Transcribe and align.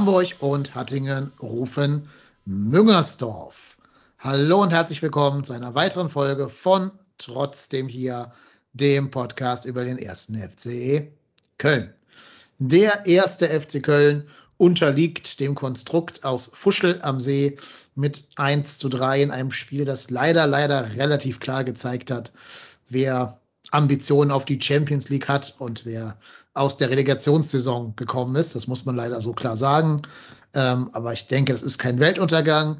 Hamburg 0.00 0.36
und 0.38 0.74
Hattingen 0.74 1.30
rufen 1.42 2.08
Müngersdorf. 2.46 3.76
Hallo 4.18 4.62
und 4.62 4.70
herzlich 4.70 5.02
willkommen 5.02 5.44
zu 5.44 5.52
einer 5.52 5.74
weiteren 5.74 6.08
Folge 6.08 6.48
von 6.48 6.90
Trotzdem 7.18 7.86
hier, 7.86 8.32
dem 8.72 9.10
Podcast 9.10 9.66
über 9.66 9.84
den 9.84 9.98
ersten 9.98 10.38
FC 10.38 11.12
Köln. 11.58 11.92
Der 12.58 13.04
erste 13.04 13.46
FC 13.48 13.82
Köln 13.82 14.26
unterliegt 14.56 15.38
dem 15.38 15.54
Konstrukt 15.54 16.24
aus 16.24 16.50
Fuschel 16.54 16.98
am 17.02 17.20
See 17.20 17.58
mit 17.94 18.24
1 18.36 18.78
zu 18.78 18.88
3 18.88 19.24
in 19.24 19.30
einem 19.30 19.52
Spiel, 19.52 19.84
das 19.84 20.08
leider, 20.08 20.46
leider 20.46 20.96
relativ 20.96 21.40
klar 21.40 21.62
gezeigt 21.62 22.10
hat, 22.10 22.32
wer 22.88 23.38
Ambitionen 23.70 24.30
auf 24.30 24.46
die 24.46 24.60
Champions 24.62 25.10
League 25.10 25.28
hat 25.28 25.56
und 25.58 25.84
wer 25.84 26.16
aus 26.54 26.76
der 26.76 26.90
Relegationssaison 26.90 27.96
gekommen 27.96 28.36
ist. 28.36 28.54
Das 28.54 28.66
muss 28.66 28.84
man 28.84 28.96
leider 28.96 29.20
so 29.20 29.32
klar 29.32 29.56
sagen. 29.56 30.02
Ähm, 30.54 30.90
aber 30.92 31.12
ich 31.12 31.28
denke, 31.28 31.52
das 31.52 31.62
ist 31.62 31.78
kein 31.78 32.00
Weltuntergang. 32.00 32.78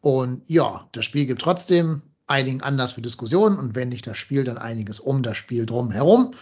Und 0.00 0.42
ja, 0.48 0.88
das 0.92 1.04
Spiel 1.04 1.26
gibt 1.26 1.42
trotzdem 1.42 2.02
einigen 2.26 2.62
Anlass 2.62 2.92
für 2.92 3.02
Diskussionen 3.02 3.58
und 3.58 3.74
wenn 3.74 3.90
nicht 3.90 4.06
das 4.06 4.16
Spiel, 4.16 4.44
dann 4.44 4.58
einiges 4.58 4.98
um 4.98 5.22
das 5.22 5.36
Spiel 5.36 5.66
drum 5.66 5.90
herum. 5.90 6.32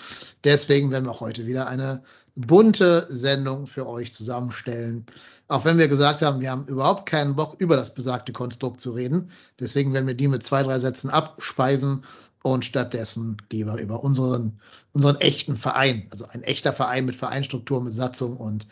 Deswegen 0.45 0.91
werden 0.91 1.07
wir 1.07 1.21
heute 1.21 1.47
wieder 1.47 1.67
eine 1.67 2.03
bunte 2.35 3.07
Sendung 3.11 3.67
für 3.67 3.87
euch 3.87 4.15
zusammenstellen. 4.15 5.07
Auch 5.49 5.65
wenn 5.65 5.79
wir 5.79 5.89
gesagt 5.89 6.23
haben, 6.23 6.41
wir 6.41 6.51
haben 6.51 6.67
überhaupt 6.67 7.07
keinen 7.09 7.35
Bock, 7.35 7.57
über 7.59 7.77
das 7.77 7.95
besagte 7.95 8.33
Konstrukt 8.33 8.81
zu 8.81 8.93
reden. 8.93 9.31
Deswegen 9.61 9.93
werden 9.93 10.07
wir 10.07 10.15
die 10.15 10.29
mit 10.29 10.45
zwei, 10.45 10.63
drei 10.63 10.79
Sätzen 10.79 11.11
abspeisen 11.11 12.05
und 12.43 12.65
stattdessen 12.65 13.37
lieber 13.51 13.81
über 13.81 14.03
unseren, 14.03 14.61
unseren 14.93 15.17
echten 15.17 15.57
Verein, 15.57 16.09
also 16.11 16.27
ein 16.29 16.43
echter 16.43 16.73
Verein 16.73 17.05
mit 17.05 17.15
Vereinstruktur, 17.15 17.81
mit 17.81 17.93
Satzung 17.93 18.37
und 18.37 18.67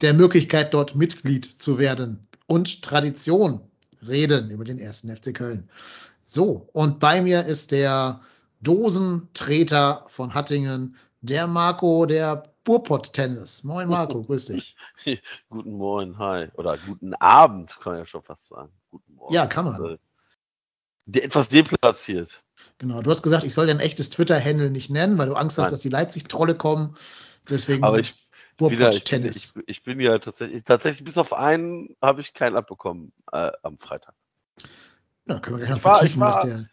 der 0.00 0.14
Möglichkeit, 0.14 0.74
dort 0.74 0.94
Mitglied 0.94 1.44
zu 1.44 1.78
werden 1.78 2.26
und 2.46 2.82
Tradition 2.82 3.60
reden 4.06 4.50
über 4.50 4.64
den 4.64 4.78
ersten 4.78 5.14
FC 5.14 5.34
Köln. 5.34 5.68
So, 6.24 6.68
und 6.72 6.98
bei 7.00 7.22
mir 7.22 7.44
ist 7.44 7.72
der 7.72 8.20
Dosentreter 8.60 10.06
von 10.08 10.34
Hattingen, 10.34 10.96
der 11.20 11.46
Marco 11.46 12.06
der 12.06 12.42
Burpott-Tennis. 12.64 13.64
Moin 13.64 13.88
Marco, 13.88 14.22
grüß 14.24 14.46
dich. 14.46 14.76
guten 15.48 15.72
Morgen, 15.72 16.18
hi. 16.18 16.48
Oder 16.54 16.76
guten 16.78 17.14
Abend, 17.14 17.78
kann 17.80 17.92
man 17.92 18.00
ja 18.00 18.06
schon 18.06 18.22
fast 18.22 18.48
sagen. 18.48 18.72
Guten 18.90 19.14
Morgen. 19.14 19.32
Ja, 19.32 19.46
kann 19.46 19.64
man. 19.66 19.98
Äh, 21.12 21.18
etwas 21.20 21.48
deplatziert. 21.48 22.43
Genau, 22.78 23.02
du 23.02 23.10
hast 23.10 23.22
gesagt, 23.22 23.44
ich 23.44 23.54
soll 23.54 23.66
dein 23.66 23.80
echtes 23.80 24.10
Twitter-Handle 24.10 24.70
nicht 24.70 24.90
nennen, 24.90 25.18
weil 25.18 25.28
du 25.28 25.34
Angst 25.34 25.58
hast, 25.58 25.66
Nein. 25.66 25.70
dass 25.72 25.80
die 25.80 25.88
Leipzig-Trolle 25.88 26.56
kommen. 26.56 26.96
Deswegen 27.48 27.84
Aber 27.84 27.98
ich, 27.98 28.14
wieder, 28.58 28.90
ich, 28.90 29.04
Tennis. 29.04 29.54
Bin, 29.54 29.62
ich, 29.66 29.78
ich, 29.78 29.82
bin 29.84 30.00
ja 30.00 30.18
tatsächlich, 30.18 30.64
tatsächlich 30.64 31.04
bis 31.04 31.18
auf 31.18 31.32
einen 31.32 31.96
habe 32.02 32.20
ich 32.20 32.34
keinen 32.34 32.56
abbekommen 32.56 33.12
äh, 33.32 33.52
am 33.62 33.78
Freitag. 33.78 34.14
Ja, 35.26 35.38
können 35.38 35.58
wir 35.58 35.66
gleich 35.66 35.76
noch 35.76 35.80
vertiefen, 35.80 36.20
was 36.20 36.42
der. 36.42 36.66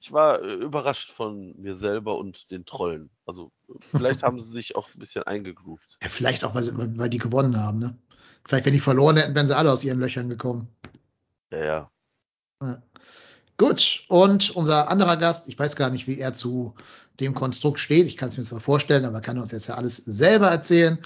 Ich 0.00 0.12
war 0.12 0.42
äh, 0.42 0.54
überrascht 0.54 1.10
von 1.10 1.54
mir 1.60 1.74
selber 1.74 2.18
und 2.18 2.50
den 2.50 2.64
Trollen. 2.64 3.10
Also 3.26 3.50
vielleicht 3.80 4.22
haben 4.22 4.40
sie 4.40 4.52
sich 4.52 4.76
auch 4.76 4.88
ein 4.94 4.98
bisschen 4.98 5.24
eingegroovt. 5.24 5.98
Ja, 6.02 6.08
vielleicht 6.08 6.44
auch, 6.44 6.54
weil, 6.54 6.62
sie, 6.62 6.76
weil 6.76 7.10
die 7.10 7.18
gewonnen 7.18 7.60
haben, 7.60 7.78
ne? 7.78 7.98
Vielleicht, 8.46 8.64
wenn 8.64 8.72
die 8.72 8.80
verloren 8.80 9.16
hätten, 9.16 9.34
wären 9.34 9.46
sie 9.46 9.56
alle 9.56 9.72
aus 9.72 9.84
ihren 9.84 9.98
Löchern 9.98 10.28
gekommen. 10.28 10.68
Ja, 11.50 11.58
ja. 11.58 11.90
ja. 12.62 12.82
Gut, 13.58 14.04
und 14.06 14.50
unser 14.50 14.88
anderer 14.88 15.16
Gast, 15.16 15.48
ich 15.48 15.58
weiß 15.58 15.74
gar 15.74 15.90
nicht, 15.90 16.06
wie 16.06 16.20
er 16.20 16.32
zu 16.32 16.74
dem 17.18 17.34
Konstrukt 17.34 17.80
steht. 17.80 18.06
Ich 18.06 18.16
kann 18.16 18.28
es 18.28 18.38
mir 18.38 18.44
zwar 18.44 18.60
vorstellen, 18.60 19.04
aber 19.04 19.20
kann 19.20 19.36
uns 19.36 19.50
jetzt 19.50 19.66
ja 19.66 19.74
alles 19.74 19.96
selber 19.96 20.48
erzählen. 20.48 20.98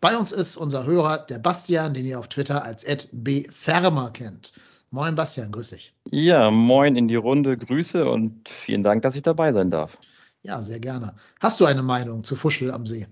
Bei 0.00 0.16
uns 0.16 0.32
ist 0.32 0.56
unser 0.56 0.86
Hörer, 0.86 1.18
der 1.18 1.38
Bastian, 1.38 1.92
den 1.92 2.06
ihr 2.06 2.18
auf 2.18 2.28
Twitter 2.28 2.64
als 2.64 2.86
@bfermer 3.12 4.10
kennt. 4.10 4.54
Moin 4.90 5.16
Bastian, 5.16 5.52
grüß 5.52 5.70
dich. 5.70 5.92
Ja, 6.10 6.50
moin 6.50 6.96
in 6.96 7.08
die 7.08 7.16
Runde, 7.16 7.58
Grüße 7.58 8.08
und 8.08 8.48
vielen 8.48 8.82
Dank, 8.82 9.02
dass 9.02 9.14
ich 9.14 9.22
dabei 9.22 9.52
sein 9.52 9.70
darf. 9.70 9.98
Ja, 10.42 10.62
sehr 10.62 10.80
gerne. 10.80 11.14
Hast 11.40 11.60
du 11.60 11.66
eine 11.66 11.82
Meinung 11.82 12.24
zu 12.24 12.36
Fuschel 12.36 12.70
am 12.70 12.86
See? 12.86 13.06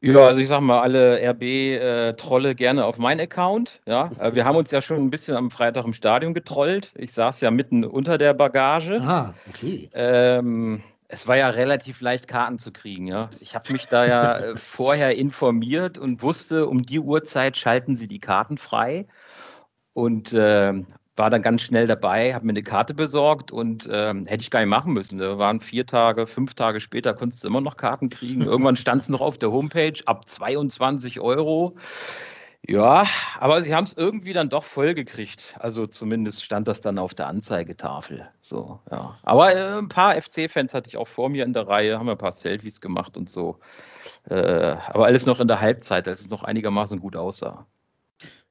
Ja, 0.00 0.26
also 0.26 0.40
ich 0.40 0.48
sag 0.48 0.60
mal, 0.60 0.80
alle 0.80 1.18
RB-Trolle 1.20 2.50
äh, 2.50 2.54
gerne 2.54 2.84
auf 2.84 2.98
meinen 2.98 3.20
Account. 3.20 3.80
Ja, 3.86 4.10
äh, 4.20 4.34
wir 4.34 4.44
haben 4.44 4.56
uns 4.56 4.70
ja 4.70 4.82
schon 4.82 4.98
ein 4.98 5.10
bisschen 5.10 5.36
am 5.36 5.50
Freitag 5.50 5.84
im 5.84 5.94
Stadion 5.94 6.34
getrollt. 6.34 6.92
Ich 6.96 7.12
saß 7.12 7.40
ja 7.40 7.50
mitten 7.50 7.84
unter 7.84 8.18
der 8.18 8.34
Bagage. 8.34 8.98
Ah, 9.00 9.32
okay. 9.48 9.88
Ähm, 9.94 10.82
es 11.08 11.26
war 11.26 11.36
ja 11.36 11.48
relativ 11.48 12.00
leicht, 12.00 12.28
Karten 12.28 12.58
zu 12.58 12.72
kriegen. 12.72 13.06
Ja, 13.06 13.30
ich 13.40 13.54
habe 13.54 13.72
mich 13.72 13.86
da 13.86 14.04
ja 14.04 14.36
äh, 14.36 14.56
vorher 14.56 15.16
informiert 15.16 15.98
und 15.98 16.22
wusste, 16.22 16.66
um 16.66 16.82
die 16.82 17.00
Uhrzeit 17.00 17.56
schalten 17.56 17.96
sie 17.96 18.08
die 18.08 18.20
Karten 18.20 18.58
frei. 18.58 19.06
Und 19.94 20.32
äh, 20.34 20.74
war 21.16 21.30
dann 21.30 21.42
ganz 21.42 21.62
schnell 21.62 21.86
dabei, 21.86 22.34
habe 22.34 22.44
mir 22.44 22.52
eine 22.52 22.62
Karte 22.62 22.94
besorgt 22.94 23.50
und 23.50 23.88
ähm, 23.90 24.26
hätte 24.26 24.42
ich 24.42 24.50
gar 24.50 24.60
nicht 24.60 24.68
machen 24.68 24.92
müssen. 24.92 25.18
Da 25.18 25.38
waren 25.38 25.60
vier 25.60 25.86
Tage, 25.86 26.26
fünf 26.26 26.54
Tage 26.54 26.80
später 26.80 27.14
konntest 27.14 27.42
du 27.42 27.48
immer 27.48 27.62
noch 27.62 27.76
Karten 27.76 28.10
kriegen. 28.10 28.42
Irgendwann 28.46 28.76
stand 28.76 29.02
es 29.02 29.08
noch 29.08 29.22
auf 29.22 29.38
der 29.38 29.50
Homepage 29.50 29.94
ab 30.04 30.28
22 30.28 31.20
Euro. 31.20 31.76
Ja, 32.68 33.06
aber 33.38 33.62
sie 33.62 33.74
haben 33.74 33.84
es 33.84 33.92
irgendwie 33.92 34.32
dann 34.32 34.48
doch 34.48 34.64
voll 34.64 34.94
gekriegt. 34.94 35.54
Also 35.58 35.86
zumindest 35.86 36.42
stand 36.42 36.66
das 36.66 36.80
dann 36.80 36.98
auf 36.98 37.14
der 37.14 37.28
Anzeigetafel. 37.28 38.28
So, 38.42 38.80
ja. 38.90 39.16
Aber 39.22 39.54
äh, 39.54 39.78
ein 39.78 39.88
paar 39.88 40.20
FC-Fans 40.20 40.74
hatte 40.74 40.88
ich 40.88 40.96
auch 40.96 41.06
vor 41.06 41.30
mir 41.30 41.44
in 41.44 41.52
der 41.52 41.68
Reihe, 41.68 41.98
haben 41.98 42.08
ein 42.08 42.18
paar 42.18 42.32
Selfies 42.32 42.80
gemacht 42.80 43.16
und 43.16 43.30
so. 43.30 43.60
Äh, 44.28 44.76
aber 44.88 45.06
alles 45.06 45.26
noch 45.26 45.38
in 45.38 45.48
der 45.48 45.60
Halbzeit, 45.60 46.08
als 46.08 46.22
es 46.22 46.28
noch 46.28 46.42
einigermaßen 46.42 46.98
gut 46.98 47.14
aussah. 47.14 47.66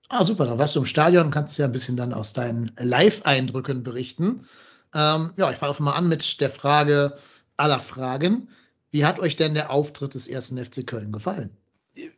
Ah, 0.09 0.23
super, 0.23 0.45
dann 0.45 0.59
warst 0.59 0.75
du 0.75 0.79
im 0.79 0.85
Stadion 0.85 1.31
kannst 1.31 1.57
ja 1.57 1.65
ein 1.65 1.71
bisschen 1.71 1.97
dann 1.97 2.13
aus 2.13 2.33
deinen 2.33 2.71
Live-Eindrücken 2.77 3.83
berichten. 3.83 4.47
Ähm, 4.93 5.33
ja, 5.35 5.51
ich 5.51 5.57
fange 5.57 5.75
mal 5.79 5.93
an 5.93 6.07
mit 6.07 6.41
der 6.41 6.49
Frage 6.49 7.17
aller 7.57 7.79
Fragen. 7.79 8.49
Wie 8.91 9.05
hat 9.05 9.19
euch 9.19 9.35
denn 9.35 9.55
der 9.55 9.71
Auftritt 9.71 10.13
des 10.13 10.27
ersten 10.27 10.63
FC 10.63 10.85
Köln 10.85 11.11
gefallen? 11.11 11.57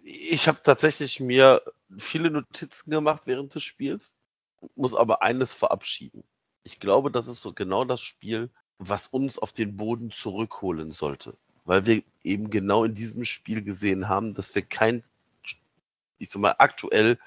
Ich 0.04 0.48
habe 0.48 0.60
tatsächlich 0.62 1.20
mir 1.20 1.62
viele 1.98 2.30
Notizen 2.30 2.92
gemacht 2.92 3.24
während 3.26 3.56
des 3.56 3.64
Spiels, 3.64 4.12
muss 4.76 4.94
aber 4.94 5.22
eines 5.22 5.54
verabschieden. 5.54 6.24
Ich 6.64 6.80
glaube, 6.80 7.10
das 7.10 7.28
ist 7.28 7.42
so 7.42 7.54
genau 7.54 7.86
das 7.86 8.02
Spiel, 8.02 8.50
was 8.80 9.08
uns 9.08 9.38
auf 9.38 9.54
den 9.54 9.78
Boden 9.78 10.12
zurückholen 10.12 10.92
sollte. 10.92 11.36
Weil 11.64 11.86
wir 11.86 12.04
eben 12.24 12.50
genau 12.50 12.84
in 12.84 12.96
diesem 12.96 13.24
Spiel 13.24 13.62
gesehen 13.62 14.10
haben, 14.10 14.34
dass 14.34 14.54
wir 14.54 14.62
kein, 14.62 15.04
ich 16.18 16.30
sag 16.30 16.42
mal, 16.42 16.56
aktuell 16.58 17.18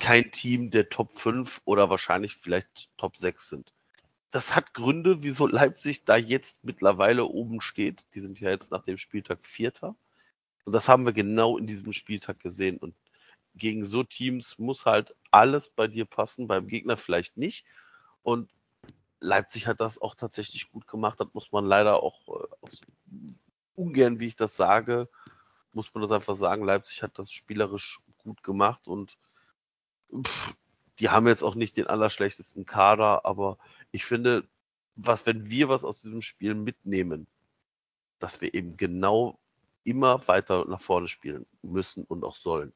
kein 0.00 0.30
Team 0.30 0.70
der 0.70 0.88
Top 0.88 1.18
5 1.18 1.60
oder 1.64 1.90
wahrscheinlich 1.90 2.36
vielleicht 2.36 2.88
Top 2.96 3.16
6 3.16 3.48
sind. 3.48 3.72
Das 4.30 4.56
hat 4.56 4.72
Gründe, 4.74 5.22
wieso 5.22 5.46
Leipzig 5.46 6.04
da 6.04 6.16
jetzt 6.16 6.64
mittlerweile 6.64 7.26
oben 7.26 7.60
steht. 7.60 8.04
Die 8.14 8.20
sind 8.20 8.40
ja 8.40 8.50
jetzt 8.50 8.70
nach 8.70 8.82
dem 8.82 8.96
Spieltag 8.96 9.44
Vierter. 9.44 9.94
Und 10.64 10.72
das 10.72 10.88
haben 10.88 11.04
wir 11.04 11.12
genau 11.12 11.58
in 11.58 11.66
diesem 11.66 11.92
Spieltag 11.92 12.40
gesehen. 12.40 12.78
Und 12.78 12.94
gegen 13.54 13.84
so 13.84 14.02
Teams 14.02 14.58
muss 14.58 14.86
halt 14.86 15.14
alles 15.30 15.68
bei 15.68 15.86
dir 15.86 16.06
passen, 16.06 16.46
beim 16.46 16.68
Gegner 16.68 16.96
vielleicht 16.96 17.36
nicht. 17.36 17.66
Und 18.22 18.50
Leipzig 19.20 19.66
hat 19.66 19.80
das 19.80 20.00
auch 20.00 20.14
tatsächlich 20.14 20.70
gut 20.70 20.86
gemacht. 20.88 21.20
Das 21.20 21.28
muss 21.32 21.52
man 21.52 21.64
leider 21.64 22.02
auch 22.02 22.20
äh, 22.28 22.68
ungern, 23.74 24.20
wie 24.20 24.28
ich 24.28 24.36
das 24.36 24.56
sage, 24.56 25.08
muss 25.72 25.92
man 25.94 26.02
das 26.02 26.12
einfach 26.12 26.36
sagen. 26.36 26.64
Leipzig 26.64 27.02
hat 27.02 27.18
das 27.18 27.32
spielerisch 27.32 28.00
gut 28.18 28.42
gemacht 28.42 28.88
und 28.88 29.18
pff, 30.14 30.54
die 30.98 31.10
haben 31.10 31.26
jetzt 31.26 31.42
auch 31.42 31.54
nicht 31.54 31.76
den 31.76 31.86
allerschlechtesten 31.86 32.66
Kader, 32.66 33.24
aber 33.24 33.58
ich 33.90 34.04
finde, 34.04 34.46
was, 34.94 35.26
wenn 35.26 35.48
wir 35.48 35.68
was 35.68 35.84
aus 35.84 36.02
diesem 36.02 36.22
Spiel 36.22 36.54
mitnehmen, 36.54 37.26
dass 38.18 38.40
wir 38.40 38.54
eben 38.54 38.76
genau 38.76 39.38
immer 39.84 40.26
weiter 40.28 40.64
nach 40.66 40.80
vorne 40.80 41.08
spielen 41.08 41.46
müssen 41.62 42.04
und 42.04 42.24
auch 42.24 42.36
sollen. 42.36 42.72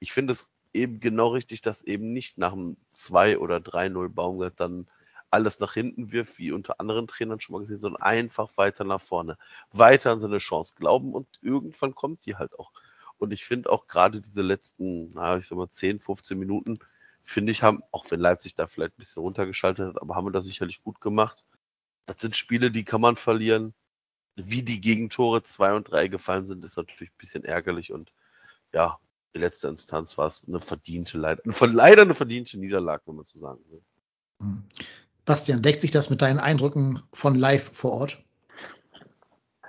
Ich 0.00 0.12
finde 0.12 0.32
es 0.32 0.50
eben 0.72 1.00
genau 1.00 1.28
richtig, 1.28 1.60
dass 1.62 1.82
eben 1.82 2.12
nicht 2.12 2.38
nach 2.38 2.52
einem 2.52 2.76
2 2.92 3.38
oder 3.38 3.56
3-0 3.56 4.08
Baumgart 4.08 4.60
dann 4.60 4.88
alles 5.30 5.60
nach 5.60 5.74
hinten 5.74 6.12
wirft, 6.12 6.38
wie 6.38 6.52
unter 6.52 6.80
anderen 6.80 7.06
Trainern 7.06 7.40
schon 7.40 7.54
mal 7.54 7.62
gesehen, 7.62 7.80
sondern 7.80 8.02
einfach 8.02 8.56
weiter 8.56 8.84
nach 8.84 9.00
vorne. 9.00 9.36
Weiter 9.72 10.12
an 10.12 10.20
seine 10.20 10.38
Chance 10.38 10.74
glauben 10.76 11.12
und 11.12 11.26
irgendwann 11.42 11.94
kommt 11.94 12.24
die 12.26 12.36
halt 12.36 12.58
auch. 12.58 12.72
Und 13.18 13.32
ich 13.32 13.44
finde 13.44 13.70
auch 13.70 13.86
gerade 13.86 14.20
diese 14.20 14.42
letzten, 14.42 15.10
na, 15.14 15.36
ich 15.36 15.46
sag 15.46 15.56
mal, 15.56 15.70
10, 15.70 16.00
15 16.00 16.38
Minuten, 16.38 16.78
finde 17.24 17.52
ich, 17.52 17.62
haben, 17.62 17.82
auch 17.90 18.04
wenn 18.10 18.20
Leipzig 18.20 18.54
da 18.54 18.66
vielleicht 18.66 18.94
ein 18.94 18.98
bisschen 18.98 19.22
runtergeschaltet 19.22 19.88
hat, 19.88 20.02
aber 20.02 20.14
haben 20.14 20.26
wir 20.26 20.32
das 20.32 20.46
sicherlich 20.46 20.82
gut 20.82 21.00
gemacht. 21.00 21.44
Das 22.06 22.20
sind 22.20 22.36
Spiele, 22.36 22.70
die 22.70 22.84
kann 22.84 23.00
man 23.00 23.16
verlieren. 23.16 23.74
Wie 24.36 24.62
die 24.62 24.80
Gegentore 24.80 25.42
2 25.42 25.74
und 25.74 25.90
3 25.90 26.08
gefallen 26.08 26.44
sind, 26.44 26.64
ist 26.64 26.76
natürlich 26.76 27.10
ein 27.10 27.18
bisschen 27.18 27.44
ärgerlich 27.44 27.92
und 27.92 28.12
ja, 28.72 28.98
in 29.32 29.40
letzter 29.40 29.68
Instanz 29.68 30.16
war 30.18 30.26
es 30.26 30.44
eine 30.46 30.60
verdiente, 30.60 31.18
leider, 31.18 31.42
leider 31.66 32.02
eine 32.02 32.14
verdiente 32.14 32.58
Niederlage, 32.58 33.02
wenn 33.06 33.16
man 33.16 33.24
so 33.24 33.38
sagen 33.38 33.60
will. 33.70 33.82
Hm. 34.40 34.64
Bastian, 35.24 35.62
deckt 35.62 35.80
sich 35.80 35.90
das 35.90 36.10
mit 36.10 36.22
deinen 36.22 36.38
Eindrücken 36.38 37.02
von 37.12 37.34
live 37.34 37.70
vor 37.72 37.92
Ort? 37.92 38.24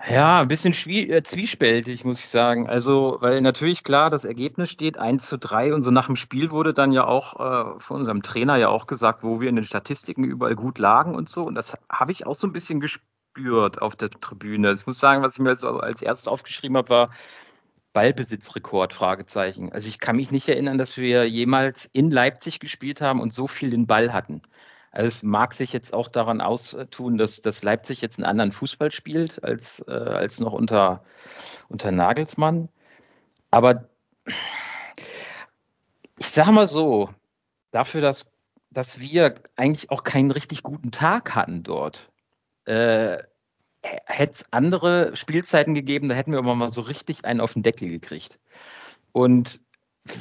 Ja, 0.06 0.42
ein 0.42 0.48
bisschen 0.48 0.74
äh, 0.74 1.24
zwiespältig, 1.24 2.06
muss 2.06 2.20
ich 2.20 2.28
sagen. 2.30 2.68
Also, 2.70 3.18
weil 3.20 3.42
natürlich 3.42 3.84
klar, 3.84 4.10
das 4.10 4.26
Ergebnis 4.26 4.70
steht 4.70 4.98
1 4.98 5.26
zu 5.28 5.38
3 5.38 5.74
und 5.74 5.82
so 5.84 5.92
nach 5.92 6.06
dem 6.06 6.16
Spiel 6.16 6.52
wurde 6.52 6.74
dann 6.74 6.92
ja 6.92 7.06
auch 7.06 7.76
äh, 7.76 7.80
von 7.80 7.98
unserem 7.98 8.22
Trainer 8.22 8.56
ja 8.58 8.70
auch 8.70 8.88
gesagt, 8.88 9.24
wo 9.24 9.42
wir 9.42 9.50
in 9.50 9.56
den 9.56 9.66
Statistiken 9.66 10.24
überall 10.24 10.56
gut 10.56 10.78
lagen 10.78 11.16
und 11.16 11.30
so. 11.30 11.44
Und 11.44 11.56
das 11.56 11.74
habe 11.90 12.12
ich 12.12 12.26
auch 12.26 12.36
so 12.36 12.48
ein 12.48 12.54
bisschen 12.54 12.80
gespürt 12.80 13.82
auf 13.82 13.96
der 13.96 14.10
Tribüne. 14.10 14.72
Ich 14.74 14.86
muss 14.86 15.00
sagen, 15.00 15.24
was 15.24 15.34
ich 15.34 15.40
mir 15.40 15.50
als, 15.50 15.64
als 15.64 16.02
erstes 16.02 16.28
aufgeschrieben 16.28 16.78
habe, 16.78 16.90
war 16.90 17.10
Ballbesitzrekord, 17.94 18.94
Fragezeichen. 18.94 19.72
Also 19.74 19.90
ich 19.90 20.00
kann 20.00 20.16
mich 20.16 20.32
nicht 20.32 20.48
erinnern, 20.48 20.78
dass 20.78 20.98
wir 20.98 21.28
jemals 21.28 21.90
in 21.94 22.12
Leipzig 22.12 22.60
gespielt 22.60 23.02
haben 23.02 23.20
und 23.20 23.34
so 23.34 23.48
viel 23.48 23.72
den 23.72 23.88
Ball 23.88 24.14
hatten. 24.14 24.42
Also 24.92 25.08
es 25.08 25.24
mag 25.24 25.54
sich 25.54 25.74
jetzt 25.74 25.94
auch 25.94 26.08
daran 26.08 26.42
austun, 26.42 27.18
dass, 27.18 27.42
dass 27.42 27.64
Leipzig 27.64 28.02
jetzt 28.02 28.18
einen 28.18 28.26
anderen 28.26 28.52
Fußball 28.52 28.92
spielt 28.92 29.44
als, 29.44 29.84
äh, 29.88 29.92
als 29.92 30.40
noch 30.40 30.54
unter, 30.54 31.04
unter 31.70 31.92
Nagelsmann. 31.92 32.70
Aber 33.52 33.90
ich 36.18 36.30
sage 36.30 36.52
mal 36.52 36.68
so, 36.68 37.10
dafür, 37.72 38.02
dass, 38.02 38.26
dass 38.72 39.00
wir 39.00 39.36
eigentlich 39.56 39.92
auch 39.92 40.04
keinen 40.04 40.32
richtig 40.32 40.64
guten 40.64 40.92
Tag 40.92 41.36
hatten 41.36 41.64
dort, 41.64 42.10
äh, 42.66 43.18
hätte 43.82 44.32
es 44.32 44.46
andere 44.52 45.16
Spielzeiten 45.16 45.74
gegeben, 45.74 46.10
da 46.10 46.16
hätten 46.16 46.32
wir 46.32 46.40
aber 46.40 46.56
mal 46.56 46.72
so 46.72 46.82
richtig 46.82 47.24
einen 47.26 47.42
auf 47.42 47.54
den 47.54 47.64
Deckel 47.64 47.90
gekriegt. 47.90 48.40
Und 49.12 49.62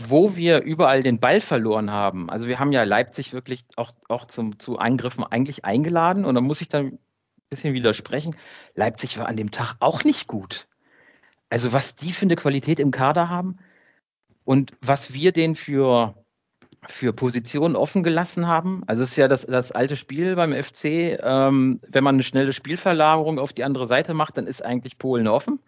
wo 0.09 0.37
wir 0.37 0.62
überall 0.62 1.03
den 1.03 1.21
Ball 1.21 1.41
verloren 1.41 1.91
haben, 1.91 2.31
also 2.31 2.49
wir 2.49 2.59
haben 2.59 2.73
ja 2.73 2.83
Leipzig 2.85 3.33
wirklich 3.33 3.65
auch, 3.77 3.93
auch 4.09 4.27
zum, 4.27 4.59
zu 4.59 4.79
Eingriffen 4.79 5.25
eigentlich 5.25 5.65
eingeladen 5.65 6.25
und 6.25 6.35
da 6.35 6.41
muss 6.41 6.61
ich 6.61 6.69
dann 6.69 6.87
ein 6.87 6.99
bisschen 7.50 7.75
widersprechen. 7.75 8.37
Leipzig 8.75 9.19
war 9.19 9.29
an 9.29 9.37
dem 9.37 9.50
Tag 9.50 9.77
auch 9.81 10.05
nicht 10.05 10.27
gut. 10.27 10.67
Also 11.49 11.73
was 11.73 11.97
die 11.97 12.12
für 12.12 12.27
eine 12.27 12.37
Qualität 12.37 12.81
im 12.81 12.91
Kader 12.91 13.29
haben 13.29 13.59
und 14.44 14.73
was 14.81 15.12
wir 15.12 15.33
denen 15.33 15.56
für, 15.56 16.15
für 16.87 17.12
Positionen 17.12 17.77
offen 17.77 18.03
gelassen 18.03 18.47
haben. 18.47 18.82
Also 18.87 19.03
es 19.03 19.11
ist 19.11 19.17
ja 19.17 19.29
das, 19.29 19.47
das 19.47 19.73
alte 19.73 19.97
Spiel 19.97 20.37
beim 20.37 20.53
FC. 20.53 21.19
Ähm, 21.23 21.81
wenn 21.89 22.05
man 22.05 22.17
eine 22.17 22.23
schnelle 22.23 22.53
Spielverlagerung 22.53 23.39
auf 23.39 23.53
die 23.53 23.65
andere 23.65 23.87
Seite 23.87 24.15
macht, 24.15 24.37
dann 24.39 24.47
ist 24.47 24.65
eigentlich 24.65 24.99
Polen 24.99 25.29
offen. 25.29 25.61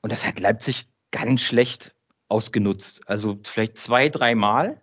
Und 0.00 0.12
das 0.12 0.26
hat 0.26 0.40
Leipzig 0.40 0.86
ganz 1.10 1.42
schlecht 1.42 1.93
ausgenutzt. 2.28 3.02
Also 3.06 3.38
vielleicht 3.44 3.78
zwei, 3.78 4.08
dreimal. 4.08 4.80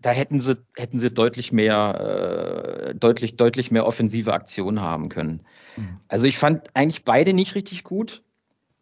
Da 0.00 0.10
hätten 0.10 0.40
sie, 0.40 0.56
hätten 0.76 1.00
sie 1.00 1.10
deutlich 1.10 1.50
mehr, 1.50 2.90
äh, 2.90 2.94
deutlich, 2.94 3.36
deutlich 3.36 3.70
mehr 3.70 3.86
offensive 3.86 4.32
Aktionen 4.32 4.80
haben 4.80 5.08
können. 5.08 5.44
Mhm. 5.76 5.98
Also 6.06 6.26
ich 6.26 6.38
fand 6.38 6.68
eigentlich 6.74 7.04
beide 7.04 7.32
nicht 7.32 7.54
richtig 7.56 7.82
gut. 7.82 8.22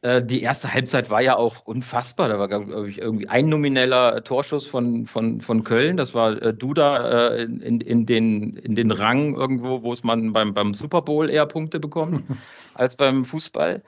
Äh, 0.02 0.22
die 0.22 0.42
erste 0.42 0.72
Halbzeit 0.72 1.10
war 1.10 1.22
ja 1.22 1.36
auch 1.36 1.64
unfassbar. 1.64 2.28
Da 2.28 2.38
war, 2.38 2.48
glaube 2.48 2.90
ich, 2.90 2.98
irgendwie 2.98 3.28
ein 3.28 3.48
nomineller 3.48 4.22
Torschuss 4.24 4.66
von, 4.66 5.06
von, 5.06 5.40
von 5.40 5.64
Köln. 5.64 5.96
Das 5.96 6.14
war 6.14 6.40
äh, 6.42 6.52
Duda 6.54 7.30
äh, 7.30 7.42
in, 7.44 7.80
in, 7.80 8.06
den, 8.06 8.56
in 8.56 8.74
den 8.74 8.90
Rang 8.90 9.34
irgendwo, 9.34 9.82
wo 9.82 9.92
es 9.92 10.04
man 10.04 10.32
beim, 10.32 10.52
beim 10.54 10.74
Super 10.74 11.02
Bowl 11.02 11.30
eher 11.30 11.46
Punkte 11.46 11.80
bekommt 11.80 12.24
als 12.74 12.94
beim 12.94 13.24
Fußball. 13.24 13.82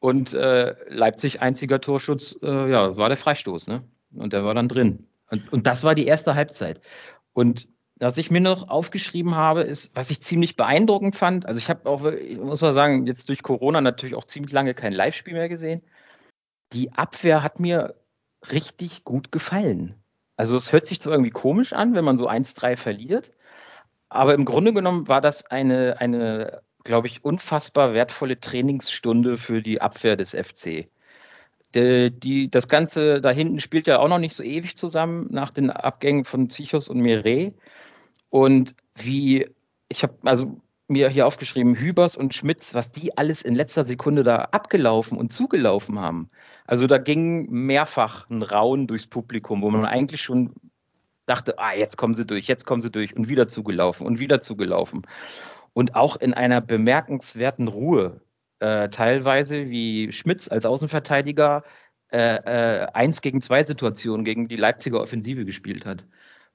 Und 0.00 0.32
äh, 0.34 0.76
Leipzig 0.88 1.40
einziger 1.40 1.80
Torschutz, 1.80 2.36
äh, 2.42 2.70
ja, 2.70 2.96
war 2.96 3.08
der 3.08 3.16
Freistoß, 3.16 3.66
ne? 3.66 3.82
Und 4.14 4.32
der 4.32 4.44
war 4.44 4.54
dann 4.54 4.68
drin. 4.68 5.08
Und, 5.30 5.52
und 5.52 5.66
das 5.66 5.84
war 5.84 5.94
die 5.94 6.06
erste 6.06 6.34
Halbzeit. 6.34 6.80
Und 7.32 7.68
was 7.96 8.16
ich 8.16 8.30
mir 8.30 8.40
noch 8.40 8.68
aufgeschrieben 8.68 9.34
habe, 9.34 9.62
ist, 9.62 9.90
was 9.94 10.10
ich 10.10 10.20
ziemlich 10.20 10.56
beeindruckend 10.56 11.16
fand. 11.16 11.46
Also 11.46 11.58
ich 11.58 11.68
habe 11.68 11.88
auch, 11.88 12.02
muss 12.36 12.60
man 12.60 12.74
sagen, 12.74 13.06
jetzt 13.06 13.28
durch 13.28 13.42
Corona 13.42 13.80
natürlich 13.80 14.14
auch 14.14 14.24
ziemlich 14.24 14.52
lange 14.52 14.74
kein 14.74 14.92
Live-Spiel 14.92 15.34
mehr 15.34 15.48
gesehen. 15.48 15.82
Die 16.72 16.92
Abwehr 16.92 17.42
hat 17.42 17.58
mir 17.58 17.96
richtig 18.52 19.04
gut 19.04 19.32
gefallen. 19.32 19.96
Also 20.36 20.54
es 20.54 20.72
hört 20.72 20.86
sich 20.86 21.00
zwar 21.00 21.14
irgendwie 21.14 21.32
komisch 21.32 21.72
an, 21.72 21.94
wenn 21.94 22.04
man 22.04 22.16
so 22.16 22.28
1-3 22.28 22.76
verliert, 22.76 23.32
aber 24.08 24.34
im 24.34 24.44
Grunde 24.44 24.72
genommen 24.72 25.08
war 25.08 25.20
das 25.20 25.46
eine, 25.46 26.00
eine 26.00 26.62
glaube 26.88 27.06
ich, 27.06 27.22
unfassbar 27.22 27.92
wertvolle 27.92 28.40
Trainingsstunde 28.40 29.36
für 29.36 29.60
die 29.60 29.82
Abwehr 29.82 30.16
des 30.16 30.30
FC. 30.30 30.88
Die, 31.74 32.10
die, 32.10 32.50
das 32.50 32.66
Ganze 32.66 33.20
da 33.20 33.30
hinten 33.30 33.60
spielt 33.60 33.86
ja 33.86 33.98
auch 33.98 34.08
noch 34.08 34.18
nicht 34.18 34.34
so 34.34 34.42
ewig 34.42 34.74
zusammen 34.74 35.26
nach 35.30 35.50
den 35.50 35.70
Abgängen 35.70 36.24
von 36.24 36.48
Zichos 36.48 36.88
und 36.88 37.00
Mire. 37.00 37.52
Und 38.30 38.74
wie, 38.96 39.48
ich 39.90 40.02
habe 40.02 40.14
also 40.24 40.62
mir 40.88 41.10
hier 41.10 41.26
aufgeschrieben, 41.26 41.76
Hübers 41.76 42.16
und 42.16 42.34
Schmitz, 42.34 42.72
was 42.72 42.90
die 42.90 43.18
alles 43.18 43.42
in 43.42 43.54
letzter 43.54 43.84
Sekunde 43.84 44.22
da 44.22 44.36
abgelaufen 44.36 45.18
und 45.18 45.30
zugelaufen 45.30 46.00
haben. 46.00 46.30
Also 46.64 46.86
da 46.86 46.96
ging 46.96 47.50
mehrfach 47.50 48.30
ein 48.30 48.42
Rauen 48.42 48.86
durchs 48.86 49.06
Publikum, 49.06 49.60
wo 49.60 49.68
man 49.68 49.84
eigentlich 49.84 50.22
schon 50.22 50.54
dachte, 51.26 51.58
ah, 51.58 51.74
jetzt 51.74 51.98
kommen 51.98 52.14
sie 52.14 52.24
durch, 52.24 52.46
jetzt 52.46 52.64
kommen 52.64 52.80
sie 52.80 52.90
durch 52.90 53.14
und 53.14 53.28
wieder 53.28 53.46
zugelaufen 53.46 54.06
und 54.06 54.18
wieder 54.18 54.40
zugelaufen 54.40 55.02
und 55.78 55.94
auch 55.94 56.16
in 56.16 56.34
einer 56.34 56.60
bemerkenswerten 56.60 57.68
Ruhe. 57.68 58.20
Äh, 58.58 58.88
teilweise 58.88 59.70
wie 59.70 60.10
Schmitz 60.10 60.48
als 60.48 60.66
Außenverteidiger 60.66 61.62
äh, 62.10 62.18
äh, 62.18 62.86
eins 62.94 63.20
gegen 63.20 63.40
zwei 63.40 63.62
Situationen 63.62 64.24
gegen 64.24 64.48
die 64.48 64.56
Leipziger 64.56 65.00
Offensive 65.00 65.44
gespielt 65.44 65.86
hat, 65.86 66.04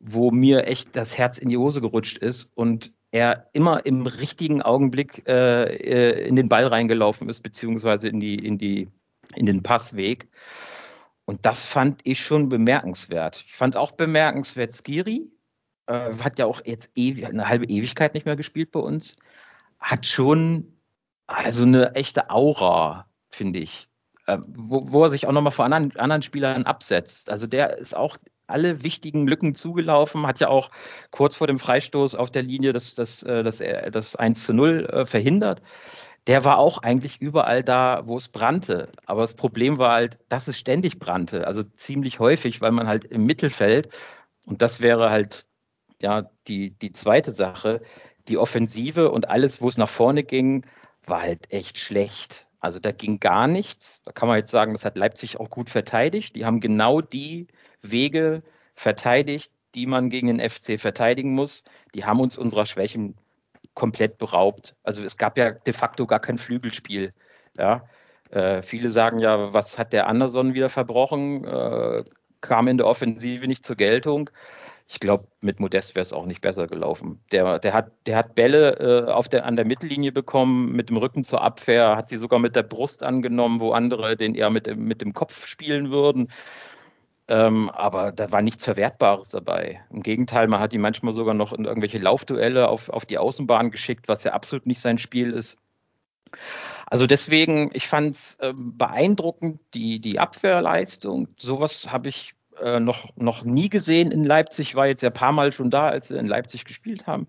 wo 0.01 0.31
mir 0.31 0.67
echt 0.67 0.93
das 0.97 1.17
Herz 1.17 1.37
in 1.37 1.47
die 1.47 1.55
Hose 1.55 1.79
gerutscht 1.79 2.17
ist 2.17 2.49
und 2.53 2.91
er 3.11 3.47
immer 3.53 3.85
im 3.85 4.07
richtigen 4.07 4.61
Augenblick 4.61 5.23
äh, 5.25 5.73
äh 5.73 6.27
in 6.27 6.35
den 6.35 6.49
Ball 6.49 6.67
reingelaufen 6.67 7.29
ist, 7.29 7.39
beziehungsweise 7.39 8.09
in, 8.09 8.19
die, 8.19 8.35
in, 8.35 8.57
die, 8.57 8.89
in 9.37 9.45
den 9.45 9.63
Passweg. 9.63 10.27
Und 11.23 11.45
das 11.45 11.63
fand 11.63 12.01
ich 12.03 12.19
schon 12.19 12.49
bemerkenswert. 12.49 13.41
Ich 13.47 13.53
fand 13.53 13.77
auch 13.77 13.93
bemerkenswert 13.93 14.73
Skiri, 14.73 15.31
äh, 15.87 16.13
hat 16.19 16.39
ja 16.39 16.45
auch 16.45 16.61
jetzt 16.65 16.91
eine 16.95 17.47
halbe 17.47 17.65
Ewigkeit 17.65 18.13
nicht 18.13 18.25
mehr 18.25 18.35
gespielt 18.35 18.71
bei 18.71 18.79
uns, 18.79 19.15
hat 19.79 20.05
schon 20.07 20.73
also 21.27 21.63
eine 21.63 21.95
echte 21.95 22.29
Aura, 22.29 23.07
finde 23.29 23.59
ich, 23.59 23.87
äh, 24.27 24.37
wo, 24.47 24.91
wo, 24.91 25.03
er 25.03 25.09
sich 25.09 25.27
auch 25.27 25.31
nochmal 25.31 25.51
vor 25.51 25.65
anderen, 25.65 25.95
anderen 25.97 26.21
Spielern 26.21 26.63
absetzt. 26.63 27.29
Also 27.29 27.47
der 27.47 27.77
ist 27.77 27.95
auch 27.95 28.17
alle 28.47 28.83
wichtigen 28.83 29.27
Lücken 29.27 29.55
zugelaufen, 29.55 30.27
hat 30.27 30.39
ja 30.39 30.49
auch 30.49 30.69
kurz 31.11 31.35
vor 31.35 31.47
dem 31.47 31.59
Freistoß 31.59 32.15
auf 32.15 32.29
der 32.29 32.43
Linie 32.43 32.73
das, 32.73 32.95
das, 32.95 33.23
äh, 33.23 33.43
das, 33.43 33.61
das 33.91 34.15
1 34.15 34.45
zu 34.45 34.53
0 34.53 34.85
äh, 34.85 35.05
verhindert. 35.05 35.61
Der 36.27 36.45
war 36.45 36.57
auch 36.57 36.77
eigentlich 36.77 37.19
überall 37.21 37.63
da, 37.63 38.03
wo 38.05 38.17
es 38.17 38.29
brannte. 38.29 38.89
Aber 39.05 39.21
das 39.21 39.33
Problem 39.33 39.77
war 39.77 39.93
halt, 39.93 40.19
dass 40.29 40.47
es 40.47 40.57
ständig 40.57 40.99
brannte. 40.99 41.47
Also 41.47 41.63
ziemlich 41.63 42.19
häufig, 42.19 42.61
weil 42.61 42.71
man 42.71 42.87
halt 42.87 43.03
im 43.05 43.25
Mittelfeld, 43.25 43.89
und 44.45 44.61
das 44.61 44.81
wäre 44.81 45.09
halt 45.09 45.45
ja, 46.03 46.29
die, 46.47 46.71
die 46.71 46.91
zweite 46.91 47.31
Sache, 47.31 47.81
die 48.27 48.37
Offensive 48.37 49.09
und 49.09 49.29
alles, 49.29 49.61
wo 49.61 49.69
es 49.69 49.77
nach 49.77 49.89
vorne 49.89 50.23
ging, 50.23 50.65
war 51.05 51.21
halt 51.21 51.51
echt 51.51 51.79
schlecht. 51.79 52.45
Also 52.59 52.79
da 52.79 52.91
ging 52.91 53.19
gar 53.19 53.47
nichts. 53.47 54.01
Da 54.05 54.11
kann 54.11 54.27
man 54.27 54.37
jetzt 54.37 54.51
sagen, 54.51 54.73
das 54.73 54.85
hat 54.85 54.97
Leipzig 54.97 55.39
auch 55.39 55.49
gut 55.49 55.69
verteidigt. 55.69 56.35
Die 56.35 56.45
haben 56.45 56.59
genau 56.59 57.01
die 57.01 57.47
Wege 57.81 58.43
verteidigt, 58.75 59.51
die 59.75 59.85
man 59.85 60.09
gegen 60.09 60.27
den 60.27 60.49
FC 60.49 60.79
verteidigen 60.79 61.33
muss. 61.33 61.63
Die 61.95 62.05
haben 62.05 62.19
uns 62.19 62.37
unserer 62.37 62.65
Schwächen 62.65 63.15
komplett 63.73 64.17
beraubt. 64.17 64.75
Also 64.83 65.03
es 65.03 65.17
gab 65.17 65.37
ja 65.37 65.51
de 65.51 65.73
facto 65.73 66.05
gar 66.05 66.19
kein 66.19 66.37
Flügelspiel. 66.37 67.13
Ja. 67.57 67.87
Äh, 68.29 68.61
viele 68.61 68.91
sagen 68.91 69.19
ja, 69.19 69.53
was 69.53 69.77
hat 69.77 69.93
der 69.93 70.07
Anderson 70.07 70.53
wieder 70.53 70.69
verbrochen? 70.69 71.45
Äh, 71.45 72.03
kam 72.41 72.67
in 72.67 72.77
der 72.77 72.87
Offensive 72.87 73.47
nicht 73.47 73.65
zur 73.65 73.77
Geltung 73.77 74.29
ich 74.93 74.99
glaube, 74.99 75.27
mit 75.41 75.59
Modest 75.59 75.95
wäre 75.95 76.03
es 76.03 76.13
auch 76.13 76.27
nicht 76.27 76.41
besser 76.41 76.67
gelaufen. 76.67 77.19
Der, 77.31 77.57
der, 77.57 77.73
hat, 77.73 77.91
der 78.05 78.15
hat 78.15 78.35
Bälle 78.35 79.07
äh, 79.07 79.11
auf 79.11 79.27
der, 79.27 79.43
an 79.45 79.55
der 79.55 79.65
Mittellinie 79.65 80.11
bekommen, 80.11 80.71
mit 80.71 80.89
dem 80.89 80.97
Rücken 80.97 81.23
zur 81.23 81.41
Abwehr, 81.41 81.95
hat 81.97 82.09
sie 82.09 82.17
sogar 82.17 82.37
mit 82.37 82.55
der 82.55 82.61
Brust 82.61 83.01
angenommen, 83.01 83.59
wo 83.59 83.71
andere 83.71 84.15
den 84.15 84.35
eher 84.35 84.51
mit, 84.51 84.67
mit 84.77 85.01
dem 85.01 85.13
Kopf 85.13 85.47
spielen 85.47 85.89
würden. 85.89 86.31
Ähm, 87.27 87.71
aber 87.71 88.11
da 88.11 88.31
war 88.31 88.43
nichts 88.43 88.65
Verwertbares 88.65 89.29
dabei. 89.29 89.81
Im 89.89 90.03
Gegenteil, 90.03 90.47
man 90.47 90.59
hat 90.59 90.73
die 90.73 90.77
manchmal 90.77 91.13
sogar 91.13 91.33
noch 91.33 91.53
in 91.53 91.65
irgendwelche 91.65 91.97
Laufduelle 91.97 92.67
auf, 92.67 92.89
auf 92.89 93.05
die 93.05 93.17
Außenbahn 93.17 93.71
geschickt, 93.71 94.07
was 94.07 94.23
ja 94.23 94.33
absolut 94.33 94.67
nicht 94.67 94.81
sein 94.81 94.99
Spiel 94.99 95.31
ist. 95.31 95.57
Also 96.85 97.07
deswegen, 97.07 97.71
ich 97.73 97.87
fand 97.87 98.15
es 98.15 98.35
äh, 98.41 98.53
beeindruckend, 98.55 99.59
die, 99.73 99.99
die 99.99 100.19
Abwehrleistung. 100.19 101.29
Sowas 101.37 101.91
habe 101.91 102.09
ich 102.09 102.35
äh, 102.61 102.79
noch, 102.79 103.15
noch 103.15 103.43
nie 103.43 103.69
gesehen 103.69 104.11
in 104.11 104.23
Leipzig, 104.23 104.75
war 104.75 104.87
jetzt 104.87 105.01
ja 105.01 105.09
ein 105.09 105.13
paar 105.13 105.31
Mal 105.31 105.53
schon 105.53 105.69
da, 105.69 105.87
als 105.87 106.07
sie 106.07 106.17
in 106.17 106.27
Leipzig 106.27 106.65
gespielt 106.65 107.07
haben. 107.07 107.27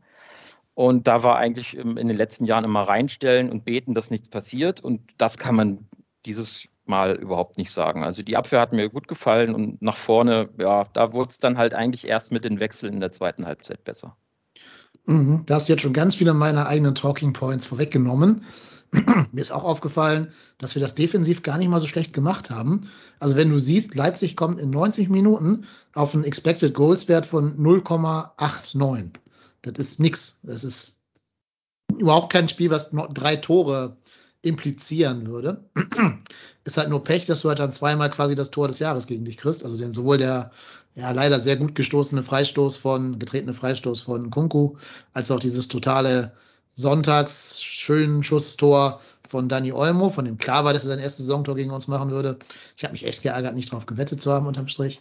Und 0.74 1.06
da 1.06 1.22
war 1.22 1.36
eigentlich 1.36 1.76
in 1.76 1.94
den 1.94 2.16
letzten 2.16 2.46
Jahren 2.46 2.64
immer 2.64 2.82
reinstellen 2.82 3.50
und 3.50 3.64
beten, 3.64 3.94
dass 3.94 4.10
nichts 4.10 4.28
passiert. 4.28 4.80
Und 4.80 5.00
das 5.18 5.38
kann 5.38 5.54
man 5.54 5.86
dieses 6.26 6.66
Mal 6.86 7.14
überhaupt 7.14 7.58
nicht 7.58 7.70
sagen. 7.70 8.02
Also 8.02 8.22
die 8.22 8.36
Abwehr 8.36 8.60
hat 8.60 8.72
mir 8.72 8.90
gut 8.90 9.08
gefallen 9.08 9.54
und 9.54 9.80
nach 9.80 9.96
vorne, 9.96 10.50
ja, 10.58 10.84
da 10.92 11.12
wurde 11.12 11.30
es 11.30 11.38
dann 11.38 11.56
halt 11.56 11.74
eigentlich 11.74 12.06
erst 12.06 12.32
mit 12.32 12.44
den 12.44 12.60
Wechseln 12.60 12.94
in 12.94 13.00
der 13.00 13.12
zweiten 13.12 13.46
Halbzeit 13.46 13.84
besser. 13.84 14.16
Mhm, 15.06 15.44
da 15.46 15.54
hast 15.54 15.68
du 15.68 15.72
jetzt 15.74 15.82
schon 15.82 15.92
ganz 15.92 16.14
viele 16.14 16.34
meiner 16.34 16.66
eigenen 16.66 16.94
Talking 16.94 17.32
Points 17.32 17.66
vorweggenommen. 17.66 18.42
mir 19.32 19.40
ist 19.40 19.50
auch 19.50 19.64
aufgefallen, 19.64 20.32
dass 20.58 20.74
wir 20.74 20.82
das 20.82 20.94
defensiv 20.94 21.42
gar 21.42 21.58
nicht 21.58 21.68
mal 21.68 21.80
so 21.80 21.86
schlecht 21.86 22.12
gemacht 22.12 22.50
haben. 22.50 22.88
Also 23.18 23.36
wenn 23.36 23.50
du 23.50 23.58
siehst, 23.58 23.94
Leipzig 23.94 24.36
kommt 24.36 24.60
in 24.60 24.70
90 24.70 25.08
Minuten 25.08 25.66
auf 25.94 26.14
einen 26.14 26.24
Expected 26.24 26.74
Goals 26.74 27.08
Wert 27.08 27.26
von 27.26 27.58
0,89. 27.58 29.14
Das 29.62 29.78
ist 29.78 30.00
nix. 30.00 30.40
Das 30.42 30.62
ist 30.62 30.98
überhaupt 31.96 32.32
kein 32.32 32.48
Spiel, 32.48 32.70
was 32.70 32.90
drei 33.12 33.36
Tore 33.36 33.96
implizieren 34.42 35.26
würde. 35.26 35.64
ist 36.64 36.76
halt 36.76 36.90
nur 36.90 37.02
Pech, 37.02 37.26
dass 37.26 37.40
du 37.40 37.48
halt 37.48 37.58
dann 37.58 37.72
zweimal 37.72 38.10
quasi 38.10 38.34
das 38.34 38.50
Tor 38.50 38.68
des 38.68 38.78
Jahres 38.78 39.06
gegen 39.06 39.24
dich 39.24 39.38
kriegst. 39.38 39.64
Also 39.64 39.76
denn 39.76 39.92
sowohl 39.92 40.18
der 40.18 40.50
ja 40.94 41.10
leider 41.10 41.40
sehr 41.40 41.56
gut 41.56 41.74
gestoßene 41.74 42.22
Freistoß 42.22 42.76
von, 42.76 43.18
getretene 43.18 43.54
Freistoß 43.54 44.02
von 44.02 44.30
Kunku, 44.30 44.76
als 45.12 45.30
auch 45.30 45.40
dieses 45.40 45.68
totale 45.68 46.32
Sonntags 46.74 47.62
schönen 47.62 48.22
Schusstor 48.22 49.00
von 49.28 49.48
Dani 49.48 49.72
Olmo, 49.72 50.10
von 50.10 50.24
dem 50.24 50.38
klar 50.38 50.64
war, 50.64 50.72
dass 50.72 50.84
er 50.84 50.90
sein 50.90 50.98
erstes 50.98 51.26
Saisontor 51.26 51.56
gegen 51.56 51.70
uns 51.70 51.88
machen 51.88 52.10
würde. 52.10 52.38
Ich 52.76 52.84
habe 52.84 52.92
mich 52.92 53.06
echt 53.06 53.22
geärgert, 53.22 53.54
nicht 53.54 53.72
drauf 53.72 53.86
gewettet 53.86 54.20
zu 54.20 54.32
haben 54.32 54.46
unterm 54.46 54.68
Strich. 54.68 55.00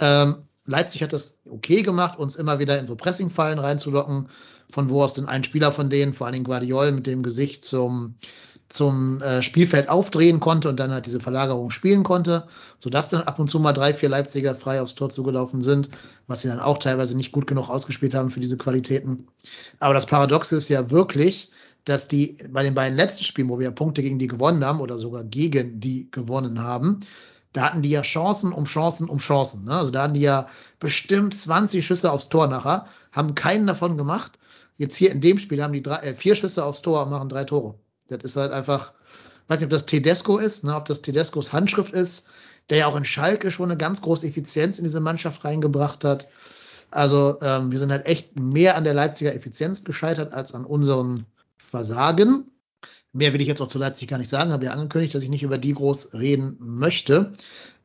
Ähm, 0.00 0.36
Leipzig 0.66 1.02
hat 1.02 1.12
das 1.12 1.36
okay 1.48 1.82
gemacht, 1.82 2.18
uns 2.18 2.34
immer 2.34 2.58
wieder 2.58 2.78
in 2.78 2.86
so 2.86 2.96
Pressingfallen 2.96 3.58
reinzulocken, 3.58 4.28
von 4.70 4.88
wo 4.90 5.02
aus 5.02 5.14
denn 5.14 5.26
ein 5.26 5.44
Spieler 5.44 5.72
von 5.72 5.90
denen, 5.90 6.12
vor 6.12 6.26
allen 6.26 6.34
Dingen 6.34 6.44
Guardiol, 6.44 6.92
mit 6.92 7.06
dem 7.06 7.22
Gesicht 7.22 7.64
zum 7.64 8.16
zum 8.68 9.22
äh, 9.22 9.42
Spielfeld 9.42 9.88
aufdrehen 9.88 10.40
konnte 10.40 10.68
und 10.68 10.80
dann 10.80 10.92
halt 10.92 11.06
diese 11.06 11.20
Verlagerung 11.20 11.70
spielen 11.70 12.02
konnte, 12.02 12.46
sodass 12.78 13.08
dann 13.08 13.22
ab 13.22 13.38
und 13.38 13.48
zu 13.48 13.60
mal 13.60 13.72
drei, 13.72 13.94
vier 13.94 14.08
Leipziger 14.08 14.54
frei 14.54 14.80
aufs 14.80 14.94
Tor 14.94 15.08
zugelaufen 15.08 15.62
sind, 15.62 15.88
was 16.26 16.42
sie 16.42 16.48
dann 16.48 16.60
auch 16.60 16.78
teilweise 16.78 17.16
nicht 17.16 17.32
gut 17.32 17.46
genug 17.46 17.68
ausgespielt 17.68 18.14
haben 18.14 18.30
für 18.30 18.40
diese 18.40 18.56
Qualitäten. 18.56 19.28
Aber 19.78 19.94
das 19.94 20.06
Paradoxe 20.06 20.56
ist 20.56 20.68
ja 20.68 20.90
wirklich, 20.90 21.50
dass 21.84 22.08
die 22.08 22.38
bei 22.50 22.64
den 22.64 22.74
beiden 22.74 22.96
letzten 22.96 23.24
Spielen, 23.24 23.48
wo 23.48 23.58
wir 23.60 23.70
Punkte 23.70 24.02
gegen 24.02 24.18
die 24.18 24.26
gewonnen 24.26 24.64
haben 24.64 24.80
oder 24.80 24.98
sogar 24.98 25.22
gegen 25.22 25.78
die 25.78 26.10
gewonnen 26.10 26.60
haben, 26.60 26.98
da 27.52 27.62
hatten 27.62 27.80
die 27.80 27.90
ja 27.90 28.02
Chancen 28.02 28.52
um 28.52 28.66
Chancen 28.66 29.08
um 29.08 29.18
Chancen. 29.18 29.64
Ne? 29.64 29.72
Also 29.72 29.90
da 29.90 30.02
hatten 30.02 30.14
die 30.14 30.20
ja 30.20 30.46
bestimmt 30.78 31.32
20 31.32 31.86
Schüsse 31.86 32.12
aufs 32.12 32.28
Tor 32.28 32.48
nachher, 32.48 32.86
haben 33.12 33.34
keinen 33.34 33.66
davon 33.66 33.96
gemacht. 33.96 34.38
Jetzt 34.76 34.96
hier 34.96 35.10
in 35.10 35.22
dem 35.22 35.38
Spiel 35.38 35.62
haben 35.62 35.72
die 35.72 35.82
drei, 35.82 35.98
äh, 35.98 36.14
vier 36.14 36.34
Schüsse 36.34 36.64
aufs 36.64 36.82
Tor 36.82 37.04
und 37.04 37.10
machen 37.10 37.30
drei 37.30 37.44
Tore. 37.44 37.78
Das 38.08 38.18
ist 38.22 38.36
halt 38.36 38.52
einfach, 38.52 38.92
weiß 39.48 39.58
nicht, 39.60 39.66
ob 39.66 39.70
das 39.70 39.86
Tedesco 39.86 40.38
ist, 40.38 40.64
ne, 40.64 40.76
ob 40.76 40.84
das 40.86 41.02
Tedescos 41.02 41.52
Handschrift 41.52 41.92
ist, 41.92 42.28
der 42.70 42.78
ja 42.78 42.86
auch 42.86 42.96
in 42.96 43.04
Schalke 43.04 43.50
schon 43.50 43.70
eine 43.70 43.78
ganz 43.78 44.02
große 44.02 44.26
Effizienz 44.26 44.78
in 44.78 44.84
diese 44.84 45.00
Mannschaft 45.00 45.44
reingebracht 45.44 46.04
hat. 46.04 46.28
Also 46.90 47.38
ähm, 47.42 47.72
wir 47.72 47.78
sind 47.78 47.90
halt 47.90 48.06
echt 48.06 48.38
mehr 48.38 48.76
an 48.76 48.84
der 48.84 48.94
Leipziger 48.94 49.34
Effizienz 49.34 49.84
gescheitert 49.84 50.32
als 50.32 50.54
an 50.54 50.64
unseren 50.64 51.26
Versagen. 51.56 52.50
Mehr 53.12 53.32
will 53.32 53.40
ich 53.40 53.48
jetzt 53.48 53.62
auch 53.62 53.68
zu 53.68 53.78
Leipzig 53.78 54.08
gar 54.08 54.18
nicht 54.18 54.28
sagen, 54.28 54.52
habe 54.52 54.66
ja 54.66 54.72
angekündigt, 54.72 55.14
dass 55.14 55.22
ich 55.22 55.30
nicht 55.30 55.42
über 55.42 55.58
die 55.58 55.72
groß 55.72 56.12
reden 56.12 56.56
möchte. 56.60 57.32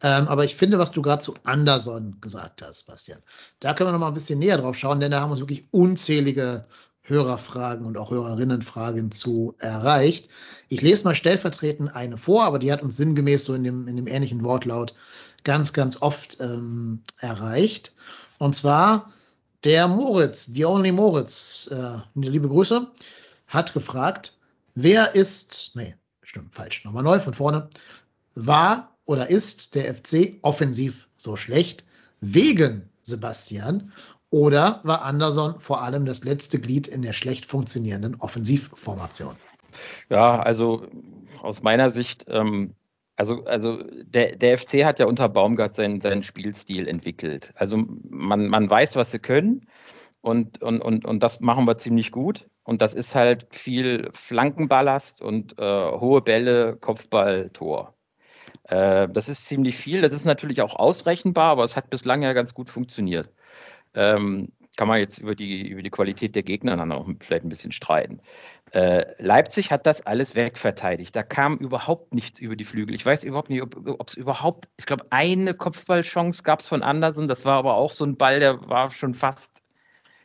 Ähm, 0.03 0.27
aber 0.27 0.43
ich 0.43 0.55
finde, 0.55 0.77
was 0.77 0.91
du 0.91 1.01
gerade 1.01 1.21
zu 1.21 1.35
Anderson 1.43 2.17
gesagt 2.19 2.61
hast, 2.61 2.85
Bastian, 2.87 3.19
da 3.59 3.73
können 3.73 3.89
wir 3.89 3.93
noch 3.93 3.99
mal 3.99 4.07
ein 4.09 4.13
bisschen 4.13 4.39
näher 4.39 4.57
drauf 4.57 4.77
schauen, 4.77 4.99
denn 4.99 5.11
da 5.11 5.21
haben 5.21 5.31
uns 5.31 5.39
wirklich 5.39 5.67
unzählige 5.71 6.65
Hörerfragen 7.03 7.85
und 7.85 7.97
auch 7.97 8.11
Hörerinnenfragen 8.11 9.11
zu 9.11 9.55
erreicht. 9.57 10.29
Ich 10.69 10.81
lese 10.81 11.03
mal 11.03 11.15
stellvertretend 11.15 11.95
eine 11.95 12.17
vor, 12.17 12.43
aber 12.43 12.59
die 12.59 12.71
hat 12.71 12.83
uns 12.83 12.97
sinngemäß 12.97 13.45
so 13.45 13.53
in 13.53 13.63
dem, 13.63 13.87
in 13.87 13.95
dem 13.95 14.07
ähnlichen 14.07 14.43
Wortlaut 14.43 14.93
ganz, 15.43 15.73
ganz 15.73 16.01
oft 16.01 16.37
ähm, 16.39 17.01
erreicht. 17.19 17.93
Und 18.37 18.55
zwar 18.55 19.11
der 19.63 19.87
Moritz, 19.87 20.45
the 20.45 20.65
only 20.65 20.91
Moritz, 20.91 21.69
äh, 21.71 21.99
liebe 22.15 22.49
Grüße, 22.49 22.87
hat 23.47 23.73
gefragt, 23.73 24.37
wer 24.75 25.15
ist, 25.15 25.71
nee, 25.75 25.95
stimmt, 26.21 26.55
falsch, 26.55 26.83
nochmal 26.85 27.03
neu 27.03 27.19
von 27.19 27.33
vorne, 27.33 27.69
war 28.35 28.95
oder 29.05 29.29
ist 29.29 29.75
der 29.75 29.93
FC 29.93 30.37
offensiv 30.41 31.09
so 31.17 31.35
schlecht 31.35 31.83
wegen 32.21 32.89
Sebastian 32.99 33.91
oder 34.31 34.79
war 34.83 35.03
Anderson 35.03 35.59
vor 35.59 35.83
allem 35.83 36.05
das 36.05 36.23
letzte 36.23 36.59
Glied 36.59 36.87
in 36.87 37.01
der 37.01 37.13
schlecht 37.13 37.45
funktionierenden 37.45 38.15
Offensivformation? 38.15 39.35
Ja, 40.09 40.41
also 40.41 40.87
aus 41.41 41.61
meiner 41.61 41.89
Sicht, 41.89 42.25
ähm, 42.27 42.73
also, 43.17 43.43
also 43.43 43.83
der, 44.03 44.37
der 44.37 44.57
FC 44.57 44.85
hat 44.85 44.99
ja 44.99 45.05
unter 45.05 45.29
Baumgart 45.29 45.75
seinen, 45.75 46.01
seinen 46.01 46.23
Spielstil 46.23 46.87
entwickelt. 46.87 47.51
Also 47.55 47.83
man, 48.09 48.47
man 48.47 48.69
weiß, 48.69 48.95
was 48.95 49.11
sie 49.11 49.19
können 49.19 49.67
und, 50.21 50.61
und, 50.61 50.81
und, 50.81 51.05
und 51.05 51.21
das 51.21 51.41
machen 51.41 51.65
wir 51.65 51.77
ziemlich 51.77 52.11
gut. 52.11 52.47
Und 52.63 52.81
das 52.81 52.93
ist 52.93 53.15
halt 53.15 53.47
viel 53.51 54.11
Flankenballast 54.13 55.21
und 55.21 55.59
äh, 55.59 55.85
hohe 55.85 56.21
Bälle, 56.21 56.77
Kopfball, 56.77 57.49
Tor. 57.49 57.95
Äh, 58.63 59.09
das 59.09 59.29
ist 59.29 59.45
ziemlich 59.45 59.75
viel. 59.75 60.01
Das 60.01 60.13
ist 60.13 60.25
natürlich 60.25 60.61
auch 60.61 60.75
ausrechenbar, 60.75 61.51
aber 61.51 61.63
es 61.63 61.75
hat 61.75 61.89
bislang 61.89 62.21
ja 62.21 62.33
ganz 62.33 62.53
gut 62.53 62.69
funktioniert. 62.69 63.29
Ähm, 63.93 64.49
kann 64.77 64.87
man 64.87 64.99
jetzt 64.99 65.17
über 65.17 65.35
die, 65.35 65.67
über 65.67 65.83
die 65.83 65.89
Qualität 65.89 66.33
der 66.33 66.43
Gegner 66.43 66.77
dann 66.77 66.91
auch 66.91 67.07
vielleicht 67.19 67.43
ein 67.43 67.49
bisschen 67.49 67.71
streiten. 67.71 68.21
Äh, 68.71 69.05
Leipzig 69.21 69.69
hat 69.69 69.85
das 69.85 70.05
alles 70.05 70.33
wegverteidigt. 70.33 71.15
Da 71.15 71.23
kam 71.23 71.57
überhaupt 71.57 72.13
nichts 72.13 72.39
über 72.39 72.55
die 72.55 72.63
Flügel. 72.63 72.95
Ich 72.95 73.05
weiß 73.05 73.25
überhaupt 73.25 73.49
nicht, 73.49 73.61
ob 73.61 74.07
es 74.07 74.13
überhaupt, 74.13 74.69
ich 74.77 74.85
glaube, 74.85 75.05
eine 75.09 75.53
Kopfballchance 75.53 76.43
gab 76.43 76.61
es 76.61 76.67
von 76.67 76.83
Andersen. 76.83 77.27
Das 77.27 77.43
war 77.43 77.57
aber 77.57 77.75
auch 77.75 77.91
so 77.91 78.05
ein 78.05 78.15
Ball, 78.15 78.39
der 78.39 78.67
war 78.69 78.89
schon 78.89 79.13
fast 79.13 79.51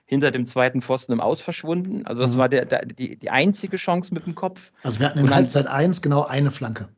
hinter 0.04 0.30
dem 0.30 0.46
zweiten 0.46 0.80
Pfosten 0.80 1.12
im 1.12 1.20
Aus 1.20 1.40
verschwunden. 1.40 2.06
Also 2.06 2.22
das 2.22 2.34
mhm. 2.34 2.38
war 2.38 2.48
der, 2.48 2.64
der, 2.64 2.86
die, 2.86 3.16
die 3.16 3.30
einzige 3.30 3.76
Chance 3.76 4.14
mit 4.14 4.26
dem 4.26 4.36
Kopf. 4.36 4.70
Also 4.84 5.00
wir 5.00 5.08
hatten 5.08 5.18
in 5.18 5.34
Halbzeit 5.34 5.66
1 5.66 6.00
genau 6.00 6.22
eine 6.22 6.52
Flanke. 6.52 6.88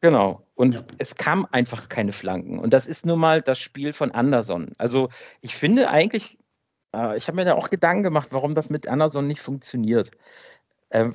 Genau. 0.00 0.46
Und 0.54 0.74
ja. 0.74 0.80
es 0.98 1.14
kam 1.14 1.46
einfach 1.50 1.88
keine 1.88 2.12
Flanken. 2.12 2.58
Und 2.58 2.72
das 2.72 2.86
ist 2.86 3.06
nun 3.06 3.18
mal 3.18 3.42
das 3.42 3.58
Spiel 3.58 3.92
von 3.92 4.12
Anderson. 4.12 4.72
Also 4.78 5.08
ich 5.40 5.56
finde 5.56 5.88
eigentlich, 5.90 6.38
äh, 6.94 7.16
ich 7.16 7.28
habe 7.28 7.36
mir 7.36 7.44
da 7.44 7.54
auch 7.54 7.70
Gedanken 7.70 8.02
gemacht, 8.02 8.28
warum 8.30 8.54
das 8.54 8.70
mit 8.70 8.88
Anderson 8.88 9.26
nicht 9.26 9.40
funktioniert. 9.40 10.10
Ähm, 10.90 11.14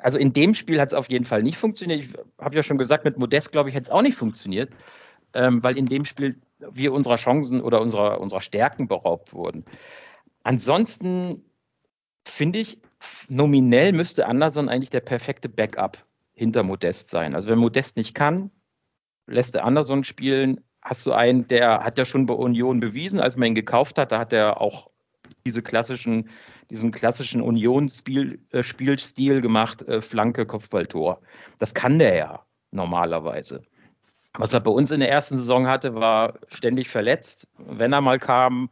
also 0.00 0.18
in 0.18 0.32
dem 0.32 0.54
Spiel 0.54 0.80
hat 0.80 0.92
es 0.92 0.98
auf 0.98 1.10
jeden 1.10 1.24
Fall 1.24 1.42
nicht 1.42 1.58
funktioniert. 1.58 2.00
Ich 2.00 2.10
habe 2.38 2.56
ja 2.56 2.62
schon 2.62 2.78
gesagt, 2.78 3.04
mit 3.04 3.18
Modest, 3.18 3.52
glaube 3.52 3.68
ich, 3.68 3.74
hätte 3.74 3.84
es 3.84 3.90
auch 3.90 4.02
nicht 4.02 4.16
funktioniert, 4.16 4.70
ähm, 5.32 5.62
weil 5.62 5.76
in 5.78 5.86
dem 5.86 6.04
Spiel 6.04 6.40
wir 6.58 6.92
unserer 6.92 7.16
Chancen 7.16 7.60
oder 7.60 7.80
unserer, 7.80 8.20
unserer 8.20 8.40
Stärken 8.40 8.88
beraubt 8.88 9.32
wurden. 9.32 9.64
Ansonsten 10.42 11.44
finde 12.26 12.60
ich, 12.60 12.80
nominell 13.28 13.92
müsste 13.92 14.26
Anderson 14.26 14.68
eigentlich 14.68 14.90
der 14.90 15.00
perfekte 15.00 15.48
Backup 15.48 16.04
hinter 16.34 16.62
Modest 16.62 17.08
sein. 17.08 17.34
Also 17.34 17.48
wenn 17.48 17.58
Modest 17.58 17.96
nicht 17.96 18.14
kann, 18.14 18.50
lässt 19.26 19.54
der 19.54 19.64
Anderson 19.64 20.04
spielen. 20.04 20.60
Hast 20.82 21.06
du 21.06 21.12
einen, 21.12 21.46
der 21.46 21.82
hat 21.82 21.96
ja 21.96 22.04
schon 22.04 22.26
bei 22.26 22.34
Union 22.34 22.80
bewiesen, 22.80 23.20
als 23.20 23.36
man 23.36 23.48
ihn 23.48 23.54
gekauft 23.54 23.96
hat, 23.98 24.12
da 24.12 24.18
hat 24.18 24.32
er 24.32 24.60
auch 24.60 24.90
diese 25.46 25.62
klassischen, 25.62 26.28
diesen 26.70 26.92
klassischen 26.92 27.40
Union-Spielstil 27.40 29.38
äh, 29.38 29.40
gemacht, 29.40 29.82
äh, 29.82 30.00
Flanke, 30.00 30.44
Kopfballtor. 30.46 31.20
Das 31.58 31.72
kann 31.74 31.98
der 31.98 32.14
ja 32.16 32.44
normalerweise. 32.70 33.62
Was 34.36 34.52
er 34.52 34.60
bei 34.60 34.70
uns 34.70 34.90
in 34.90 35.00
der 35.00 35.10
ersten 35.10 35.36
Saison 35.36 35.66
hatte, 35.68 35.94
war 35.94 36.34
ständig 36.48 36.88
verletzt. 36.88 37.46
Wenn 37.56 37.92
er 37.92 38.00
mal 38.00 38.18
kam, 38.18 38.68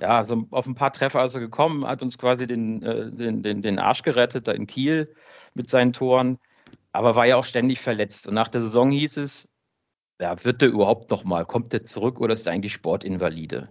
ja, 0.00 0.24
so 0.24 0.46
auf 0.50 0.66
ein 0.66 0.74
paar 0.74 0.92
Treffer 0.92 1.24
ist 1.24 1.34
er 1.34 1.40
gekommen, 1.40 1.86
hat 1.86 2.02
uns 2.02 2.18
quasi 2.18 2.46
den, 2.46 2.82
äh, 2.82 3.10
den, 3.10 3.42
den, 3.42 3.62
den 3.62 3.78
Arsch 3.78 4.02
gerettet, 4.02 4.48
da 4.48 4.52
in 4.52 4.66
Kiel 4.66 5.14
mit 5.54 5.70
seinen 5.70 5.92
Toren 5.92 6.38
aber 6.96 7.14
war 7.14 7.26
ja 7.26 7.36
auch 7.36 7.44
ständig 7.44 7.80
verletzt. 7.80 8.26
Und 8.26 8.32
nach 8.32 8.48
der 8.48 8.62
Saison 8.62 8.90
hieß 8.90 9.18
es, 9.18 9.46
ja, 10.18 10.42
wird 10.44 10.62
der 10.62 10.70
überhaupt 10.70 11.10
noch 11.10 11.24
mal? 11.24 11.44
Kommt 11.44 11.74
der 11.74 11.84
zurück 11.84 12.20
oder 12.20 12.32
ist 12.32 12.46
er 12.46 12.52
eigentlich 12.52 12.72
Sportinvalide? 12.72 13.68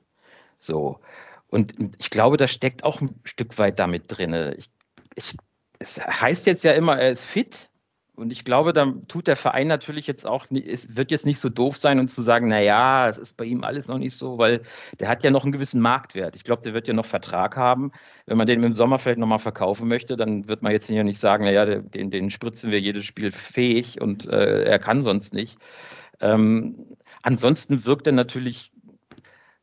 So. 0.60 1.00
Und 1.48 1.74
ich 1.98 2.12
glaube, 2.12 2.38
da 2.38 2.48
steckt 2.48 2.84
auch 2.84 3.02
ein 3.02 3.20
Stück 3.24 3.58
weit 3.58 3.80
damit 3.80 4.04
drin. 4.08 4.54
Ich, 4.58 4.70
ich, 5.16 5.36
es 5.80 6.00
heißt 6.00 6.46
jetzt 6.46 6.64
ja 6.64 6.74
immer, 6.74 7.00
er 7.00 7.12
ist 7.12 7.24
fit, 7.24 7.72
und 8.16 8.32
ich 8.32 8.46
glaube, 8.46 8.72
dann 8.72 9.08
tut 9.08 9.28
der 9.28 9.36
Verein 9.36 9.68
natürlich 9.68 10.08
jetzt 10.08 10.26
auch, 10.26 10.46
es 10.50 10.96
wird 10.96 11.12
jetzt 11.12 11.26
nicht 11.26 11.40
so 11.40 11.50
doof 11.50 11.78
sein 11.78 12.00
und 12.00 12.08
zu 12.08 12.22
sagen, 12.22 12.48
na 12.48 12.62
ja, 12.62 13.10
es 13.10 13.18
ist 13.18 13.36
bei 13.36 13.44
ihm 13.44 13.64
alles 13.64 13.88
noch 13.88 13.98
nicht 13.98 14.18
so, 14.18 14.38
weil 14.38 14.62
der 15.00 15.10
hat 15.10 15.24
ja 15.24 15.32
noch 15.32 15.44
einen 15.44 15.52
gewissen 15.52 15.82
Marktwert. 15.82 16.36
Ich 16.36 16.46
glaube, 16.46 16.62
der 16.64 16.74
wird 16.74 16.88
ja 16.88 16.94
noch 16.94 17.06
Vertrag 17.06 17.58
haben. 17.58 17.92
Wenn 18.26 18.38
man 18.38 18.48
den 18.48 18.64
im 18.64 18.74
Sommer 18.74 19.00
vielleicht 19.00 19.20
nochmal 19.20 19.40
verkaufen 19.40 19.88
möchte, 19.88 20.16
dann 20.16 20.48
wird 20.48 20.62
man 20.64 20.72
jetzt 20.72 20.90
ja 20.90 21.04
nicht 21.04 21.20
sagen, 21.20 21.44
na 21.44 21.52
ja, 21.52 21.66
den, 21.66 22.10
den 22.10 22.30
spritzen 22.30 22.72
wir 22.72 22.80
jedes 22.80 23.06
Spiel 23.06 23.32
fähig 23.32 24.02
und 24.02 24.26
äh, 24.28 24.64
er 24.64 24.80
kann 24.80 25.02
sonst 25.02 25.34
nicht. 25.34 25.58
Ähm, 26.22 26.96
ansonsten 27.22 27.86
wirkt 27.86 28.08
er 28.08 28.14
natürlich 28.14 28.72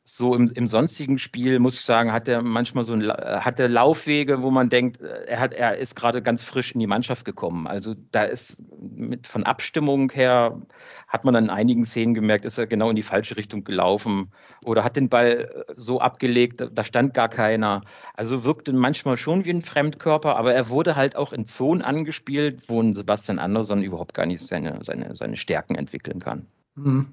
so 0.04 0.34
im, 0.34 0.50
im 0.54 0.66
sonstigen 0.66 1.18
Spiel, 1.18 1.60
muss 1.60 1.78
ich 1.78 1.84
sagen, 1.84 2.12
hat 2.12 2.26
er 2.26 2.42
manchmal 2.42 2.84
so 2.84 2.92
ein, 2.92 3.08
hat 3.08 3.60
er 3.60 3.68
Laufwege, 3.68 4.42
wo 4.42 4.50
man 4.50 4.68
denkt, 4.68 5.00
er 5.00 5.38
hat, 5.38 5.52
er 5.52 5.78
ist 5.78 5.94
gerade 5.94 6.22
ganz 6.22 6.42
frisch 6.42 6.72
in 6.72 6.80
die 6.80 6.88
Mannschaft 6.88 7.24
gekommen. 7.24 7.68
Also 7.68 7.94
da 8.10 8.24
ist 8.24 8.56
mit 8.80 9.28
von 9.28 9.44
Abstimmung 9.44 10.10
her 10.10 10.60
hat 11.06 11.24
man 11.24 11.36
an 11.36 11.50
einigen 11.50 11.84
Szenen 11.84 12.14
gemerkt, 12.14 12.44
ist 12.44 12.58
er 12.58 12.66
genau 12.66 12.90
in 12.90 12.96
die 12.96 13.02
falsche 13.02 13.36
Richtung 13.36 13.62
gelaufen 13.62 14.32
oder 14.64 14.82
hat 14.82 14.96
den 14.96 15.08
Ball 15.08 15.66
so 15.76 16.00
abgelegt, 16.00 16.66
da 16.72 16.84
stand 16.84 17.14
gar 17.14 17.28
keiner. 17.28 17.82
Also 18.14 18.42
wirkte 18.42 18.72
manchmal 18.72 19.16
schon 19.16 19.44
wie 19.44 19.50
ein 19.50 19.62
Fremdkörper, 19.62 20.36
aber 20.36 20.52
er 20.52 20.68
wurde 20.68 20.96
halt 20.96 21.14
auch 21.14 21.32
in 21.32 21.46
Zonen 21.46 21.82
angespielt, 21.82 22.62
wo 22.66 22.80
ein 22.80 22.94
Sebastian 22.94 23.38
Andersson 23.38 23.82
überhaupt 23.82 24.14
gar 24.14 24.26
nicht 24.26 24.46
seine, 24.46 24.82
seine, 24.82 25.14
seine 25.14 25.36
Stärken 25.36 25.76
entwickeln 25.76 26.18
kann. 26.18 26.46
Mhm. 26.74 27.12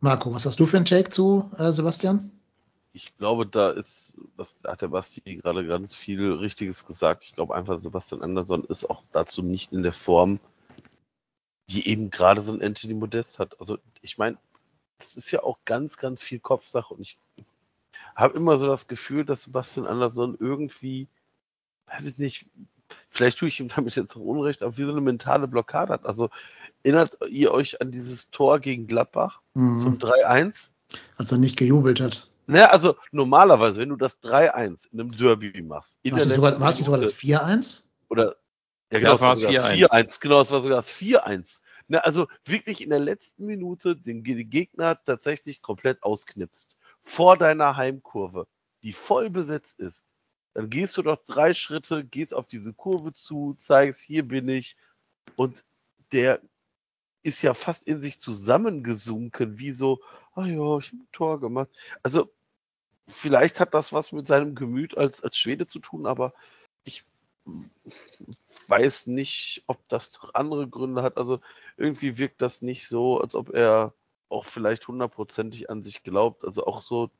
Marco, 0.00 0.34
was 0.34 0.46
hast 0.46 0.60
du 0.60 0.66
für 0.66 0.76
einen 0.76 0.86
Take 0.86 1.10
zu 1.10 1.50
äh, 1.58 1.70
Sebastian? 1.70 2.30
Ich 2.92 3.16
glaube, 3.16 3.46
da 3.46 3.70
ist, 3.70 4.16
das 4.36 4.58
hat 4.64 4.82
der 4.82 4.88
Basti 4.88 5.20
gerade 5.20 5.66
ganz 5.66 5.96
viel 5.96 6.32
Richtiges 6.34 6.86
gesagt. 6.86 7.24
Ich 7.24 7.34
glaube 7.34 7.54
einfach, 7.54 7.80
Sebastian 7.80 8.22
Andersson 8.22 8.64
ist 8.64 8.88
auch 8.88 9.02
dazu 9.10 9.42
nicht 9.42 9.72
in 9.72 9.82
der 9.82 9.92
Form, 9.92 10.38
die 11.70 11.88
eben 11.88 12.10
gerade 12.10 12.40
so 12.40 12.52
ein 12.52 12.62
Anthony 12.62 12.94
Modest 12.94 13.38
hat. 13.38 13.58
Also 13.58 13.78
ich 14.00 14.16
meine, 14.18 14.38
das 14.98 15.16
ist 15.16 15.30
ja 15.32 15.42
auch 15.42 15.58
ganz, 15.64 15.96
ganz 15.96 16.22
viel 16.22 16.38
Kopfsache 16.38 16.94
und 16.94 17.00
ich 17.00 17.18
habe 18.14 18.36
immer 18.36 18.58
so 18.58 18.66
das 18.66 18.86
Gefühl, 18.86 19.24
dass 19.24 19.42
Sebastian 19.42 19.86
Andersson 19.86 20.36
irgendwie, 20.38 21.08
weiß 21.86 22.06
ich 22.06 22.18
nicht, 22.18 22.46
vielleicht 23.08 23.38
tue 23.38 23.48
ich 23.48 23.60
ihm 23.60 23.68
damit 23.68 23.96
jetzt 23.96 24.16
auch 24.16 24.20
Unrecht, 24.20 24.62
aber 24.62 24.76
wie 24.78 24.84
so 24.84 24.92
eine 24.92 25.00
mentale 25.00 25.48
Blockade 25.48 25.92
hat. 25.92 26.06
Also 26.06 26.30
erinnert 26.84 27.18
ihr 27.28 27.52
euch 27.52 27.80
an 27.80 27.90
dieses 27.90 28.30
Tor 28.30 28.60
gegen 28.60 28.86
Gladbach 28.86 29.40
mhm. 29.54 29.78
zum 29.78 29.98
3-1? 29.98 30.70
Als 31.16 31.32
er 31.32 31.38
nicht 31.38 31.56
gejubelt 31.56 32.00
hat. 32.00 32.30
Naja, 32.46 32.66
also 32.66 32.94
normalerweise, 33.10 33.80
wenn 33.80 33.88
du 33.88 33.96
das 33.96 34.22
3-1 34.22 34.92
in 34.92 35.00
einem 35.00 35.16
Derby 35.16 35.62
machst. 35.62 35.98
War 36.04 36.18
es 36.18 36.26
nicht 36.26 36.84
sogar 36.84 37.00
das 37.00 37.14
4-1? 37.14 37.84
Oder, 38.10 38.36
ja, 38.92 38.98
genau, 38.98 39.00
ja, 39.00 39.12
das 39.12 39.20
war 39.22 39.36
sogar 39.36 39.52
das 39.52 39.70
4-1. 39.70 40.20
Genau, 40.20 40.38
das 40.38 40.50
war 40.50 40.62
sogar 40.62 40.76
das 40.76 40.92
4-1. 40.92 41.60
Na, 41.88 41.98
also 41.98 42.28
wirklich 42.44 42.82
in 42.82 42.90
der 42.90 42.98
letzten 42.98 43.46
Minute 43.46 43.96
den 43.96 44.22
Gegner 44.22 45.02
tatsächlich 45.04 45.62
komplett 45.62 46.02
ausknipst. 46.02 46.76
Vor 47.00 47.36
deiner 47.36 47.76
Heimkurve, 47.76 48.46
die 48.82 48.92
voll 48.92 49.30
besetzt 49.30 49.80
ist. 49.80 50.06
Dann 50.52 50.70
gehst 50.70 50.96
du 50.96 51.02
doch 51.02 51.18
drei 51.26 51.52
Schritte, 51.52 52.04
gehst 52.04 52.32
auf 52.32 52.46
diese 52.46 52.72
Kurve 52.72 53.12
zu, 53.12 53.54
zeigst, 53.58 54.00
hier 54.02 54.26
bin 54.26 54.48
ich. 54.48 54.76
Und 55.36 55.64
der 56.12 56.40
ist 57.24 57.42
ja 57.42 57.54
fast 57.54 57.84
in 57.86 58.02
sich 58.02 58.20
zusammengesunken, 58.20 59.58
wie 59.58 59.72
so, 59.72 60.00
ah 60.34 60.46
ja, 60.46 60.78
ich 60.78 60.88
habe 60.88 60.98
ein 60.98 61.08
Tor 61.10 61.40
gemacht. 61.40 61.70
Also 62.02 62.30
vielleicht 63.08 63.60
hat 63.60 63.74
das 63.74 63.92
was 63.92 64.12
mit 64.12 64.28
seinem 64.28 64.54
Gemüt 64.54 64.96
als, 64.96 65.22
als 65.22 65.38
Schwede 65.38 65.66
zu 65.66 65.80
tun, 65.80 66.06
aber 66.06 66.34
ich 66.84 67.04
weiß 68.68 69.06
nicht, 69.06 69.64
ob 69.66 69.86
das 69.88 70.12
noch 70.14 70.34
andere 70.34 70.68
Gründe 70.68 71.02
hat. 71.02 71.16
Also 71.16 71.40
irgendwie 71.76 72.18
wirkt 72.18 72.42
das 72.42 72.62
nicht 72.62 72.88
so, 72.88 73.20
als 73.20 73.34
ob 73.34 73.54
er 73.54 73.94
auch 74.28 74.44
vielleicht 74.44 74.86
hundertprozentig 74.86 75.70
an 75.70 75.82
sich 75.82 76.02
glaubt. 76.02 76.44
Also 76.44 76.66
auch 76.66 76.82
so, 76.82 77.10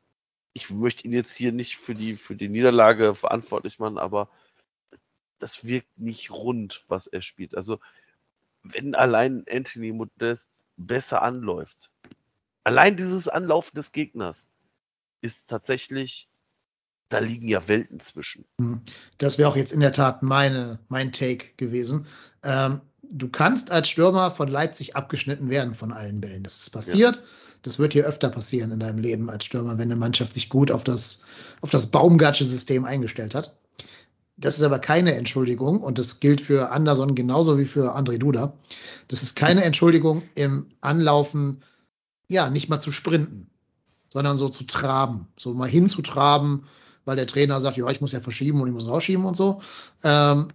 ich 0.53 0.71
möchte 0.71 1.07
ihn 1.07 1.13
jetzt 1.13 1.35
hier 1.35 1.53
nicht 1.53 1.77
für 1.79 1.95
die, 1.95 2.15
für 2.15 2.37
die 2.37 2.49
Niederlage 2.49 3.15
verantwortlich 3.15 3.79
machen, 3.79 3.99
aber 3.99 4.29
das 5.39 5.65
wirkt 5.65 5.99
nicht 5.99 6.31
rund, 6.31 6.85
was 6.89 7.07
er 7.07 7.23
spielt. 7.23 7.55
Also 7.57 7.79
wenn 8.65 8.95
allein 8.95 9.45
Anthony 9.49 9.93
Modest 9.93 10.49
besser 10.77 11.23
anläuft. 11.23 11.91
Allein 12.65 12.97
dieses 12.97 13.29
Anlaufen 13.29 13.77
des 13.77 13.93
Gegners 13.93 14.49
ist 15.21 15.49
tatsächlich, 15.49 16.29
da 17.11 17.19
liegen 17.19 17.47
ja 17.47 17.69
Welten 17.69 18.01
zwischen. 18.01 18.47
Hm. 18.59 18.81
Das 19.19 19.39
wäre 19.39 19.49
auch 19.49 19.57
jetzt 19.57 19.73
in 19.73 19.81
der 19.81 19.93
Tat 19.93 20.23
meine, 20.23 20.81
mein 20.89 21.13
Take 21.13 21.55
gewesen. 21.57 22.07
Ähm, 22.43 22.81
du 23.03 23.29
kannst 23.29 23.71
als 23.71 23.89
Stürmer 23.89 24.31
von 24.31 24.49
Leipzig 24.49 24.97
abgeschnitten 24.97 25.51
werden 25.51 25.75
von 25.75 25.93
allen 25.93 26.21
Bällen. 26.21 26.43
Das 26.43 26.59
ist 26.59 26.71
passiert. 26.71 27.17
Ja. 27.17 27.23
Das 27.63 27.79
wird 27.79 27.93
hier 27.93 28.05
öfter 28.05 28.31
passieren 28.31 28.73
in 28.73 28.81
deinem 28.81 28.99
Leben 28.99 29.31
als 29.31 29.45
Stürmer, 29.45 29.79
wenn 29.79 29.91
eine 29.91 29.97
Mannschaft 29.97 30.35
sich 30.35 30.49
gut 30.49 30.71
auf 30.71 30.85
das, 30.85 31.23
auf 31.61 31.71
das 31.71 31.87
Baumgartsche 31.87 32.45
System 32.45 32.85
eingestellt 32.85 33.35
hat. 33.35 33.57
Das 34.37 34.57
ist 34.57 34.65
aber 34.65 34.81
keine 34.81 35.15
Entschuldigung 35.15 35.81
und 35.81 35.99
das 35.99 36.19
gilt 36.19 36.41
für 36.41 36.73
Anderson 36.73 37.15
genauso 37.15 37.59
wie 37.59 37.67
für 37.67 37.97
André 37.97 38.19
Duda. 38.19 38.55
Das 39.09 39.23
ist 39.23 39.37
keine 39.37 39.63
Entschuldigung 39.63 40.23
im 40.35 40.67
Anlaufen, 40.81 41.63
ja, 42.29 42.51
nicht 42.51 42.69
mal 42.69 42.81
zu 42.81 42.91
sprinten, 42.91 43.49
sondern 44.13 44.37
so 44.37 44.49
zu 44.49 44.65
traben, 44.65 45.29
so 45.39 45.55
mal 45.55 45.69
hinzutraben, 45.69 46.65
weil 47.05 47.17
der 47.17 47.27
Trainer 47.27 47.61
sagt, 47.61 47.77
ja, 47.77 47.89
ich 47.91 48.01
muss 48.01 48.13
ja 48.13 48.21
verschieben 48.21 48.61
und 48.61 48.69
ich 48.69 48.75
muss 48.75 48.89
rausschieben 48.89 49.25
und 49.25 49.37
so. 49.37 49.61
Ähm, 50.03 50.49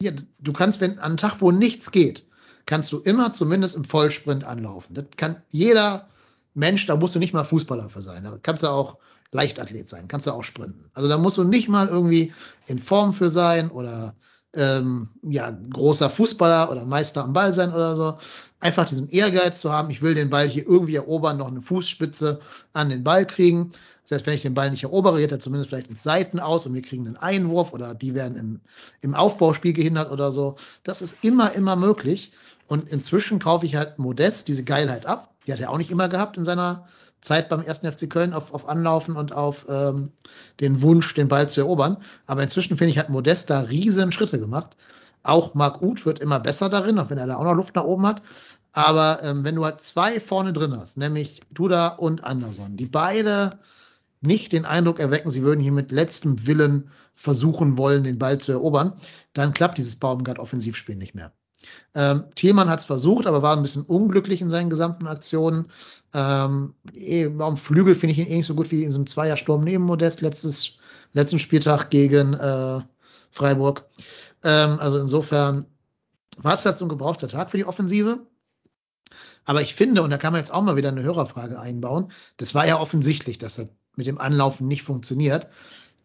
ja, 0.00 0.12
du 0.38 0.52
kannst, 0.52 0.80
wenn 0.80 0.98
an 0.98 1.04
einem 1.04 1.16
Tag, 1.16 1.40
wo 1.40 1.50
nichts 1.50 1.90
geht, 1.90 2.24
kannst 2.66 2.92
du 2.92 2.98
immer 2.98 3.32
zumindest 3.32 3.76
im 3.76 3.84
Vollsprint 3.84 4.44
anlaufen. 4.44 4.94
Das 4.94 5.04
kann 5.16 5.42
jeder 5.50 6.08
Mensch, 6.54 6.86
da 6.86 6.96
musst 6.96 7.14
du 7.14 7.18
nicht 7.18 7.34
mal 7.34 7.44
Fußballer 7.44 7.90
für 7.90 8.02
sein. 8.02 8.24
Da 8.24 8.38
kannst 8.42 8.62
du 8.62 8.68
auch 8.68 8.98
Leichtathlet 9.32 9.88
sein, 9.88 10.08
kannst 10.08 10.26
du 10.26 10.32
auch 10.32 10.44
sprinten. 10.44 10.90
Also 10.94 11.08
da 11.08 11.18
musst 11.18 11.38
du 11.38 11.44
nicht 11.44 11.68
mal 11.68 11.88
irgendwie 11.88 12.32
in 12.66 12.78
Form 12.78 13.12
für 13.14 13.30
sein 13.30 13.70
oder 13.70 14.14
ähm, 14.54 15.08
ja, 15.22 15.50
großer 15.50 16.10
Fußballer 16.10 16.70
oder 16.70 16.84
Meister 16.84 17.24
am 17.24 17.32
Ball 17.32 17.54
sein 17.54 17.72
oder 17.72 17.96
so. 17.96 18.18
Einfach 18.60 18.84
diesen 18.84 19.08
Ehrgeiz 19.08 19.60
zu 19.60 19.72
haben, 19.72 19.90
ich 19.90 20.02
will 20.02 20.14
den 20.14 20.30
Ball 20.30 20.46
hier 20.46 20.66
irgendwie 20.66 20.96
erobern, 20.96 21.38
noch 21.38 21.48
eine 21.48 21.62
Fußspitze 21.62 22.40
an 22.74 22.90
den 22.90 23.02
Ball 23.02 23.26
kriegen. 23.26 23.72
Das 24.02 24.18
heißt, 24.18 24.26
wenn 24.26 24.34
ich 24.34 24.42
den 24.42 24.54
Ball 24.54 24.70
nicht 24.70 24.82
erobere, 24.82 25.18
geht 25.18 25.32
er 25.32 25.40
zumindest 25.40 25.70
vielleicht 25.70 25.88
ins 25.88 26.02
Seiten 26.02 26.38
aus 26.38 26.66
und 26.66 26.74
wir 26.74 26.82
kriegen 26.82 27.06
einen 27.06 27.16
Einwurf 27.16 27.72
oder 27.72 27.94
die 27.94 28.14
werden 28.14 28.36
im, 28.36 28.60
im 29.00 29.14
Aufbauspiel 29.14 29.72
gehindert 29.72 30.10
oder 30.10 30.30
so. 30.30 30.56
Das 30.82 31.00
ist 31.00 31.16
immer, 31.22 31.52
immer 31.52 31.76
möglich. 31.76 32.32
Und 32.66 32.88
inzwischen 32.88 33.38
kaufe 33.38 33.64
ich 33.64 33.76
halt 33.76 33.98
modest 33.98 34.48
diese 34.48 34.64
Geilheit 34.64 35.06
ab. 35.06 35.34
Die 35.46 35.52
hat 35.52 35.60
er 35.60 35.70
auch 35.70 35.78
nicht 35.78 35.90
immer 35.90 36.08
gehabt 36.08 36.36
in 36.36 36.44
seiner 36.44 36.86
Zeit 37.22 37.48
beim 37.48 37.62
ersten 37.62 37.90
FC 37.90 38.10
Köln 38.10 38.34
auf, 38.34 38.52
auf 38.52 38.68
Anlaufen 38.68 39.16
und 39.16 39.32
auf 39.32 39.64
ähm, 39.68 40.10
den 40.60 40.82
Wunsch, 40.82 41.14
den 41.14 41.28
Ball 41.28 41.48
zu 41.48 41.60
erobern. 41.60 41.96
Aber 42.26 42.42
inzwischen 42.42 42.76
finde 42.76 42.90
ich, 42.92 42.98
hat 42.98 43.08
Modest 43.08 43.48
da 43.48 43.60
riesen 43.60 44.12
Schritte 44.12 44.38
gemacht. 44.38 44.76
Auch 45.22 45.54
Marc 45.54 45.80
Uth 45.80 46.04
wird 46.04 46.18
immer 46.18 46.40
besser 46.40 46.68
darin, 46.68 46.98
auch 46.98 47.08
wenn 47.10 47.18
er 47.18 47.28
da 47.28 47.36
auch 47.36 47.44
noch 47.44 47.54
Luft 47.54 47.76
nach 47.76 47.84
oben 47.84 48.06
hat. 48.06 48.22
Aber 48.72 49.20
ähm, 49.22 49.44
wenn 49.44 49.54
du 49.54 49.64
halt 49.64 49.80
zwei 49.80 50.18
vorne 50.18 50.52
drin 50.52 50.76
hast, 50.76 50.96
nämlich 50.96 51.40
Duda 51.50 51.88
und 51.88 52.24
Anderson, 52.24 52.76
die 52.76 52.86
beide 52.86 53.58
nicht 54.20 54.52
den 54.52 54.64
Eindruck 54.64 54.98
erwecken, 54.98 55.30
sie 55.30 55.42
würden 55.42 55.60
hier 55.60 55.72
mit 55.72 55.92
letztem 55.92 56.46
Willen 56.46 56.90
versuchen 57.14 57.78
wollen, 57.78 58.04
den 58.04 58.18
Ball 58.18 58.38
zu 58.38 58.52
erobern, 58.52 58.94
dann 59.32 59.52
klappt 59.52 59.78
dieses 59.78 59.96
Baumgart-Offensivspiel 59.96 60.96
nicht 60.96 61.14
mehr. 61.14 61.32
Ähm, 61.94 62.24
Thielmann 62.34 62.70
hat 62.70 62.80
es 62.80 62.86
versucht, 62.86 63.26
aber 63.26 63.42
war 63.42 63.56
ein 63.56 63.62
bisschen 63.62 63.82
unglücklich 63.82 64.40
in 64.40 64.50
seinen 64.50 64.70
gesamten 64.70 65.06
Aktionen. 65.06 65.68
Ähm, 66.14 66.74
eh, 66.94 67.26
am 67.38 67.56
Flügel 67.56 67.94
finde 67.94 68.12
ich 68.12 68.18
ihn 68.18 68.26
eh 68.26 68.36
nicht 68.36 68.46
so 68.46 68.54
gut 68.54 68.70
wie 68.70 68.82
in 68.82 68.88
diesem 68.88 69.06
Zweiersturm 69.06 69.62
neben 69.64 69.84
Modest 69.84 70.20
letztes, 70.20 70.78
letzten 71.12 71.38
Spieltag 71.38 71.90
gegen 71.90 72.34
äh, 72.34 72.80
Freiburg. 73.30 73.84
Ähm, 74.42 74.78
also 74.80 74.98
insofern 74.98 75.66
war 76.38 76.54
es 76.54 76.62
so 76.62 76.84
ein 76.84 76.88
gebrauchter 76.88 77.28
Tag 77.28 77.50
für 77.50 77.58
die 77.58 77.66
Offensive. 77.66 78.20
Aber 79.44 79.60
ich 79.60 79.74
finde, 79.74 80.02
und 80.02 80.10
da 80.10 80.18
kann 80.18 80.32
man 80.32 80.40
jetzt 80.40 80.52
auch 80.52 80.62
mal 80.62 80.76
wieder 80.76 80.88
eine 80.88 81.02
Hörerfrage 81.02 81.58
einbauen, 81.58 82.12
das 82.36 82.54
war 82.54 82.66
ja 82.66 82.78
offensichtlich, 82.80 83.38
dass 83.38 83.56
das 83.56 83.68
mit 83.96 84.06
dem 84.06 84.18
Anlaufen 84.18 84.68
nicht 84.68 84.82
funktioniert. 84.82 85.48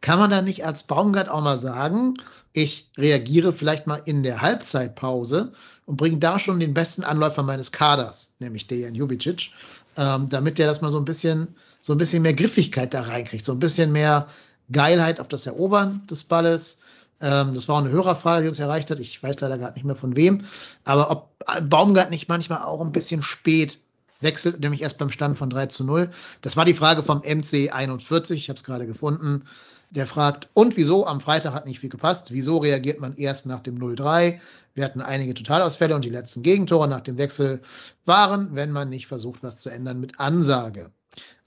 Kann 0.01 0.19
man 0.19 0.29
da 0.29 0.41
nicht 0.41 0.65
als 0.65 0.83
Baumgart 0.83 1.29
auch 1.29 1.41
mal 1.41 1.59
sagen, 1.59 2.15
ich 2.53 2.91
reagiere 2.97 3.53
vielleicht 3.53 3.87
mal 3.87 4.01
in 4.05 4.23
der 4.23 4.41
Halbzeitpause 4.41 5.53
und 5.87 5.95
bringe 5.95 6.17
da 6.17 6.37
schon 6.37 6.59
den 6.59 6.73
besten 6.73 7.03
Anläufer 7.03 7.43
meines 7.43 7.71
Kaders, 7.71 8.33
nämlich 8.39 8.67
Dejan 8.67 8.93
Jubicic, 8.93 9.51
ähm, 9.95 10.27
damit 10.29 10.57
der 10.57 10.67
das 10.67 10.81
mal 10.81 10.91
so 10.91 10.99
ein 10.99 11.05
bisschen, 11.05 11.55
so 11.81 11.93
ein 11.93 11.97
bisschen 11.97 12.21
mehr 12.21 12.33
Griffigkeit 12.33 12.93
da 12.93 13.01
reinkriegt, 13.01 13.45
so 13.45 13.53
ein 13.53 13.59
bisschen 13.59 13.93
mehr 13.93 14.27
Geilheit 14.69 15.21
auf 15.21 15.29
das 15.29 15.47
Erobern 15.47 16.05
des 16.07 16.25
Balles. 16.25 16.79
Ähm, 17.21 17.55
das 17.55 17.69
war 17.69 17.75
auch 17.75 17.79
eine 17.79 17.89
Hörerfrage, 17.89 18.43
die 18.43 18.49
uns 18.49 18.59
erreicht 18.59 18.91
hat. 18.91 18.99
Ich 18.99 19.23
weiß 19.23 19.39
leider 19.39 19.57
gerade 19.57 19.75
nicht 19.75 19.85
mehr 19.85 19.95
von 19.95 20.17
wem. 20.17 20.43
Aber 20.83 21.09
ob 21.09 21.31
Baumgart 21.63 22.11
nicht 22.11 22.27
manchmal 22.27 22.63
auch 22.63 22.81
ein 22.81 22.91
bisschen 22.91 23.23
spät 23.23 23.79
wechselt, 24.19 24.59
nämlich 24.59 24.81
erst 24.81 24.97
beim 24.97 25.09
Stand 25.09 25.37
von 25.37 25.49
3 25.49 25.67
zu 25.67 25.85
0. 25.85 26.09
Das 26.41 26.57
war 26.57 26.65
die 26.65 26.73
Frage 26.73 27.01
vom 27.01 27.19
MC 27.19 27.71
41. 27.71 28.37
Ich 28.37 28.49
habe 28.49 28.57
es 28.57 28.65
gerade 28.65 28.87
gefunden. 28.87 29.43
Der 29.89 30.05
fragt, 30.05 30.49
und 30.53 30.75
wieso? 30.75 31.07
Am 31.07 31.21
Freitag 31.21 31.53
hat 31.53 31.65
nicht 31.65 31.79
viel 31.79 31.89
gepasst. 31.89 32.31
Wieso 32.31 32.57
reagiert 32.57 32.99
man 32.99 33.15
erst 33.15 33.45
nach 33.45 33.61
dem 33.61 33.77
0-3? 33.77 34.39
Wir 34.73 34.83
hatten 34.83 35.01
einige 35.01 35.33
Totalausfälle 35.33 35.95
und 35.95 36.03
die 36.03 36.09
letzten 36.09 36.43
Gegentore 36.43 36.87
nach 36.87 37.01
dem 37.01 37.17
Wechsel 37.17 37.61
waren, 38.05 38.53
wenn 38.53 38.71
man 38.71 38.89
nicht 38.89 39.07
versucht, 39.07 39.43
was 39.43 39.59
zu 39.59 39.69
ändern 39.69 39.99
mit 39.99 40.19
Ansage. 40.19 40.91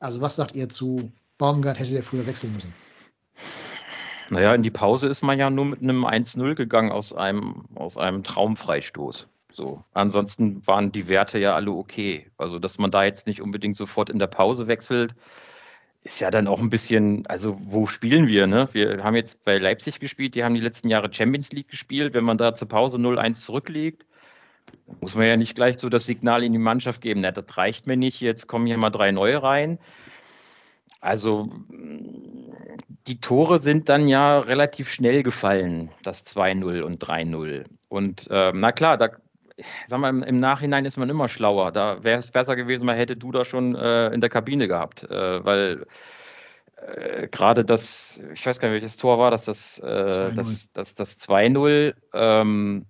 Also 0.00 0.20
was 0.20 0.36
sagt 0.36 0.56
ihr 0.56 0.68
zu 0.68 1.12
Baumgart, 1.38 1.78
hätte 1.78 1.92
der 1.92 2.02
früher 2.02 2.26
wechseln 2.26 2.54
müssen? 2.54 2.72
Naja, 4.30 4.54
in 4.54 4.62
die 4.62 4.70
Pause 4.70 5.08
ist 5.08 5.22
man 5.22 5.38
ja 5.38 5.50
nur 5.50 5.64
mit 5.64 5.82
einem 5.82 6.04
1-0 6.04 6.54
gegangen 6.54 6.92
aus 6.92 7.12
einem, 7.12 7.66
aus 7.74 7.96
einem 7.96 8.22
Traumfreistoß. 8.22 9.26
So. 9.52 9.84
Ansonsten 9.92 10.66
waren 10.66 10.92
die 10.92 11.08
Werte 11.08 11.38
ja 11.38 11.54
alle 11.54 11.72
okay. 11.72 12.30
Also, 12.38 12.58
dass 12.58 12.78
man 12.78 12.90
da 12.90 13.04
jetzt 13.04 13.26
nicht 13.26 13.42
unbedingt 13.42 13.76
sofort 13.76 14.08
in 14.08 14.18
der 14.18 14.28
Pause 14.28 14.68
wechselt, 14.68 15.14
ist 16.02 16.20
ja 16.20 16.30
dann 16.30 16.46
auch 16.46 16.60
ein 16.60 16.70
bisschen, 16.70 17.26
also 17.26 17.58
wo 17.62 17.86
spielen 17.86 18.26
wir? 18.26 18.46
Ne? 18.46 18.68
Wir 18.72 19.04
haben 19.04 19.16
jetzt 19.16 19.44
bei 19.44 19.58
Leipzig 19.58 20.00
gespielt, 20.00 20.34
die 20.34 20.44
haben 20.44 20.54
die 20.54 20.60
letzten 20.60 20.88
Jahre 20.88 21.12
Champions 21.12 21.52
League 21.52 21.68
gespielt. 21.68 22.14
Wenn 22.14 22.24
man 22.24 22.38
da 22.38 22.54
zur 22.54 22.68
Pause 22.68 22.96
0-1 22.96 23.34
zurückliegt, 23.34 24.06
muss 25.00 25.14
man 25.14 25.26
ja 25.26 25.36
nicht 25.36 25.54
gleich 25.54 25.78
so 25.78 25.88
das 25.88 26.06
Signal 26.06 26.42
in 26.42 26.52
die 26.52 26.58
Mannschaft 26.58 27.00
geben, 27.00 27.20
na, 27.20 27.32
das 27.32 27.56
reicht 27.56 27.86
mir 27.86 27.96
nicht, 27.96 28.20
jetzt 28.20 28.46
kommen 28.46 28.66
hier 28.66 28.78
mal 28.78 28.90
drei 28.90 29.12
neue 29.12 29.42
rein. 29.42 29.78
Also 31.00 31.50
die 33.06 33.20
Tore 33.20 33.58
sind 33.58 33.88
dann 33.88 34.06
ja 34.06 34.38
relativ 34.38 34.90
schnell 34.90 35.22
gefallen, 35.22 35.90
das 36.02 36.24
2-0 36.26 36.82
und 36.82 37.02
3-0. 37.02 37.64
Und 37.88 38.28
äh, 38.30 38.52
na 38.54 38.72
klar, 38.72 38.98
da 38.98 39.08
sag 39.86 40.00
mal, 40.00 40.10
im, 40.10 40.22
im, 40.22 40.38
Nachhinein 40.38 40.84
ist 40.84 40.96
man 40.96 41.10
immer 41.10 41.28
schlauer. 41.28 41.72
Da 41.72 42.02
wäre 42.02 42.18
es 42.18 42.30
besser 42.30 42.56
gewesen, 42.56 42.86
man 42.86 42.96
hätte 42.96 43.16
du 43.16 43.32
da 43.32 43.44
schon 43.44 43.74
äh, 43.74 44.08
in 44.08 44.20
der 44.20 44.30
Kabine 44.30 44.68
gehabt, 44.68 45.04
äh, 45.04 45.44
weil 45.44 45.86
äh, 46.76 47.28
gerade 47.28 47.64
das, 47.64 48.20
ich 48.32 48.44
weiß 48.44 48.58
gar 48.58 48.68
nicht, 48.68 48.82
welches 48.82 48.96
Tor 48.96 49.18
war 49.18 49.30
das, 49.30 49.44
das, 49.44 49.78
äh, 49.78 50.34
das, 50.34 50.70
das, 50.72 50.94
das 50.94 51.18
2-0, 51.18 51.94
ähm, 52.14 52.86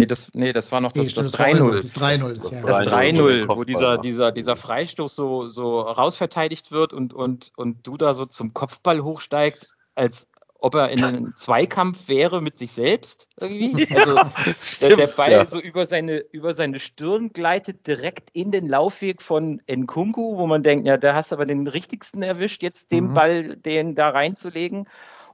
Nee, 0.00 0.06
das, 0.06 0.30
nee, 0.32 0.54
das 0.54 0.72
war 0.72 0.80
noch 0.80 0.92
das, 0.92 1.08
nee, 1.08 1.12
das 1.12 1.34
3-0. 1.38 1.76
Das 1.76 1.94
3-0, 1.94 2.28
das, 2.30 2.50
das 2.50 2.62
3-0, 2.62 3.54
wo 3.54 3.64
dieser, 3.64 3.98
dieser, 3.98 4.32
dieser 4.32 4.56
Freistoß 4.56 5.14
so, 5.14 5.50
so 5.50 5.82
rausverteidigt 5.82 6.72
wird 6.72 6.94
und, 6.94 7.12
und, 7.12 7.52
und 7.54 7.86
du 7.86 7.98
da 7.98 8.14
so 8.14 8.24
zum 8.24 8.54
Kopfball 8.54 9.02
hochsteigst, 9.02 9.74
als 9.94 10.26
ob 10.60 10.74
er 10.74 10.90
in 10.90 11.02
einem 11.02 11.34
Zweikampf 11.36 12.08
wäre 12.08 12.40
mit 12.40 12.58
sich 12.58 12.72
selbst 12.72 13.28
irgendwie. 13.40 13.88
Also 13.96 14.20
Stimmt, 14.60 14.92
der, 14.92 15.06
der, 15.06 15.06
Ball 15.08 15.32
ja. 15.32 15.46
so 15.46 15.60
über 15.60 15.86
seine, 15.86 16.18
über 16.18 16.54
seine 16.54 16.78
Stirn 16.78 17.32
gleitet 17.32 17.86
direkt 17.86 18.30
in 18.32 18.50
den 18.50 18.68
Laufweg 18.68 19.22
von 19.22 19.60
Nkunku, 19.68 20.38
wo 20.38 20.46
man 20.46 20.62
denkt, 20.62 20.86
ja, 20.86 20.96
da 20.96 21.14
hast 21.14 21.32
du 21.32 21.36
aber 21.36 21.46
den 21.46 21.66
richtigsten 21.66 22.22
erwischt, 22.22 22.62
jetzt 22.62 22.90
den 22.90 23.08
mhm. 23.08 23.14
Ball, 23.14 23.56
den 23.56 23.94
da 23.94 24.10
reinzulegen. 24.10 24.88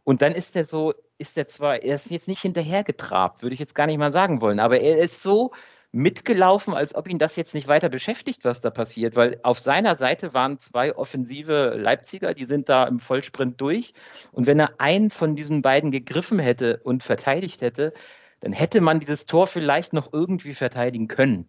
Und 0.04 0.22
dann 0.22 0.32
ist 0.32 0.54
er 0.54 0.64
so, 0.64 0.94
ist 1.18 1.36
er 1.36 1.48
zwar, 1.48 1.82
er 1.82 1.96
ist 1.96 2.10
jetzt 2.10 2.28
nicht 2.28 2.42
hinterhergetrabt, 2.42 3.42
würde 3.42 3.54
ich 3.54 3.60
jetzt 3.60 3.74
gar 3.74 3.86
nicht 3.86 3.98
mal 3.98 4.12
sagen 4.12 4.40
wollen, 4.40 4.60
aber 4.60 4.80
er 4.80 4.98
ist 4.98 5.22
so 5.22 5.52
mitgelaufen, 5.92 6.74
als 6.74 6.94
ob 6.94 7.08
ihn 7.08 7.18
das 7.18 7.36
jetzt 7.36 7.54
nicht 7.54 7.68
weiter 7.68 7.88
beschäftigt, 7.88 8.44
was 8.44 8.60
da 8.60 8.70
passiert, 8.70 9.16
weil 9.16 9.40
auf 9.42 9.60
seiner 9.60 9.96
Seite 9.96 10.34
waren 10.34 10.58
zwei 10.58 10.94
offensive 10.94 11.74
Leipziger, 11.76 12.34
die 12.34 12.44
sind 12.44 12.68
da 12.68 12.84
im 12.84 12.98
Vollsprint 12.98 13.60
durch. 13.60 13.94
Und 14.32 14.46
wenn 14.46 14.60
er 14.60 14.80
einen 14.80 15.10
von 15.10 15.36
diesen 15.36 15.62
beiden 15.62 15.90
gegriffen 15.90 16.38
hätte 16.38 16.80
und 16.84 17.02
verteidigt 17.02 17.62
hätte, 17.62 17.92
dann 18.40 18.52
hätte 18.52 18.80
man 18.80 19.00
dieses 19.00 19.26
Tor 19.26 19.46
vielleicht 19.46 19.92
noch 19.92 20.12
irgendwie 20.12 20.54
verteidigen 20.54 21.08
können. 21.08 21.48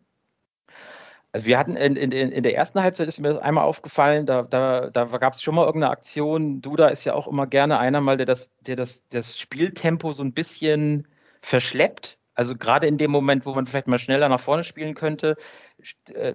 Wir 1.34 1.60
hatten 1.60 1.76
in, 1.76 1.96
in, 1.96 2.12
in 2.12 2.44
der 2.44 2.56
ersten 2.56 2.82
Halbzeit 2.82 3.08
ist 3.08 3.20
mir 3.20 3.30
das 3.30 3.38
einmal 3.38 3.66
aufgefallen, 3.66 4.26
da, 4.26 4.44
da, 4.44 4.90
da 4.90 5.06
gab 5.06 5.34
es 5.34 5.42
schon 5.42 5.56
mal 5.56 5.66
irgendeine 5.66 5.92
Aktion. 5.92 6.62
Duda 6.62 6.88
ist 6.88 7.04
ja 7.04 7.14
auch 7.14 7.28
immer 7.28 7.48
gerne 7.48 7.80
einer 7.80 8.02
mal, 8.02 8.18
der 8.18 8.26
das, 8.26 8.50
der 8.62 8.76
das, 8.76 9.04
das 9.10 9.38
Spieltempo 9.38 10.14
so 10.14 10.24
ein 10.24 10.34
bisschen 10.34 11.08
verschleppt 11.42 12.18
also 12.38 12.56
gerade 12.56 12.86
in 12.86 13.00
dem 13.00 13.10
Moment, 13.10 13.48
wo 13.48 13.54
man 13.56 13.66
vielleicht 13.66 13.88
mal 13.88 13.98
schneller 13.98 14.30
nach 14.30 14.40
vorne 14.40 14.64
spielen 14.64 14.94
könnte, 14.94 15.38
äh, 16.14 16.34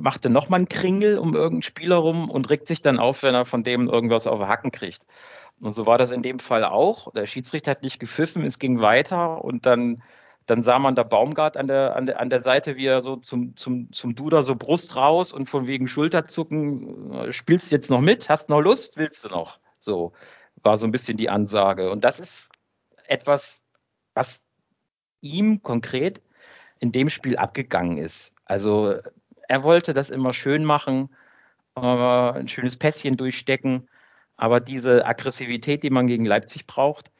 macht 0.00 0.24
er 0.24 0.30
nochmal 0.32 0.58
einen 0.58 0.68
Kringel 0.68 1.16
um 1.18 1.34
irgendeinen 1.34 1.62
Spieler 1.62 1.96
rum 1.96 2.28
und 2.28 2.50
regt 2.50 2.66
sich 2.66 2.82
dann 2.82 2.98
auf, 2.98 3.22
wenn 3.22 3.36
er 3.36 3.44
von 3.44 3.62
dem 3.62 3.88
irgendwas 3.88 4.26
auf 4.26 4.40
den 4.40 4.48
Hacken 4.48 4.72
kriegt. 4.72 5.02
Und 5.60 5.72
so 5.72 5.86
war 5.86 5.96
das 5.96 6.10
in 6.10 6.22
dem 6.22 6.40
Fall 6.40 6.64
auch. 6.64 7.12
Der 7.12 7.26
Schiedsrichter 7.26 7.70
hat 7.70 7.82
nicht 7.84 8.00
gepfiffen, 8.00 8.44
es 8.44 8.58
ging 8.58 8.80
weiter 8.80 9.44
und 9.44 9.64
dann, 9.64 10.02
dann 10.46 10.64
sah 10.64 10.80
man 10.80 10.96
da 10.96 11.04
Baumgart 11.04 11.56
an 11.56 11.68
der, 11.68 11.94
an 11.94 12.06
der, 12.06 12.18
an 12.18 12.30
der 12.30 12.40
Seite, 12.40 12.76
wie 12.76 12.86
er 12.86 13.00
so 13.00 13.16
zum, 13.16 13.54
zum, 13.54 13.92
zum 13.92 14.16
Duder 14.16 14.42
so 14.42 14.56
Brust 14.56 14.96
raus 14.96 15.32
und 15.32 15.48
von 15.48 15.68
wegen 15.68 15.86
Schulterzucken, 15.86 17.12
äh, 17.12 17.32
spielst 17.32 17.70
du 17.70 17.76
jetzt 17.76 17.90
noch 17.90 18.00
mit? 18.00 18.28
Hast 18.28 18.48
noch 18.48 18.60
Lust? 18.60 18.96
Willst 18.96 19.24
du 19.24 19.28
noch? 19.28 19.60
So 19.78 20.12
war 20.64 20.76
so 20.76 20.86
ein 20.86 20.92
bisschen 20.92 21.16
die 21.16 21.30
Ansage. 21.30 21.92
Und 21.92 22.02
das 22.02 22.18
ist 22.18 22.48
etwas, 23.06 23.60
was 24.14 24.40
ihm 25.20 25.62
konkret 25.62 26.22
in 26.80 26.92
dem 26.92 27.10
Spiel 27.10 27.36
abgegangen 27.36 27.98
ist. 27.98 28.32
Also 28.44 28.96
er 29.48 29.62
wollte 29.62 29.92
das 29.92 30.10
immer 30.10 30.32
schön 30.32 30.64
machen, 30.64 31.10
äh, 31.76 31.80
ein 31.80 32.48
schönes 32.48 32.76
Pässchen 32.76 33.16
durchstecken, 33.16 33.88
aber 34.36 34.60
diese 34.60 35.04
Aggressivität, 35.06 35.82
die 35.82 35.90
man 35.90 36.06
gegen 36.06 36.24
Leipzig 36.24 36.66
braucht, 36.66 37.10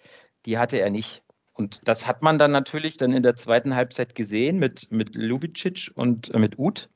die 0.47 0.59
hatte 0.59 0.79
er 0.79 0.91
nicht. 0.91 1.23
Und 1.53 1.81
das 1.85 2.07
hat 2.07 2.23
man 2.23 2.39
dann 2.39 2.53
natürlich 2.53 2.97
dann 2.97 3.13
in 3.13 3.25
der 3.25 3.35
zweiten 3.35 3.75
Halbzeit 3.75 4.15
gesehen 4.15 4.59
mit, 4.59 4.91
mit 4.93 5.17
Lubicic 5.17 5.91
und 5.95 6.33
äh, 6.33 6.39
mit 6.39 6.59
Uth. 6.59 6.89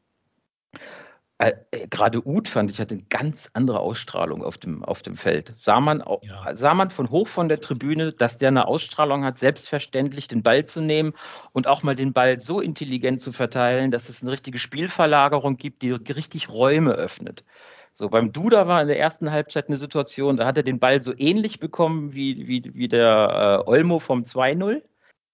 Äh, 1.42 1.55
äh, 1.72 1.88
gerade 1.88 2.24
Uth 2.24 2.46
fand 2.46 2.70
ich 2.70 2.81
hatte 2.81 2.94
eine 2.94 3.02
ganz 3.11 3.50
andere 3.52 3.81
Ausstrahlung 3.81 4.44
auf 4.44 4.59
dem, 4.59 4.85
auf 4.85 5.02
dem 5.02 5.14
Feld. 5.14 5.55
Sah 5.59 5.81
man, 5.81 6.05
ja. 6.22 6.55
sah 6.55 6.72
man 6.72 6.90
von 6.90 7.11
hoch 7.11 7.26
von 7.26 7.48
der 7.48 7.61
Tribüne, 7.61 8.12
dass 8.12 8.38
der 8.38 8.48
eine 8.48 8.68
Ausstrahlung 8.68 9.24
hat, 9.24 9.38
selbstverständlich 9.38 10.28
den 10.28 10.44
Ball 10.44 10.64
zu 10.66 10.81
nehmen 10.81 11.14
und 11.50 11.66
auch 11.66 11.83
mal 11.83 11.96
den 11.96 12.12
Ball 12.12 12.38
so 12.38 12.61
intelligent 12.61 13.20
zu 13.20 13.33
verteilen, 13.33 13.90
dass 13.90 14.09
es 14.09 14.22
eine 14.22 14.31
richtige 14.31 14.59
Spielverlagerung 14.59 15.57
gibt, 15.57 15.83
die 15.83 15.90
richtig 15.90 16.48
Räume 16.48 16.92
öffnet. 16.92 17.44
So, 17.92 18.09
beim 18.09 18.33
Duda 18.33 18.68
war 18.68 18.81
in 18.81 18.87
der 18.87 19.00
ersten 19.00 19.33
Halbzeit 19.33 19.66
eine 19.66 19.78
Situation, 19.78 20.37
da 20.37 20.46
hat 20.46 20.57
er 20.57 20.62
den 20.62 20.78
Ball 20.78 21.00
so 21.00 21.12
ähnlich 21.16 21.59
bekommen 21.59 22.14
wie, 22.14 22.46
wie, 22.46 22.70
wie 22.72 22.88
der 22.88 23.64
äh, 23.66 23.68
Olmo 23.68 23.98
vom 23.98 24.22
2-0 24.22 24.81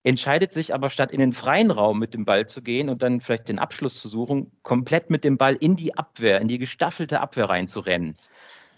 entscheidet 0.09 0.53
sich 0.53 0.73
aber 0.73 0.89
statt 0.89 1.13
in 1.13 1.21
den 1.21 1.35
freien 1.35 1.71
Raum 1.71 1.99
mit 1.99 2.15
dem 2.15 2.25
Ball 2.25 2.47
zu 2.47 2.63
gehen 2.63 2.89
und 2.89 3.03
dann 3.03 3.21
vielleicht 3.21 3.49
den 3.49 3.59
Abschluss 3.59 4.01
zu 4.01 4.09
suchen, 4.09 4.51
komplett 4.63 5.11
mit 5.11 5.23
dem 5.23 5.37
Ball 5.37 5.55
in 5.55 5.77
die 5.77 5.99
Abwehr, 5.99 6.41
in 6.41 6.49
die 6.49 6.57
gestaffelte 6.57 7.21
Abwehr 7.21 7.51
reinzurennen 7.51 8.17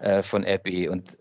äh, 0.00 0.24
von 0.24 0.44
RB. 0.44 0.90
Und 0.90 1.18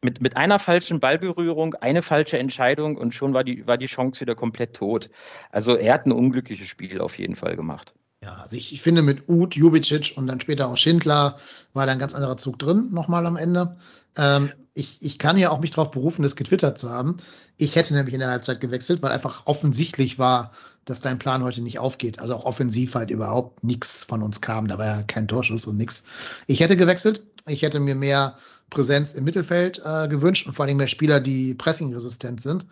mit, 0.00 0.22
mit 0.22 0.38
einer 0.38 0.58
falschen 0.58 0.98
Ballberührung, 0.98 1.74
eine 1.74 2.00
falsche 2.00 2.38
Entscheidung 2.38 2.96
und 2.96 3.14
schon 3.14 3.34
war 3.34 3.44
die, 3.44 3.66
war 3.66 3.76
die 3.76 3.84
Chance 3.84 4.22
wieder 4.22 4.34
komplett 4.34 4.76
tot. 4.76 5.10
Also 5.50 5.76
er 5.76 5.92
hat 5.92 6.06
ein 6.06 6.12
unglückliches 6.12 6.66
Spiel 6.66 7.02
auf 7.02 7.18
jeden 7.18 7.36
Fall 7.36 7.54
gemacht. 7.54 7.92
Ja, 8.22 8.36
also 8.36 8.56
ich, 8.56 8.72
ich 8.72 8.80
finde 8.80 9.02
mit 9.02 9.28
Uth, 9.28 9.54
Jubicic 9.54 10.14
und 10.16 10.26
dann 10.26 10.40
später 10.40 10.70
auch 10.70 10.78
Schindler 10.78 11.36
war 11.74 11.84
da 11.84 11.92
ein 11.92 11.98
ganz 11.98 12.14
anderer 12.14 12.38
Zug 12.38 12.58
drin, 12.58 12.88
nochmal 12.92 13.26
am 13.26 13.36
Ende. 13.36 13.76
Ähm, 14.16 14.52
ich, 14.74 14.98
ich 15.02 15.18
kann 15.18 15.38
ja 15.38 15.50
auch 15.50 15.60
mich 15.60 15.70
darauf 15.70 15.92
berufen, 15.92 16.22
das 16.22 16.36
getwittert 16.36 16.78
zu 16.78 16.90
haben. 16.90 17.16
Ich 17.56 17.76
hätte 17.76 17.94
nämlich 17.94 18.14
in 18.14 18.20
der 18.20 18.30
Halbzeit 18.30 18.60
gewechselt, 18.60 19.02
weil 19.02 19.12
einfach 19.12 19.42
offensichtlich 19.46 20.18
war, 20.18 20.50
dass 20.84 21.00
dein 21.00 21.18
Plan 21.18 21.44
heute 21.44 21.62
nicht 21.62 21.78
aufgeht. 21.78 22.18
Also 22.18 22.34
auch 22.34 22.44
offensiv 22.44 22.94
halt 22.94 23.10
überhaupt 23.10 23.62
nichts 23.62 24.04
von 24.04 24.22
uns 24.22 24.40
kam. 24.40 24.66
Da 24.66 24.78
war 24.78 24.86
ja 24.86 25.02
kein 25.02 25.28
Torschuss 25.28 25.66
und 25.66 25.76
nichts. 25.76 26.04
Ich 26.46 26.60
hätte 26.60 26.76
gewechselt. 26.76 27.22
Ich 27.46 27.62
hätte 27.62 27.78
mir 27.78 27.94
mehr 27.94 28.36
Präsenz 28.70 29.12
im 29.12 29.24
Mittelfeld 29.24 29.80
äh, 29.84 30.08
gewünscht 30.08 30.46
und 30.46 30.54
vor 30.54 30.64
allem 30.64 30.76
mehr 30.76 30.88
Spieler, 30.88 31.20
die 31.20 31.54
pressingresistent 31.54 32.40
sind. 32.40 32.66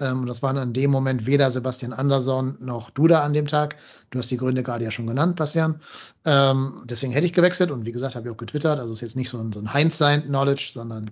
Ähm, 0.00 0.26
das 0.26 0.42
waren 0.42 0.56
in 0.56 0.72
dem 0.72 0.90
Moment 0.90 1.26
weder 1.26 1.50
Sebastian 1.50 1.92
Andersson 1.92 2.56
noch 2.60 2.90
Duda 2.90 3.22
an 3.22 3.32
dem 3.32 3.46
Tag. 3.46 3.76
Du 4.10 4.18
hast 4.18 4.30
die 4.30 4.36
Gründe 4.36 4.62
gerade 4.62 4.84
ja 4.84 4.90
schon 4.90 5.06
genannt, 5.06 5.36
Bastian. 5.36 5.80
Ähm, 6.24 6.82
deswegen 6.86 7.12
hätte 7.12 7.26
ich 7.26 7.32
gewechselt 7.32 7.70
und 7.70 7.86
wie 7.86 7.92
gesagt, 7.92 8.16
habe 8.16 8.28
ich 8.28 8.34
auch 8.34 8.38
getwittert. 8.38 8.78
Also 8.78 8.92
es 8.92 8.98
ist 8.98 9.02
jetzt 9.02 9.16
nicht 9.16 9.28
so 9.28 9.38
ein, 9.38 9.52
so 9.52 9.60
ein 9.60 9.72
Hindsight-Knowledge, 9.72 10.70
sondern 10.74 11.10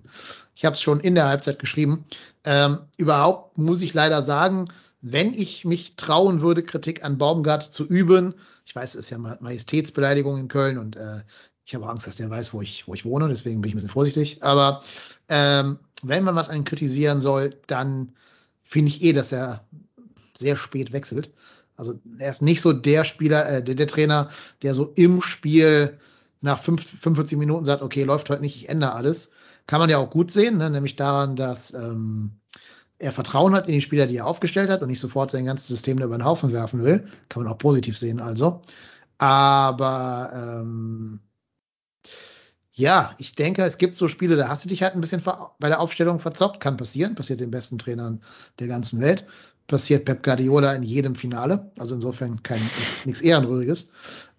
ich 0.55 0.65
habe 0.65 0.75
es 0.75 0.83
schon 0.83 1.01
in 1.01 1.15
der 1.15 1.29
Halbzeit 1.29 1.59
geschrieben. 1.59 2.05
Ähm, 2.45 2.79
überhaupt 2.97 3.59
muss 3.59 3.83
ich 3.83 3.95
leider 3.95 4.25
sagen, 4.25 4.67
wenn 5.01 5.35
ich 5.35 5.65
mich 5.65 5.97
trauen 5.97 6.41
würde, 6.41 6.63
Kritik 6.63 7.05
an 7.05 7.19
Baumgart 7.19 7.63
zu 7.63 7.85
üben, 7.85 8.35
ich 8.65 8.75
weiß, 8.75 8.95
es 8.95 9.07
ist 9.07 9.11
ja 9.11 9.19
Majestätsbeleidigung 9.19 10.39
in 10.39 10.49
Köln 10.49 10.79
und 10.79 10.97
äh, 10.97 11.23
ich 11.65 11.75
habe 11.75 11.89
Angst, 11.89 12.07
dass 12.07 12.17
der 12.17 12.31
weiß, 12.31 12.53
wo 12.53 12.63
ich, 12.63 12.87
wo 12.87 12.95
ich 12.95 13.05
wohne, 13.05 13.29
deswegen 13.29 13.61
bin 13.61 13.69
ich 13.69 13.75
ein 13.75 13.77
bisschen 13.77 13.91
vorsichtig. 13.91 14.43
Aber 14.43 14.83
ähm, 15.29 15.79
wenn 16.03 16.25
man 16.25 16.35
was 16.35 16.53
ihn 16.53 16.65
kritisieren 16.65 17.21
soll, 17.21 17.51
dann 17.67 18.15
finde 18.73 18.89
ich 18.89 19.03
eh, 19.03 19.13
dass 19.13 19.33
er 19.33 19.65
sehr 20.37 20.57
spät 20.57 20.93
wechselt. 20.93 21.33
Also 21.77 21.95
er 22.19 22.31
ist 22.31 22.43
nicht 22.43 22.61
so 22.61 22.73
der 22.73 23.05
Spieler, 23.05 23.49
äh, 23.49 23.63
der, 23.63 23.75
der 23.75 23.87
Trainer, 23.87 24.31
der 24.63 24.75
so 24.75 24.93
im 24.97 25.21
Spiel 25.21 25.99
nach 26.41 26.59
5, 26.61 27.01
45 27.01 27.39
Minuten 27.39 27.65
sagt, 27.65 27.83
okay, 27.83 28.03
läuft 28.03 28.31
heute 28.31 28.41
nicht, 28.41 28.57
ich 28.57 28.69
ändere 28.69 28.95
alles. 28.95 29.31
Kann 29.67 29.79
man 29.79 29.91
ja 29.91 29.99
auch 29.99 30.11
gut 30.11 30.31
sehen, 30.31 30.57
ne? 30.57 30.71
nämlich 30.71 30.97
daran, 30.97 31.37
dass 31.37 31.73
ähm, 31.75 32.33
er 32.99 33.13
Vertrauen 33.13 33.55
hat 33.55 33.69
in 33.69 33.75
die 33.75 33.81
Spieler, 33.81 34.07
die 34.07 34.17
er 34.17 34.27
aufgestellt 34.27 34.71
hat 34.71 34.81
und 34.81 34.89
nicht 34.89 35.01
sofort 35.01 35.31
sein 35.31 35.45
ganzes 35.45 35.69
System 35.69 35.99
über 35.99 36.17
den 36.17 36.25
Haufen 36.25 36.53
werfen 36.53 36.83
will. 36.83 37.05
Kann 37.29 37.43
man 37.43 37.53
auch 37.53 37.59
positiv 37.59 37.99
sehen, 37.99 38.21
also. 38.21 38.61
Aber 39.19 40.31
ähm, 40.35 41.21
ja, 42.75 43.15
ich 43.19 43.35
denke, 43.35 43.63
es 43.63 43.77
gibt 43.77 43.95
so 43.95 44.09
Spiele, 44.09 44.37
da 44.37 44.49
hast 44.49 44.65
du 44.65 44.69
dich 44.69 44.83
halt 44.83 44.95
ein 44.95 45.01
bisschen 45.03 45.23
bei 45.59 45.69
der 45.69 45.81
Aufstellung 45.81 46.21
verzockt. 46.21 46.61
Kann 46.61 46.79
passieren, 46.79 47.15
passiert 47.15 47.41
den 47.41 47.51
besten 47.51 47.79
Trainern 47.79 48.23
der 48.59 48.67
ganzen 48.67 49.01
Welt. 49.01 49.27
Passiert 49.67 50.07
Pep 50.07 50.23
Guardiola 50.23 50.73
in 50.73 50.83
jedem 50.83 51.15
Finale. 51.15 51.71
Also 51.79 51.95
insofern 51.95 52.43
kein 52.43 52.63
nichts 53.05 53.21
Ehrenrühriges. 53.21 53.91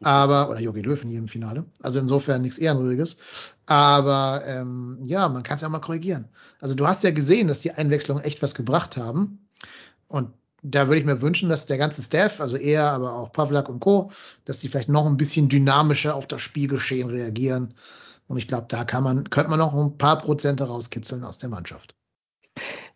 Aber, 0.01 0.49
oder 0.49 0.59
Jogi 0.59 0.81
Löw 0.81 1.01
in 1.03 1.09
jedem 1.09 1.27
Finale. 1.27 1.65
Also 1.81 1.99
insofern 1.99 2.41
nichts 2.41 2.57
Ehrenrühriges. 2.57 3.17
Aber 3.67 4.41
ähm, 4.47 4.97
ja, 5.05 5.29
man 5.29 5.43
kann 5.43 5.55
es 5.55 5.61
ja 5.61 5.67
auch 5.67 5.71
mal 5.71 5.79
korrigieren. 5.79 6.27
Also 6.59 6.73
du 6.73 6.87
hast 6.87 7.03
ja 7.03 7.11
gesehen, 7.11 7.47
dass 7.47 7.59
die 7.59 7.71
Einwechslungen 7.71 8.23
echt 8.23 8.41
was 8.41 8.55
gebracht 8.55 8.97
haben. 8.97 9.47
Und 10.07 10.31
da 10.63 10.87
würde 10.87 10.99
ich 10.99 11.05
mir 11.05 11.21
wünschen, 11.21 11.49
dass 11.49 11.67
der 11.67 11.77
ganze 11.77 12.01
Staff, 12.01 12.41
also 12.41 12.57
er, 12.57 12.91
aber 12.91 13.13
auch 13.13 13.31
Pavlak 13.31 13.69
und 13.69 13.79
Co., 13.79 14.11
dass 14.45 14.59
die 14.59 14.69
vielleicht 14.69 14.89
noch 14.89 15.05
ein 15.05 15.17
bisschen 15.17 15.49
dynamischer 15.49 16.15
auf 16.15 16.25
das 16.25 16.41
Spielgeschehen 16.41 17.09
reagieren 17.09 17.75
Und 18.27 18.37
ich 18.37 18.47
glaube, 18.47 18.65
da 18.69 18.85
kann 18.85 19.03
man, 19.03 19.29
könnte 19.29 19.49
man 19.49 19.59
noch 19.59 19.73
ein 19.73 19.97
paar 19.97 20.17
Prozente 20.17 20.65
rauskitzeln 20.65 21.23
aus 21.23 21.37
der 21.37 21.49
Mannschaft. 21.49 21.95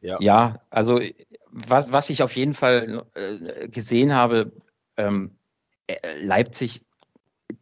Ja, 0.01 0.17
ja 0.19 0.59
also 0.69 0.99
was, 1.51 1.91
was 1.91 2.09
ich 2.09 2.23
auf 2.23 2.35
jeden 2.35 2.53
Fall 2.53 3.05
äh, 3.15 3.67
gesehen 3.67 4.13
habe, 4.13 4.51
ähm, 4.95 5.37
äh, 5.87 6.21
Leipzig, 6.21 6.85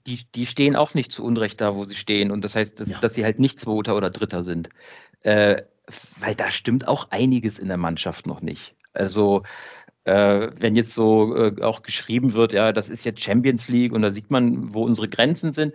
die, 0.08 0.19
die 0.34 0.45
stehen 0.45 0.75
auch 0.75 0.93
nicht 0.93 1.12
zu 1.12 1.23
Unrecht 1.23 1.62
da, 1.62 1.75
wo 1.75 1.86
sie 1.86 1.95
stehen. 1.95 2.32
Und 2.32 2.43
das 2.43 2.56
heißt, 2.56 2.80
dass, 2.80 2.91
ja. 2.91 2.99
dass 2.99 3.13
sie 3.13 3.23
halt 3.23 3.39
nicht 3.39 3.60
Zweiter 3.60 3.95
oder 3.95 4.10
Dritter 4.10 4.43
sind. 4.43 4.69
Äh, 5.21 5.63
weil 6.17 6.36
da 6.36 6.49
stimmt 6.49 6.88
auch 6.88 7.12
einiges 7.12 7.60
in 7.60 7.67
der 7.67 7.78
Mannschaft 7.78 8.25
noch 8.25 8.41
nicht. 8.41 8.75
Also 8.93 9.43
äh, 10.06 10.49
wenn 10.60 10.75
jetzt 10.75 10.91
so 10.91 11.36
äh, 11.36 11.62
auch 11.62 11.82
geschrieben 11.82 12.34
wird, 12.34 12.54
ja, 12.54 12.71
das 12.71 12.89
ist 12.89 13.06
jetzt 13.06 13.21
Champions 13.21 13.67
League 13.67 13.91
und 13.91 14.01
da 14.01 14.12
sieht 14.12 14.32
man, 14.32 14.73
wo 14.73 14.84
unsere 14.84 15.10
Grenzen 15.10 15.51
sind. 15.51 15.73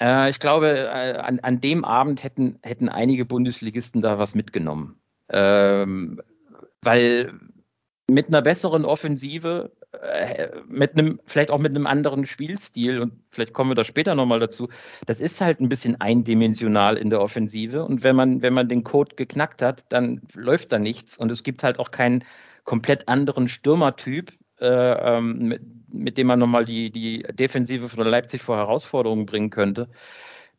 Äh, 0.00 0.30
ich 0.30 0.40
glaube, 0.40 0.70
äh, 0.70 1.18
an, 1.18 1.40
an 1.40 1.60
dem 1.60 1.84
Abend 1.84 2.24
hätten, 2.24 2.58
hätten 2.62 2.88
einige 2.88 3.24
Bundesligisten 3.24 4.02
da 4.02 4.18
was 4.18 4.34
mitgenommen. 4.34 4.98
Ähm, 5.28 6.20
weil 6.82 7.32
mit 8.10 8.28
einer 8.28 8.42
besseren 8.42 8.84
Offensive, 8.84 9.70
äh, 10.02 10.48
mit 10.66 10.94
einem, 10.94 11.20
vielleicht 11.26 11.50
auch 11.50 11.58
mit 11.58 11.70
einem 11.70 11.86
anderen 11.86 12.26
Spielstil, 12.26 13.00
und 13.00 13.12
vielleicht 13.30 13.52
kommen 13.52 13.70
wir 13.70 13.74
da 13.74 13.84
später 13.84 14.14
nochmal 14.14 14.40
dazu, 14.40 14.68
das 15.06 15.20
ist 15.20 15.40
halt 15.40 15.60
ein 15.60 15.68
bisschen 15.68 16.00
eindimensional 16.00 16.96
in 16.96 17.10
der 17.10 17.20
Offensive. 17.20 17.84
Und 17.84 18.02
wenn 18.02 18.16
man, 18.16 18.42
wenn 18.42 18.54
man 18.54 18.68
den 18.68 18.82
Code 18.82 19.14
geknackt 19.16 19.62
hat, 19.62 19.84
dann 19.90 20.22
läuft 20.34 20.72
da 20.72 20.78
nichts. 20.78 21.16
Und 21.16 21.30
es 21.30 21.44
gibt 21.44 21.62
halt 21.62 21.78
auch 21.78 21.90
keinen 21.90 22.24
komplett 22.64 23.08
anderen 23.08 23.48
Stürmertyp, 23.48 24.32
äh, 24.60 24.66
ähm, 25.16 25.38
mit, 25.48 25.62
mit, 25.92 26.18
dem 26.18 26.26
man 26.28 26.38
nochmal 26.38 26.64
die, 26.64 26.90
die 26.90 27.22
Defensive 27.22 27.88
von 27.88 28.06
Leipzig 28.06 28.42
vor 28.42 28.56
Herausforderungen 28.56 29.26
bringen 29.26 29.50
könnte 29.50 29.88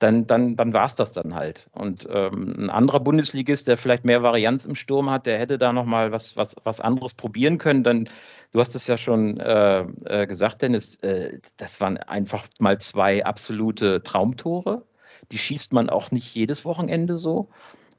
dann, 0.01 0.25
dann, 0.25 0.55
dann 0.55 0.73
war 0.73 0.85
es 0.85 0.95
das 0.95 1.11
dann 1.11 1.35
halt. 1.35 1.67
Und 1.73 2.07
ähm, 2.09 2.55
ein 2.57 2.69
anderer 2.69 2.99
Bundesligist, 2.99 3.67
der 3.67 3.77
vielleicht 3.77 4.03
mehr 4.03 4.23
Varianz 4.23 4.65
im 4.65 4.75
Sturm 4.75 5.09
hat, 5.09 5.25
der 5.25 5.37
hätte 5.37 5.57
da 5.57 5.73
nochmal 5.73 6.11
was, 6.11 6.35
was, 6.35 6.55
was 6.63 6.81
anderes 6.81 7.13
probieren 7.13 7.57
können. 7.59 7.83
Dann, 7.83 8.09
du 8.51 8.59
hast 8.59 8.73
es 8.75 8.87
ja 8.87 8.97
schon 8.97 9.39
äh, 9.39 9.81
äh, 10.05 10.27
gesagt, 10.27 10.63
Dennis, 10.63 10.95
äh, 11.03 11.39
das 11.57 11.79
waren 11.81 11.97
einfach 11.97 12.47
mal 12.59 12.79
zwei 12.79 13.23
absolute 13.25 14.01
Traumtore. 14.01 14.83
Die 15.31 15.37
schießt 15.37 15.71
man 15.73 15.89
auch 15.89 16.09
nicht 16.11 16.33
jedes 16.33 16.65
Wochenende 16.65 17.17
so. 17.17 17.49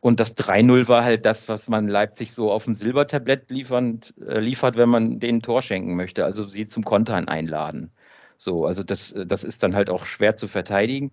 Und 0.02 0.18
das 0.18 0.36
3-0 0.36 0.88
war 0.88 1.04
halt 1.04 1.24
das, 1.26 1.48
was 1.48 1.68
man 1.68 1.86
Leipzig 1.86 2.32
so 2.32 2.50
auf 2.50 2.64
dem 2.64 2.74
Silbertablett 2.74 3.52
liefernd, 3.52 4.12
äh, 4.26 4.40
liefert, 4.40 4.76
wenn 4.76 4.88
man 4.88 5.20
denen 5.20 5.42
Tor 5.42 5.62
schenken 5.62 5.94
möchte. 5.94 6.24
Also 6.24 6.42
sie 6.42 6.66
zum 6.66 6.84
Kontern 6.84 7.28
einladen. 7.28 7.92
So, 8.36 8.66
also 8.66 8.82
das, 8.82 9.14
das 9.26 9.44
ist 9.44 9.62
dann 9.62 9.76
halt 9.76 9.88
auch 9.90 10.04
schwer 10.04 10.34
zu 10.34 10.48
verteidigen. 10.48 11.12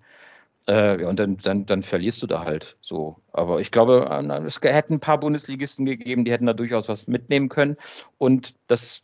Äh, 0.67 1.03
ja, 1.03 1.07
und 1.07 1.19
dann, 1.19 1.37
dann, 1.37 1.67
dann 1.67 1.83
verlierst 1.83 2.23
du 2.23 2.27
da 2.27 2.45
halt 2.45 2.77
so. 2.81 3.17
Aber 3.31 3.61
ich 3.61 3.69
glaube, 3.69 4.07
äh, 4.09 4.47
es 4.47 4.59
hätten 4.59 4.95
ein 4.95 4.99
paar 4.99 5.19
Bundesligisten 5.19 5.85
gegeben, 5.85 6.25
die 6.25 6.31
hätten 6.31 6.47
da 6.47 6.53
durchaus 6.53 6.89
was 6.89 7.07
mitnehmen 7.07 7.49
können. 7.49 7.77
Und 8.17 8.55
das 8.65 9.03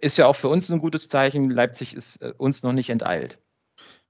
ist 0.00 0.16
ja 0.16 0.26
auch 0.26 0.36
für 0.36 0.48
uns 0.48 0.70
ein 0.70 0.80
gutes 0.80 1.08
Zeichen. 1.08 1.50
Leipzig 1.50 1.92
ist 1.94 2.22
äh, 2.22 2.34
uns 2.38 2.62
noch 2.62 2.72
nicht 2.72 2.90
enteilt. 2.90 3.40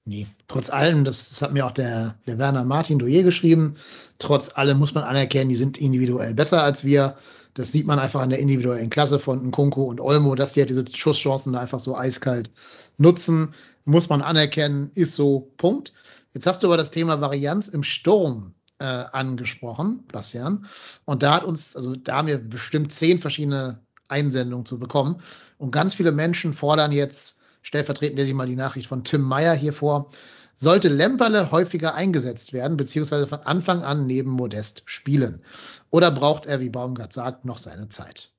Nee, 0.05 0.27
trotz 0.47 0.69
allem, 0.69 1.05
das, 1.05 1.29
das 1.29 1.41
hat 1.41 1.53
mir 1.53 1.65
auch 1.65 1.71
der, 1.71 2.15
der 2.25 2.39
Werner 2.39 2.63
Martin 2.63 2.99
Doyer 2.99 3.23
geschrieben, 3.23 3.75
trotz 4.17 4.55
allem 4.55 4.79
muss 4.79 4.93
man 4.93 5.03
anerkennen, 5.03 5.49
die 5.49 5.55
sind 5.55 5.77
individuell 5.77 6.33
besser 6.33 6.63
als 6.63 6.83
wir. 6.83 7.15
Das 7.53 7.71
sieht 7.71 7.85
man 7.85 7.99
einfach 7.99 8.21
an 8.21 8.29
der 8.29 8.39
individuellen 8.39 8.89
Klasse 8.89 9.19
von 9.19 9.45
Nkunku 9.47 9.83
und 9.83 9.99
Olmo, 9.99 10.35
dass 10.35 10.53
die 10.53 10.61
halt 10.61 10.69
diese 10.69 10.85
Schusschancen 10.91 11.55
einfach 11.55 11.79
so 11.79 11.95
eiskalt 11.95 12.51
nutzen. 12.97 13.53
Muss 13.85 14.09
man 14.09 14.21
anerkennen, 14.21 14.91
ist 14.93 15.15
so, 15.15 15.51
Punkt. 15.57 15.93
Jetzt 16.33 16.45
hast 16.47 16.63
du 16.63 16.67
aber 16.67 16.77
das 16.77 16.91
Thema 16.91 17.21
Varianz 17.21 17.67
im 17.67 17.83
Sturm 17.83 18.53
äh, 18.79 18.85
angesprochen, 18.85 20.05
Bastian. 20.11 20.65
Und 21.05 21.23
da 21.23 21.35
hat 21.35 21.43
uns, 21.43 21.75
also 21.75 21.95
da 21.95 22.17
haben 22.17 22.27
wir 22.27 22.37
bestimmt 22.37 22.93
zehn 22.93 23.19
verschiedene 23.19 23.79
Einsendungen 24.07 24.65
zu 24.65 24.79
bekommen. 24.79 25.21
Und 25.57 25.71
ganz 25.71 25.95
viele 25.95 26.11
Menschen 26.11 26.53
fordern 26.53 26.91
jetzt, 26.91 27.38
stellvertretend 27.61 28.17
lese 28.17 28.29
ich 28.29 28.35
mal 28.35 28.47
die 28.47 28.55
Nachricht 28.55 28.87
von 28.87 29.03
Tim 29.03 29.21
Meyer 29.21 29.53
hier 29.53 29.73
vor, 29.73 30.09
sollte 30.55 30.89
Lemperle 30.89 31.51
häufiger 31.51 31.95
eingesetzt 31.95 32.51
werden, 32.51 32.75
beziehungsweise 32.75 33.27
von 33.27 33.39
Anfang 33.39 33.83
an 33.83 34.05
neben 34.05 34.31
Modest 34.31 34.83
spielen? 34.85 35.41
Oder 35.89 36.11
braucht 36.11 36.45
er, 36.45 36.59
wie 36.59 36.69
Baumgart 36.69 37.13
sagt, 37.13 37.45
noch 37.45 37.57
seine 37.57 37.87
Zeit? 37.89 38.33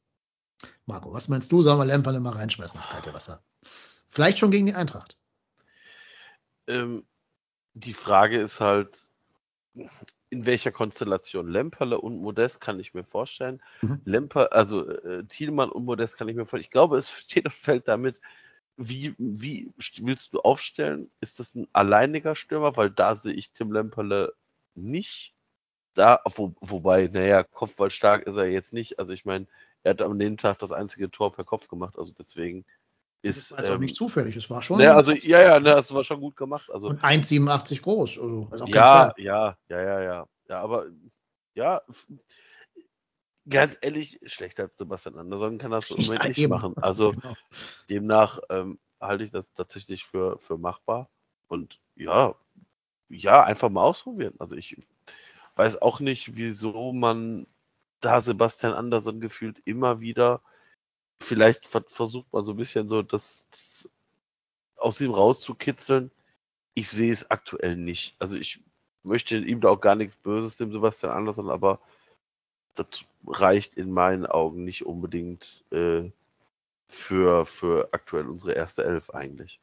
Marco, 0.85 1.13
was 1.13 1.29
meinst 1.29 1.51
du? 1.51 1.63
Sollen 1.63 1.79
wir 1.79 1.87
Lemperle 1.87 2.21
mal 2.21 2.35
reinschmeißen 2.35 2.79
ins 2.79 2.91
kalte 2.91 3.15
Wasser? 3.15 3.43
Vielleicht 4.11 4.39
schon 4.39 4.51
gegen 4.51 4.67
die 4.67 4.75
Eintracht. 4.75 5.17
Ähm, 6.67 7.05
die 7.75 7.95
Frage 7.95 8.39
ist 8.39 8.61
halt, 8.61 9.11
in 10.31 10.47
welcher 10.47 10.73
Konstellation? 10.73 11.49
Lemperle 11.49 12.01
und 12.01 12.21
Modest 12.21 12.61
kann 12.61 12.81
ich 12.81 12.93
mir 12.93 13.05
vorstellen. 13.05 13.63
Mhm. 13.83 14.01
Lemper, 14.05 14.53
also 14.53 14.89
äh, 14.89 15.25
Thielmann 15.25 15.71
und 15.71 15.85
Modest 15.85 16.17
kann 16.17 16.29
ich 16.29 16.37
mir 16.37 16.45
vorstellen. 16.45 16.63
Ich 16.63 16.71
glaube, 16.71 16.99
es 16.99 17.11
steht 17.11 17.45
und 17.45 17.55
fällt 17.55 17.89
damit, 17.89 18.21
wie, 18.81 19.15
wie 19.19 19.71
willst 20.01 20.33
du 20.33 20.41
aufstellen? 20.41 21.11
Ist 21.21 21.39
das 21.39 21.55
ein 21.55 21.69
alleiniger 21.73 22.35
Stürmer? 22.35 22.77
Weil 22.77 22.91
da 22.91 23.15
sehe 23.15 23.35
ich 23.35 23.53
Tim 23.53 23.73
Lemperle 23.73 24.33
nicht. 24.75 25.35
Da, 25.95 26.21
wo, 26.35 26.55
wobei, 26.61 27.09
naja, 27.13 27.43
Kopfball 27.43 27.91
stark 27.91 28.27
ist 28.27 28.37
er 28.37 28.47
jetzt 28.47 28.73
nicht. 28.73 28.99
Also 28.99 29.13
ich 29.13 29.27
meine, 29.27 29.47
er 29.83 29.91
hat 29.91 30.03
am 30.03 30.19
dem 30.19 30.37
Tag 30.39 30.59
das 30.61 30.73
einzige 30.73 31.11
Tor 31.11 31.33
per 31.33 31.45
Kopf 31.45 31.69
gemacht. 31.69 31.99
Also 31.99 32.13
deswegen 32.19 32.65
ist. 33.21 33.53
Also 33.53 33.75
ähm, 33.75 33.81
nicht 33.81 33.97
zufällig, 33.97 34.37
es 34.37 34.49
war 34.49 34.63
schon. 34.63 34.79
Ne, 34.79 34.95
also, 34.95 35.13
ja, 35.13 35.43
ja, 35.43 35.61
ne, 35.61 35.71
das 35.71 35.93
war 35.93 36.05
schon 36.05 36.21
gut 36.21 36.37
gemacht. 36.37 36.71
Also, 36.73 36.89
und 36.89 37.03
1,87 37.03 37.83
groß. 37.83 38.19
Also, 38.19 38.49
also 38.51 38.67
ja, 38.67 39.13
ja, 39.19 39.59
ja, 39.69 39.83
ja, 39.83 40.01
ja. 40.01 40.27
Ja, 40.49 40.61
aber 40.63 40.87
ja, 41.55 41.83
ganz 43.49 43.77
ehrlich, 43.81 44.21
schlechter 44.27 44.65
als 44.65 44.79
Sebastian 44.79 45.19
Andersson 45.19 45.59
kann 45.59 45.71
das 45.71 45.91
im 45.91 46.05
Moment 46.05 46.23
ja, 46.23 46.29
nicht 46.29 46.39
eben. 46.39 46.51
machen. 46.51 46.77
Also 46.77 47.13
genau. 47.13 47.35
demnach 47.89 48.41
ähm, 48.51 48.79
halte 49.01 49.25
ich 49.25 49.31
das 49.31 49.53
tatsächlich 49.53 50.05
für, 50.05 50.39
für 50.39 50.59
machbar. 50.59 51.09
Und 51.49 51.81
ja, 51.97 52.35
ja, 53.09 53.43
einfach 53.43 53.71
mal 53.71 53.83
ausprobieren. 53.83 54.35
Also 54.39 54.57
ich 54.57 54.77
weiß 55.57 55.83
auch 55.83 56.01
nicht, 56.01 56.37
wieso 56.37 56.93
man 56.93 57.47
da 58.01 58.21
Sebastian 58.21 58.73
Andersson 58.73 59.21
gefühlt 59.21 59.61
immer 59.65 60.01
wieder 60.01 60.41
vielleicht 61.23 61.67
versucht 61.67 62.33
man 62.33 62.45
so 62.45 62.53
ein 62.53 62.57
bisschen 62.57 62.89
so 62.89 63.03
das, 63.03 63.47
das 63.51 63.89
aus 64.77 65.01
ihm 65.01 65.13
rauszukitzeln. 65.13 66.11
Ich 66.75 66.89
sehe 66.89 67.13
es 67.13 67.31
aktuell 67.31 67.77
nicht. 67.77 68.17
Also 68.19 68.37
ich 68.37 68.63
möchte 69.03 69.37
ihm 69.37 69.61
da 69.61 69.69
auch 69.69 69.81
gar 69.81 69.95
nichts 69.95 70.17
Böses, 70.17 70.57
dem 70.57 70.73
Sebastian 70.73 71.13
Andersson, 71.13 71.51
aber 71.51 71.81
das 72.75 73.05
reicht 73.27 73.75
in 73.75 73.91
meinen 73.91 74.27
Augen 74.27 74.65
nicht 74.65 74.87
unbedingt 74.87 75.65
äh, 75.71 76.11
für, 76.89 77.47
für 77.47 77.89
aktuell 77.93 78.27
unsere 78.27 78.53
erste 78.53 78.85
Elf 78.85 79.11
eigentlich. 79.11 79.61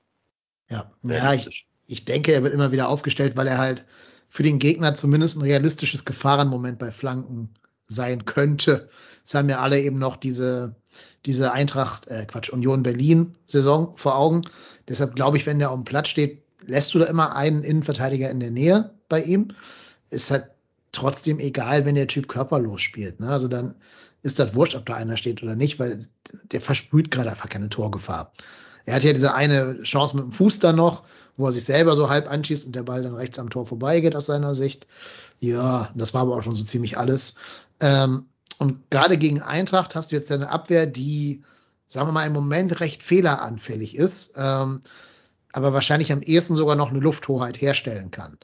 Ja, 0.70 0.90
ja 1.04 1.34
ich, 1.34 1.68
ich 1.86 2.06
denke, 2.06 2.34
er 2.34 2.44
wird 2.44 2.54
immer 2.54 2.72
wieder 2.72 2.90
aufgestellt, 2.90 3.38
weil 3.38 3.48
er 3.48 3.58
halt 3.58 3.86
für 4.30 4.44
den 4.44 4.60
Gegner 4.60 4.94
zumindest 4.94 5.38
ein 5.38 5.44
realistisches 5.44 6.06
Gefahrenmoment 6.06 6.80
bei 6.80 6.92
Flanken 6.92 7.54
sein 7.86 8.26
könnte. 8.26 8.90
Es 9.24 9.34
haben 9.34 9.50
ja 9.50 9.60
alle 9.60 9.80
eben 9.80 9.98
noch 9.98 10.18
diese 10.18 10.76
diese 11.28 11.52
Eintracht, 11.52 12.08
äh, 12.08 12.26
Quatsch, 12.26 12.50
Union 12.50 12.84
Berlin-Saison 12.84 13.98
vor 13.98 14.18
Augen. 14.18 14.44
Deshalb 14.88 15.16
glaube 15.16 15.38
ich, 15.38 15.46
wenn 15.46 15.60
der 15.60 15.72
auf 15.72 15.76
dem 15.76 15.84
Platz 15.84 16.08
steht, 16.08 16.42
lässt 16.66 16.94
du 16.94 17.00
da 17.00 17.06
immer 17.06 17.36
einen 17.36 17.64
Innenverteidiger 17.64 18.30
in 18.30 18.40
der 18.40 18.52
Nähe 18.52 18.92
bei 19.10 19.22
ihm. 19.22 19.50
Ist 20.10 20.32
halt 20.32 20.50
trotzdem 20.98 21.40
egal, 21.40 21.86
wenn 21.86 21.96
der 21.96 22.08
Typ 22.08 22.28
körperlos 22.28 22.82
spielt. 22.82 23.20
Ne? 23.20 23.30
Also 23.30 23.48
dann 23.48 23.76
ist 24.24 24.40
das 24.40 24.56
wurscht, 24.56 24.76
ob 24.76 24.86
da 24.86 24.96
einer 24.96 25.16
steht 25.16 25.44
oder 25.44 25.56
nicht, 25.56 25.80
weil 25.80 26.00
der 26.52 26.60
versprüht 26.60 27.12
gerade 27.12 27.30
einfach 27.30 27.50
keine 27.50 27.70
Torgefahr. 27.70 28.34
Er 28.86 28.96
hat 28.96 29.04
ja 29.04 29.14
diese 29.14 29.34
eine 29.34 29.84
Chance 29.84 30.16
mit 30.16 30.26
dem 30.26 30.32
Fuß 30.32 30.60
da 30.60 30.74
noch, 30.74 31.04
wo 31.36 31.46
er 31.46 31.52
sich 31.52 31.66
selber 31.66 31.96
so 31.96 32.10
halb 32.10 32.32
anschießt 32.32 32.66
und 32.66 32.76
der 32.76 32.84
Ball 32.84 33.04
dann 33.04 33.16
rechts 33.16 33.38
am 33.38 33.50
Tor 33.50 33.68
vorbeigeht 33.68 34.16
aus 34.16 34.26
seiner 34.26 34.56
Sicht. 34.56 34.88
Ja, 35.40 35.90
das 35.94 36.14
war 36.14 36.22
aber 36.22 36.36
auch 36.36 36.44
schon 36.44 36.56
so 36.56 36.64
ziemlich 36.64 36.98
alles. 36.98 37.36
Ähm, 37.80 38.26
und 38.58 38.90
gerade 38.90 39.18
gegen 39.18 39.42
Eintracht 39.42 39.94
hast 39.94 40.12
du 40.12 40.16
jetzt 40.16 40.32
eine 40.32 40.50
Abwehr, 40.50 40.88
die, 40.88 41.44
sagen 41.86 42.08
wir 42.08 42.14
mal, 42.14 42.26
im 42.26 42.34
Moment 42.34 42.80
recht 42.80 43.04
fehleranfällig 43.04 43.96
ist, 43.96 44.34
ähm, 44.36 44.82
aber 45.54 45.74
wahrscheinlich 45.74 46.12
am 46.12 46.22
ehesten 46.22 46.56
sogar 46.56 46.76
noch 46.76 46.90
eine 46.90 47.00
Lufthoheit 47.00 47.62
herstellen 47.62 48.10
kann. 48.10 48.38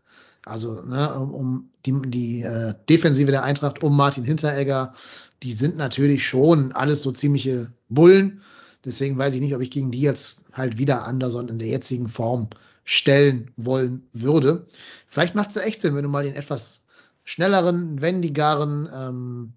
Also 0.45 0.81
ne, 0.81 1.13
um, 1.13 1.33
um 1.33 1.69
die, 1.85 2.01
die 2.09 2.41
äh, 2.41 2.73
Defensive 2.89 3.31
der 3.31 3.43
Eintracht 3.43 3.83
um 3.83 3.95
Martin 3.95 4.23
Hinteregger, 4.23 4.93
die 5.41 5.53
sind 5.53 5.77
natürlich 5.77 6.25
schon 6.27 6.71
alles 6.71 7.01
so 7.01 7.11
ziemliche 7.11 7.71
Bullen. 7.89 8.41
Deswegen 8.85 9.17
weiß 9.17 9.33
ich 9.35 9.41
nicht, 9.41 9.55
ob 9.55 9.61
ich 9.61 9.71
gegen 9.71 9.91
die 9.91 10.01
jetzt 10.01 10.45
halt 10.53 10.77
wieder 10.77 11.05
Anderson 11.05 11.47
in 11.47 11.59
der 11.59 11.69
jetzigen 11.69 12.09
Form 12.09 12.49
stellen 12.83 13.51
wollen 13.55 14.07
würde. 14.11 14.65
Vielleicht 15.07 15.35
macht 15.35 15.51
es 15.51 15.57
echt 15.57 15.81
Sinn, 15.81 15.95
wenn 15.95 16.03
du 16.03 16.09
mal 16.09 16.23
den 16.23 16.35
etwas 16.35 16.83
schnelleren, 17.23 18.01
wendigeren 18.01 18.89
ähm, 18.93 19.53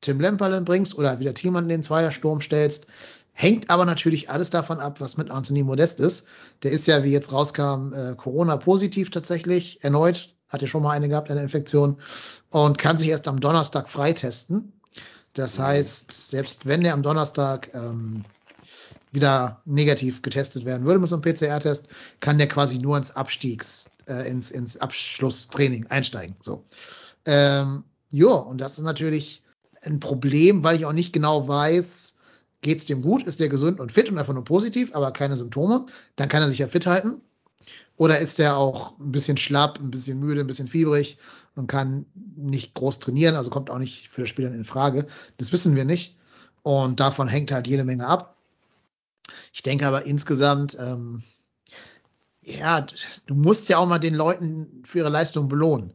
Tim 0.00 0.20
Lemperlen 0.20 0.64
bringst 0.64 0.96
oder 0.96 1.20
wieder 1.20 1.34
Thielmann 1.34 1.64
in 1.64 1.68
den 1.68 1.82
Zweiersturm 1.82 2.40
stellst. 2.40 2.86
Hängt 3.32 3.70
aber 3.70 3.84
natürlich 3.84 4.30
alles 4.30 4.50
davon 4.50 4.78
ab, 4.78 5.00
was 5.00 5.16
mit 5.16 5.30
Anthony 5.30 5.62
Modest 5.62 6.00
ist. 6.00 6.26
Der 6.62 6.70
ist 6.70 6.86
ja, 6.86 7.02
wie 7.02 7.12
jetzt 7.12 7.32
rauskam, 7.32 7.92
äh, 7.92 8.14
Corona-positiv 8.14 9.10
tatsächlich 9.10 9.82
erneut. 9.82 10.34
hat 10.48 10.60
ja 10.60 10.68
schon 10.68 10.82
mal 10.82 10.90
eine 10.90 11.08
gehabt, 11.08 11.30
eine 11.30 11.42
Infektion, 11.42 11.96
und 12.50 12.76
kann 12.76 12.98
sich 12.98 13.08
erst 13.08 13.26
am 13.26 13.40
Donnerstag 13.40 13.88
freitesten. 13.88 14.74
Das 15.32 15.58
mhm. 15.58 15.62
heißt, 15.62 16.30
selbst 16.30 16.66
wenn 16.66 16.84
er 16.84 16.92
am 16.92 17.02
Donnerstag 17.02 17.70
ähm, 17.74 18.24
wieder 19.12 19.62
negativ 19.64 20.22
getestet 20.22 20.64
werden 20.64 20.84
würde 20.84 21.00
mit 21.00 21.08
so 21.08 21.16
einem 21.16 21.22
PCR-Test, 21.22 21.88
kann 22.20 22.38
der 22.38 22.48
quasi 22.48 22.78
nur 22.78 22.96
ins 22.96 23.16
Abstiegs, 23.16 23.92
äh, 24.06 24.28
ins, 24.28 24.50
ins 24.50 24.76
Abschlusstraining 24.76 25.86
einsteigen. 25.86 26.36
So. 26.40 26.64
Ähm, 27.24 27.84
ja, 28.10 28.28
und 28.28 28.60
das 28.60 28.78
ist 28.78 28.84
natürlich 28.84 29.42
ein 29.82 30.00
Problem, 30.00 30.64
weil 30.64 30.76
ich 30.76 30.86
auch 30.86 30.92
nicht 30.92 31.12
genau 31.12 31.48
weiß, 31.48 32.16
geht 32.62 32.78
es 32.78 32.86
dem 32.86 33.02
gut, 33.02 33.24
ist 33.24 33.40
der 33.40 33.48
gesund 33.48 33.80
und 33.80 33.92
fit 33.92 34.08
und 34.08 34.18
einfach 34.18 34.32
nur 34.32 34.44
positiv, 34.44 34.94
aber 34.94 35.10
keine 35.10 35.36
Symptome, 35.36 35.86
dann 36.16 36.28
kann 36.28 36.42
er 36.42 36.50
sich 36.50 36.58
ja 36.58 36.68
fit 36.68 36.86
halten. 36.86 37.20
Oder 37.96 38.18
ist 38.18 38.38
der 38.38 38.56
auch 38.56 38.98
ein 38.98 39.12
bisschen 39.12 39.36
schlapp, 39.36 39.78
ein 39.78 39.90
bisschen 39.90 40.18
müde, 40.18 40.40
ein 40.40 40.46
bisschen 40.46 40.68
fiebrig 40.68 41.18
und 41.54 41.66
kann 41.66 42.06
nicht 42.36 42.74
groß 42.74 42.98
trainieren, 43.00 43.36
also 43.36 43.50
kommt 43.50 43.70
auch 43.70 43.78
nicht 43.78 44.08
für 44.08 44.22
das 44.22 44.30
Spiel 44.30 44.46
dann 44.46 44.54
in 44.54 44.64
Frage. 44.64 45.06
Das 45.36 45.52
wissen 45.52 45.76
wir 45.76 45.84
nicht. 45.84 46.16
Und 46.62 47.00
davon 47.00 47.28
hängt 47.28 47.52
halt 47.52 47.66
jede 47.66 47.84
Menge 47.84 48.06
ab. 48.06 48.36
Ich 49.52 49.62
denke 49.62 49.86
aber 49.86 50.06
insgesamt, 50.06 50.76
ähm, 50.80 51.22
ja, 52.40 52.86
du 53.26 53.34
musst 53.34 53.68
ja 53.68 53.78
auch 53.78 53.86
mal 53.86 53.98
den 53.98 54.14
Leuten 54.14 54.82
für 54.84 54.98
ihre 54.98 55.08
Leistung 55.08 55.48
belohnen. 55.48 55.92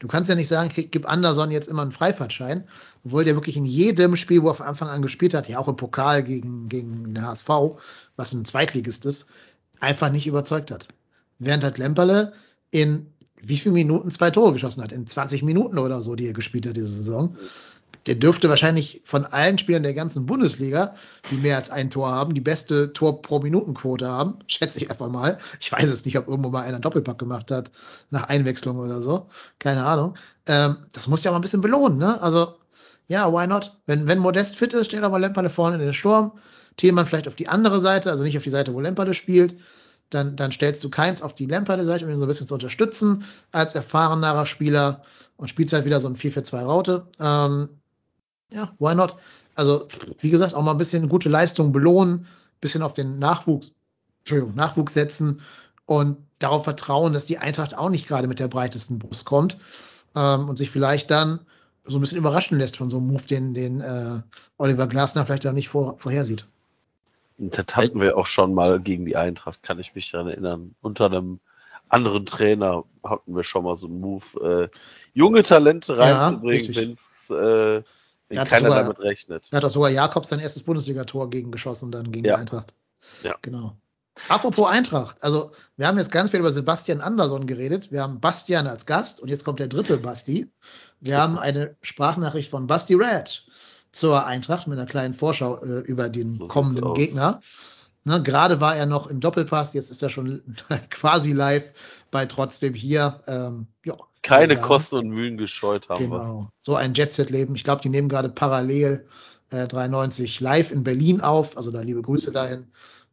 Du 0.00 0.08
kannst 0.08 0.30
ja 0.30 0.34
nicht 0.34 0.48
sagen, 0.48 0.70
gib 0.74 1.08
Anderson 1.08 1.50
jetzt 1.50 1.68
immer 1.68 1.82
einen 1.82 1.92
Freifahrtschein, 1.92 2.64
obwohl 3.04 3.24
der 3.24 3.36
wirklich 3.36 3.56
in 3.56 3.66
jedem 3.66 4.16
Spiel, 4.16 4.42
wo 4.42 4.48
er 4.48 4.54
von 4.54 4.66
Anfang 4.66 4.88
an 4.88 5.02
gespielt 5.02 5.34
hat, 5.34 5.48
ja 5.48 5.58
auch 5.58 5.68
im 5.68 5.76
Pokal 5.76 6.22
gegen, 6.22 6.68
gegen 6.68 7.04
den 7.04 7.22
HSV, 7.22 7.48
was 8.16 8.32
ein 8.32 8.46
Zweitligist 8.46 9.04
ist, 9.04 9.26
einfach 9.78 10.10
nicht 10.10 10.26
überzeugt 10.26 10.70
hat. 10.70 10.88
Während 11.38 11.62
halt 11.62 11.78
Lemperle 11.78 12.32
in 12.70 13.12
wie 13.42 13.56
viele 13.56 13.74
Minuten 13.74 14.10
zwei 14.10 14.30
Tore 14.30 14.52
geschossen 14.52 14.82
hat? 14.82 14.92
In 14.92 15.06
20 15.06 15.42
Minuten 15.42 15.78
oder 15.78 16.02
so, 16.02 16.14
die 16.14 16.26
er 16.26 16.32
gespielt 16.32 16.66
hat 16.66 16.76
diese 16.76 16.88
Saison 16.88 17.36
der 18.06 18.14
dürfte 18.14 18.48
wahrscheinlich 18.48 19.02
von 19.04 19.24
allen 19.24 19.58
Spielern 19.58 19.82
der 19.82 19.94
ganzen 19.94 20.26
Bundesliga, 20.26 20.94
die 21.30 21.36
mehr 21.36 21.56
als 21.56 21.70
ein 21.70 21.90
Tor 21.90 22.10
haben, 22.10 22.34
die 22.34 22.40
beste 22.40 22.92
Tor 22.92 23.22
pro 23.22 23.40
Minutenquote 23.40 24.08
haben. 24.08 24.38
Schätze 24.46 24.78
ich 24.78 24.90
einfach 24.90 25.08
mal. 25.08 25.38
Ich 25.60 25.70
weiß 25.70 25.90
es 25.90 26.04
nicht, 26.04 26.18
ob 26.18 26.28
irgendwo 26.28 26.50
mal 26.50 26.62
einer 26.62 26.80
Doppelpack 26.80 27.18
gemacht 27.18 27.50
hat 27.50 27.70
nach 28.10 28.24
Einwechslung 28.24 28.78
oder 28.78 29.00
so. 29.02 29.26
Keine 29.58 29.84
Ahnung. 29.84 30.16
Ähm, 30.46 30.78
das 30.92 31.08
muss 31.08 31.24
ja 31.24 31.30
auch 31.30 31.34
mal 31.34 31.38
ein 31.38 31.42
bisschen 31.42 31.60
belohnen, 31.60 31.98
ne? 31.98 32.20
Also, 32.22 32.54
ja, 33.06 33.32
why 33.32 33.46
not? 33.46 33.78
Wenn, 33.86 34.06
wenn 34.06 34.18
Modest 34.18 34.56
fit 34.56 34.72
ist, 34.72 34.86
steht 34.86 35.02
aber 35.02 35.18
Lemperde 35.18 35.50
vorne 35.50 35.76
in 35.76 35.82
den 35.82 35.94
Sturm. 35.94 36.32
Thielmann 36.76 37.06
vielleicht 37.06 37.28
auf 37.28 37.34
die 37.34 37.48
andere 37.48 37.80
Seite, 37.80 38.10
also 38.10 38.22
nicht 38.22 38.36
auf 38.36 38.44
die 38.44 38.50
Seite, 38.50 38.72
wo 38.72 38.80
Lemperde 38.80 39.14
spielt. 39.14 39.56
Dann, 40.10 40.34
dann 40.34 40.50
stellst 40.50 40.82
du 40.82 40.90
keins 40.90 41.22
auf 41.22 41.34
die 41.34 41.46
Lemperde-Seite, 41.46 42.04
um 42.04 42.10
ihn 42.10 42.16
so 42.16 42.24
ein 42.24 42.28
bisschen 42.28 42.48
zu 42.48 42.54
unterstützen 42.54 43.24
als 43.52 43.76
erfahrenerer 43.76 44.44
Spieler 44.44 45.02
und 45.36 45.48
spielst 45.48 45.72
halt 45.72 45.84
wieder 45.84 46.00
so 46.00 46.08
ein 46.08 46.16
4-4-2-Raute. 46.16 47.06
Ähm, 47.20 47.79
ja, 48.52 48.72
why 48.78 48.94
not? 48.94 49.16
Also, 49.54 49.88
wie 50.18 50.30
gesagt, 50.30 50.54
auch 50.54 50.62
mal 50.62 50.72
ein 50.72 50.78
bisschen 50.78 51.08
gute 51.08 51.28
Leistung 51.28 51.72
belohnen, 51.72 52.26
bisschen 52.60 52.82
auf 52.82 52.94
den 52.94 53.18
Nachwuchs, 53.18 53.72
Entschuldigung, 54.20 54.54
Nachwuchs 54.54 54.94
setzen 54.94 55.42
und 55.86 56.18
darauf 56.38 56.64
vertrauen, 56.64 57.12
dass 57.12 57.26
die 57.26 57.38
Eintracht 57.38 57.76
auch 57.76 57.90
nicht 57.90 58.08
gerade 58.08 58.28
mit 58.28 58.38
der 58.38 58.48
breitesten 58.48 58.98
Brust 58.98 59.26
kommt 59.26 59.58
ähm, 60.14 60.48
und 60.48 60.56
sich 60.56 60.70
vielleicht 60.70 61.10
dann 61.10 61.40
so 61.84 61.98
ein 61.98 62.00
bisschen 62.00 62.18
überraschen 62.18 62.58
lässt 62.58 62.76
von 62.76 62.90
so 62.90 62.98
einem 62.98 63.08
Move, 63.08 63.26
den, 63.26 63.54
den 63.54 63.80
äh, 63.80 64.20
Oliver 64.58 64.86
Glasner 64.86 65.26
vielleicht 65.26 65.46
auch 65.46 65.52
nicht 65.52 65.68
vor, 65.68 65.98
vorhersieht. 65.98 66.46
Das 67.38 67.74
hatten 67.74 68.00
wir 68.00 68.16
auch 68.16 68.26
schon 68.26 68.54
mal 68.54 68.80
gegen 68.80 69.06
die 69.06 69.16
Eintracht, 69.16 69.62
kann 69.62 69.78
ich 69.78 69.94
mich 69.94 70.10
daran 70.10 70.28
erinnern. 70.28 70.74
Unter 70.82 71.06
einem 71.06 71.40
anderen 71.88 72.26
Trainer 72.26 72.84
hatten 73.02 73.34
wir 73.34 73.44
schon 73.44 73.64
mal 73.64 73.76
so 73.76 73.86
einen 73.86 74.00
Move, 74.00 74.68
äh, 74.70 74.76
junge 75.14 75.42
Talente 75.42 75.98
reinzubringen, 75.98 76.72
ja, 76.72 76.80
wenn 76.80 76.92
es 76.92 77.30
äh, 77.30 77.82
wenn 78.30 78.44
keiner 78.46 78.68
sogar, 78.68 78.82
damit 78.82 79.00
rechnet. 79.00 79.48
Da 79.50 79.58
hat 79.58 79.64
auch 79.64 79.70
sogar 79.70 79.90
Jakobs 79.90 80.28
sein 80.28 80.40
erstes 80.40 80.62
Bundesligator 80.62 81.28
gegen 81.28 81.50
geschossen, 81.50 81.90
dann 81.90 82.10
gegen 82.10 82.26
ja. 82.26 82.36
die 82.36 82.40
Eintracht. 82.40 82.74
Ja. 83.22 83.34
Genau. 83.42 83.76
Apropos 84.28 84.68
Eintracht, 84.68 85.16
also 85.22 85.52
wir 85.76 85.86
haben 85.86 85.96
jetzt 85.96 86.12
ganz 86.12 86.30
viel 86.30 86.40
über 86.40 86.50
Sebastian 86.50 87.00
Andersson 87.00 87.46
geredet. 87.46 87.90
Wir 87.90 88.02
haben 88.02 88.20
Bastian 88.20 88.66
als 88.66 88.84
Gast 88.84 89.20
und 89.20 89.28
jetzt 89.28 89.44
kommt 89.44 89.60
der 89.60 89.68
dritte 89.68 89.96
Basti. 89.96 90.50
Wir 91.00 91.18
haben 91.18 91.38
eine 91.38 91.76
Sprachnachricht 91.80 92.50
von 92.50 92.66
Basti 92.66 92.94
Red 92.94 93.46
zur 93.92 94.26
Eintracht 94.26 94.66
mit 94.66 94.78
einer 94.78 94.86
kleinen 94.86 95.14
Vorschau 95.14 95.62
äh, 95.62 95.80
über 95.80 96.08
den 96.08 96.36
so 96.36 96.46
kommenden 96.46 96.94
Gegner. 96.94 97.40
Ne, 98.04 98.22
Gerade 98.22 98.60
war 98.60 98.76
er 98.76 98.86
noch 98.86 99.08
im 99.08 99.20
Doppelpass, 99.20 99.74
jetzt 99.74 99.90
ist 99.90 100.02
er 100.02 100.08
schon 100.08 100.42
quasi 100.90 101.32
live 101.32 101.64
bei 102.10 102.24
trotzdem 102.26 102.74
hier. 102.74 103.20
Ähm, 103.26 103.66
ja, 103.84 103.94
keine 104.22 104.56
Kosten 104.56 104.96
und 104.96 105.08
Mühen 105.10 105.36
gescheut 105.36 105.88
haben. 105.88 106.04
Genau. 106.04 106.42
Wir. 106.42 106.48
So 106.58 106.76
ein 106.76 106.94
Jet-Set-Leben. 106.94 107.54
Ich 107.54 107.64
glaube, 107.64 107.82
die 107.82 107.88
nehmen 107.88 108.08
gerade 108.08 108.28
parallel 108.28 109.06
äh, 109.50 109.66
93 109.66 110.40
live 110.40 110.70
in 110.70 110.82
Berlin 110.82 111.20
auf. 111.20 111.56
Also 111.56 111.70
da 111.70 111.80
liebe 111.80 112.02
Grüße 112.02 112.32
dahin. 112.32 112.66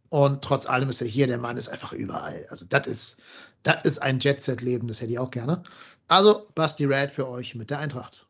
Und 0.10 0.42
trotz 0.42 0.66
allem 0.66 0.90
ist 0.90 1.02
er 1.02 1.08
hier, 1.08 1.28
der 1.28 1.38
Mann 1.38 1.58
ist 1.58 1.68
einfach 1.68 1.92
überall. 1.92 2.46
Also 2.50 2.66
das 2.70 2.88
ist, 2.88 3.22
das 3.64 3.78
ist 3.84 4.02
ein 4.02 4.20
Jet-Set-Leben, 4.20 4.88
das 4.88 5.02
hätte 5.02 5.12
ich 5.12 5.20
auch 5.20 5.32
gerne. 5.32 5.64
Also 6.08 6.48
Basti 6.56 6.86
Rad 6.86 7.12
für 7.12 7.28
euch 7.28 7.56
mit 7.56 7.70
der 7.70 7.80
Eintracht. 7.80 8.26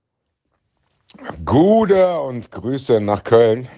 Gute 1.46 2.20
und 2.20 2.52
Grüße 2.52 3.00
nach 3.00 3.24
Köln. 3.24 3.70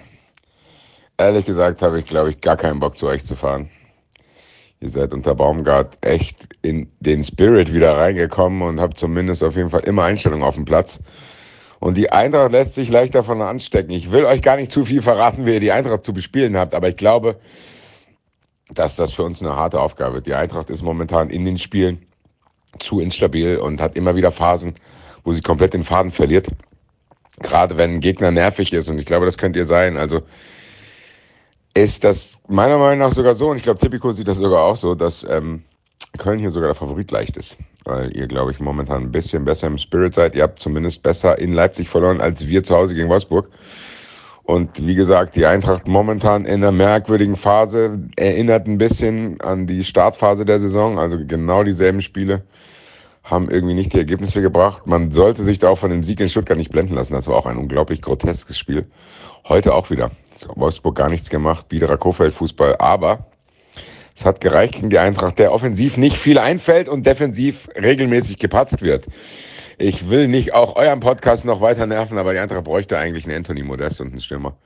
Ehrlich 1.19 1.45
gesagt 1.45 1.81
habe 1.81 1.99
ich, 1.99 2.05
glaube 2.05 2.29
ich, 2.29 2.39
gar 2.39 2.55
keinen 2.55 2.79
Bock 2.79 2.97
zu 2.97 3.05
euch 3.07 3.25
zu 3.25 3.35
fahren. 3.35 3.69
Ihr 4.79 4.89
seid 4.89 5.13
unter 5.13 5.35
Baumgart 5.35 5.97
echt 5.99 6.47
in 6.61 6.89
den 7.01 7.25
Spirit 7.25 7.73
wieder 7.73 7.97
reingekommen 7.97 8.61
und 8.61 8.79
habt 8.79 8.97
zumindest 8.97 9.43
auf 9.43 9.57
jeden 9.57 9.69
Fall 9.69 9.81
immer 9.81 10.03
Einstellungen 10.03 10.45
auf 10.45 10.55
dem 10.55 10.63
Platz. 10.63 11.01
Und 11.81 11.97
die 11.97 12.09
Eintracht 12.13 12.53
lässt 12.53 12.73
sich 12.73 12.89
leicht 12.89 13.15
davon 13.15 13.41
anstecken. 13.41 13.91
Ich 13.91 14.13
will 14.13 14.23
euch 14.23 14.41
gar 14.41 14.55
nicht 14.55 14.71
zu 14.71 14.85
viel 14.85 15.01
verraten, 15.01 15.45
wie 15.45 15.55
ihr 15.55 15.59
die 15.59 15.73
Eintracht 15.73 16.05
zu 16.05 16.13
bespielen 16.13 16.55
habt, 16.55 16.73
aber 16.73 16.87
ich 16.87 16.95
glaube, 16.95 17.37
dass 18.69 18.95
das 18.95 19.11
für 19.11 19.23
uns 19.23 19.41
eine 19.41 19.57
harte 19.57 19.81
Aufgabe 19.81 20.15
wird. 20.15 20.25
Die 20.25 20.35
Eintracht 20.35 20.69
ist 20.69 20.83
momentan 20.83 21.29
in 21.29 21.43
den 21.43 21.57
Spielen 21.57 22.05
zu 22.79 23.01
instabil 23.01 23.57
und 23.57 23.81
hat 23.81 23.97
immer 23.97 24.15
wieder 24.15 24.31
Phasen, 24.31 24.73
wo 25.25 25.33
sie 25.33 25.41
komplett 25.41 25.73
den 25.73 25.83
Faden 25.83 26.11
verliert. 26.11 26.47
Gerade 27.41 27.75
wenn 27.75 27.95
ein 27.95 27.99
Gegner 27.99 28.31
nervig 28.31 28.71
ist 28.71 28.87
und 28.87 28.99
ich 28.99 29.05
glaube, 29.05 29.25
das 29.25 29.37
könnt 29.37 29.57
ihr 29.57 29.65
sein. 29.65 29.97
Also 29.97 30.21
ist 31.73 32.03
das 32.03 32.39
meiner 32.47 32.77
Meinung 32.77 32.99
nach 32.99 33.13
sogar 33.13 33.35
so, 33.35 33.49
und 33.49 33.57
ich 33.57 33.63
glaube, 33.63 33.79
Tipico 33.79 34.11
sieht 34.11 34.27
das 34.27 34.37
sogar 34.37 34.63
auch 34.63 34.77
so, 34.77 34.95
dass 34.95 35.25
ähm, 35.29 35.63
Köln 36.17 36.39
hier 36.39 36.51
sogar 36.51 36.69
der 36.69 36.75
Favorit 36.75 37.11
leicht 37.11 37.37
ist. 37.37 37.57
Weil 37.85 38.15
ihr, 38.15 38.27
glaube 38.27 38.51
ich, 38.51 38.59
momentan 38.59 39.03
ein 39.03 39.11
bisschen 39.11 39.45
besser 39.45 39.67
im 39.67 39.77
Spirit 39.77 40.13
seid. 40.13 40.35
Ihr 40.35 40.43
habt 40.43 40.59
zumindest 40.59 41.03
besser 41.03 41.37
in 41.39 41.53
Leipzig 41.53 41.89
verloren 41.89 42.21
als 42.21 42.45
wir 42.47 42.63
zu 42.63 42.75
Hause 42.75 42.95
gegen 42.95 43.09
Wolfsburg. 43.09 43.49
Und 44.43 44.85
wie 44.85 44.95
gesagt, 44.95 45.35
die 45.35 45.45
Eintracht 45.45 45.87
momentan 45.87 46.45
in 46.45 46.55
einer 46.55 46.71
merkwürdigen 46.71 47.35
Phase 47.35 47.99
erinnert 48.15 48.67
ein 48.67 48.79
bisschen 48.79 49.39
an 49.41 49.67
die 49.67 49.83
Startphase 49.83 50.43
der 50.43 50.59
Saison. 50.59 50.97
Also 50.97 51.19
genau 51.23 51.63
dieselben 51.63 52.01
Spiele 52.01 52.41
haben 53.23 53.49
irgendwie 53.49 53.75
nicht 53.75 53.93
die 53.93 53.99
Ergebnisse 53.99 54.41
gebracht. 54.41 54.87
Man 54.87 55.11
sollte 55.11 55.43
sich 55.43 55.59
da 55.59 55.69
auch 55.69 55.77
von 55.77 55.91
dem 55.91 56.03
Sieg 56.03 56.19
in 56.19 56.29
Stuttgart 56.29 56.57
nicht 56.57 56.71
blenden 56.71 56.95
lassen. 56.95 57.13
Das 57.13 57.27
war 57.27 57.35
auch 57.35 57.45
ein 57.45 57.57
unglaublich 57.57 58.01
groteskes 58.01 58.57
Spiel. 58.57 58.87
Heute 59.47 59.75
auch 59.75 59.91
wieder. 59.91 60.09
Wolfsburg 60.55 60.95
gar 60.95 61.09
nichts 61.09 61.29
gemacht, 61.29 61.69
Biederer 61.69 61.97
Kofeld 61.97 62.33
Fußball, 62.33 62.77
aber 62.77 63.27
es 64.15 64.25
hat 64.25 64.41
gereicht 64.41 64.73
gegen 64.73 64.89
die 64.89 64.99
Eintracht, 64.99 65.39
der 65.39 65.53
offensiv 65.53 65.95
nicht 65.95 66.17
viel 66.17 66.37
einfällt 66.37 66.89
und 66.89 67.05
defensiv 67.05 67.69
regelmäßig 67.75 68.37
gepatzt 68.37 68.81
wird. 68.81 69.05
Ich 69.77 70.09
will 70.09 70.27
nicht 70.27 70.53
auch 70.53 70.75
euren 70.75 70.99
Podcast 70.99 71.45
noch 71.45 71.61
weiter 71.61 71.85
nerven, 71.85 72.17
aber 72.17 72.33
die 72.33 72.39
Eintracht 72.39 72.65
bräuchte 72.65 72.97
eigentlich 72.97 73.23
einen 73.25 73.37
Anthony 73.37 73.63
Modest 73.63 74.01
und 74.01 74.11
einen 74.11 74.19
Stürmer. 74.19 74.57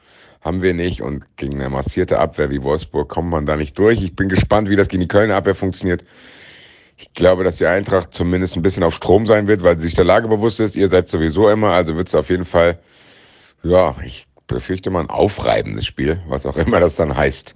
Haben 0.42 0.64
wir 0.64 0.74
nicht 0.74 1.04
und 1.04 1.38
gegen 1.38 1.62
eine 1.62 1.70
massierte 1.70 2.18
Abwehr 2.18 2.50
wie 2.50 2.64
Wolfsburg 2.64 3.10
kommt 3.10 3.30
man 3.30 3.46
da 3.46 3.56
nicht 3.56 3.78
durch. 3.78 4.02
Ich 4.02 4.16
bin 4.16 4.28
gespannt, 4.28 4.72
wie 4.72 4.76
das 4.76 4.88
gegen 4.88 5.02
die 5.02 5.08
Kölner 5.08 5.36
Abwehr 5.36 5.54
funktioniert. 5.54 6.04
Ich 6.98 7.14
glaube, 7.14 7.44
dass 7.44 7.58
die 7.58 7.68
Eintracht 7.68 8.12
zumindest 8.12 8.56
ein 8.56 8.64
bisschen 8.64 8.82
auf 8.82 8.96
Strom 8.96 9.28
sein 9.28 9.48
wird, 9.48 9.62
weil 9.62 9.78
sie 9.78 9.86
sich 9.86 9.96
der 9.96 10.06
Lage 10.06 10.28
bewusst 10.28 10.60
ist. 10.60 10.76
Ihr 10.76 10.90
seid 10.90 11.10
sowieso 11.10 11.48
immer, 11.48 11.70
also 11.70 11.96
wird 11.96 12.08
es 12.08 12.16
auf 12.16 12.32
jeden 12.32 12.46
Fall, 12.46 12.80
ja, 13.62 13.96
ich 14.04 14.26
befürchte 14.54 14.90
mal 14.90 15.02
ein 15.02 15.10
aufreibendes 15.10 15.86
Spiel, 15.86 16.22
was 16.28 16.46
auch 16.46 16.58
immer 16.58 16.80
das 16.80 16.96
dann 16.96 17.16
heißt. 17.16 17.54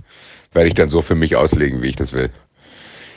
Werde 0.51 0.67
ich 0.67 0.73
dann 0.73 0.89
so 0.89 1.01
für 1.01 1.15
mich 1.15 1.35
auslegen, 1.35 1.81
wie 1.81 1.89
ich 1.89 1.95
das 1.95 2.13
will. 2.13 2.29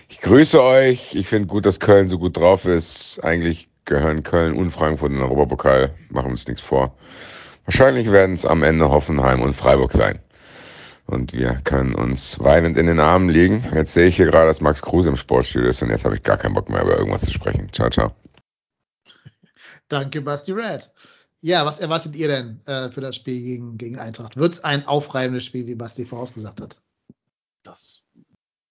Ich 0.09 0.21
grüße 0.21 0.63
euch. 0.63 1.15
Ich 1.15 1.29
finde 1.29 1.47
gut, 1.47 1.67
dass 1.67 1.81
Köln 1.81 2.09
so 2.09 2.19
gut 2.19 2.37
drauf 2.37 2.67
ist. 2.67 3.21
Eigentlich 3.23 3.69
gehören 3.85 4.23
Köln 4.23 4.55
und 4.55 4.71
Frankfurt 4.71 5.11
in 5.11 5.17
den 5.17 5.25
Europapokal. 5.25 5.95
Machen 6.11 6.33
uns 6.33 6.47
nichts 6.47 6.61
vor. 6.61 6.95
Wahrscheinlich 7.65 8.11
werden 8.11 8.35
es 8.35 8.45
am 8.45 8.63
Ende 8.63 8.91
Hoffenheim 8.91 9.41
und 9.41 9.55
Freiburg 9.55 9.93
sein. 9.93 10.19
Und 11.07 11.33
wir 11.33 11.61
können 11.65 11.95
uns 11.95 12.39
weinend 12.39 12.77
in 12.77 12.87
den 12.87 13.01
Armen 13.01 13.29
liegen. 13.29 13.65
Jetzt 13.75 13.95
sehe 13.95 14.07
ich 14.07 14.17
hier 14.17 14.27
gerade, 14.27 14.47
dass 14.47 14.61
Max 14.61 14.83
Kruse 14.83 15.09
im 15.09 15.17
Sportstudio 15.17 15.69
ist 15.69 15.83
und 15.83 15.91
jetzt 15.91 16.05
habe 16.05 16.15
ich 16.15 16.23
gar 16.23 16.37
keinen 16.37 16.55
Bock 16.55 16.69
mehr 16.69 16.83
über 16.83 16.97
irgendwas 16.97 17.23
zu 17.23 17.33
sprechen. 17.33 17.73
Ciao, 17.73 17.91
ciao. 17.91 18.13
Danke, 19.89 20.21
Basti 20.21 20.53
Red. 20.53 20.91
Ja, 21.43 21.65
was 21.65 21.79
erwartet 21.79 22.17
ihr 22.17 22.29
denn 22.29 22.61
äh, 22.67 22.91
für 22.91 23.01
das 23.01 23.17
Spiel 23.17 23.41
gegen, 23.41 23.79
gegen 23.79 23.99
Eintracht? 23.99 24.37
Wird 24.37 24.55
es 24.55 24.65
ein 24.65 24.87
aufreibendes 24.87 25.45
Spiel, 25.45 25.67
wie 25.67 25.75
Basti 25.75 26.05
vorausgesagt 26.05 26.61
hat? 26.61 26.83
Das 27.63 28.03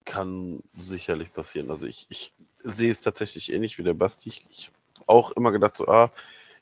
kann 0.05 0.61
sicherlich 0.77 1.33
passieren. 1.33 1.71
Also 1.71 1.87
ich, 1.87 2.05
ich 2.09 2.33
sehe 2.63 2.91
es 2.91 3.01
tatsächlich 3.01 3.51
ähnlich 3.51 3.77
wie 3.79 3.83
der 3.83 3.95
Basti. 3.95 4.29
Ich, 4.29 4.45
ich 4.49 4.71
auch 5.07 5.31
immer 5.31 5.51
gedacht, 5.51 5.77
so, 5.77 5.87
ah, 5.87 6.11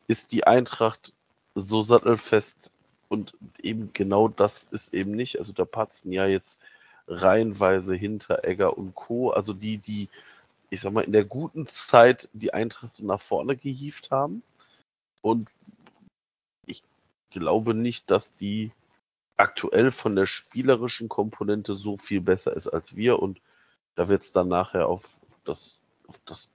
ist 0.07 0.31
die 0.31 0.47
Eintracht 0.47 1.13
so 1.55 1.81
sattelfest 1.81 2.71
und 3.09 3.33
eben 3.61 3.91
genau 3.93 4.27
das 4.27 4.67
ist 4.71 4.93
eben 4.93 5.11
nicht. 5.11 5.39
Also 5.39 5.53
da 5.53 5.65
patzen 5.65 6.11
ja 6.11 6.25
jetzt 6.25 6.59
reihenweise 7.07 7.95
hinter 7.95 8.45
Egger 8.45 8.77
und 8.77 8.95
Co. 8.95 9.31
Also 9.31 9.53
die, 9.53 9.77
die, 9.77 10.09
ich 10.69 10.81
sag 10.81 10.93
mal, 10.93 11.03
in 11.03 11.13
der 11.13 11.25
guten 11.25 11.67
Zeit 11.67 12.29
die 12.33 12.53
Eintracht 12.53 12.95
so 12.95 13.03
nach 13.03 13.21
vorne 13.21 13.57
gehievt 13.57 14.11
haben. 14.11 14.43
Und 15.21 15.49
glaube 17.29 17.73
nicht, 17.73 18.09
dass 18.09 18.35
die 18.35 18.71
aktuell 19.37 19.91
von 19.91 20.15
der 20.15 20.25
spielerischen 20.25 21.09
Komponente 21.09 21.75
so 21.75 21.95
viel 21.95 22.21
besser 22.21 22.55
ist 22.55 22.67
als 22.67 22.95
wir 22.95 23.19
und 23.19 23.41
da 23.95 24.09
wird 24.09 24.23
es 24.23 24.31
dann 24.31 24.47
nachher 24.47 24.87
auf, 24.87 25.19
das, 25.43 25.79
auf 26.07 26.19
das 26.25 26.49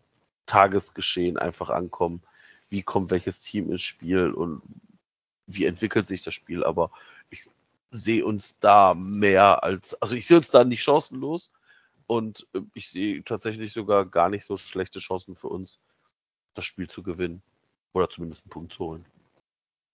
Tagesgeschehen 0.46 1.38
einfach 1.38 1.70
ankommen. 1.70 2.22
Wie 2.70 2.82
kommt 2.82 3.10
welches 3.10 3.40
Team 3.40 3.70
ins 3.70 3.82
Spiel 3.82 4.32
und 4.32 4.62
wie 5.46 5.66
entwickelt 5.66 6.08
sich 6.08 6.22
das 6.22 6.34
Spiel? 6.34 6.64
Aber 6.64 6.90
ich 7.30 7.44
sehe 7.90 8.24
uns 8.24 8.58
da 8.60 8.94
mehr 8.94 9.62
als, 9.62 10.00
also 10.00 10.14
ich 10.14 10.26
sehe 10.26 10.36
uns 10.36 10.50
da 10.50 10.64
nicht 10.64 10.82
chancenlos 10.82 11.52
und 12.06 12.46
äh, 12.54 12.60
ich 12.74 12.90
sehe 12.90 13.22
tatsächlich 13.24 13.72
sogar 13.72 14.06
gar 14.06 14.28
nicht 14.28 14.46
so 14.46 14.56
schlechte 14.56 14.98
Chancen 14.98 15.36
für 15.36 15.48
uns, 15.48 15.80
das 16.54 16.64
Spiel 16.64 16.88
zu 16.88 17.02
gewinnen 17.02 17.42
oder 17.92 18.08
zumindest 18.08 18.44
einen 18.44 18.50
Punkt 18.50 18.72
zu 18.72 18.84
holen. 18.84 19.04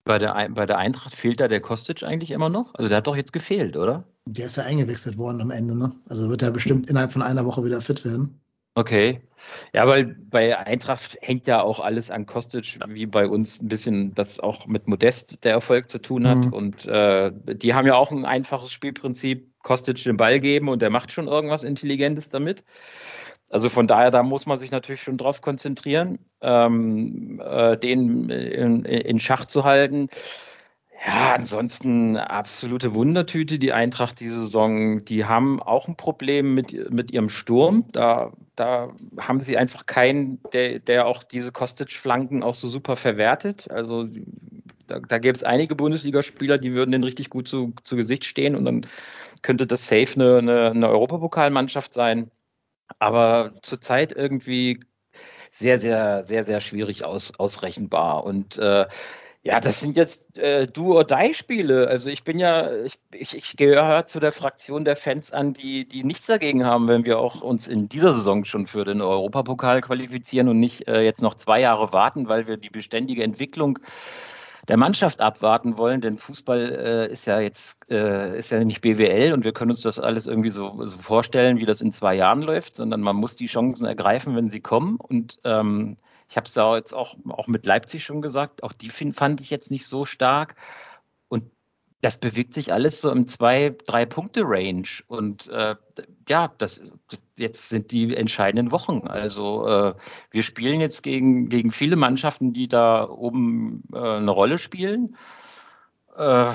Bei 0.09 0.19
der, 0.19 0.49
bei 0.49 0.65
der 0.65 0.79
Eintracht 0.79 1.15
fehlt 1.15 1.39
da 1.39 1.49
der 1.49 1.61
Kostic 1.61 2.03
eigentlich 2.03 2.31
immer 2.31 2.49
noch? 2.49 2.75
Also 2.77 2.89
der 2.89 2.97
hat 2.97 3.07
doch 3.07 3.15
jetzt 3.15 3.35
gefehlt, 3.35 3.77
oder? 3.77 4.05
Der 4.27 4.47
ist 4.47 4.57
ja 4.57 4.63
eingewechselt 4.65 5.19
worden 5.19 5.43
am 5.43 5.51
Ende, 5.51 5.77
ne? 5.77 5.93
Also 6.09 6.31
wird 6.31 6.41
er 6.41 6.51
bestimmt 6.51 6.89
innerhalb 6.89 7.13
von 7.13 7.21
einer 7.21 7.45
Woche 7.45 7.63
wieder 7.63 7.83
fit 7.83 8.07
werden. 8.07 8.41
Okay. 8.75 9.21
Ja, 9.75 9.87
weil 9.87 10.17
bei 10.31 10.57
Eintracht 10.57 11.19
hängt 11.21 11.47
ja 11.47 11.61
auch 11.61 11.81
alles 11.81 12.11
an 12.11 12.25
Kostic, 12.25 12.79
wie 12.89 13.05
bei 13.05 13.29
uns 13.29 13.61
ein 13.61 13.69
bisschen 13.69 14.15
das 14.15 14.41
auch 14.41 14.67
mit 14.67 14.89
Modest 14.89 15.45
der 15.45 15.53
Erfolg 15.53 15.91
zu 15.91 15.99
tun 15.99 16.27
hat. 16.27 16.39
Mhm. 16.39 16.53
Und 16.55 16.87
äh, 16.87 17.31
die 17.45 17.75
haben 17.75 17.87
ja 17.87 17.97
auch 17.97 18.11
ein 18.11 18.25
einfaches 18.25 18.73
Spielprinzip, 18.73 19.53
Kostic 19.63 20.03
den 20.05 20.17
Ball 20.17 20.41
geben 20.41 20.71
und 20.71 20.81
der 20.81 20.89
macht 20.89 21.13
schon 21.13 21.27
irgendwas 21.27 21.65
Intelligentes 21.65 22.31
damit. 22.31 22.65
Also 23.51 23.69
von 23.69 23.87
daher, 23.87 24.11
da 24.11 24.23
muss 24.23 24.47
man 24.47 24.59
sich 24.59 24.71
natürlich 24.71 25.03
schon 25.03 25.17
drauf 25.17 25.41
konzentrieren, 25.41 26.19
ähm, 26.41 27.41
äh, 27.45 27.77
den 27.79 28.29
in, 28.29 28.85
in, 28.85 29.21
Schach 29.21 29.47
zu 29.47 29.65
halten. 29.65 30.09
Ja, 31.07 31.35
ansonsten 31.35 32.17
absolute 32.17 32.95
Wundertüte, 32.95 33.59
die 33.59 33.73
Eintracht 33.73 34.21
diese 34.21 34.41
Saison. 34.41 35.05
Die 35.05 35.25
haben 35.25 35.63
auch 35.63 35.87
ein 35.89 35.97
Problem 35.97 36.55
mit, 36.55 36.93
mit 36.93 37.13
ihrem 37.13 37.29
Sturm. 37.29 37.85
Da, 37.93 38.33
da 38.57 38.93
haben 39.19 39.39
sie 39.41 39.57
einfach 39.57 39.87
keinen, 39.87 40.41
der, 40.53 40.81
der 40.81 41.07
auch 41.07 41.23
diese 41.23 41.53
Kostic-Flanken 41.53 42.43
auch 42.43 42.55
so 42.55 42.67
super 42.67 42.97
verwertet. 42.97 43.71
Also 43.71 44.09
da, 44.89 44.99
da 44.99 45.19
gäbe 45.19 45.37
es 45.37 45.45
einige 45.45 45.77
Bundesligaspieler, 45.77 46.59
die 46.59 46.75
würden 46.75 46.91
den 46.91 47.05
richtig 47.05 47.31
gut 47.31 47.47
zu, 47.47 47.73
zu 47.85 47.95
Gesicht 47.95 48.25
stehen 48.25 48.57
und 48.57 48.65
dann 48.65 48.87
könnte 49.43 49.69
das 49.69 49.87
safe 49.87 50.15
eine, 50.17 50.39
eine, 50.39 50.71
eine 50.71 50.89
Europapokalmannschaft 50.89 51.93
sein 51.93 52.31
aber 52.99 53.55
zurzeit 53.63 54.13
irgendwie 54.13 54.81
sehr, 55.51 55.81
sehr, 55.81 56.27
sehr, 56.27 56.45
sehr 56.45 56.61
schwierig 56.61 57.05
aus, 57.05 57.33
ausrechenbar. 57.39 58.25
Und 58.25 58.59
äh, 58.59 58.87
ja, 59.43 59.61
das 59.61 59.81
sind 59.81 59.97
jetzt 59.97 60.37
äh, 60.39 60.67
Do-or-Die-Spiele. 60.67 61.89
Also 61.89 62.11
ich 62.11 62.25
bin 62.25 62.39
ja, 62.39 62.71
ich, 62.85 62.99
ich, 63.13 63.37
ich 63.37 63.57
gehöre 63.57 64.05
zu 64.05 64.21
der 64.21 64.33
Fraktion 64.33 64.85
der 64.85 64.97
Fans 64.97 65.33
an, 65.33 65.55
die, 65.55 65.87
die 65.87 66.05
nichts 66.05 66.27
dagegen 66.27 66.67
haben, 66.67 66.89
wenn 66.89 67.07
wir 67.07 67.19
auch 67.19 67.41
uns 67.41 67.67
in 67.69 67.89
dieser 67.89 68.13
Saison 68.13 68.45
schon 68.45 68.67
für 68.67 68.85
den 68.85 69.01
Europapokal 69.01 69.81
qualifizieren 69.81 70.49
und 70.49 70.61
nicht 70.61 70.87
äh, 70.89 71.01
jetzt 71.03 71.23
noch 71.23 71.35
zwei 71.35 71.61
Jahre 71.61 71.93
warten, 71.93 72.29
weil 72.29 72.47
wir 72.47 72.57
die 72.57 72.71
beständige 72.71 73.23
Entwicklung 73.23 73.79
der 74.69 74.77
Mannschaft 74.77 75.21
abwarten 75.21 75.79
wollen, 75.79 76.03
denn 76.03 76.19
Fußball 76.19 76.61
äh, 76.61 77.13
ist 77.13 77.27
ja 77.27 77.41
jetzt 77.41 77.79
äh, 77.91 78.39
ist 78.39 78.51
ja 78.51 78.63
nicht 78.63 78.83
BWL 78.83 79.33
und 79.33 79.45
wir 79.45 79.53
können 79.53 79.71
uns 79.71 79.81
das 79.81 79.99
alles 79.99 80.27
irgendwie 80.27 80.51
so, 80.51 80.85
so, 80.85 80.99
vorstellen, 80.99 81.59
wie 81.59 81.65
das 81.65 81.81
in 81.81 81.91
zwei 81.91 82.15
Jahren 82.15 82.43
läuft, 82.43 82.75
sondern 82.75 83.01
man 83.01 83.17
muss 83.17 83.35
die 83.35 83.47
Chancen 83.47 83.87
ergreifen, 83.87 84.37
wenn 84.37 84.51
sie 84.51 84.61
kommen. 84.61 84.97
Und 84.97 85.39
ähm, 85.45 85.97
ich 86.29 86.37
habe 86.37 86.47
es 86.47 86.55
ja 86.55 86.77
jetzt 86.77 86.93
auch, 86.93 87.17
auch 87.29 87.47
mit 87.47 87.65
Leipzig 87.65 88.05
schon 88.05 88.21
gesagt, 88.21 88.63
auch 88.63 88.73
die 88.73 88.91
find, 88.91 89.17
fand 89.17 89.41
ich 89.41 89.49
jetzt 89.49 89.71
nicht 89.71 89.87
so 89.87 90.05
stark. 90.05 90.55
Und 91.99 92.05
das 92.05 92.19
bewegt 92.19 92.55
sich 92.55 92.73
alles 92.73 93.01
so 93.01 93.11
im 93.11 93.27
zwei, 93.27 93.75
drei 93.87 94.07
Punkte 94.07 94.43
Range. 94.45 94.89
Und 95.09 95.49
äh, 95.49 95.75
ja, 96.29 96.53
das 96.59 96.81
jetzt 97.37 97.69
sind 97.69 97.91
die 97.91 98.15
entscheidenden 98.15 98.71
Wochen. 98.71 99.09
Also 99.09 99.67
äh, 99.67 99.95
wir 100.31 100.43
spielen 100.43 100.81
jetzt 100.81 101.03
gegen, 101.03 101.49
gegen 101.49 101.73
viele 101.73 101.97
Mannschaften, 101.97 102.53
die 102.53 102.69
da 102.69 103.09
oben 103.09 103.83
äh, 103.93 103.99
eine 103.99 104.31
Rolle 104.31 104.59
spielen. 104.59 105.17
Äh, 106.17 106.53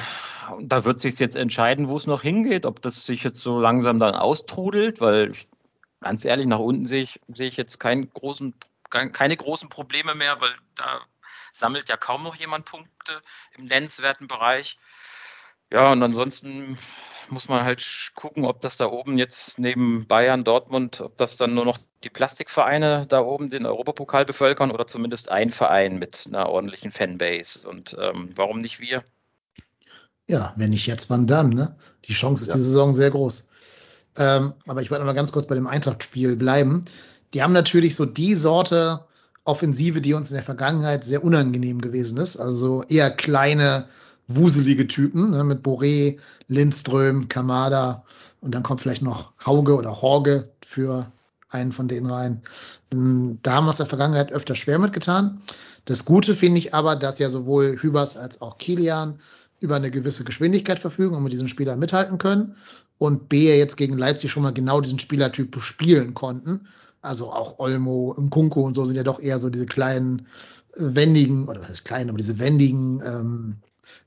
da 0.62 0.86
wird 0.86 1.00
sich 1.00 1.20
jetzt 1.20 1.36
entscheiden, 1.36 1.88
wo 1.88 1.98
es 1.98 2.08
noch 2.08 2.22
hingeht, 2.22 2.66
ob 2.66 2.82
das 2.82 3.06
sich 3.06 3.24
jetzt 3.24 3.40
so 3.40 3.60
langsam 3.60 4.00
dann 4.00 4.16
austrudelt, 4.16 5.02
weil 5.02 5.32
ich, 5.32 5.48
ganz 6.02 6.26
ehrlich, 6.26 6.48
nach 6.48 6.60
unten 6.60 6.88
sehe 6.88 7.04
ich, 7.04 7.20
sehe 7.34 7.48
ich 7.48 7.58
jetzt 7.58 7.80
keinen 7.80 8.10
großen, 8.10 8.54
keine 8.90 9.38
großen 9.38 9.70
Probleme 9.70 10.16
mehr, 10.16 10.40
weil 10.42 10.52
da 10.76 11.02
sammelt 11.54 11.88
ja 11.88 11.98
kaum 11.98 12.24
noch 12.24 12.36
jemand 12.36 12.66
Punkte 12.66 13.22
im 13.58 13.66
nennenswerten 13.66 14.28
Bereich. 14.28 14.78
Ja, 15.74 15.92
und 15.92 16.04
ansonsten 16.04 16.78
muss 17.30 17.48
man 17.48 17.64
halt 17.64 18.12
gucken, 18.14 18.46
ob 18.46 18.62
das 18.62 18.78
da 18.78 18.86
oben 18.86 19.18
jetzt 19.18 19.58
neben 19.58 20.06
Bayern, 20.08 20.44
Dortmund, 20.44 21.02
ob 21.02 21.18
das 21.18 21.36
dann 21.36 21.56
nur 21.56 21.66
noch 21.66 21.80
die 22.04 22.12
Plastikvereine 22.12 23.08
da 23.10 23.22
oben 23.22 23.50
den 23.50 23.66
Europapokal 23.66 24.24
bevölkern 24.24 24.70
oder 24.70 24.86
zumindest 24.86 25.30
ein 25.30 25.50
Verein 25.50 25.98
mit 25.98 26.26
einer 26.28 26.48
ordentlichen 26.48 26.92
Fanbase. 26.92 27.60
Und 27.68 27.98
ähm, 28.00 28.30
warum 28.36 28.60
nicht 28.60 28.80
wir? 28.80 29.04
Ja, 30.28 30.54
wenn 30.58 30.70
nicht 30.70 30.86
jetzt, 30.86 31.10
wann 31.10 31.26
dann? 31.26 31.50
Ne? 31.50 31.76
Die 32.06 32.14
Chance 32.14 32.44
ist 32.44 32.50
ja. 32.50 32.56
die 32.56 32.62
Saison 32.62 32.94
sehr 32.94 33.10
groß. 33.10 33.50
Ähm, 34.18 34.54
aber 34.68 34.84
ich 34.84 34.92
wollte 34.92 35.04
mal 35.06 35.14
ganz 35.14 35.32
kurz 35.32 35.48
bei 35.48 35.56
dem 35.56 35.66
Eintracht-Spiel 35.66 36.36
bleiben. 36.36 36.86
Die 37.34 37.42
haben 37.42 37.54
natürlich 37.54 37.96
so 37.96 38.06
die 38.06 38.36
Sorte 38.36 39.06
Offensive, 39.44 40.02
die 40.02 40.14
uns 40.14 40.30
in 40.30 40.36
der 40.36 40.44
Vergangenheit 40.44 41.04
sehr 41.04 41.24
unangenehm 41.24 41.82
gewesen 41.82 42.20
ist. 42.20 42.38
Also 42.38 42.84
eher 42.84 43.10
kleine, 43.10 43.88
wuselige 44.28 44.88
Typen, 44.88 45.32
ne, 45.32 45.44
mit 45.44 45.66
Boré, 45.66 46.18
Lindström, 46.48 47.28
Kamada 47.28 48.04
und 48.42 48.54
dann 48.54 48.64
kommt 48.64 48.82
vielleicht 48.82 49.02
noch 49.02 49.34
Hauge 49.46 49.76
oder 49.76 50.02
Horge 50.02 50.50
für 50.66 51.12
einen 51.50 51.72
von 51.72 51.88
denen 51.88 52.08
rein. 52.08 52.42
Ähm, 52.92 53.40
da 53.44 53.54
haben 53.54 53.66
wir 53.66 53.72
es 53.72 53.80
in 53.80 53.84
der 53.84 53.90
Vergangenheit 53.90 54.32
öfter 54.32 54.56
schwer 54.56 54.80
mitgetan. 54.80 55.42
Das 55.86 56.06
Gute 56.06 56.36
finde 56.36 56.60
ich 56.60 56.74
aber, 56.74 56.96
dass 56.96 57.20
ja 57.20 57.30
sowohl 57.30 57.78
Hübers 57.80 58.18
als 58.18 58.42
auch 58.42 58.58
Kilian 58.58 59.20
über 59.60 59.76
eine 59.76 59.92
gewisse 59.92 60.24
Geschwindigkeit 60.24 60.80
verfügen 60.80 61.16
und 61.16 61.24
mit 61.24 61.32
diesem 61.32 61.48
Spieler 61.48 61.78
mithalten 61.78 62.18
können. 62.18 62.56
Und 62.98 63.30
B 63.30 63.58
jetzt 63.58 63.78
gegen 63.78 63.98
Leipzig 63.98 64.32
schon 64.32 64.44
mal 64.44 64.54
genau 64.54 64.82
diesen 64.82 65.00
Spielertyp 65.00 65.60
spielen 65.62 66.14
konnten. 66.14 66.68
Also 67.02 67.32
auch 67.32 67.60
Olmo, 67.60 68.16
Nkunku 68.18 68.62
und 68.62 68.74
so 68.74 68.86
sind 68.86 68.96
ja 68.96 69.04
doch 69.04 69.20
eher 69.20 69.40
so 69.40 69.50
diese 69.50 69.66
kleinen, 69.66 70.28
äh, 70.76 70.96
wendigen, 70.96 71.48
oder 71.48 71.62
was 71.62 71.70
ist 71.70 71.86
klein, 71.86 72.10
aber 72.10 72.18
diese 72.18 72.40
wendigen 72.40 73.02
ähm, 73.06 73.56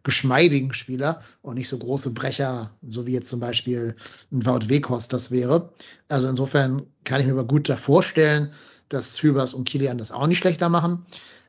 geschmeidigen 0.07 0.73
Spieler 0.73 1.21
und 1.43 1.57
nicht 1.57 1.67
so 1.67 1.77
große 1.79 2.11
Brecher, 2.11 2.71
so 2.89 3.09
wie 3.09 3.13
jetzt 3.13 3.29
zum 3.29 3.41
Beispiel 3.41 3.97
ein 4.31 4.47
Wout 4.47 4.69
Weghorst 4.69 5.13
das 5.13 5.33
wäre. 5.33 5.73
Also 6.09 6.29
insofern 6.29 6.87
kann 7.03 7.21
ich 7.21 7.27
mir 7.27 7.33
aber 7.33 7.45
gut 7.45 7.69
da 7.69 7.77
vorstellen, 7.77 8.53
dass 8.89 9.21
Hübers 9.21 9.53
und 9.53 9.69
Kilian 9.69 9.99
das 9.99 10.13
auch 10.13 10.29
nicht 10.29 10.39
schlechter 10.39 10.69
machen. 10.69 11.05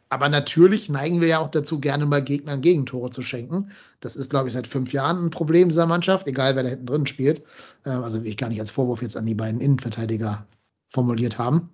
Aber 0.10 0.28
natürlich 0.28 0.90
neigen 0.90 1.22
wir 1.22 1.28
ja 1.28 1.40
auch 1.40 1.52
dazu, 1.52 1.80
gerne 1.80 2.08
mal 2.08 2.24
Gegnern 2.24 2.62
Gegentore 2.62 3.12
zu 3.12 3.22
schenken. 3.22 3.70
Das 4.00 4.16
ist, 4.16 4.32
glaube 4.32 4.48
ich, 4.48 4.56
seit 4.56 4.66
fünf 4.66 4.92
Jahren 4.92 5.24
ein 5.24 5.30
Problem 5.30 5.70
dieser 5.70 5.86
Mannschaft, 5.86 6.26
egal 6.26 6.56
wer 6.56 6.64
da 6.64 6.70
hinten 6.70 6.88
drin 6.88 7.06
spielt. 7.06 7.44
Ähm, 7.86 8.04
also 8.04 8.24
will 8.24 8.32
ich 8.32 8.38
gar 8.38 8.50
nicht 8.50 8.60
als 8.60 8.72
Vorwurf 8.72 9.04
jetzt 9.04 9.18
an 9.18 9.28
die 9.28 9.36
beiden 9.36 9.62
Innenverteidiger 9.62 10.48
formuliert 10.90 11.38
haben. 11.38 11.70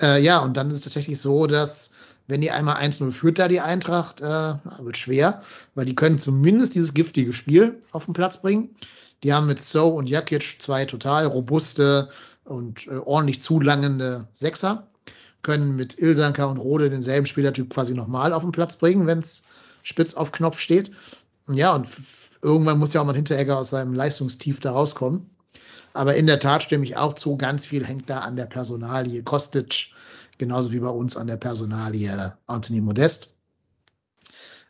Äh, 0.00 0.20
ja, 0.20 0.40
und 0.40 0.56
dann 0.56 0.68
ist 0.70 0.78
es 0.78 0.84
tatsächlich 0.84 1.20
so, 1.20 1.46
dass 1.46 1.90
wenn 2.26 2.40
die 2.40 2.50
einmal 2.50 2.76
1-0 2.76 3.10
führt, 3.12 3.38
da 3.38 3.48
die 3.48 3.60
Eintracht, 3.60 4.20
äh, 4.20 4.54
wird 4.80 4.96
schwer, 4.96 5.42
weil 5.74 5.84
die 5.84 5.96
können 5.96 6.18
zumindest 6.18 6.74
dieses 6.74 6.94
giftige 6.94 7.32
Spiel 7.32 7.82
auf 7.92 8.04
den 8.04 8.14
Platz 8.14 8.40
bringen. 8.40 8.70
Die 9.22 9.32
haben 9.32 9.46
mit 9.46 9.60
So 9.60 9.88
und 9.88 10.08
Jakic 10.08 10.60
zwei 10.60 10.84
total 10.84 11.26
robuste 11.26 12.08
und 12.44 12.86
äh, 12.86 12.96
ordentlich 12.96 13.42
zulangende 13.42 14.26
Sechser, 14.32 14.88
können 15.42 15.76
mit 15.76 15.98
Ilsanka 15.98 16.44
und 16.44 16.58
Rode 16.58 16.90
denselben 16.90 17.26
Spielertyp 17.26 17.70
quasi 17.70 17.94
nochmal 17.94 18.32
auf 18.32 18.42
den 18.42 18.52
Platz 18.52 18.76
bringen, 18.76 19.06
wenn 19.06 19.18
es 19.18 19.44
spitz 19.82 20.14
auf 20.14 20.32
Knopf 20.32 20.58
steht. 20.58 20.92
Ja, 21.48 21.74
und 21.74 21.88
irgendwann 22.40 22.78
muss 22.78 22.92
ja 22.92 23.00
auch 23.00 23.04
mal 23.04 23.12
ein 23.12 23.16
Hinteregger 23.16 23.58
aus 23.58 23.70
seinem 23.70 23.94
Leistungstief 23.94 24.60
da 24.60 24.72
rauskommen. 24.72 25.28
Aber 25.94 26.14
in 26.14 26.26
der 26.26 26.40
Tat 26.40 26.62
stimme 26.62 26.84
ich 26.84 26.96
auch 26.96 27.14
zu, 27.14 27.36
ganz 27.36 27.66
viel 27.66 27.84
hängt 27.84 28.08
da 28.08 28.20
an 28.20 28.36
der 28.36 28.46
Personalie. 28.46 29.22
Kostic 29.22 29.88
genauso 30.42 30.72
wie 30.72 30.80
bei 30.80 30.88
uns 30.88 31.16
an 31.16 31.28
der 31.28 31.36
Personalie 31.36 32.34
Anthony 32.48 32.80
Modest. 32.80 33.28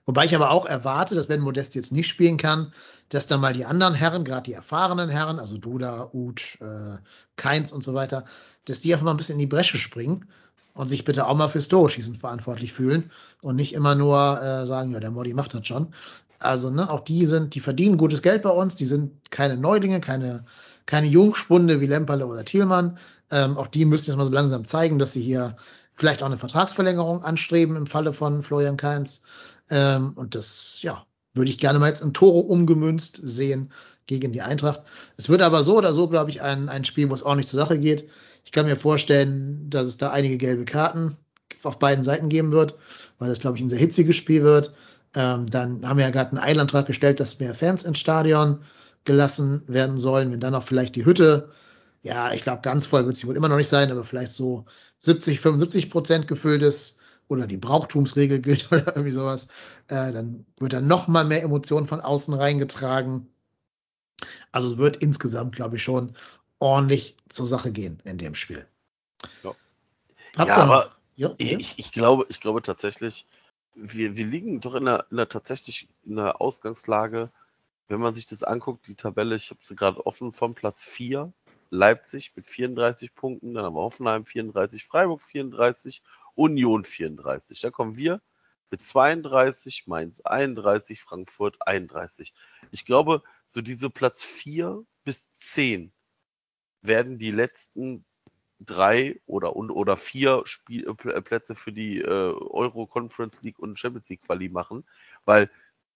Wobei 0.05 0.27
ich 0.27 0.35
aber 0.35 0.51
auch 0.51 0.66
erwarte, 0.66 1.14
dass 1.14 1.31
wenn 1.31 1.41
Modest 1.41 1.75
jetzt 1.75 1.93
nicht 1.93 2.09
spielen 2.09 2.37
kann, 2.37 2.75
dass 3.09 3.27
dann 3.27 3.41
mal 3.41 3.55
die 3.55 3.64
anderen 3.64 3.95
Herren, 3.95 4.25
gerade 4.25 4.43
die 4.43 4.53
erfahrenen 4.53 5.09
Herren, 5.09 5.39
also 5.39 5.57
Duda, 5.57 6.11
Uth, 6.12 6.59
äh, 6.61 6.99
Keins 7.37 7.73
und 7.73 7.83
so 7.83 7.95
weiter, 7.95 8.25
dass 8.66 8.81
die 8.81 8.93
einfach 8.93 9.07
mal 9.07 9.12
ein 9.12 9.16
bisschen 9.16 9.37
in 9.37 9.41
die 9.41 9.47
Bresche 9.47 9.79
springen 9.79 10.27
und 10.75 10.89
sich 10.89 11.05
bitte 11.05 11.27
auch 11.27 11.37
mal 11.37 11.49
fürs 11.49 11.68
Tore-Schießen 11.68 12.16
verantwortlich 12.16 12.75
fühlen 12.75 13.11
und 13.41 13.57
nicht 13.57 13.73
immer 13.73 13.95
nur 13.95 14.43
äh, 14.43 14.66
sagen, 14.66 14.91
ja, 14.91 15.01
der 15.01 15.11
Modi 15.11 15.33
macht 15.33 15.55
das 15.55 15.66
schon. 15.66 15.95
Also, 16.39 16.70
ne, 16.70 16.91
auch 16.91 17.01
die 17.01 17.25
sind, 17.25 17.55
die 17.55 17.61
verdienen 17.61 17.97
gutes 17.97 18.20
Geld 18.20 18.43
bei 18.43 18.51
uns, 18.51 18.75
die 18.75 18.85
sind 18.85 19.31
keine 19.31 19.57
Neulinge, 19.57 20.01
keine, 20.01 20.45
keine 20.87 21.09
Jungspunde 21.09 21.80
wie 21.80 21.87
Lemperle 21.87 22.26
oder 22.26 22.45
Thielmann. 22.45 22.99
Ähm, 23.30 23.57
auch 23.57 23.68
die 23.68 23.85
müssen 23.85 24.11
jetzt 24.11 24.16
mal 24.16 24.26
so 24.26 24.33
langsam 24.33 24.64
zeigen, 24.64 24.99
dass 24.99 25.12
sie 25.12 25.20
hier 25.20 25.57
vielleicht 25.95 26.22
auch 26.22 26.26
eine 26.26 26.39
Vertragsverlängerung 26.39 27.22
anstreben 27.24 27.76
im 27.76 27.87
Falle 27.87 28.12
von 28.12 28.43
Florian 28.43 28.76
Kainz. 28.76 29.22
Ähm, 29.70 30.12
und 30.16 30.35
das, 30.35 30.80
ja, 30.83 31.05
würde 31.35 31.51
ich 31.51 31.59
gerne 31.59 31.78
mal 31.78 31.89
jetzt 31.89 32.03
in 32.03 32.12
Tore 32.12 32.41
umgemünzt 32.41 33.20
sehen 33.22 33.72
gegen 34.07 34.33
die 34.33 34.43
Eintracht. 34.43 34.83
Es 35.16 35.28
wird 35.28 35.43
aber 35.43 35.62
so 35.62 35.78
oder 35.78 35.93
so, 35.93 36.09
glaube 36.09 36.30
ich, 36.30 36.43
ein, 36.43 36.68
ein 36.68 36.85
Spiel, 36.85 37.09
wo 37.11 37.14
es 37.14 37.22
ordentlich 37.22 37.49
zur 37.49 37.61
Sache 37.61 37.78
geht. 37.78 38.09
Ich 38.45 38.53
kann 38.53 38.66
mir 38.66 38.76
vorstellen, 38.76 39.70
dass 39.70 39.87
es 39.87 39.97
da 39.97 40.11
einige 40.11 40.37
gelbe 40.37 40.64
Karten 40.64 41.16
auf 41.62 41.78
beiden 41.78 42.05
Seiten 42.05 42.28
geben 42.28 42.51
wird, 42.51 42.76
weil 43.18 43.28
das, 43.28 43.39
glaube 43.39 43.57
ich, 43.57 43.62
ein 43.62 43.68
sehr 43.68 43.78
hitziges 43.78 44.16
Spiel 44.16 44.43
wird. 44.43 44.72
Ähm, 45.14 45.47
dann 45.49 45.89
haben 45.89 45.99
wir 45.99 46.05
ja 46.05 46.11
gerade 46.11 46.30
einen 46.30 46.41
Eilantrag 46.41 46.87
gestellt, 46.87 47.20
dass 47.20 47.39
mehr 47.39 47.55
Fans 47.55 47.85
ins 47.85 47.99
Stadion 47.99 48.59
gelassen 49.05 49.62
werden 49.66 49.98
sollen. 49.98 50.32
Wenn 50.32 50.40
dann 50.40 50.55
auch 50.55 50.64
vielleicht 50.64 50.96
die 50.96 51.05
Hütte, 51.05 51.50
ja, 52.03 52.32
ich 52.32 52.42
glaube, 52.42 52.62
ganz 52.62 52.86
voll 52.86 53.07
wird 53.07 53.16
sie 53.16 53.26
wohl 53.26 53.36
immer 53.36 53.48
noch 53.48 53.57
nicht 53.57 53.68
sein, 53.68 53.90
aber 53.90 54.05
vielleicht 54.05 54.32
so 54.32 54.64
70, 54.98 55.40
75 55.40 55.90
Prozent 55.90 56.26
gefüllt 56.26 56.62
ist, 56.62 57.00
oder 57.32 57.46
die 57.46 57.57
Brauchtumsregel 57.57 58.38
gilt 58.42 58.70
oder 58.70 58.88
irgendwie 58.88 59.11
sowas, 59.11 59.48
äh, 59.88 60.12
dann 60.12 60.46
wird 60.59 60.74
da 60.74 60.80
noch 60.80 61.09
mal 61.09 61.24
mehr 61.24 61.42
Emotionen 61.42 61.86
von 61.86 62.00
außen 62.00 62.34
reingetragen. 62.34 63.28
Also 64.53 64.68
es 64.68 64.76
wird 64.76 64.98
insgesamt, 64.98 65.57
glaube 65.57 65.76
ich, 65.76 65.82
schon 65.82 66.14
ordentlich 66.59 67.16
zur 67.28 67.46
Sache 67.46 67.72
gehen 67.72 68.00
in 68.05 68.18
dem 68.18 68.34
Spiel. 68.34 68.66
Ja, 69.42 69.55
ja 70.44 70.57
aber 70.57 70.92
ja, 71.14 71.34
ich, 71.38 71.78
ich, 71.78 71.92
glaube, 71.92 72.26
ich 72.28 72.40
glaube 72.40 72.62
tatsächlich, 72.62 73.26
wir, 73.74 74.16
wir 74.16 74.26
liegen 74.26 74.61
doch 74.61 74.74
in 74.74 74.84
der, 74.84 75.07
in 75.11 75.16
der 75.16 75.28
tatsächlich 75.28 75.88
in 76.05 76.16
der 76.16 76.40
Ausgangslage, 76.40 77.30
wenn 77.89 78.01
man 78.01 78.14
sich 78.14 78.26
das 78.26 78.43
anguckt, 78.43 78.87
die 78.87 78.95
Tabelle, 78.95 79.37
ich 79.37 79.51
habe 79.51 79.61
sie 79.62 79.76
gerade 79.76 80.07
offen 80.07 80.33
vom 80.33 80.55
Platz 80.55 80.85
4, 80.85 81.33
Leipzig 81.70 82.37
mit 82.37 82.47
34 82.47 83.14
Punkten, 83.14 83.55
dann 83.55 83.64
haben 83.64 83.74
wir 83.74 83.83
Hoffenheim 83.83 84.24
34, 84.24 84.85
Freiburg 84.85 85.22
34 85.22 86.03
Union 86.35 86.85
34. 86.85 87.61
Da 87.61 87.70
kommen 87.70 87.97
wir 87.97 88.20
mit 88.70 88.83
32, 88.83 89.87
Mainz 89.87 90.20
31, 90.22 91.01
Frankfurt 91.01 91.57
31. 91.66 92.33
Ich 92.70 92.85
glaube, 92.85 93.22
so 93.49 93.61
diese 93.61 93.91
Platz 93.91 94.24
4 94.24 94.85
bis 95.05 95.28
10 95.37 95.93
werden 96.83 97.18
die 97.18 97.30
letzten 97.30 98.05
drei 98.64 99.20
oder 99.26 99.57
oder 99.57 99.97
vier 99.97 100.43
Spiel, 100.45 100.87
äh, 100.87 101.22
Plätze 101.22 101.55
für 101.55 101.72
die 101.72 102.01
äh, 102.01 102.07
Euro 102.07 102.87
Conference 102.87 103.43
League 103.43 103.59
und 103.59 103.78
Champions 103.78 104.09
League 104.09 104.22
Quali 104.22 104.49
machen, 104.49 104.85
weil 105.24 105.51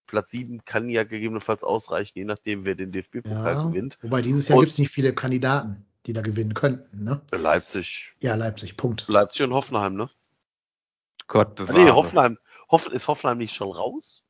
Platz 0.06 0.30
7 0.30 0.64
kann 0.64 0.88
ja 0.88 1.04
gegebenenfalls 1.04 1.62
ausreichen, 1.62 2.18
je 2.18 2.24
nachdem, 2.24 2.64
wer 2.64 2.74
den 2.74 2.92
DFB-Pokal 2.92 3.54
ja, 3.54 3.64
gewinnt. 3.64 3.98
Wobei 4.02 4.22
dieses 4.22 4.48
Jahr 4.48 4.58
gibt 4.60 4.72
es 4.72 4.78
nicht 4.78 4.90
viele 4.90 5.12
Kandidaten, 5.12 5.84
die 6.06 6.12
da 6.12 6.20
gewinnen 6.20 6.54
könnten. 6.54 7.04
Ne? 7.04 7.20
Leipzig. 7.32 8.14
Ja, 8.22 8.34
Leipzig, 8.34 8.76
Punkt. 8.76 9.06
Leipzig 9.08 9.42
und 9.42 9.52
Hoffenheim, 9.52 9.94
ne? 9.94 10.10
Gott 11.26 11.56
bewahre. 11.56 11.78
Nee, 11.78 11.90
Hoffenheim. 11.90 12.38
Hoff, 12.70 12.88
ist 12.88 13.08
Hoffenheim 13.08 13.38
nicht 13.38 13.54
schon 13.54 13.70
raus? 13.70 14.22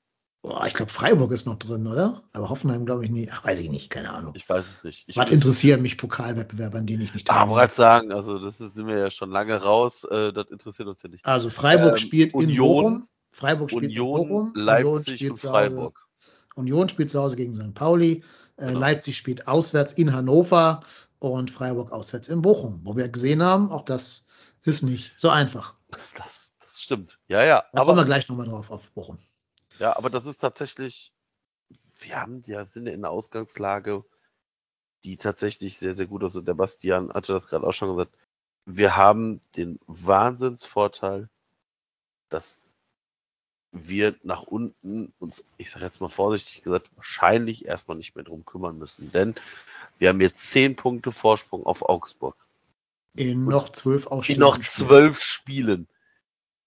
Boah, 0.42 0.64
ich 0.66 0.74
glaube, 0.74 0.92
Freiburg 0.92 1.32
ist 1.32 1.46
noch 1.46 1.56
drin, 1.56 1.86
oder? 1.86 2.22
Aber 2.32 2.50
Hoffenheim 2.50 2.86
glaube 2.86 3.04
ich 3.04 3.10
nicht. 3.10 3.30
Ach, 3.32 3.44
weiß 3.44 3.58
ich 3.58 3.68
nicht, 3.68 3.90
keine 3.90 4.12
Ahnung. 4.12 4.32
Ich 4.36 4.48
weiß 4.48 4.68
es 4.68 4.84
nicht. 4.84 5.04
Ich 5.08 5.16
Was 5.16 5.30
interessieren 5.30 5.82
mich 5.82 5.98
Pokalwettbewerbe, 5.98 6.78
an 6.78 6.86
denen 6.86 7.02
ich 7.02 7.14
nicht 7.14 7.26
teilnehme? 7.26 7.50
Ah, 7.50 7.54
bereits 7.54 7.74
sagen, 7.74 8.12
also 8.12 8.38
das 8.38 8.60
ist, 8.60 8.74
sind 8.74 8.86
wir 8.86 8.96
ja 8.96 9.10
schon 9.10 9.30
lange 9.30 9.56
raus. 9.56 10.04
Äh, 10.04 10.32
das 10.32 10.48
interessiert 10.50 10.86
uns 10.86 11.02
ja 11.02 11.08
nicht. 11.08 11.26
Also 11.26 11.50
Freiburg 11.50 11.92
ähm, 11.92 11.96
spielt 11.96 12.34
Union, 12.34 12.52
in 12.52 12.56
Bochum. 12.56 13.08
Freiburg 13.36 13.70
spielt 13.70 13.90
Union, 13.90 14.28
Bochum. 14.28 14.52
Leipzig 14.54 15.20
Union 15.20 15.32
und 15.32 15.38
Freiburg. 15.38 16.08
Union 16.54 16.88
spielt 16.88 17.10
zu 17.10 17.20
Hause 17.20 17.36
gegen 17.36 17.52
St. 17.54 17.74
Pauli. 17.74 18.24
Äh, 18.56 18.68
genau. 18.68 18.80
Leipzig 18.80 19.14
spielt 19.14 19.46
auswärts 19.46 19.92
in 19.92 20.14
Hannover 20.14 20.80
und 21.18 21.50
Freiburg 21.50 21.92
auswärts 21.92 22.28
in 22.28 22.40
Bochum. 22.40 22.80
Wo 22.84 22.96
wir 22.96 23.10
gesehen 23.10 23.42
haben, 23.42 23.70
auch 23.70 23.82
das 23.82 24.26
ist 24.62 24.82
nicht 24.82 25.12
so 25.16 25.28
einfach. 25.28 25.74
Das 26.16 26.54
stimmt. 26.66 27.18
Ja, 27.28 27.44
ja. 27.44 27.62
Da 27.74 27.80
aber, 27.80 27.88
kommen 27.88 27.98
wir 27.98 28.04
gleich 28.06 28.26
nochmal 28.28 28.46
drauf 28.46 28.70
auf 28.70 28.90
Bochum. 28.92 29.18
Ja, 29.78 29.94
aber 29.98 30.08
das 30.08 30.24
ist 30.24 30.38
tatsächlich, 30.38 31.12
wir 32.00 32.22
haben 32.22 32.40
ja 32.46 32.66
sind 32.66 32.86
in 32.86 33.02
der 33.02 33.10
Ausgangslage, 33.10 34.02
die 35.04 35.18
tatsächlich 35.18 35.76
sehr, 35.76 35.94
sehr 35.94 36.06
gut 36.06 36.22
ist. 36.22 36.36
Und 36.36 36.48
der 36.48 36.54
Bastian 36.54 37.12
hatte 37.12 37.34
das 37.34 37.48
gerade 37.48 37.66
auch 37.66 37.74
schon 37.74 37.94
gesagt. 37.94 38.16
Wir 38.64 38.96
haben 38.96 39.42
den 39.56 39.78
Wahnsinnsvorteil, 39.86 41.28
dass 42.30 42.62
wir 43.84 44.16
nach 44.22 44.42
unten 44.42 45.12
uns, 45.18 45.44
ich 45.56 45.70
sage 45.70 45.84
jetzt 45.84 46.00
mal 46.00 46.08
vorsichtig 46.08 46.62
gesagt, 46.62 46.96
wahrscheinlich 46.96 47.66
erstmal 47.66 47.96
nicht 47.96 48.14
mehr 48.14 48.24
drum 48.24 48.44
kümmern 48.44 48.78
müssen. 48.78 49.12
Denn 49.12 49.34
wir 49.98 50.08
haben 50.08 50.20
jetzt 50.20 50.50
zehn 50.50 50.76
Punkte 50.76 51.12
Vorsprung 51.12 51.64
auf 51.66 51.82
Augsburg. 51.82 52.36
In 53.14 53.44
noch 53.44 53.70
zwölf 53.70 54.06
Ausspielen. 54.06 54.36
In 54.36 54.40
noch 54.40 54.58
zwölf 54.58 55.20
Spielen. 55.20 55.88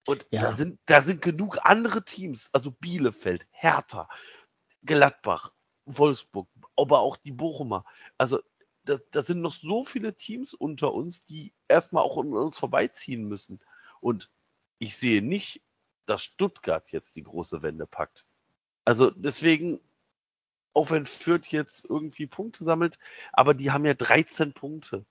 Und 0.06 0.26
ja. 0.30 0.42
da, 0.42 0.52
sind, 0.52 0.78
da 0.86 1.02
sind 1.02 1.22
genug 1.22 1.58
andere 1.62 2.04
Teams, 2.04 2.50
also 2.52 2.70
Bielefeld, 2.72 3.46
Hertha, 3.50 4.08
Gladbach, 4.84 5.52
Wolfsburg, 5.84 6.48
aber 6.76 7.00
auch 7.00 7.16
die 7.16 7.32
Bochumer. 7.32 7.84
Also 8.18 8.40
da, 8.84 8.98
da 9.10 9.22
sind 9.22 9.40
noch 9.40 9.54
so 9.54 9.84
viele 9.84 10.14
Teams 10.16 10.54
unter 10.54 10.92
uns, 10.92 11.24
die 11.26 11.52
erstmal 11.68 12.02
auch 12.02 12.18
an 12.18 12.32
uns 12.32 12.58
vorbeiziehen 12.58 13.24
müssen. 13.24 13.60
Und 14.00 14.30
ich 14.78 14.96
sehe 14.96 15.22
nicht, 15.22 15.62
dass 16.10 16.22
Stuttgart 16.24 16.90
jetzt 16.90 17.14
die 17.14 17.22
große 17.22 17.62
Wende 17.62 17.86
packt. 17.86 18.24
Also 18.84 19.10
deswegen, 19.10 19.80
auch 20.74 20.90
wenn 20.90 21.06
Fürth 21.06 21.46
jetzt 21.50 21.84
irgendwie 21.88 22.26
Punkte 22.26 22.64
sammelt, 22.64 22.98
aber 23.32 23.54
die 23.54 23.70
haben 23.70 23.84
ja 23.84 23.94
13 23.94 24.52
Punkte. 24.52 25.06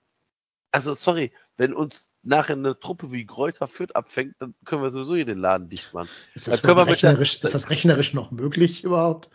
Also 0.72 0.94
sorry, 0.94 1.32
wenn 1.56 1.72
uns 1.72 2.08
nachher 2.22 2.56
eine 2.56 2.78
Truppe 2.78 3.12
wie 3.12 3.26
Kräuter 3.26 3.66
Fürth 3.66 3.96
abfängt, 3.96 4.34
dann 4.38 4.54
können 4.64 4.82
wir 4.82 4.90
sowieso 4.90 5.16
hier 5.16 5.24
den 5.24 5.38
Laden 5.38 5.68
dicht 5.70 5.94
machen. 5.94 6.10
Ist 6.34 6.48
das, 6.48 6.62
rechnerisch, 6.62 7.40
der, 7.40 7.46
ist 7.46 7.54
das 7.54 7.70
rechnerisch 7.70 8.12
noch 8.12 8.30
möglich 8.30 8.84
überhaupt? 8.84 9.30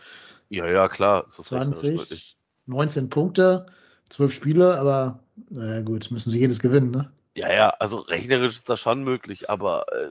Ja, 0.50 0.68
ja, 0.68 0.88
klar. 0.88 1.26
Ist 1.28 1.40
das 1.40 1.48
20, 1.48 2.38
19 2.68 3.10
Punkte, 3.10 3.66
12 4.10 4.34
Spiele, 4.34 4.80
aber 4.80 5.24
naja 5.50 5.82
gut, 5.82 6.12
müssen 6.12 6.30
sie 6.30 6.40
jedes 6.40 6.60
gewinnen, 6.60 6.92
ne? 6.92 7.12
Ja, 7.36 7.52
ja, 7.52 7.70
also 7.70 7.98
rechnerisch 7.98 8.56
ist 8.56 8.70
das 8.70 8.80
schon 8.80 9.04
möglich, 9.04 9.50
aber 9.50 9.86
äh, 9.92 10.10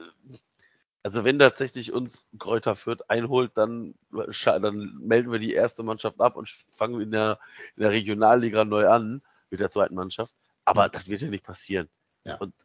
also 1.05 1.23
wenn 1.23 1.37
tatsächlich 1.37 1.93
uns 1.93 2.25
Kräuter 2.39 2.75
Fürth 2.75 3.03
einholt, 3.09 3.51
dann, 3.53 3.93
dann 4.43 4.97
melden 5.01 5.31
wir 5.31 5.37
die 5.37 5.53
erste 5.53 5.83
Mannschaft 5.83 6.19
ab 6.19 6.35
und 6.35 6.49
fangen 6.67 6.99
in 6.99 7.11
der, 7.11 7.37
in 7.75 7.83
der 7.83 7.91
Regionalliga 7.91 8.65
neu 8.65 8.89
an 8.89 9.21
mit 9.51 9.59
der 9.59 9.69
zweiten 9.69 9.93
Mannschaft. 9.93 10.33
Aber 10.65 10.89
das 10.89 11.07
wird 11.07 11.21
ja 11.21 11.27
nicht 11.27 11.43
passieren. 11.43 11.89
Ja. 12.25 12.37
Und 12.37 12.55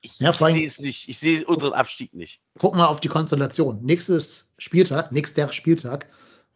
ich, 0.00 0.18
ja, 0.18 0.30
ich 0.30 0.38
sehe 0.38 0.66
es 0.66 0.78
nicht. 0.78 1.10
Ich 1.10 1.18
sehe 1.18 1.44
unseren 1.44 1.74
Abstieg 1.74 2.14
nicht. 2.14 2.40
Guck 2.58 2.74
mal 2.74 2.86
auf 2.86 3.00
die 3.00 3.08
Konstellation. 3.08 3.82
Nächstes 3.82 4.50
Spieltag, 4.56 5.12
nächster 5.12 5.52
Spieltag 5.52 6.06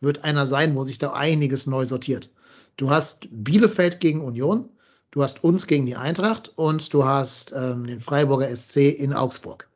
wird 0.00 0.24
einer 0.24 0.46
sein, 0.46 0.74
wo 0.74 0.82
sich 0.82 0.98
da 0.98 1.12
einiges 1.12 1.66
neu 1.66 1.84
sortiert. 1.84 2.30
Du 2.78 2.88
hast 2.88 3.28
Bielefeld 3.30 4.00
gegen 4.00 4.22
Union, 4.22 4.70
du 5.10 5.22
hast 5.22 5.44
uns 5.44 5.66
gegen 5.66 5.84
die 5.84 5.96
Eintracht 5.96 6.50
und 6.56 6.94
du 6.94 7.04
hast 7.04 7.52
ähm, 7.52 7.86
den 7.86 8.00
Freiburger 8.00 8.48
SC 8.48 8.88
in 8.88 9.12
Augsburg. 9.12 9.68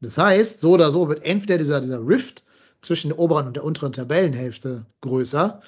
Das 0.00 0.18
heißt, 0.18 0.60
so 0.60 0.72
oder 0.72 0.90
so 0.90 1.08
wird 1.08 1.24
entweder 1.24 1.58
dieser, 1.58 1.80
dieser 1.80 2.06
Rift 2.06 2.44
zwischen 2.80 3.08
der 3.08 3.18
oberen 3.18 3.46
und 3.46 3.56
der 3.56 3.64
unteren 3.64 3.92
Tabellenhälfte 3.92 4.86
größer 5.00 5.60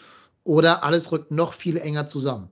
oder 0.45 0.85
alles 0.85 1.11
rückt 1.13 1.31
noch 1.31 1.55
viel 1.55 1.77
enger 1.79 2.07
zusammen. 2.07 2.51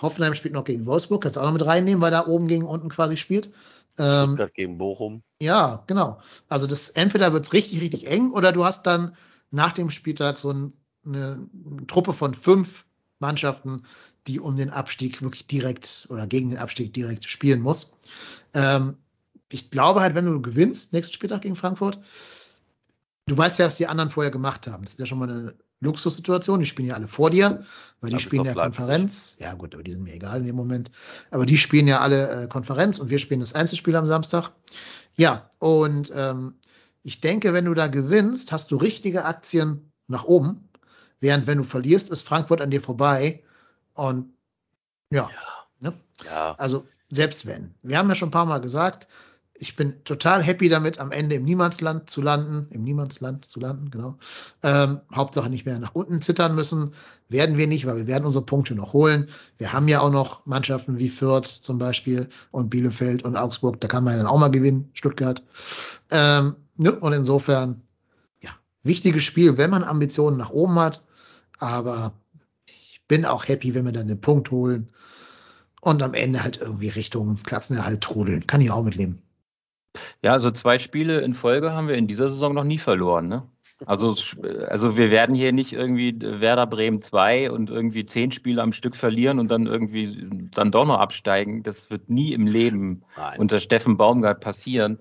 Hoffenheim 0.00 0.34
spielt 0.34 0.54
noch 0.54 0.64
gegen 0.64 0.86
Wolfsburg, 0.86 1.22
kannst 1.22 1.36
du 1.36 1.40
auch 1.40 1.46
noch 1.46 1.52
mit 1.52 1.64
reinnehmen, 1.64 2.02
weil 2.02 2.10
da 2.10 2.26
oben 2.26 2.48
gegen 2.48 2.64
unten 2.64 2.88
quasi 2.88 3.16
spielt. 3.16 3.50
Ähm, 3.98 4.38
gegen 4.52 4.76
Bochum. 4.76 5.22
Ja, 5.40 5.84
genau. 5.86 6.20
Also 6.48 6.66
das 6.66 6.90
entweder 6.90 7.32
wird 7.32 7.44
es 7.44 7.52
richtig, 7.52 7.80
richtig 7.80 8.06
eng 8.06 8.30
oder 8.32 8.52
du 8.52 8.64
hast 8.64 8.86
dann 8.86 9.16
nach 9.50 9.72
dem 9.72 9.90
Spieltag 9.90 10.38
so 10.38 10.52
ein, 10.52 10.72
eine, 11.04 11.48
eine, 11.66 11.86
Truppe 11.86 12.12
von 12.12 12.34
fünf 12.34 12.84
Mannschaften, 13.20 13.84
die 14.26 14.38
um 14.38 14.56
den 14.56 14.68
Abstieg 14.68 15.22
wirklich 15.22 15.46
direkt 15.46 16.08
oder 16.10 16.26
gegen 16.26 16.50
den 16.50 16.58
Abstieg 16.58 16.92
direkt 16.92 17.28
spielen 17.30 17.62
muss. 17.62 17.94
Ähm, 18.52 18.98
ich 19.50 19.70
glaube 19.70 20.00
halt, 20.00 20.14
wenn 20.14 20.26
du 20.26 20.40
gewinnst, 20.42 20.92
nächsten 20.92 21.14
Spieltag 21.14 21.42
gegen 21.42 21.56
Frankfurt, 21.56 21.98
du 23.26 23.36
weißt 23.36 23.58
ja, 23.58 23.66
was 23.66 23.76
die 23.76 23.86
anderen 23.86 24.10
vorher 24.10 24.30
gemacht 24.30 24.66
haben. 24.66 24.84
Das 24.84 24.92
ist 24.92 25.00
ja 25.00 25.06
schon 25.06 25.18
mal 25.18 25.30
eine 25.30 25.54
Luxussituation. 25.80 26.60
Die 26.60 26.66
spielen 26.66 26.88
ja 26.88 26.94
alle 26.94 27.08
vor 27.08 27.30
dir, 27.30 27.62
weil 28.00 28.10
die 28.10 28.18
spielen 28.18 28.44
ja 28.44 28.54
Konferenz. 28.54 29.36
Ja, 29.38 29.54
gut, 29.54 29.74
aber 29.74 29.82
die 29.82 29.92
sind 29.92 30.02
mir 30.02 30.14
egal 30.14 30.40
in 30.40 30.46
dem 30.46 30.56
Moment. 30.56 30.90
Aber 31.30 31.46
die 31.46 31.58
spielen 31.58 31.86
ja 31.86 32.00
alle 32.00 32.44
äh, 32.44 32.48
Konferenz 32.48 32.98
und 32.98 33.10
wir 33.10 33.18
spielen 33.18 33.40
das 33.40 33.54
Einzelspiel 33.54 33.96
am 33.96 34.06
Samstag. 34.06 34.52
Ja, 35.16 35.48
und 35.58 36.12
ähm, 36.14 36.54
Ich 37.02 37.20
denke, 37.20 37.52
wenn 37.52 37.66
du 37.66 37.74
da 37.74 37.86
gewinnst, 37.86 38.52
hast 38.52 38.70
du 38.70 38.76
richtige 38.76 39.24
Aktien 39.24 39.92
nach 40.08 40.24
oben. 40.24 40.68
Während 41.20 41.46
wenn 41.46 41.58
du 41.58 41.64
verlierst, 41.64 42.10
ist 42.10 42.22
Frankfurt 42.22 42.60
an 42.60 42.70
dir 42.70 42.80
vorbei. 42.80 43.42
Und 43.94 44.34
ja. 45.10 45.28
ja. 45.30 45.90
Ne? 45.90 45.92
ja. 46.24 46.54
Also 46.56 46.86
selbst 47.08 47.46
wenn. 47.46 47.74
Wir 47.82 47.98
haben 47.98 48.08
ja 48.08 48.14
schon 48.14 48.28
ein 48.28 48.32
paar 48.32 48.46
Mal 48.46 48.60
gesagt, 48.60 49.08
ich 49.58 49.76
bin 49.76 50.04
total 50.04 50.42
happy 50.42 50.68
damit, 50.68 50.98
am 50.98 51.12
Ende 51.12 51.36
im 51.36 51.44
Niemandsland 51.44 52.10
zu 52.10 52.20
landen, 52.20 52.66
im 52.70 52.82
Niemandsland 52.82 53.46
zu 53.46 53.60
landen, 53.60 53.90
genau. 53.90 54.18
Ähm, 54.62 55.00
Hauptsache 55.14 55.50
nicht 55.50 55.66
mehr 55.66 55.78
nach 55.78 55.94
unten 55.94 56.20
zittern 56.20 56.54
müssen. 56.54 56.92
Werden 57.28 57.56
wir 57.56 57.66
nicht, 57.66 57.86
weil 57.86 57.96
wir 57.96 58.06
werden 58.06 58.24
unsere 58.24 58.44
Punkte 58.44 58.74
noch 58.74 58.92
holen. 58.92 59.28
Wir 59.58 59.72
haben 59.72 59.88
ja 59.88 60.00
auch 60.00 60.10
noch 60.10 60.44
Mannschaften 60.46 60.98
wie 60.98 61.08
Fürth 61.08 61.46
zum 61.46 61.78
Beispiel 61.78 62.28
und 62.50 62.70
Bielefeld 62.70 63.24
und 63.24 63.36
Augsburg, 63.36 63.80
da 63.80 63.88
kann 63.88 64.04
man 64.04 64.14
ja 64.14 64.18
dann 64.18 64.26
auch 64.26 64.38
mal 64.38 64.50
gewinnen, 64.50 64.90
Stuttgart. 64.92 65.42
Ähm, 66.10 66.56
ne? 66.76 66.92
Und 66.92 67.12
insofern, 67.12 67.82
ja, 68.40 68.50
wichtiges 68.82 69.24
Spiel, 69.24 69.58
wenn 69.58 69.70
man 69.70 69.84
Ambitionen 69.84 70.36
nach 70.36 70.50
oben 70.50 70.78
hat. 70.78 71.04
Aber 71.58 72.12
ich 72.66 73.00
bin 73.08 73.24
auch 73.24 73.48
happy, 73.48 73.74
wenn 73.74 73.86
wir 73.86 73.92
dann 73.92 74.08
den 74.08 74.20
Punkt 74.20 74.50
holen 74.50 74.88
und 75.80 76.02
am 76.02 76.14
Ende 76.14 76.42
halt 76.42 76.58
irgendwie 76.58 76.88
Richtung 76.88 77.38
Klassenerhalt 77.42 78.02
trudeln. 78.02 78.46
Kann 78.46 78.60
ich 78.60 78.70
auch 78.70 78.82
mitleben. 78.82 79.22
Ja, 80.26 80.32
also 80.32 80.50
zwei 80.50 80.80
Spiele 80.80 81.20
in 81.20 81.34
Folge 81.34 81.72
haben 81.72 81.86
wir 81.86 81.94
in 81.94 82.08
dieser 82.08 82.28
Saison 82.28 82.52
noch 82.52 82.64
nie 82.64 82.78
verloren. 82.78 83.28
Ne? 83.28 83.44
Also, 83.86 84.12
also 84.66 84.96
wir 84.96 85.12
werden 85.12 85.36
hier 85.36 85.52
nicht 85.52 85.72
irgendwie 85.72 86.16
Werder 86.20 86.66
Bremen 86.66 87.00
2 87.00 87.52
und 87.52 87.70
irgendwie 87.70 88.04
zehn 88.06 88.32
Spiele 88.32 88.60
am 88.60 88.72
Stück 88.72 88.96
verlieren 88.96 89.38
und 89.38 89.52
dann 89.52 89.68
irgendwie 89.68 90.28
dann 90.50 90.72
doch 90.72 90.84
noch 90.84 90.98
absteigen. 90.98 91.62
Das 91.62 91.90
wird 91.92 92.10
nie 92.10 92.32
im 92.32 92.48
Leben 92.48 93.04
Nein. 93.16 93.38
unter 93.38 93.60
Steffen 93.60 93.96
Baumgart 93.96 94.40
passieren. 94.40 94.98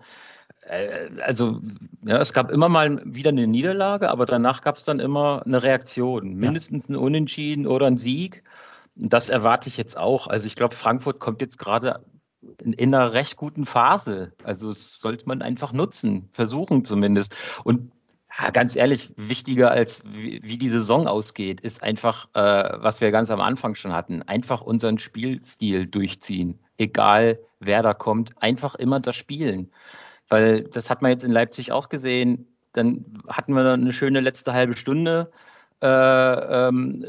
Äh, 0.61 1.09
also 1.23 1.59
ja, 2.05 2.19
es 2.19 2.31
gab 2.31 2.51
immer 2.51 2.69
mal 2.69 3.01
wieder 3.03 3.29
eine 3.29 3.47
Niederlage, 3.47 4.11
aber 4.11 4.27
danach 4.27 4.61
gab 4.61 4.75
es 4.75 4.83
dann 4.83 4.99
immer 4.99 5.41
eine 5.43 5.63
Reaktion. 5.63 6.35
Mindestens 6.35 6.87
ein 6.87 6.97
Unentschieden 6.97 7.65
oder 7.65 7.87
ein 7.87 7.97
Sieg. 7.97 8.43
Das 8.95 9.29
erwarte 9.29 9.69
ich 9.69 9.77
jetzt 9.77 9.97
auch. 9.97 10.27
Also 10.27 10.45
ich 10.45 10.55
glaube, 10.55 10.75
Frankfurt 10.75 11.19
kommt 11.19 11.41
jetzt 11.41 11.57
gerade 11.57 12.01
in, 12.63 12.73
in, 12.73 12.93
einer 12.93 13.13
recht 13.13 13.35
guten 13.35 13.65
Phase. 13.65 14.33
Also 14.43 14.69
das 14.69 14.99
sollte 14.99 15.27
man 15.27 15.41
einfach 15.41 15.73
nutzen, 15.73 16.29
versuchen 16.31 16.85
zumindest. 16.85 17.35
Und 17.63 17.91
ja, 18.37 18.49
ganz 18.49 18.75
ehrlich, 18.75 19.13
wichtiger 19.15 19.71
als 19.71 20.03
wie, 20.05 20.41
wie, 20.43 20.57
die 20.57 20.69
Saison 20.69 21.07
ausgeht, 21.07 21.61
ist 21.61 21.81
einfach, 21.81 22.27
äh, 22.33 22.69
was 22.77 22.99
wir 22.99 23.11
ganz 23.11 23.29
am 23.29 23.39
Anfang 23.39 23.75
schon 23.75 23.93
hatten, 23.93 24.23
einfach 24.23 24.61
unseren 24.61 24.97
Spielstil 24.97 25.87
durchziehen. 25.87 26.59
Egal 26.77 27.39
wer 27.59 27.81
da 27.81 27.93
kommt, 27.93 28.31
einfach 28.41 28.75
immer 28.75 28.99
das 28.99 29.15
Spielen. 29.15 29.71
Weil 30.27 30.63
das 30.63 30.89
hat 30.89 31.01
man 31.01 31.11
jetzt 31.11 31.23
in 31.23 31.31
Leipzig 31.31 31.71
auch 31.71 31.87
gesehen. 31.87 32.47
Dann 32.73 33.05
hatten 33.29 33.53
wir 33.53 33.71
eine 33.71 33.93
schöne 33.93 34.19
letzte 34.19 34.53
halbe 34.53 34.75
Stunde. 34.75 35.31
Äh, 35.81 35.87
ähm, 35.87 37.05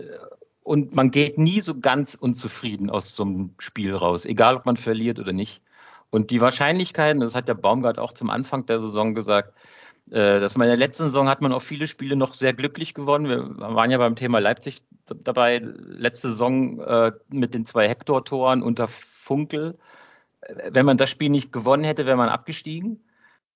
und 0.66 0.96
man 0.96 1.12
geht 1.12 1.38
nie 1.38 1.60
so 1.60 1.78
ganz 1.78 2.16
unzufrieden 2.16 2.90
aus 2.90 3.14
so 3.14 3.22
einem 3.22 3.54
Spiel 3.58 3.94
raus, 3.94 4.24
egal 4.24 4.56
ob 4.56 4.66
man 4.66 4.76
verliert 4.76 5.20
oder 5.20 5.32
nicht. 5.32 5.62
Und 6.10 6.30
die 6.30 6.40
Wahrscheinlichkeiten, 6.40 7.20
das 7.20 7.36
hat 7.36 7.46
der 7.46 7.54
Baumgart 7.54 8.00
auch 8.00 8.12
zum 8.12 8.30
Anfang 8.30 8.66
der 8.66 8.80
Saison 8.80 9.14
gesagt, 9.14 9.54
äh, 10.10 10.40
dass 10.40 10.56
man 10.56 10.66
in 10.66 10.70
der 10.70 10.78
letzten 10.78 11.04
Saison 11.04 11.28
hat 11.28 11.40
man 11.40 11.52
auch 11.52 11.62
viele 11.62 11.86
Spiele 11.86 12.16
noch 12.16 12.34
sehr 12.34 12.52
glücklich 12.52 12.94
gewonnen. 12.94 13.28
Wir 13.28 13.58
waren 13.58 13.92
ja 13.92 13.98
beim 13.98 14.16
Thema 14.16 14.40
Leipzig 14.40 14.82
dabei, 15.06 15.58
letzte 15.58 16.30
Saison 16.30 16.80
äh, 16.80 17.12
mit 17.28 17.54
den 17.54 17.64
zwei 17.64 17.88
Hector-Toren 17.88 18.62
unter 18.62 18.88
Funkel. 18.88 19.78
Wenn 20.68 20.86
man 20.86 20.96
das 20.96 21.10
Spiel 21.10 21.30
nicht 21.30 21.52
gewonnen 21.52 21.84
hätte, 21.84 22.06
wäre 22.06 22.16
man 22.16 22.28
abgestiegen. 22.28 23.04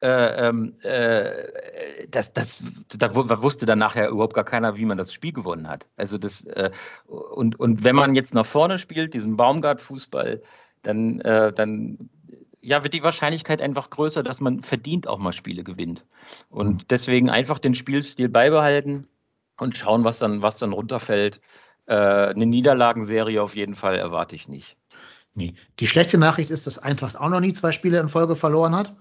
Äh, 0.03 0.49
ähm, 0.49 0.77
äh, 0.81 2.09
das, 2.11 2.33
das, 2.33 2.65
da 2.89 3.15
wusste 3.15 3.67
dann 3.67 3.79
nachher 3.79 4.09
überhaupt 4.09 4.35
gar 4.35 4.45
keiner, 4.45 4.77
wie 4.77 4.87
man 4.87 4.97
das 4.97 5.13
Spiel 5.13 5.33
gewonnen 5.33 5.69
hat. 5.69 5.87
Also 5.97 6.17
das, 6.17 6.47
äh, 6.47 6.71
und, 7.07 7.61
und 7.61 7.85
wenn 7.85 7.97
man 7.97 8.15
jetzt 8.15 8.33
nach 8.33 8.47
vorne 8.47 8.79
spielt, 8.79 9.13
diesen 9.13 9.37
Baumgart-Fußball, 9.37 10.43
dann, 10.83 11.21
äh, 11.21 11.53
dann 11.53 12.09
ja, 12.63 12.83
wird 12.83 12.95
die 12.95 13.03
Wahrscheinlichkeit 13.03 13.61
einfach 13.61 13.91
größer, 13.91 14.23
dass 14.23 14.41
man 14.41 14.63
verdient 14.63 15.07
auch 15.07 15.19
mal 15.19 15.33
Spiele 15.33 15.65
gewinnt. 15.65 16.05
Und 16.49 16.75
mhm. 16.75 16.85
deswegen 16.89 17.29
einfach 17.29 17.59
den 17.59 17.75
Spielstil 17.75 18.31
beibehalten 18.31 19.07
und 19.59 19.77
schauen, 19.77 20.05
was 20.05 20.19
dann, 20.19 20.41
was 20.41 20.57
dann 20.57 20.73
runterfällt. 20.73 21.41
Äh, 21.87 21.95
eine 21.95 22.47
Niederlagenserie 22.47 23.43
auf 23.43 23.55
jeden 23.55 23.75
Fall 23.75 23.97
erwarte 23.97 24.35
ich 24.35 24.49
nicht. 24.49 24.77
Nee. 25.35 25.55
Die 25.79 25.87
schlechte 25.87 26.19
Nachricht 26.19 26.51
ist, 26.51 26.67
dass 26.67 26.79
Eintracht 26.79 27.19
auch 27.19 27.29
noch 27.29 27.41
nie 27.41 27.53
zwei 27.53 27.73
Spiele 27.73 27.99
in 27.99 28.09
Folge 28.09 28.37
verloren 28.37 28.75
hat. 28.75 28.95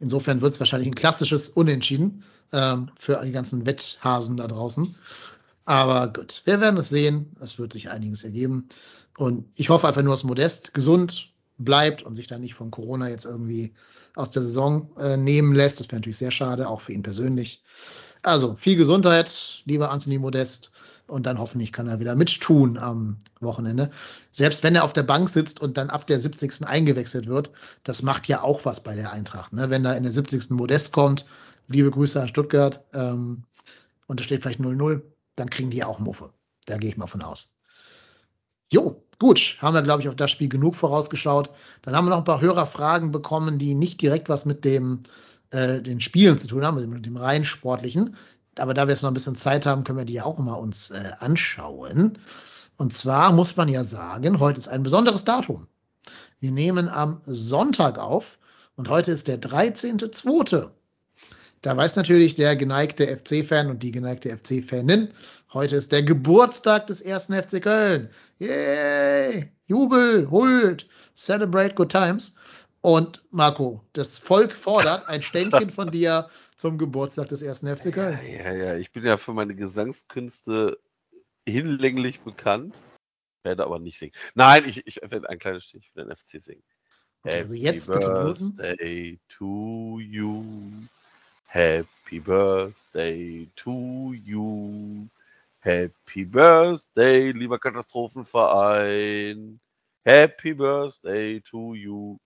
Insofern 0.00 0.40
wird 0.40 0.52
es 0.52 0.60
wahrscheinlich 0.60 0.88
ein 0.88 0.94
klassisches 0.94 1.48
Unentschieden 1.48 2.24
ähm, 2.52 2.90
für 2.98 3.20
die 3.24 3.32
ganzen 3.32 3.66
Wetthasen 3.66 4.36
da 4.36 4.46
draußen. 4.46 4.94
Aber 5.64 6.12
gut, 6.12 6.42
wir 6.44 6.60
werden 6.60 6.78
es 6.78 6.88
sehen. 6.88 7.34
Es 7.40 7.58
wird 7.58 7.72
sich 7.72 7.90
einiges 7.90 8.24
ergeben. 8.24 8.68
Und 9.16 9.46
ich 9.54 9.68
hoffe 9.68 9.88
einfach 9.88 10.02
nur, 10.02 10.14
dass 10.14 10.24
Modest 10.24 10.74
gesund 10.74 11.30
bleibt 11.58 12.02
und 12.02 12.14
sich 12.14 12.28
dann 12.28 12.42
nicht 12.42 12.54
von 12.54 12.70
Corona 12.70 13.08
jetzt 13.08 13.24
irgendwie 13.24 13.72
aus 14.14 14.30
der 14.30 14.42
Saison 14.42 14.90
äh, 14.98 15.16
nehmen 15.16 15.54
lässt. 15.54 15.80
Das 15.80 15.88
wäre 15.88 15.96
natürlich 15.96 16.18
sehr 16.18 16.30
schade, 16.30 16.68
auch 16.68 16.82
für 16.82 16.92
ihn 16.92 17.02
persönlich. 17.02 17.62
Also 18.22 18.56
viel 18.56 18.76
Gesundheit, 18.76 19.62
lieber 19.64 19.90
Anthony 19.90 20.18
Modest 20.18 20.72
und 21.06 21.26
dann 21.26 21.38
hoffentlich 21.38 21.72
kann 21.72 21.88
er 21.88 22.00
wieder 22.00 22.16
mittun 22.16 22.78
am 22.78 23.18
Wochenende. 23.40 23.90
Selbst 24.30 24.62
wenn 24.62 24.74
er 24.74 24.84
auf 24.84 24.92
der 24.92 25.02
Bank 25.02 25.28
sitzt 25.28 25.60
und 25.60 25.76
dann 25.76 25.90
ab 25.90 26.06
der 26.06 26.18
70. 26.18 26.66
eingewechselt 26.66 27.26
wird, 27.26 27.50
das 27.84 28.02
macht 28.02 28.28
ja 28.28 28.42
auch 28.42 28.64
was 28.64 28.82
bei 28.82 28.94
der 28.94 29.12
Eintracht. 29.12 29.52
Ne? 29.52 29.70
Wenn 29.70 29.84
da 29.84 29.94
in 29.94 30.02
der 30.02 30.12
70. 30.12 30.50
Modest 30.50 30.92
kommt, 30.92 31.26
liebe 31.68 31.90
Grüße 31.90 32.20
an 32.20 32.28
Stuttgart, 32.28 32.84
ähm, 32.92 33.44
und 34.08 34.20
es 34.20 34.26
steht 34.26 34.42
vielleicht 34.42 34.60
0-0, 34.60 35.02
dann 35.34 35.50
kriegen 35.50 35.70
die 35.70 35.84
auch 35.84 35.98
Muffe. 35.98 36.32
Da 36.66 36.78
gehe 36.78 36.90
ich 36.90 36.96
mal 36.96 37.06
von 37.06 37.22
aus. 37.22 37.58
Jo, 38.70 39.02
gut, 39.18 39.56
haben 39.60 39.74
wir, 39.74 39.82
glaube 39.82 40.02
ich, 40.02 40.08
auf 40.08 40.16
das 40.16 40.30
Spiel 40.30 40.48
genug 40.48 40.74
vorausgeschaut. 40.74 41.50
Dann 41.82 41.94
haben 41.94 42.06
wir 42.06 42.10
noch 42.10 42.18
ein 42.18 42.24
paar 42.24 42.40
Hörerfragen 42.40 43.10
bekommen, 43.10 43.58
die 43.58 43.74
nicht 43.74 44.02
direkt 44.02 44.28
was 44.28 44.44
mit 44.44 44.64
dem 44.64 45.00
äh, 45.50 45.80
den 45.80 46.00
Spielen 46.00 46.38
zu 46.38 46.48
tun 46.48 46.64
haben, 46.64 46.76
also 46.76 46.88
mit 46.88 47.06
dem 47.06 47.16
rein 47.16 47.44
sportlichen 47.44 48.16
aber 48.58 48.74
da 48.74 48.86
wir 48.86 48.92
jetzt 48.92 49.02
noch 49.02 49.10
ein 49.10 49.14
bisschen 49.14 49.36
Zeit 49.36 49.66
haben, 49.66 49.84
können 49.84 49.98
wir 49.98 50.04
die 50.04 50.14
ja 50.14 50.24
auch 50.24 50.38
mal 50.38 50.54
uns 50.54 50.90
äh, 50.90 51.12
anschauen. 51.18 52.18
Und 52.76 52.92
zwar 52.92 53.32
muss 53.32 53.56
man 53.56 53.68
ja 53.68 53.84
sagen, 53.84 54.40
heute 54.40 54.60
ist 54.60 54.68
ein 54.68 54.82
besonderes 54.82 55.24
Datum. 55.24 55.66
Wir 56.40 56.52
nehmen 56.52 56.88
am 56.88 57.20
Sonntag 57.24 57.98
auf 57.98 58.38
und 58.76 58.88
heute 58.88 59.12
ist 59.12 59.28
der 59.28 59.40
13.2. 59.40 60.70
Da 61.62 61.76
weiß 61.76 61.96
natürlich 61.96 62.34
der 62.34 62.54
geneigte 62.54 63.06
FC-Fan 63.06 63.70
und 63.70 63.82
die 63.82 63.90
geneigte 63.90 64.36
FC-Fanin, 64.36 65.08
heute 65.52 65.76
ist 65.76 65.90
der 65.90 66.02
Geburtstag 66.02 66.86
des 66.86 67.00
ersten 67.00 67.34
FC 67.34 67.62
Köln. 67.62 68.10
Yay! 68.38 69.50
Jubel, 69.64 70.30
Hult, 70.30 70.86
celebrate 71.16 71.74
good 71.74 71.90
times. 71.90 72.36
Und 72.82 73.22
Marco, 73.32 73.82
das 73.94 74.18
Volk 74.18 74.52
fordert 74.52 75.08
ein 75.08 75.22
Ständchen 75.22 75.70
von 75.70 75.90
dir 75.90 76.28
zum 76.56 76.78
Geburtstag 76.78 77.28
des 77.28 77.42
ersten 77.42 77.68
FC 77.68 77.92
Köln. 77.92 78.18
Ja, 78.24 78.52
ja, 78.52 78.54
ja, 78.54 78.76
ich 78.76 78.90
bin 78.90 79.04
ja 79.04 79.16
für 79.16 79.32
meine 79.32 79.54
Gesangskünste 79.54 80.78
hinlänglich 81.46 82.20
bekannt, 82.20 82.82
werde 83.42 83.64
aber 83.64 83.78
nicht 83.78 83.98
singen. 83.98 84.14
Nein, 84.34 84.64
ich, 84.66 84.86
ich 84.86 85.00
werde 85.02 85.28
ein 85.28 85.38
kleines 85.38 85.64
Stich 85.64 85.90
für 85.90 86.04
den 86.04 86.14
FC 86.14 86.42
singen. 86.42 86.62
Okay, 87.22 87.38
also 87.38 87.54
jetzt 87.54 87.90
bitte 87.90 88.08
Birthday 88.08 89.18
to 89.28 89.98
you. 90.00 90.44
Happy 91.46 92.20
Birthday 92.20 93.48
to 93.56 94.14
you. 94.24 95.08
Happy 95.60 96.24
Birthday, 96.24 97.32
lieber 97.32 97.58
Katastrophenverein. 97.58 99.58
Happy 100.04 100.54
Birthday 100.54 101.40
to 101.40 101.74
you. 101.74 102.18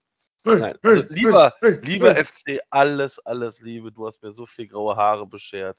Nein, 0.45 0.79
also 0.83 1.05
lieber, 1.09 1.55
lieber 1.83 2.17
FC, 2.17 2.61
alles, 2.71 3.19
alles 3.19 3.61
Liebe. 3.61 3.93
Du 3.93 4.07
hast 4.07 4.23
mir 4.23 4.33
so 4.33 4.47
viel 4.47 4.69
graue 4.69 4.97
Haare 4.97 5.27
beschert. 5.27 5.79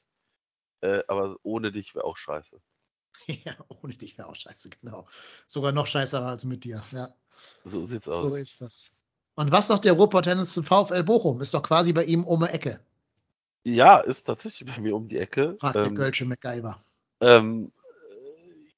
Äh, 0.82 1.04
aber 1.08 1.38
ohne 1.44 1.72
dich 1.72 1.96
wäre 1.96 2.06
auch 2.06 2.18
scheiße. 2.18 2.60
Ja, 3.28 3.56
ohne 3.68 3.94
dich 3.94 4.18
wäre 4.18 4.30
auch 4.30 4.36
scheiße, 4.36 4.70
genau. 4.70 5.08
Sogar 5.48 5.72
noch 5.72 5.86
scheißer 5.86 6.26
als 6.26 6.46
mit 6.46 6.64
dir, 6.64 6.82
ja. 6.92 7.14
So 7.64 7.86
sieht's 7.86 8.08
aus. 8.08 8.32
So 8.32 8.36
ist 8.38 8.62
das. 8.62 8.92
Und 9.36 9.52
was 9.52 9.68
sagt 9.68 9.86
der 9.86 9.94
Ruhrpott 9.94 10.24
Tennis 10.24 10.54
zum 10.54 10.64
VfL 10.64 11.04
Bochum? 11.04 11.42
Ist 11.42 11.54
doch 11.54 11.64
quasi 11.64 11.94
bei 11.94 12.04
ihm 12.06 12.24
um 12.24 12.40
die 12.42 12.48
Ecke. 12.48 12.80
Ja, 13.64 14.00
ist 14.00 14.24
tatsächlich 14.24 14.74
bei 14.74 14.82
mir 14.82 14.96
um 14.96 15.08
die 15.08 15.18
Ecke. 15.18 15.56
Fragt 15.60 15.76
ähm, 15.76 15.84
der 15.84 15.94
Kölsche 15.94 16.26
MacGyver. 16.26 16.82
Ähm, 17.20 17.72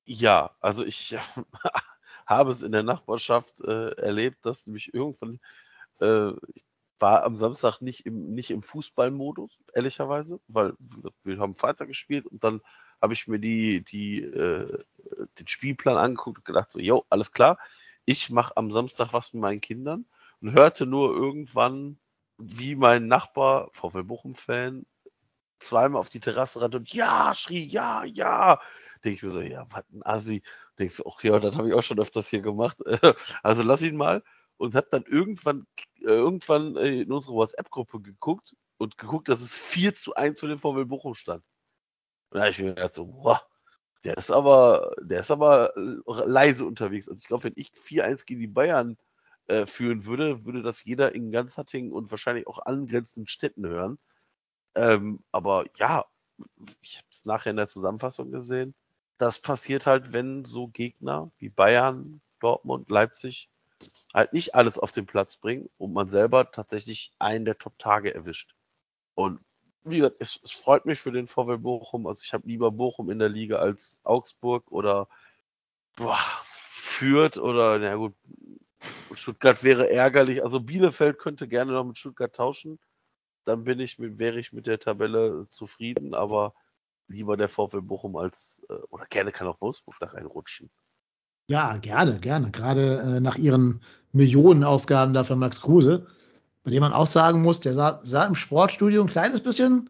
ja, 0.06 0.52
also 0.60 0.84
ich 0.84 1.16
habe 2.26 2.52
es 2.52 2.62
in 2.62 2.72
der 2.72 2.84
Nachbarschaft 2.84 3.62
äh, 3.62 3.92
erlebt, 3.92 4.46
dass 4.46 4.68
nämlich 4.68 4.94
irgendwann 4.94 5.40
äh, 6.00 6.32
war 7.00 7.24
am 7.24 7.36
Samstag 7.36 7.82
nicht 7.82 8.06
im, 8.06 8.32
nicht 8.32 8.52
im 8.52 8.62
Fußballmodus, 8.62 9.60
ehrlicherweise, 9.74 10.40
weil 10.48 10.74
wir 11.24 11.38
haben 11.40 11.56
Freitag 11.56 11.88
gespielt 11.88 12.26
und 12.26 12.44
dann 12.44 12.62
habe 13.02 13.14
ich 13.14 13.28
mir 13.28 13.40
die, 13.40 13.84
die, 13.84 14.22
äh, 14.22 14.84
den 15.40 15.48
Spielplan 15.48 15.98
angeguckt 15.98 16.38
und 16.40 16.46
gedacht, 16.46 16.72
so, 16.72 16.80
jo, 16.80 17.06
alles 17.10 17.34
klar, 17.34 17.58
ich 18.06 18.30
mache 18.30 18.56
am 18.56 18.72
Samstag 18.72 19.12
was 19.12 19.34
mit 19.34 19.42
meinen 19.42 19.62
Kindern 19.62 20.06
und 20.42 20.54
hörte 20.54 20.86
nur 20.86 21.14
irgendwann, 21.14 22.00
wie 22.38 22.76
mein 22.76 23.08
Nachbar, 23.08 23.70
VfL 23.74 24.04
Bochum-Fan, 24.04 24.86
zweimal 25.60 26.00
auf 26.00 26.10
die 26.10 26.20
Terrasse 26.20 26.62
rannte 26.62 26.78
und 26.78 26.94
ja, 26.94 27.34
schrie, 27.36 27.66
ja, 27.66 28.04
ja. 28.06 28.60
Denke 29.04 29.18
ich 29.18 29.24
mir 29.24 29.32
so, 29.32 29.42
ja, 29.42 29.66
was 29.70 29.84
ein 29.92 30.06
Assi. 30.06 30.44
Denkst 30.80 30.98
du, 30.98 31.04
ach 31.08 31.24
ja, 31.24 31.40
das 31.40 31.56
habe 31.56 31.70
ich 31.70 31.74
auch 31.74 31.84
schon 31.84 32.00
öfters 32.00 32.30
hier 32.30 32.42
gemacht. 32.42 32.78
also 33.44 33.64
lass 33.64 33.82
ihn 33.82 33.98
mal. 33.98 34.24
Und 34.64 34.76
hat 34.76 34.94
dann 34.94 35.04
irgendwann, 35.04 35.68
äh, 36.00 36.06
irgendwann 36.06 36.78
in 36.78 37.12
unsere 37.12 37.34
WhatsApp-Gruppe 37.34 38.00
geguckt 38.00 38.56
und 38.78 38.98
geguckt, 38.98 39.28
dass 39.28 39.42
es 39.42 39.54
4 39.54 39.94
zu 39.94 40.16
1 40.16 40.40
für 40.40 40.48
den 40.48 40.58
VW 40.58 40.86
Bochum 40.86 41.16
stand. 41.16 41.44
Und 42.30 42.38
da 42.38 42.44
habe 42.44 42.52
ich 42.52 42.60
mir 42.60 42.74
gedacht 42.74 42.94
so, 42.94 43.14
wow, 43.14 43.46
der 44.06 44.16
ist 44.16 44.32
aber, 44.32 44.96
der 45.02 45.20
ist 45.20 45.32
aber 45.32 45.76
äh, 45.76 46.00
leise 46.26 46.64
unterwegs. 46.66 47.10
Also 47.10 47.20
ich 47.20 47.28
glaube, 47.28 47.44
wenn 47.44 47.54
ich 47.58 47.74
4-1 47.74 48.26
gegen 48.26 48.40
die 48.40 48.48
Bayern 48.48 48.96
äh, 49.48 49.66
führen 49.66 50.06
würde, 50.06 50.46
würde 50.46 50.64
das 50.64 50.82
jeder 50.86 51.14
in 51.14 51.30
ganz 51.30 51.58
Hattingen 51.58 51.92
und 51.92 52.10
wahrscheinlich 52.10 52.48
auch 52.48 52.60
angrenzenden 52.66 53.28
Städten 53.28 53.68
hören. 53.68 54.00
Ähm, 54.76 55.26
aber 55.34 55.66
ja, 55.76 56.06
ich 56.80 57.00
habe 57.00 57.08
es 57.12 57.26
nachher 57.26 57.50
in 57.50 57.58
der 57.58 57.68
Zusammenfassung 57.68 58.32
gesehen. 58.32 58.76
Das 59.18 59.40
passiert 59.40 59.88
halt, 59.88 60.14
wenn 60.14 60.46
so 60.46 60.70
Gegner 60.70 61.32
wie 61.38 61.50
Bayern, 61.50 62.22
Dortmund, 62.40 62.90
Leipzig 62.90 63.50
halt 64.14 64.34
nicht 64.34 64.56
alles 64.56 64.78
auf 64.80 64.92
den 64.92 65.06
Platz 65.06 65.38
bringen 65.38 65.70
und 65.78 65.94
man 65.94 66.10
selber 66.10 66.52
tatsächlich 66.52 67.14
einen 67.20 67.46
der 67.46 67.58
Top-Tage 67.58 68.14
erwischt. 68.14 68.56
Und 69.16 69.40
wie 69.84 69.98
gesagt, 69.98 70.18
es, 70.20 70.40
es, 70.44 70.52
freut 70.52 70.86
mich 70.86 71.00
für 71.00 71.12
den 71.12 71.28
VW 71.28 71.58
Bochum. 71.58 72.08
Also 72.08 72.22
ich 72.24 72.34
habe 72.34 72.48
lieber 72.48 72.72
Bochum 72.72 73.10
in 73.10 73.20
der 73.20 73.30
Liga 73.30 73.58
als 73.58 74.00
Augsburg 74.04 74.72
oder 74.72 75.08
boah, 75.96 76.18
Fürth 76.48 77.38
oder, 77.38 77.80
na 77.80 77.96
gut, 77.96 78.14
Stuttgart 79.12 79.64
wäre 79.64 79.90
ärgerlich. 79.90 80.44
Also 80.44 80.60
Bielefeld 80.60 81.20
könnte 81.20 81.48
gerne 81.48 81.74
noch 81.74 81.84
mit 81.84 81.98
Stuttgart 81.98 82.34
tauschen. 82.36 82.80
Dann 83.46 83.64
bin 83.64 83.80
ich 83.80 84.00
mit, 84.00 84.18
wäre 84.20 84.40
ich 84.40 84.54
mit 84.54 84.68
der 84.68 84.80
Tabelle 84.80 85.48
zufrieden, 85.50 86.14
aber 86.14 86.54
lieber 87.08 87.38
der 87.38 87.50
VfL 87.50 87.82
Bochum 87.82 88.16
als, 88.16 88.66
äh, 88.70 88.74
oder 88.90 89.06
gerne 89.06 89.32
kann 89.32 89.48
auch 89.48 89.62
Wolfsburg 89.62 89.96
da 90.00 90.08
reinrutschen. 90.08 90.72
Ja, 91.48 91.78
gerne, 91.78 92.20
gerne. 92.20 92.52
Gerade 92.52 93.00
äh, 93.00 93.20
nach 93.20 93.36
ihren 93.36 93.82
Millionenausgaben 94.12 95.14
da 95.14 95.24
für 95.24 95.36
Max 95.36 95.62
Kruse, 95.62 96.08
bei 96.64 96.72
dem 96.72 96.82
man 96.82 96.94
auch 96.94 97.08
sagen 97.08 97.42
muss, 97.42 97.60
der 97.60 97.74
sah, 97.74 98.00
sah 98.04 98.26
im 98.26 98.36
Sportstudio 98.36 99.02
ein 99.02 99.10
kleines 99.10 99.42
bisschen, 99.42 99.90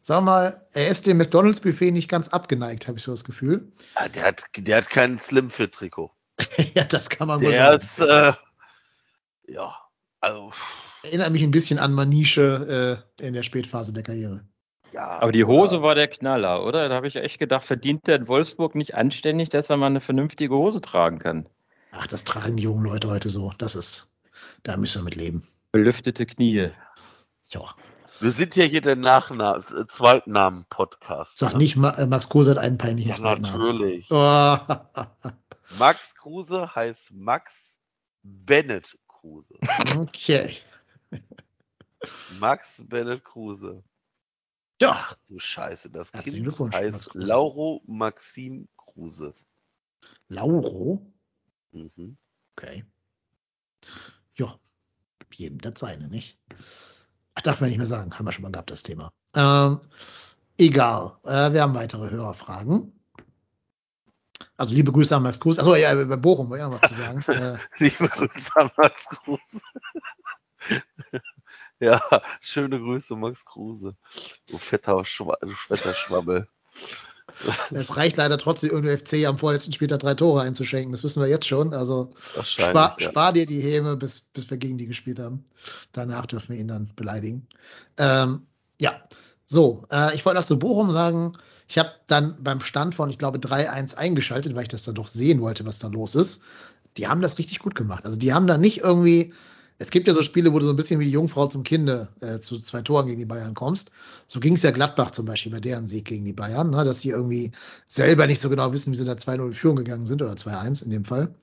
sagen 0.00 0.24
wir 0.24 0.30
mal, 0.30 0.66
er 0.72 0.88
ist 0.88 1.06
dem 1.06 1.18
McDonalds-Buffet 1.18 1.90
nicht 1.90 2.08
ganz 2.08 2.28
abgeneigt, 2.28 2.88
habe 2.88 2.98
ich 2.98 3.04
so 3.04 3.10
das 3.10 3.24
Gefühl. 3.24 3.70
Ja, 3.96 4.08
der 4.08 4.24
hat, 4.24 4.44
der 4.56 4.76
hat 4.78 4.88
kein 4.88 5.18
Slim-Fit-Trikot. 5.18 6.10
ja, 6.74 6.84
das 6.84 7.10
kann 7.10 7.28
man 7.28 7.40
der 7.40 7.48
wohl 7.48 7.54
sagen. 7.54 7.76
Ist, 7.76 7.98
äh, 7.98 9.52
ja, 9.52 9.74
also. 10.20 10.52
Erinnert 11.02 11.32
mich 11.32 11.42
ein 11.42 11.50
bisschen 11.50 11.78
an 11.78 11.92
Manische 11.92 13.04
äh, 13.20 13.26
in 13.26 13.34
der 13.34 13.42
Spätphase 13.42 13.92
der 13.92 14.02
Karriere. 14.02 14.42
Ja, 14.96 15.20
aber 15.20 15.30
die 15.30 15.44
Hose 15.44 15.82
war 15.82 15.94
der 15.94 16.08
Knaller, 16.08 16.64
oder? 16.64 16.88
Da 16.88 16.94
habe 16.94 17.06
ich 17.06 17.16
echt 17.16 17.38
gedacht, 17.38 17.64
verdient 17.64 18.06
der 18.06 18.16
in 18.16 18.28
Wolfsburg 18.28 18.74
nicht 18.74 18.94
anständig, 18.94 19.50
dass 19.50 19.68
man 19.68 19.78
mal 19.78 19.86
eine 19.88 20.00
vernünftige 20.00 20.54
Hose 20.54 20.80
tragen 20.80 21.18
kann. 21.18 21.46
Ach, 21.90 22.06
das 22.06 22.24
tragen 22.24 22.56
die 22.56 22.62
jungen 22.62 22.82
Leute 22.82 23.10
heute 23.10 23.28
so. 23.28 23.52
Das 23.58 23.74
ist, 23.74 24.16
da 24.62 24.78
müssen 24.78 25.02
wir 25.02 25.04
mit 25.04 25.14
leben. 25.14 25.46
Belüftete 25.70 26.24
Knie. 26.24 26.70
Ja. 27.50 27.74
Wir 28.20 28.30
sind 28.30 28.56
ja 28.56 28.64
hier 28.64 28.80
der 28.80 28.96
Nachnamen, 28.96 29.62
äh, 29.64 29.86
Zweitnamen-Podcast. 29.86 31.36
Sag 31.36 31.52
ne? 31.52 31.58
nicht, 31.58 31.76
äh, 31.76 32.06
Max 32.06 32.30
Kruse 32.30 32.52
hat 32.52 32.58
einen 32.58 32.78
peinlichen 32.78 33.10
ja, 33.10 33.16
Zweitnamen. 33.16 33.60
Natürlich. 33.60 34.10
Oh. 34.10 34.56
Max 35.78 36.14
Kruse 36.14 36.74
heißt 36.74 37.12
Max 37.12 37.80
Bennett 38.22 38.96
Kruse. 39.08 39.58
Okay. 39.94 40.56
Max 42.40 42.82
Bennett 42.88 43.24
Kruse. 43.24 43.84
Ja. 44.80 45.06
Du 45.28 45.38
Scheiße, 45.38 45.90
das 45.90 46.12
Kind 46.12 46.74
heißt. 46.74 47.14
Lauro 47.14 47.82
Maxim 47.86 48.68
Kruse. 48.76 49.34
Lauro? 50.28 51.12
Mhm. 51.72 52.16
Okay. 52.56 52.84
Ja, 54.34 54.58
jedem 55.32 55.58
das 55.58 55.80
seine, 55.80 56.08
nicht? 56.08 56.38
Ach, 57.34 57.42
darf 57.42 57.60
man 57.60 57.68
nicht 57.68 57.78
mehr 57.78 57.86
sagen, 57.86 58.12
haben 58.12 58.26
wir 58.26 58.32
schon 58.32 58.42
mal 58.42 58.52
gehabt, 58.52 58.70
das 58.70 58.82
Thema. 58.82 59.12
Ähm, 59.34 59.80
egal, 60.58 61.18
äh, 61.24 61.52
wir 61.52 61.62
haben 61.62 61.74
weitere 61.74 62.10
Hörerfragen. 62.10 62.92
Also 64.56 64.74
liebe 64.74 64.92
Grüße 64.92 65.14
an 65.14 65.22
Max 65.22 65.38
Kruse. 65.38 65.60
Achso, 65.60 65.74
ja, 65.74 65.98
über 65.98 66.16
Bochum 66.16 66.48
wollte 66.48 66.64
ich 66.64 66.70
noch 66.70 66.80
was 66.80 66.90
zu 66.90 66.96
sagen. 66.96 67.22
äh, 67.28 67.58
Liebe 67.78 68.08
Grüße 68.08 68.56
an 68.56 68.70
Max 68.76 69.08
Kruse. 69.08 69.60
Ja, 71.80 72.00
schöne 72.40 72.78
Grüße, 72.78 73.16
Max 73.16 73.44
Kruse. 73.44 73.96
Du 74.48 74.58
fetter, 74.58 75.04
Schwa 75.04 75.36
du 75.40 75.50
fetter 75.50 75.94
Schwabbel. 75.94 76.48
es 77.70 77.96
reicht 77.96 78.16
leider 78.16 78.38
trotzdem, 78.38 78.70
irgendein 78.70 78.98
FC 78.98 79.26
am 79.26 79.38
vorletzten 79.38 79.72
Spieltag 79.72 80.00
drei 80.00 80.14
Tore 80.14 80.42
einzuschenken. 80.42 80.92
Das 80.92 81.02
wissen 81.02 81.20
wir 81.20 81.28
jetzt 81.28 81.46
schon. 81.46 81.74
Also 81.74 82.10
spar, 82.42 82.96
ja. 82.98 83.08
spar 83.08 83.32
dir 83.32 83.46
die 83.46 83.60
Häme, 83.60 83.96
bis, 83.96 84.20
bis 84.20 84.48
wir 84.48 84.56
gegen 84.56 84.78
die 84.78 84.86
gespielt 84.86 85.18
haben. 85.18 85.44
Danach 85.92 86.26
dürfen 86.26 86.50
wir 86.50 86.60
ihn 86.60 86.68
dann 86.68 86.90
beleidigen. 86.94 87.46
Ähm, 87.98 88.46
ja, 88.80 89.02
so, 89.44 89.84
äh, 89.92 90.14
ich 90.14 90.24
wollte 90.24 90.40
noch 90.40 90.46
zu 90.46 90.58
Bochum 90.58 90.90
sagen, 90.92 91.32
ich 91.68 91.78
habe 91.78 91.92
dann 92.06 92.36
beim 92.40 92.60
Stand 92.60 92.94
von, 92.94 93.10
ich 93.10 93.18
glaube, 93.18 93.38
3-1 93.38 93.96
eingeschaltet, 93.96 94.54
weil 94.54 94.62
ich 94.62 94.68
das 94.68 94.84
dann 94.84 94.94
doch 94.94 95.08
sehen 95.08 95.40
wollte, 95.40 95.66
was 95.66 95.78
da 95.78 95.88
los 95.88 96.14
ist. 96.14 96.42
Die 96.96 97.08
haben 97.08 97.20
das 97.20 97.38
richtig 97.38 97.58
gut 97.58 97.74
gemacht. 97.74 98.04
Also 98.04 98.16
die 98.16 98.32
haben 98.32 98.46
da 98.46 98.56
nicht 98.56 98.78
irgendwie, 98.78 99.32
es 99.78 99.90
gibt 99.90 100.08
ja 100.08 100.14
so 100.14 100.22
Spiele, 100.22 100.52
wo 100.52 100.58
du 100.58 100.64
so 100.64 100.72
ein 100.72 100.76
bisschen 100.76 101.00
wie 101.00 101.04
die 101.04 101.10
Jungfrau 101.10 101.46
zum 101.48 101.62
Kinde 101.62 102.08
äh, 102.20 102.40
zu 102.40 102.58
zwei 102.58 102.80
Toren 102.82 103.06
gegen 103.06 103.18
die 103.18 103.26
Bayern 103.26 103.54
kommst. 103.54 103.90
So 104.26 104.40
ging 104.40 104.54
es 104.54 104.62
ja 104.62 104.70
Gladbach 104.70 105.10
zum 105.10 105.26
Beispiel 105.26 105.52
bei 105.52 105.60
deren 105.60 105.86
Sieg 105.86 106.06
gegen 106.06 106.24
die 106.24 106.32
Bayern, 106.32 106.70
ne, 106.70 106.84
dass 106.84 107.00
sie 107.00 107.10
irgendwie 107.10 107.50
selber 107.86 108.26
nicht 108.26 108.40
so 108.40 108.48
genau 108.48 108.72
wissen, 108.72 108.92
wie 108.92 108.96
sie 108.96 109.04
da 109.04 109.12
2-0 109.12 109.46
in 109.46 109.54
Führung 109.54 109.76
gegangen 109.76 110.06
sind 110.06 110.22
oder 110.22 110.32
2-1 110.32 110.84
in 110.84 110.90
dem 110.90 111.04
Fall. 111.04 111.34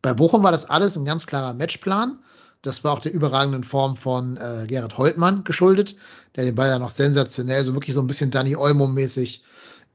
Bei 0.00 0.14
Bochum 0.14 0.42
war 0.42 0.52
das 0.52 0.68
alles 0.68 0.96
ein 0.96 1.04
ganz 1.04 1.26
klarer 1.26 1.54
Matchplan. 1.54 2.18
Das 2.62 2.84
war 2.84 2.92
auch 2.92 3.00
der 3.00 3.12
überragenden 3.12 3.64
Form 3.64 3.96
von 3.96 4.36
äh, 4.36 4.66
Gerrit 4.68 4.96
Holtmann 4.96 5.42
geschuldet, 5.42 5.96
der 6.36 6.44
den 6.44 6.54
Bayern 6.54 6.80
noch 6.80 6.90
sensationell, 6.90 7.64
so 7.64 7.74
wirklich 7.74 7.94
so 7.94 8.00
ein 8.00 8.06
bisschen 8.06 8.30
Danny 8.30 8.54
Olmo-mäßig 8.54 9.42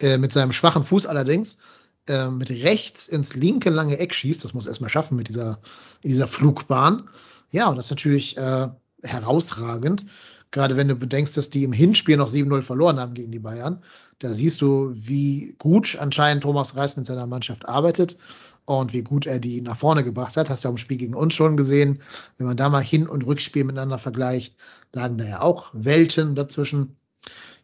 äh, 0.02 0.18
mit 0.18 0.34
seinem 0.34 0.52
schwachen 0.52 0.84
Fuß 0.84 1.06
allerdings 1.06 1.60
äh, 2.08 2.30
mit 2.30 2.50
rechts 2.50 3.08
ins 3.08 3.36
linke 3.36 3.70
lange 3.70 3.98
Eck 4.00 4.14
schießt. 4.14 4.44
Das 4.44 4.54
muss 4.54 4.66
er 4.66 4.72
erstmal 4.72 4.90
schaffen 4.90 5.16
mit 5.16 5.30
dieser, 5.30 5.60
dieser 6.04 6.28
Flugbahn. 6.28 7.08
Ja, 7.52 7.70
und 7.70 7.78
das 7.78 7.86
ist 7.86 7.92
natürlich 7.92 8.38
äh, 8.38 8.68
herausragend. 9.04 10.06
Gerade 10.52 10.78
wenn 10.78 10.88
du 10.88 10.96
bedenkst, 10.96 11.36
dass 11.36 11.50
die 11.50 11.64
im 11.64 11.74
Hinspiel 11.74 12.18
noch 12.18 12.30
7-0 12.30 12.62
verloren 12.62 13.00
haben 13.00 13.14
gegen 13.14 13.32
die 13.32 13.40
Bayern. 13.40 13.82
Da 14.20 14.30
siehst 14.30 14.62
du, 14.62 14.92
wie 14.96 15.56
gut 15.60 15.98
anscheinend 16.00 16.44
Thomas 16.44 16.76
Reis 16.76 16.98
mit 16.98 17.06
seiner 17.06 17.28
Mannschaft 17.28 17.68
arbeitet 17.68 18.18
und 18.66 18.92
wie 18.94 19.04
gut 19.04 19.28
er 19.28 19.40
die 19.40 19.62
nach 19.62 19.78
vorne 19.78 20.04
gebracht 20.04 20.36
hat. 20.38 20.50
Hast 20.50 20.64
du 20.64 20.70
ja 20.70 20.72
im 20.72 20.78
Spiel 20.78 20.98
gegen 20.98 21.14
uns 21.14 21.34
schon 21.34 21.58
gesehen. 21.58 22.02
Wenn 22.38 22.48
man 22.48 22.58
da 22.58 22.70
mal 22.70 22.84
Hin- 22.84 23.08
und 23.08 23.26
Rückspiel 23.26 23.64
miteinander 23.64 24.00
vergleicht, 24.00 24.56
lagen 24.94 25.18
da 25.18 25.26
ja 25.26 25.42
auch 25.42 25.70
Welten 25.74 26.36
dazwischen. 26.36 26.96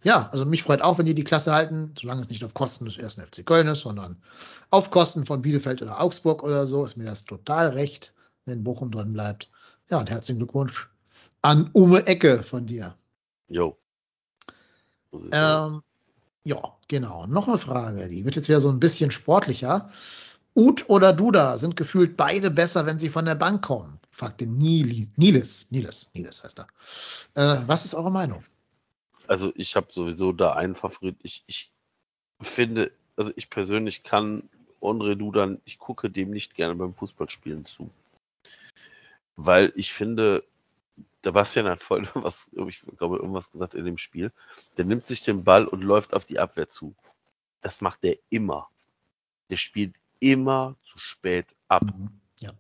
Ja, 0.03 0.29
also 0.31 0.45
mich 0.45 0.63
freut 0.63 0.81
auch, 0.81 0.97
wenn 0.97 1.05
die 1.05 1.15
die 1.15 1.23
Klasse 1.23 1.53
halten, 1.53 1.93
solange 1.99 2.21
es 2.21 2.29
nicht 2.29 2.43
auf 2.43 2.53
Kosten 2.53 2.86
des 2.86 2.97
ersten 2.97 3.21
FC 3.21 3.45
Köln 3.45 3.67
ist, 3.67 3.79
sondern 3.79 4.21
auf 4.69 4.91
Kosten 4.91 5.25
von 5.25 5.41
Bielefeld 5.41 5.81
oder 5.81 6.01
Augsburg 6.01 6.43
oder 6.43 6.67
so, 6.67 6.84
ist 6.84 6.97
mir 6.97 7.05
das 7.05 7.25
total 7.25 7.69
recht, 7.69 8.13
wenn 8.45 8.63
Bochum 8.63 8.91
drin 8.91 9.13
bleibt. 9.13 9.49
Ja, 9.89 9.99
und 9.99 10.09
herzlichen 10.09 10.39
Glückwunsch 10.39 10.89
an 11.41 11.69
Ume 11.73 12.07
Ecke 12.07 12.41
von 12.41 12.65
dir. 12.65 12.95
Jo. 13.49 13.77
Ähm, 15.31 15.84
ja, 16.43 16.77
genau. 16.88 17.27
Noch 17.27 17.47
eine 17.47 17.57
Frage, 17.57 18.07
die 18.07 18.25
wird 18.25 18.36
jetzt 18.36 18.49
wieder 18.49 18.61
so 18.61 18.69
ein 18.69 18.79
bisschen 18.79 19.11
sportlicher. 19.11 19.89
Ut 20.55 20.89
oder 20.89 21.13
Duda 21.13 21.57
sind 21.57 21.75
gefühlt 21.75 22.15
beide 22.15 22.51
besser, 22.51 22.86
wenn 22.86 22.99
sie 22.99 23.09
von 23.09 23.25
der 23.25 23.36
Bank 23.36 23.63
kommen, 23.63 23.99
fragte 24.11 24.45
Nili, 24.45 25.09
Niles. 25.15 25.67
Niles, 25.71 26.11
Niles 26.13 26.43
heißt 26.43 26.59
er. 26.59 26.67
Äh, 27.36 27.63
was 27.67 27.86
ist 27.86 27.95
eure 27.95 28.11
Meinung? 28.11 28.43
Also 29.27 29.51
ich 29.55 29.75
habe 29.75 29.88
sowieso 29.91 30.31
da 30.31 30.53
einen 30.53 30.75
Favorit. 30.75 31.17
Ich, 31.23 31.43
ich 31.47 31.71
finde, 32.41 32.91
also 33.15 33.31
ich 33.36 33.49
persönlich 33.49 34.03
kann 34.03 34.49
Andre 34.81 35.15
Dudan, 35.15 35.59
ich 35.65 35.79
gucke 35.79 36.09
dem 36.09 36.31
nicht 36.31 36.55
gerne 36.55 36.75
beim 36.75 36.93
Fußballspielen 36.93 37.65
zu. 37.65 37.89
Weil 39.36 39.71
ich 39.75 39.93
finde, 39.93 40.43
der 41.23 41.31
Bastian 41.31 41.67
hat 41.67 41.81
voll 41.81 42.07
was, 42.13 42.51
ich 42.67 42.84
glaube, 42.97 43.17
irgendwas 43.17 43.51
gesagt 43.51 43.73
in 43.75 43.86
dem 43.86 43.97
Spiel. 43.97 44.31
Der 44.77 44.86
nimmt 44.86 45.05
sich 45.05 45.23
den 45.23 45.43
Ball 45.43 45.67
und 45.67 45.81
läuft 45.81 46.13
auf 46.13 46.25
die 46.25 46.39
Abwehr 46.39 46.69
zu. 46.69 46.95
Das 47.61 47.81
macht 47.81 48.03
er 48.03 48.17
immer. 48.29 48.69
Der 49.49 49.57
spielt 49.57 49.95
immer 50.19 50.75
zu 50.84 50.99
spät 50.99 51.47
ab. 51.67 51.84
Mhm. 51.84 52.09
Ja. 52.39 52.51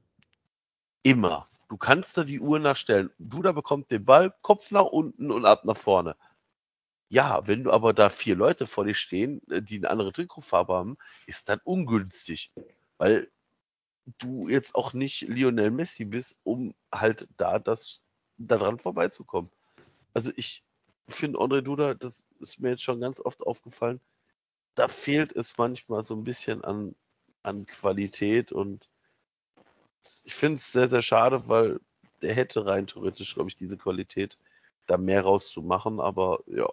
Immer. 1.03 1.47
Du 1.69 1.77
kannst 1.77 2.17
da 2.17 2.23
die 2.23 2.39
Uhr 2.39 2.59
nachstellen. 2.59 3.09
Duda 3.17 3.51
bekommt 3.51 3.89
den 3.91 4.05
Ball, 4.05 4.33
Kopf 4.41 4.71
nach 4.71 4.85
unten 4.85 5.31
und 5.31 5.45
ab 5.45 5.65
nach 5.65 5.77
vorne. 5.77 6.15
Ja, 7.09 7.45
wenn 7.47 7.63
du 7.63 7.71
aber 7.71 7.93
da 7.93 8.09
vier 8.09 8.35
Leute 8.35 8.65
vor 8.65 8.85
dir 8.85 8.95
stehen, 8.95 9.41
äh, 9.49 9.61
die 9.61 9.77
eine 9.77 9.89
andere 9.89 10.11
Trikotfarbe 10.11 10.73
haben, 10.73 10.97
ist 11.25 11.49
das 11.49 11.59
ungünstig. 11.63 12.51
Weil 12.97 13.29
du 14.19 14.47
jetzt 14.47 14.75
auch 14.75 14.93
nicht 14.93 15.21
Lionel 15.21 15.71
Messi 15.71 16.05
bist, 16.05 16.37
um 16.43 16.73
halt 16.93 17.27
da 17.37 17.59
das 17.59 18.03
daran 18.37 18.79
vorbeizukommen. 18.79 19.51
Also 20.13 20.31
ich, 20.35 20.63
finde 21.07 21.39
Andre 21.39 21.63
Duda, 21.63 21.93
das 21.93 22.25
ist 22.39 22.59
mir 22.59 22.69
jetzt 22.69 22.83
schon 22.83 22.99
ganz 22.99 23.19
oft 23.19 23.41
aufgefallen, 23.41 23.99
da 24.75 24.87
fehlt 24.87 25.33
es 25.33 25.57
manchmal 25.57 26.03
so 26.03 26.15
ein 26.15 26.23
bisschen 26.23 26.63
an, 26.63 26.95
an 27.43 27.65
Qualität 27.65 28.51
und 28.51 28.89
ich 30.25 30.33
finde 30.33 30.57
es 30.57 30.71
sehr, 30.71 30.89
sehr 30.89 31.01
schade, 31.01 31.47
weil 31.47 31.79
der 32.21 32.33
hätte 32.33 32.65
rein 32.65 32.87
theoretisch, 32.87 33.33
glaube 33.35 33.49
ich, 33.49 33.55
diese 33.55 33.77
Qualität, 33.77 34.37
da 34.85 34.97
mehr 34.97 35.21
rauszumachen, 35.21 35.99
aber 35.99 36.43
ja, 36.47 36.69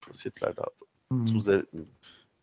passiert 0.00 0.40
leider 0.40 0.72
hm. 1.10 1.26
zu 1.26 1.40
selten. 1.40 1.90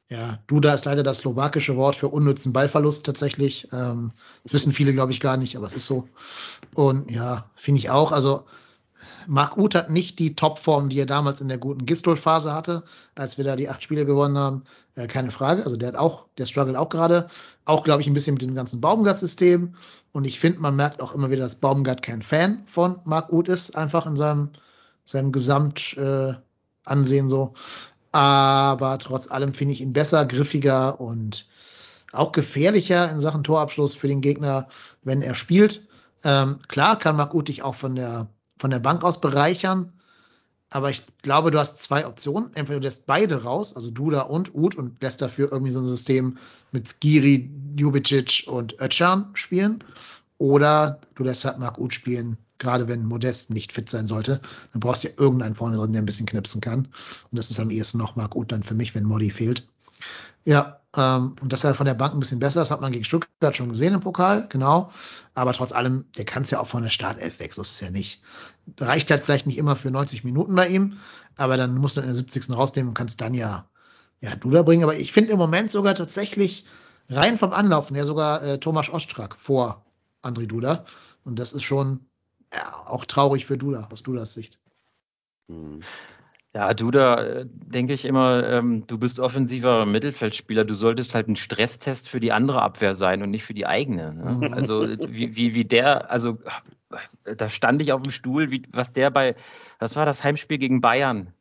Ja, 0.09 0.39
Duda 0.47 0.73
ist 0.73 0.85
leider 0.85 1.03
das 1.03 1.17
slowakische 1.17 1.75
Wort 1.75 1.97
für 1.97 2.07
unnützen 2.07 2.53
Ballverlust 2.53 3.05
tatsächlich. 3.05 3.67
Ähm, 3.73 4.11
das 4.43 4.53
wissen 4.53 4.71
viele, 4.71 4.93
glaube 4.93 5.11
ich, 5.11 5.19
gar 5.19 5.35
nicht, 5.35 5.57
aber 5.57 5.67
es 5.67 5.73
ist 5.73 5.85
so. 5.85 6.07
Und 6.73 7.11
ja, 7.11 7.49
finde 7.55 7.79
ich 7.79 7.89
auch. 7.89 8.13
Also 8.13 8.45
Marc 9.27 9.57
Uth 9.57 9.75
hat 9.75 9.89
nicht 9.89 10.19
die 10.19 10.35
Topform, 10.35 10.87
die 10.89 10.99
er 10.99 11.05
damals 11.05 11.41
in 11.41 11.49
der 11.49 11.57
guten 11.57 11.85
Gistol-Phase 11.85 12.53
hatte, 12.53 12.83
als 13.15 13.37
wir 13.37 13.43
da 13.43 13.57
die 13.57 13.67
acht 13.69 13.83
Spiele 13.83 14.05
gewonnen 14.05 14.37
haben. 14.37 14.63
Äh, 14.95 15.07
keine 15.07 15.31
Frage. 15.31 15.63
Also 15.63 15.75
der 15.75 15.89
hat 15.89 15.97
auch, 15.97 16.27
der 16.37 16.45
struggelt 16.45 16.77
auch 16.77 16.89
gerade. 16.89 17.27
Auch, 17.65 17.83
glaube 17.83 18.01
ich, 18.01 18.07
ein 18.07 18.13
bisschen 18.13 18.35
mit 18.35 18.43
dem 18.43 18.55
ganzen 18.55 18.79
Baumgart-System. 18.79 19.75
Und 20.13 20.25
ich 20.25 20.39
finde, 20.39 20.59
man 20.59 20.77
merkt 20.77 21.01
auch 21.01 21.13
immer 21.13 21.29
wieder, 21.29 21.43
dass 21.43 21.55
Baumgart 21.55 22.01
kein 22.01 22.21
Fan 22.21 22.63
von 22.65 22.99
Marc 23.03 23.31
Uth 23.31 23.49
ist, 23.49 23.75
einfach 23.75 24.05
in 24.05 24.15
seinem, 24.15 24.49
seinem 25.03 25.33
Gesamtansehen 25.33 26.45
äh, 27.25 27.29
so. 27.29 27.53
Aber 28.11 28.97
trotz 28.99 29.29
allem 29.29 29.53
finde 29.53 29.73
ich 29.73 29.81
ihn 29.81 29.93
besser, 29.93 30.25
griffiger 30.25 30.99
und 30.99 31.47
auch 32.13 32.31
gefährlicher 32.31 33.11
in 33.11 33.21
Sachen 33.21 33.43
Torabschluss 33.43 33.95
für 33.95 34.07
den 34.07 34.21
Gegner, 34.21 34.67
wenn 35.03 35.21
er 35.21 35.35
spielt. 35.35 35.87
Ähm, 36.23 36.59
klar 36.67 36.97
kann 36.97 37.15
Marc 37.15 37.33
dich 37.45 37.63
auch 37.63 37.75
von 37.75 37.95
der 37.95 38.27
von 38.59 38.71
der 38.71 38.79
Bank 38.79 39.03
aus 39.03 39.21
bereichern. 39.21 39.93
Aber 40.69 40.89
ich 40.89 41.03
glaube, 41.21 41.51
du 41.51 41.59
hast 41.59 41.81
zwei 41.81 42.05
Optionen. 42.05 42.49
Entweder 42.53 42.79
du 42.79 42.85
lässt 42.85 43.05
beide 43.05 43.43
raus, 43.43 43.75
also 43.75 43.89
Duda 43.89 44.21
und 44.21 44.53
Ud, 44.53 44.75
und 44.75 45.01
lässt 45.01 45.21
dafür 45.21 45.51
irgendwie 45.51 45.71
so 45.71 45.79
ein 45.79 45.85
System 45.85 46.37
mit 46.71 46.87
Skiri, 46.89 47.49
Ljubicic 47.75 48.45
und 48.47 48.79
Özcan 48.81 49.29
spielen. 49.33 49.83
Oder 50.39 50.99
du 51.15 51.23
lässt 51.23 51.45
halt 51.45 51.57
Marc 51.57 51.77
Ud 51.77 51.93
spielen, 51.93 52.37
gerade 52.59 52.87
wenn 52.87 53.05
Modest 53.05 53.49
nicht 53.49 53.73
fit 53.73 53.89
sein 53.89 54.07
sollte. 54.07 54.41
Dann 54.71 54.79
brauchst 54.79 55.03
du 55.03 55.09
ja 55.09 55.13
irgendeinen 55.17 55.55
vorne 55.55 55.77
drin, 55.77 55.93
der 55.93 56.01
ein 56.01 56.05
bisschen 56.05 56.25
knipsen 56.25 56.61
kann. 56.61 56.87
Und 57.31 57.37
das 57.37 57.49
ist 57.49 57.59
am 57.59 57.69
ehesten 57.69 57.97
noch 57.97 58.15
Marc 58.15 58.35
Ud 58.35 58.51
dann 58.51 58.63
für 58.63 58.75
mich, 58.75 58.95
wenn 58.95 59.03
Modi 59.03 59.29
fehlt. 59.29 59.67
Ja, 60.45 60.79
ähm, 60.95 61.35
und 61.41 61.51
das 61.51 61.59
ist 61.59 61.63
halt 61.65 61.75
von 61.75 61.85
der 61.85 61.93
Bank 61.93 62.13
ein 62.13 62.19
bisschen 62.19 62.39
besser. 62.39 62.61
Das 62.61 62.71
hat 62.71 62.81
man 62.81 62.91
gegen 62.91 63.03
Stuttgart 63.03 63.55
schon 63.55 63.69
gesehen 63.69 63.93
im 63.93 63.99
Pokal, 63.99 64.47
genau. 64.49 64.91
Aber 65.33 65.53
trotz 65.53 65.71
allem, 65.71 66.05
der 66.17 66.25
kann 66.25 66.43
es 66.43 66.51
ja 66.51 66.59
auch 66.59 66.67
von 66.67 66.83
der 66.83 66.89
Startelf 66.89 67.39
weg, 67.39 67.53
so 67.53 67.61
ist 67.61 67.73
es 67.73 67.81
ja 67.81 67.91
nicht. 67.91 68.21
Reicht 68.79 69.11
halt 69.11 69.23
vielleicht 69.23 69.45
nicht 69.45 69.57
immer 69.57 69.75
für 69.75 69.91
90 69.91 70.23
Minuten 70.23 70.55
bei 70.55 70.67
ihm, 70.67 70.97
aber 71.35 71.57
dann 71.57 71.75
musst 71.75 71.97
du 71.97 72.01
in 72.01 72.07
der 72.07 72.15
70. 72.15 72.51
rausnehmen 72.51 72.89
und 72.89 72.93
kannst 72.93 73.21
dann 73.21 73.33
ja, 73.33 73.69
ja, 74.21 74.35
Duda 74.35 74.63
bringen. 74.63 74.83
Aber 74.83 74.95
ich 74.95 75.11
finde 75.11 75.33
im 75.33 75.37
Moment 75.37 75.69
sogar 75.69 75.95
tatsächlich 75.95 76.65
rein 77.09 77.37
vom 77.37 77.51
Anlaufen 77.51 77.95
ja 77.95 78.05
sogar 78.05 78.43
äh, 78.43 78.57
Thomas 78.57 78.89
Ostrak 78.89 79.35
vor 79.35 79.85
André 80.23 80.47
Duda. 80.47 80.85
Und 81.23 81.39
das 81.39 81.53
ist 81.53 81.63
schon 81.63 82.05
ja, 82.53 82.83
auch 82.85 83.05
traurig 83.05 83.45
für 83.45 83.57
Duda, 83.57 83.87
aus 83.91 84.03
Dudas 84.03 84.33
Sicht. 84.33 84.59
Mhm. 85.47 85.81
Ja, 86.53 86.73
du 86.73 86.89
da 86.89 87.23
äh, 87.23 87.45
denke 87.45 87.93
ich 87.93 88.03
immer, 88.03 88.43
ähm, 88.49 88.87
du 88.87 88.97
bist 88.97 89.19
offensiver 89.19 89.85
Mittelfeldspieler, 89.85 90.65
du 90.65 90.73
solltest 90.73 91.13
halt 91.13 91.27
ein 91.27 91.35
Stresstest 91.35 92.09
für 92.09 92.19
die 92.19 92.31
andere 92.31 92.61
Abwehr 92.61 92.95
sein 92.95 93.21
und 93.21 93.29
nicht 93.29 93.43
für 93.43 93.53
die 93.53 93.67
eigene. 93.67 94.13
Ne? 94.15 94.47
Mhm. 94.47 94.53
Also 94.53 94.87
wie, 94.87 95.35
wie, 95.35 95.53
wie 95.53 95.65
der, 95.65 96.09
also 96.09 96.39
da 97.25 97.49
stand 97.49 97.81
ich 97.81 97.91
auf 97.91 98.01
dem 98.01 98.11
Stuhl, 98.11 98.49
wie, 98.49 98.63
was 98.71 98.91
der 98.91 99.11
bei, 99.11 99.35
was 99.77 99.95
war 99.95 100.05
das 100.05 100.23
Heimspiel 100.23 100.57
gegen 100.57 100.81
Bayern, 100.81 101.33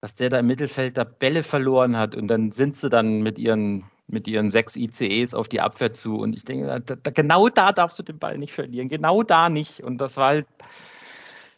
was 0.00 0.14
der 0.14 0.30
da 0.30 0.38
im 0.38 0.46
Mittelfeld 0.46 0.98
da 0.98 1.04
Bälle 1.04 1.42
verloren 1.42 1.96
hat 1.96 2.14
und 2.14 2.28
dann 2.28 2.52
sind 2.52 2.76
sie 2.76 2.88
dann 2.88 3.22
mit 3.22 3.38
ihren 3.38 3.84
mit 4.06 4.28
ihren 4.28 4.50
sechs 4.50 4.76
ICEs 4.76 5.34
auf 5.34 5.48
die 5.48 5.60
Abwehr 5.60 5.92
zu 5.92 6.16
und 6.16 6.36
ich 6.36 6.44
denke, 6.44 6.66
da, 6.66 6.96
da, 6.96 7.10
genau 7.10 7.48
da 7.48 7.72
darfst 7.72 7.98
du 7.98 8.02
den 8.02 8.18
Ball 8.18 8.38
nicht 8.38 8.52
verlieren, 8.52 8.88
genau 8.88 9.22
da 9.22 9.48
nicht 9.48 9.82
und 9.82 9.98
das 9.98 10.16
war 10.16 10.28
halt 10.28 10.46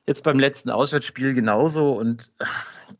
jetzt 0.06 0.22
beim 0.22 0.38
letzten 0.38 0.70
Auswärtsspiel 0.70 1.34
genauso 1.34 1.92
und 1.92 2.30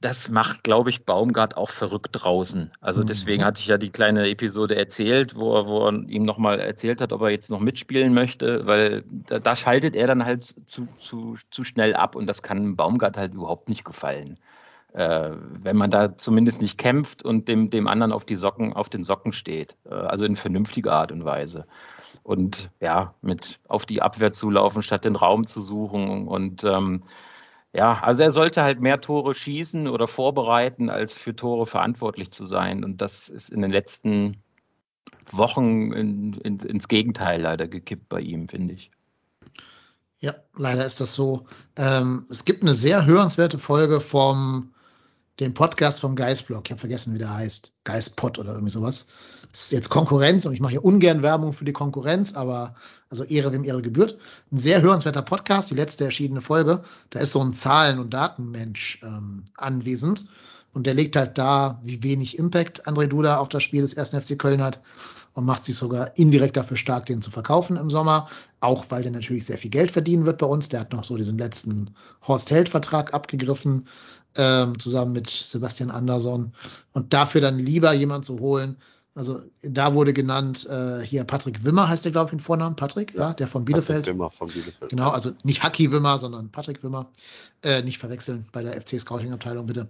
das 0.01 0.28
macht, 0.28 0.64
glaube 0.64 0.90
ich, 0.90 1.05
Baumgart 1.05 1.57
auch 1.57 1.70
verrückt 1.70 2.11
draußen. 2.12 2.72
Also 2.80 3.03
mhm. 3.03 3.07
deswegen 3.07 3.44
hatte 3.44 3.61
ich 3.61 3.68
ja 3.68 3.78
die 3.78 3.90
kleine 3.90 4.28
Episode 4.28 4.74
erzählt, 4.74 5.36
wo 5.36 5.55
er, 5.57 5.66
wo 5.66 5.86
er 5.86 5.92
ihm 6.09 6.24
nochmal 6.24 6.59
erzählt 6.59 7.01
hat, 7.01 7.12
ob 7.12 7.22
er 7.22 7.30
jetzt 7.30 7.51
noch 7.51 7.61
mitspielen 7.61 8.12
möchte, 8.12 8.66
weil 8.66 9.05
da, 9.09 9.38
da 9.38 9.55
schaltet 9.55 9.94
er 9.94 10.09
dann 10.09 10.24
halt 10.24 10.57
zu, 10.66 10.88
zu, 10.99 11.36
zu 11.51 11.62
schnell 11.62 11.94
ab 11.94 12.16
und 12.16 12.26
das 12.26 12.42
kann 12.42 12.74
Baumgart 12.74 13.16
halt 13.16 13.34
überhaupt 13.34 13.68
nicht 13.68 13.84
gefallen. 13.84 14.38
Äh, 14.97 15.32
wenn 15.62 15.76
man 15.76 15.90
da 15.90 16.16
zumindest 16.16 16.62
nicht 16.62 16.78
kämpft 16.78 17.22
und 17.22 17.49
dem, 17.49 17.68
dem 17.68 17.86
anderen 17.86 18.12
auf 18.12 18.24
die 18.24 18.34
Socken, 18.34 18.72
auf 18.72 18.88
den 18.88 19.03
Socken 19.03 19.34
steht. 19.34 19.76
Äh, 19.84 19.92
also 19.92 20.24
in 20.24 20.36
vernünftiger 20.36 20.94
Art 20.94 21.12
und 21.12 21.26
Weise 21.26 21.66
und 22.22 22.70
ja, 22.80 23.14
mit 23.20 23.61
auf 23.68 23.84
die 23.84 24.01
Abwehr 24.01 24.32
zulaufen, 24.32 24.82
statt 24.82 25.05
den 25.05 25.16
Raum 25.16 25.44
zu 25.44 25.61
suchen. 25.61 26.26
Und 26.26 26.64
ähm, 26.64 27.03
ja, 27.74 28.01
also 28.01 28.22
er 28.22 28.32
sollte 28.32 28.62
halt 28.62 28.80
mehr 28.80 28.99
Tore 29.03 29.34
schießen 29.34 29.86
oder 29.86 30.09
vorbereiten, 30.09 30.88
als 30.88 31.12
für 31.12 31.36
Tore 31.36 31.66
verantwortlich 31.66 32.30
zu 32.30 32.47
sein. 32.47 32.82
Und 32.82 33.03
das 33.03 33.28
ist 33.28 33.51
in 33.51 33.61
den 33.61 33.70
letzten 33.70 34.38
Wochen 35.30 35.92
in, 35.92 36.32
in, 36.42 36.59
ins 36.61 36.88
Gegenteil 36.88 37.42
leider 37.42 37.68
gekippt 37.68 38.09
bei 38.09 38.20
ihm, 38.20 38.49
finde 38.49 38.72
ich. 38.72 38.90
Ja, 40.20 40.36
leider 40.57 40.86
ist 40.86 41.03
das 41.03 41.14
so. 41.14 41.47
Ähm, 41.76 42.24
es 42.30 42.47
gibt 42.47 42.62
eine 42.62 42.72
sehr 42.72 43.05
hörenswerte 43.05 43.59
Folge 43.59 44.01
vom 44.01 44.72
den 45.41 45.55
Podcast 45.55 46.01
vom 46.01 46.16
Geistblog. 46.16 46.62
Ich 46.64 46.70
habe 46.70 46.80
vergessen, 46.80 47.14
wie 47.14 47.18
der 47.18 47.34
heißt. 47.34 47.72
Geistpod 47.84 48.39
oder 48.39 48.53
irgendwie 48.53 48.72
sowas. 48.72 49.07
Das 49.53 49.62
ist 49.62 49.72
jetzt 49.72 49.91
Konkurrenz 49.91 50.47
und 50.47 50.53
ich 50.53 50.61
mache 50.61 50.72
hier 50.72 50.84
ungern 50.84 51.22
Werbung 51.22 51.53
für 51.53 51.64
die 51.64 51.72
Konkurrenz, 51.72 52.34
aber 52.34 52.74
also 53.11 53.24
Ehre, 53.24 53.53
wem 53.53 53.64
Ehre 53.64 53.82
gebührt. 53.82 54.18
Ein 54.51 54.59
sehr 54.59 54.82
hörenswerter 54.82 55.22
Podcast, 55.22 55.70
die 55.70 55.74
letzte 55.74 56.05
erschienene 56.05 56.41
Folge. 56.41 56.82
Da 57.11 57.20
ist 57.20 57.32
so 57.32 57.41
ein 57.41 57.55
Zahlen- 57.55 57.99
und 57.99 58.12
Datenmensch 58.12 59.01
ähm, 59.03 59.45
anwesend 59.57 60.26
und 60.72 60.87
der 60.87 60.93
legt 60.95 61.16
halt 61.16 61.39
da, 61.39 61.80
wie 61.84 62.03
wenig 62.03 62.39
Impact 62.39 62.87
André 62.87 63.07
Duda 63.07 63.39
auf 63.39 63.49
das 63.49 63.62
Spiel 63.62 63.80
des 63.80 63.97
1. 63.97 64.11
FC 64.11 64.39
Köln 64.39 64.62
hat 64.62 64.82
und 65.37 65.45
macht 65.45 65.66
sich 65.66 65.76
sogar 65.76 66.16
indirekt 66.16 66.57
dafür 66.57 66.78
stark, 66.78 67.05
den 67.07 67.20
zu 67.20 67.30
verkaufen 67.30 67.76
im 67.76 67.91
Sommer. 67.91 68.26
Auch 68.61 68.87
weil 68.89 69.03
der 69.03 69.12
natürlich 69.12 69.45
sehr 69.45 69.59
viel 69.59 69.70
Geld 69.70 69.91
verdienen 69.91 70.24
wird 70.24 70.39
bei 70.39 70.47
uns. 70.47 70.70
Der 70.70 70.80
hat 70.80 70.93
noch 70.93 71.05
so 71.05 71.14
diesen 71.14 71.37
letzten 71.37 71.91
Horst 72.26 72.51
Held-Vertrag 72.51 73.12
abgegriffen 73.12 73.87
ähm, 74.39 74.78
zusammen 74.78 75.12
mit 75.12 75.28
Sebastian 75.28 75.91
Andersson. 75.91 76.55
Und 76.95 77.12
dafür 77.12 77.43
dann 77.43 77.59
lieber 77.59 77.93
jemand 77.93 78.24
zu 78.24 78.41
holen, 78.41 78.78
also 79.17 79.41
da 79.62 79.95
wurde 79.95 80.12
genannt, 80.12 80.69
äh, 80.69 81.01
hier 81.01 81.25
Patrick 81.25 81.64
Wimmer 81.64 81.89
heißt 81.89 82.05
der, 82.05 82.12
glaube 82.12 82.29
ich, 82.29 82.33
im 82.35 82.39
Vornamen. 82.39 82.77
Patrick, 82.77 83.14
ja, 83.14 83.33
der 83.33 83.49
von 83.49 83.64
Bielefeld. 83.64 84.01
Patrick 84.01 84.14
Wimmer 84.14 84.31
von 84.31 84.49
Bielefeld. 84.49 84.91
Genau, 84.91 85.09
also 85.09 85.33
nicht 85.43 85.62
Haki 85.62 85.91
Wimmer, 85.91 86.19
sondern 86.19 86.51
Patrick 86.51 86.85
Wimmer. 86.85 87.07
Äh, 87.62 87.81
nicht 87.81 87.97
verwechseln 87.97 88.45
bei 88.53 88.62
der 88.62 88.79
FC 88.79 89.01
Scouting 89.01 89.33
Abteilung, 89.33 89.64
bitte. 89.64 89.89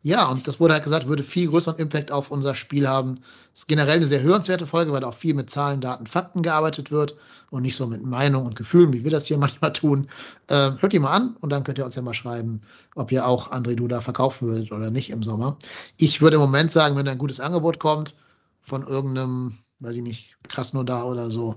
Ja, 0.00 0.26
und 0.26 0.48
das 0.48 0.58
wurde 0.58 0.72
halt 0.72 0.84
gesagt, 0.84 1.06
würde 1.06 1.22
viel 1.22 1.48
größeren 1.48 1.78
Impact 1.78 2.10
auf 2.10 2.30
unser 2.30 2.54
Spiel 2.54 2.88
haben. 2.88 3.14
Das 3.52 3.60
ist 3.60 3.68
generell 3.68 3.96
eine 3.96 4.06
sehr 4.06 4.22
hörenswerte 4.22 4.66
Folge, 4.66 4.90
weil 4.92 5.04
auch 5.04 5.12
viel 5.12 5.34
mit 5.34 5.50
Zahlen, 5.50 5.82
Daten, 5.82 6.06
Fakten 6.06 6.42
gearbeitet 6.42 6.90
wird 6.90 7.14
und 7.50 7.60
nicht 7.60 7.76
so 7.76 7.86
mit 7.86 8.02
Meinung 8.02 8.46
und 8.46 8.56
Gefühlen, 8.56 8.94
wie 8.94 9.04
wir 9.04 9.10
das 9.10 9.26
hier 9.26 9.36
manchmal 9.38 9.74
tun. 9.74 10.08
Äh, 10.48 10.70
hört 10.78 10.94
die 10.94 10.98
mal 10.98 11.12
an 11.12 11.36
und 11.42 11.50
dann 11.50 11.62
könnt 11.62 11.76
ihr 11.76 11.84
uns 11.84 11.94
ja 11.94 12.00
mal 12.00 12.14
schreiben, 12.14 12.60
ob 12.94 13.12
ihr 13.12 13.26
auch 13.26 13.52
André 13.52 13.74
Duda 13.74 14.00
verkaufen 14.00 14.48
würdet 14.48 14.72
oder 14.72 14.90
nicht 14.90 15.10
im 15.10 15.22
Sommer. 15.22 15.58
Ich 15.98 16.22
würde 16.22 16.36
im 16.36 16.40
Moment 16.40 16.70
sagen, 16.70 16.96
wenn 16.96 17.06
ein 17.06 17.18
gutes 17.18 17.38
Angebot 17.38 17.78
kommt, 17.78 18.14
von 18.62 18.86
irgendeinem, 18.86 19.58
weiß 19.80 19.96
ich 19.96 20.02
nicht, 20.02 20.36
Krasnodar 20.48 21.06
oder 21.06 21.30
so. 21.30 21.56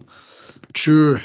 Tschö. 0.74 1.20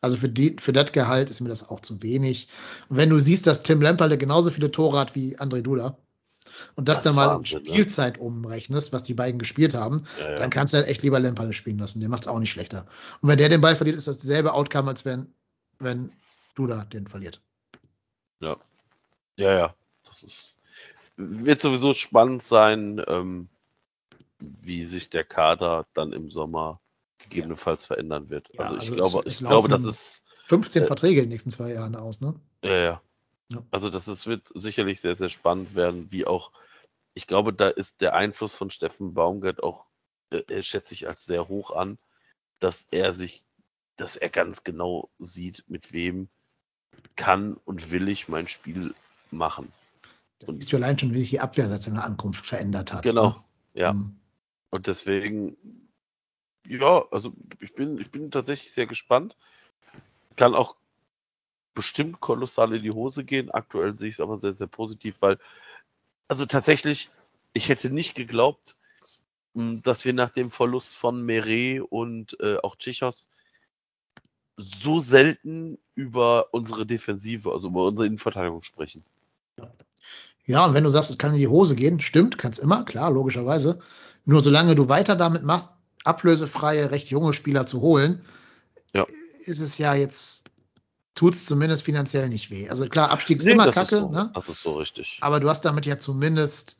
Also 0.00 0.16
für, 0.18 0.28
die, 0.28 0.56
für 0.60 0.72
das 0.72 0.92
Gehalt 0.92 1.30
ist 1.30 1.40
mir 1.40 1.48
das 1.48 1.68
auch 1.68 1.80
zu 1.80 2.02
wenig. 2.02 2.48
Und 2.88 2.98
wenn 2.98 3.10
du 3.10 3.18
siehst, 3.18 3.46
dass 3.46 3.62
Tim 3.62 3.80
Lemperle 3.80 4.18
genauso 4.18 4.50
viele 4.50 4.70
Tore 4.70 4.98
hat 4.98 5.14
wie 5.14 5.38
André 5.38 5.62
Duda 5.62 5.96
und 6.76 6.88
das, 6.88 6.98
das 6.98 7.04
dann 7.04 7.14
mal 7.14 7.28
Wahnsinn, 7.28 7.60
in 7.60 7.64
ne? 7.64 7.70
Spielzeit 7.70 8.16
ne? 8.16 8.22
umrechnest, 8.22 8.92
was 8.92 9.02
die 9.02 9.14
beiden 9.14 9.38
gespielt 9.38 9.74
haben, 9.74 10.04
ja, 10.20 10.30
ja. 10.30 10.34
dann 10.36 10.50
kannst 10.50 10.72
du 10.72 10.78
halt 10.78 10.88
echt 10.88 11.02
lieber 11.02 11.20
Lemperle 11.20 11.52
spielen 11.52 11.78
lassen. 11.78 12.00
Der 12.00 12.08
macht 12.08 12.22
es 12.22 12.28
auch 12.28 12.38
nicht 12.38 12.50
schlechter. 12.50 12.86
Und 13.20 13.28
wenn 13.28 13.38
der 13.38 13.48
den 13.48 13.60
Ball 13.60 13.76
verliert, 13.76 13.96
ist 13.96 14.08
das 14.08 14.18
dasselbe 14.18 14.52
Outcome, 14.52 14.90
als 14.90 15.04
wenn, 15.04 15.32
wenn 15.78 16.12
Duda 16.54 16.84
den 16.84 17.06
verliert. 17.06 17.40
Ja. 18.40 18.56
Ja, 19.36 19.54
ja. 19.54 19.74
Das 20.06 20.22
ist, 20.22 20.56
wird 21.16 21.60
sowieso 21.60 21.94
spannend 21.94 22.42
sein. 22.42 23.02
Ähm, 23.08 23.48
wie 24.62 24.84
sich 24.84 25.10
der 25.10 25.24
Kader 25.24 25.86
dann 25.94 26.12
im 26.12 26.30
Sommer 26.30 26.80
gegebenenfalls 27.18 27.84
ja. 27.84 27.88
verändern 27.88 28.30
wird. 28.30 28.50
Ja, 28.54 28.64
also 28.64 28.76
ich 28.76 28.90
also 28.90 28.94
glaube, 28.94 29.28
es, 29.28 29.34
es 29.34 29.40
ich 29.40 29.46
glaube, 29.46 29.68
das 29.68 29.84
ist 29.84 30.24
15 30.46 30.82
äh, 30.82 30.86
Verträge 30.86 31.20
in 31.20 31.26
den 31.26 31.30
nächsten 31.30 31.50
zwei 31.50 31.72
Jahren 31.72 31.96
aus, 31.96 32.20
ne? 32.20 32.34
Ja, 32.62 32.76
ja. 32.76 33.02
ja. 33.50 33.62
Also 33.70 33.90
das 33.90 34.08
ist, 34.08 34.26
wird 34.26 34.50
sicherlich 34.54 35.00
sehr, 35.00 35.14
sehr 35.16 35.28
spannend 35.28 35.74
werden, 35.74 36.10
wie 36.10 36.26
auch, 36.26 36.52
ich 37.14 37.26
glaube, 37.26 37.52
da 37.52 37.68
ist 37.68 38.00
der 38.00 38.14
Einfluss 38.14 38.54
von 38.54 38.70
Steffen 38.70 39.14
Baumgart 39.14 39.62
auch, 39.62 39.86
äh, 40.30 40.62
schätze 40.62 40.94
ich 40.94 41.08
als 41.08 41.24
sehr 41.24 41.48
hoch 41.48 41.70
an, 41.70 41.98
dass 42.58 42.86
er 42.90 43.12
sich, 43.12 43.44
dass 43.96 44.16
er 44.16 44.28
ganz 44.28 44.64
genau 44.64 45.10
sieht, 45.18 45.64
mit 45.68 45.92
wem 45.92 46.28
kann 47.16 47.54
und 47.64 47.90
will 47.90 48.08
ich 48.08 48.28
mein 48.28 48.48
Spiel 48.48 48.94
machen. 49.30 49.72
Das 50.40 50.54
siehst 50.56 50.72
du 50.72 50.76
allein 50.76 50.98
schon, 50.98 51.14
wie 51.14 51.18
sich 51.18 51.30
die 51.30 51.40
Abwehr 51.40 51.66
seit 51.66 51.82
seiner 51.82 52.04
Ankunft 52.04 52.46
verändert 52.46 52.92
hat. 52.92 53.04
Genau, 53.04 53.28
ne? 53.28 53.36
ja. 53.74 53.92
Mhm. 53.92 54.16
Und 54.74 54.88
deswegen, 54.88 55.56
ja, 56.66 57.04
also 57.12 57.32
ich 57.60 57.74
bin, 57.74 57.96
ich 58.00 58.10
bin 58.10 58.32
tatsächlich 58.32 58.72
sehr 58.72 58.88
gespannt. 58.88 59.36
Kann 60.34 60.56
auch 60.56 60.74
bestimmt 61.74 62.18
kolossal 62.18 62.74
in 62.74 62.82
die 62.82 62.90
Hose 62.90 63.22
gehen. 63.22 63.52
Aktuell 63.52 63.96
sehe 63.96 64.08
ich 64.08 64.14
es 64.14 64.20
aber 64.20 64.36
sehr, 64.36 64.52
sehr 64.52 64.66
positiv, 64.66 65.22
weil, 65.22 65.38
also 66.26 66.44
tatsächlich, 66.44 67.08
ich 67.52 67.68
hätte 67.68 67.88
nicht 67.88 68.16
geglaubt, 68.16 68.76
mh, 69.52 69.82
dass 69.84 70.04
wir 70.04 70.12
nach 70.12 70.30
dem 70.30 70.50
Verlust 70.50 70.96
von 70.96 71.24
Meret 71.24 71.80
und 71.80 72.36
äh, 72.40 72.56
auch 72.56 72.74
Tschichos 72.74 73.28
so 74.56 74.98
selten 74.98 75.78
über 75.94 76.52
unsere 76.52 76.84
Defensive, 76.84 77.52
also 77.52 77.68
über 77.68 77.86
unsere 77.86 78.08
Innenverteidigung 78.08 78.62
sprechen. 78.62 79.04
Ja, 79.56 79.70
und 80.46 80.74
wenn 80.74 80.84
du 80.84 80.90
sagst, 80.90 81.10
es 81.10 81.18
kann 81.18 81.32
in 81.32 81.38
die 81.40 81.48
Hose 81.48 81.74
gehen, 81.74 82.00
stimmt, 82.00 82.36
kann 82.38 82.52
es 82.52 82.58
immer, 82.58 82.84
klar, 82.84 83.10
logischerweise. 83.10 83.78
Nur 84.26 84.40
solange 84.42 84.74
du 84.74 84.88
weiter 84.88 85.16
damit 85.16 85.42
machst, 85.42 85.70
ablösefreie, 86.04 86.90
recht 86.90 87.08
junge 87.10 87.32
Spieler 87.32 87.66
zu 87.66 87.80
holen, 87.80 88.22
Ja. 88.92 89.06
ist 89.44 89.60
es 89.60 89.78
ja 89.78 89.94
jetzt, 89.94 90.44
tut 91.14 91.34
es 91.34 91.46
zumindest 91.46 91.84
finanziell 91.84 92.28
nicht 92.28 92.50
weh. 92.50 92.68
Also 92.68 92.86
klar, 92.88 93.10
Abstieg 93.10 93.38
ist 93.38 93.44
Nee, 93.46 93.52
immer 93.52 93.70
kacke, 93.72 93.96
ist 93.96 94.00
so, 94.02 94.10
ne? 94.10 94.30
das 94.34 94.48
ist 94.48 94.62
so 94.62 94.74
richtig. 94.74 95.18
aber 95.22 95.40
du 95.40 95.48
hast 95.48 95.64
damit 95.64 95.86
ja 95.86 95.96
zumindest 95.98 96.76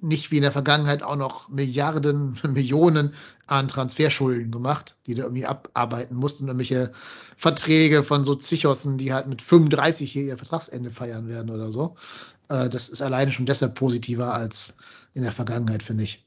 nicht 0.00 0.30
wie 0.30 0.36
in 0.36 0.42
der 0.42 0.52
Vergangenheit 0.52 1.02
auch 1.02 1.16
noch 1.16 1.48
Milliarden, 1.48 2.38
Millionen 2.46 3.14
an 3.46 3.68
Transferschulden 3.68 4.50
gemacht, 4.52 4.96
die 5.06 5.14
du 5.14 5.22
irgendwie 5.22 5.46
abarbeiten 5.46 6.16
musst 6.16 6.40
und 6.40 6.46
irgendwelche 6.48 6.92
Verträge 7.36 8.02
von 8.02 8.24
so 8.24 8.34
Zichossen, 8.34 8.98
die 8.98 9.12
halt 9.12 9.26
mit 9.26 9.42
35 9.42 10.10
hier 10.10 10.24
ihr 10.24 10.38
Vertragsende 10.38 10.90
feiern 10.90 11.28
werden 11.28 11.50
oder 11.50 11.72
so. 11.72 11.96
Äh, 12.48 12.68
das 12.68 12.88
ist 12.88 13.02
alleine 13.02 13.32
schon 13.32 13.46
deshalb 13.46 13.74
positiver 13.74 14.34
als 14.34 14.76
in 15.14 15.22
der 15.22 15.32
Vergangenheit, 15.32 15.82
finde 15.82 16.04
ich. 16.04 16.24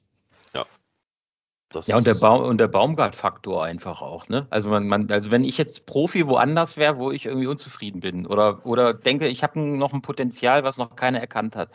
Das 1.73 1.87
Ja, 1.87 1.95
und 1.95 2.05
der, 2.05 2.15
ist- 2.15 2.19
ba 2.19 2.35
und 2.35 2.57
der 2.57 2.67
Baumgart-Faktor 2.67 3.63
einfach 3.63 4.01
auch, 4.01 4.27
ne? 4.27 4.45
Also 4.49 4.69
man, 4.69 4.87
man, 4.87 5.09
also 5.09 5.31
wenn 5.31 5.45
ich 5.45 5.57
jetzt 5.57 5.85
Profi 5.85 6.27
woanders 6.27 6.75
wäre, 6.75 6.97
wo 6.97 7.11
ich 7.11 7.25
irgendwie 7.25 7.47
unzufrieden 7.47 8.01
bin 8.01 8.25
oder, 8.27 8.65
oder 8.65 8.93
denke, 8.93 9.27
ich 9.27 9.41
habe 9.41 9.59
noch 9.59 9.93
ein 9.93 10.01
Potenzial, 10.01 10.63
was 10.65 10.75
noch 10.77 10.95
keiner 10.97 11.19
erkannt 11.21 11.55
hat. 11.55 11.69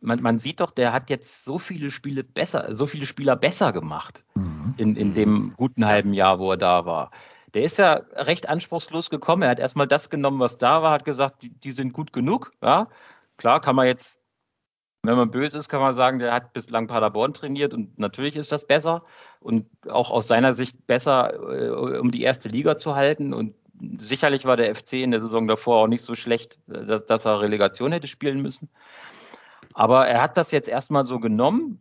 Man, 0.00 0.22
man 0.22 0.38
sieht 0.38 0.60
doch, 0.60 0.70
der 0.70 0.92
hat 0.92 1.10
jetzt 1.10 1.44
so 1.44 1.58
viele 1.58 1.90
Spiele 1.90 2.24
besser, 2.24 2.74
so 2.74 2.86
viele 2.86 3.06
Spieler 3.06 3.36
besser 3.36 3.72
gemacht 3.72 4.24
Mhm. 4.34 4.74
in, 4.76 4.96
in 4.96 5.14
dem 5.14 5.54
guten 5.56 5.84
halben 5.86 6.14
Jahr, 6.14 6.38
wo 6.38 6.52
er 6.52 6.56
da 6.56 6.86
war. 6.86 7.10
Der 7.54 7.62
ist 7.64 7.78
ja 7.78 7.94
recht 8.14 8.48
anspruchslos 8.48 9.10
gekommen. 9.10 9.42
Er 9.42 9.50
hat 9.50 9.58
erstmal 9.58 9.88
das 9.88 10.08
genommen, 10.08 10.38
was 10.38 10.58
da 10.58 10.82
war, 10.82 10.92
hat 10.92 11.04
gesagt, 11.04 11.42
die, 11.42 11.50
die 11.50 11.72
sind 11.72 11.92
gut 11.92 12.12
genug. 12.12 12.52
Ja, 12.62 12.88
klar 13.36 13.60
kann 13.60 13.74
man 13.74 13.86
jetzt, 13.86 14.18
wenn 15.02 15.16
man 15.16 15.30
böse 15.30 15.58
ist, 15.58 15.68
kann 15.68 15.80
man 15.80 15.94
sagen, 15.94 16.20
der 16.20 16.32
hat 16.32 16.52
bislang 16.52 16.86
Paderborn 16.86 17.34
trainiert 17.34 17.74
und 17.74 17.98
natürlich 17.98 18.36
ist 18.36 18.52
das 18.52 18.66
besser 18.66 19.02
und 19.40 19.66
auch 19.88 20.10
aus 20.10 20.28
seiner 20.28 20.52
Sicht 20.52 20.86
besser, 20.86 21.34
äh, 21.34 21.98
um 21.98 22.10
die 22.10 22.22
erste 22.22 22.48
Liga 22.48 22.76
zu 22.76 22.94
halten. 22.94 23.34
Und 23.34 23.54
sicherlich 23.98 24.44
war 24.44 24.56
der 24.56 24.72
FC 24.74 25.02
in 25.02 25.10
der 25.10 25.20
Saison 25.20 25.48
davor 25.48 25.82
auch 25.82 25.88
nicht 25.88 26.04
so 26.04 26.14
schlecht, 26.14 26.58
äh, 26.70 26.84
dass, 26.84 27.06
dass 27.06 27.24
er 27.24 27.40
Relegation 27.40 27.92
hätte 27.92 28.06
spielen 28.06 28.40
müssen. 28.42 28.68
Aber 29.74 30.08
er 30.08 30.20
hat 30.20 30.36
das 30.36 30.50
jetzt 30.50 30.68
erstmal 30.68 31.06
so 31.06 31.20
genommen, 31.20 31.80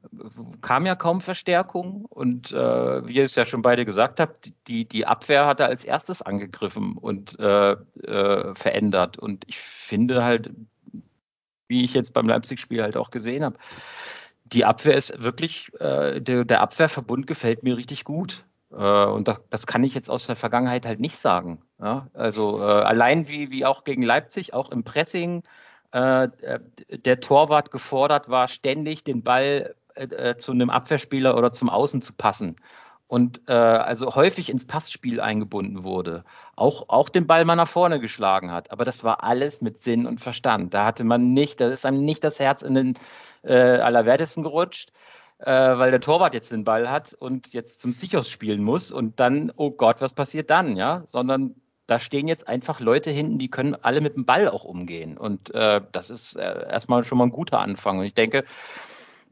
kam 0.61 0.85
ja 0.85 0.95
kaum 0.95 1.21
Verstärkung 1.21 2.05
und 2.05 2.51
äh, 2.51 3.07
wie 3.07 3.15
ihr 3.15 3.23
es 3.23 3.35
ja 3.35 3.45
schon 3.45 3.63
beide 3.63 3.83
gesagt 3.83 4.19
habt, 4.19 4.51
die, 4.67 4.85
die 4.85 5.07
Abwehr 5.07 5.47
hat 5.47 5.59
er 5.59 5.67
als 5.67 5.83
erstes 5.83 6.21
angegriffen 6.21 6.97
und 6.97 7.39
äh, 7.39 7.71
äh, 7.71 8.55
verändert. 8.55 9.17
Und 9.17 9.43
ich 9.47 9.57
finde 9.57 10.23
halt, 10.23 10.51
wie 11.67 11.83
ich 11.83 11.93
jetzt 11.93 12.13
beim 12.13 12.27
Leipzig-Spiel 12.27 12.83
halt 12.83 12.95
auch 12.95 13.09
gesehen 13.09 13.43
habe, 13.43 13.57
die 14.45 14.65
Abwehr 14.65 14.95
ist 14.95 15.21
wirklich, 15.21 15.71
äh, 15.79 16.19
der, 16.19 16.45
der 16.45 16.61
Abwehrverbund 16.61 17.25
gefällt 17.27 17.63
mir 17.63 17.77
richtig 17.77 18.03
gut. 18.03 18.45
Äh, 18.71 19.05
und 19.05 19.27
das, 19.27 19.41
das 19.49 19.67
kann 19.67 19.83
ich 19.83 19.95
jetzt 19.95 20.09
aus 20.09 20.27
der 20.27 20.35
Vergangenheit 20.35 20.85
halt 20.85 20.99
nicht 20.99 21.17
sagen. 21.17 21.61
Ja? 21.79 22.07
Also 22.13 22.61
äh, 22.61 22.65
allein 22.65 23.27
wie, 23.27 23.49
wie 23.51 23.65
auch 23.65 23.83
gegen 23.83 24.03
Leipzig, 24.03 24.53
auch 24.53 24.71
im 24.71 24.83
Pressing, 24.83 25.43
der 25.91 27.19
Torwart 27.19 27.71
gefordert 27.71 28.29
war, 28.29 28.47
ständig 28.47 29.03
den 29.03 29.23
Ball 29.23 29.75
äh, 29.99 30.37
zu 30.37 30.51
einem 30.51 30.69
Abwehrspieler 30.69 31.37
oder 31.37 31.51
zum 31.51 31.69
Außen 31.69 32.01
zu 32.01 32.13
passen. 32.13 32.55
Und 33.07 33.41
äh, 33.47 33.53
also 33.53 34.13
häufig 34.15 34.49
ins 34.49 34.65
Passspiel 34.65 35.19
eingebunden 35.19 35.83
wurde. 35.83 36.23
Auch, 36.55 36.89
auch 36.89 37.09
den 37.09 37.25
Ball 37.25 37.43
mal 37.43 37.55
nach 37.55 37.67
vorne 37.67 37.99
geschlagen 37.99 38.51
hat. 38.51 38.71
Aber 38.71 38.85
das 38.85 39.03
war 39.03 39.23
alles 39.23 39.61
mit 39.61 39.81
Sinn 39.81 40.05
und 40.05 40.21
Verstand. 40.21 40.73
Da 40.75 40.85
hatte 40.85 41.03
man 41.03 41.33
nicht, 41.33 41.59
da 41.59 41.69
ist 41.69 41.85
einem 41.87 42.05
nicht 42.05 42.23
das 42.23 42.39
Herz 42.39 42.61
in 42.61 42.75
den 42.75 42.93
äh, 43.41 43.55
Allerwertesten 43.55 44.43
gerutscht, 44.43 44.91
äh, 45.39 45.51
weil 45.51 45.89
der 45.89 46.01
Torwart 46.01 46.35
jetzt 46.35 46.51
den 46.51 46.63
Ball 46.63 46.89
hat 46.91 47.13
und 47.13 47.51
jetzt 47.51 47.81
zum 47.81 47.91
Sichos 47.91 48.29
spielen 48.29 48.61
muss 48.63 48.91
und 48.91 49.19
dann, 49.19 49.51
oh 49.55 49.71
Gott, 49.71 50.01
was 50.01 50.13
passiert 50.13 50.51
dann, 50.51 50.75
ja? 50.75 51.03
Sondern 51.07 51.55
da 51.89 51.99
stehen 51.99 52.27
jetzt 52.27 52.47
einfach 52.47 52.79
Leute 52.79 53.09
hinten, 53.11 53.39
die 53.39 53.49
können 53.49 53.75
alle 53.75 54.01
mit 54.01 54.15
dem 54.15 54.25
Ball 54.25 54.47
auch 54.47 54.63
umgehen. 54.63 55.17
Und 55.17 55.53
äh, 55.53 55.81
das 55.91 56.09
ist 56.09 56.35
äh, 56.35 56.69
erstmal 56.69 57.03
schon 57.03 57.17
mal 57.17 57.25
ein 57.25 57.31
guter 57.31 57.59
Anfang. 57.59 57.99
Und 57.99 58.05
ich 58.05 58.13
denke, 58.13 58.45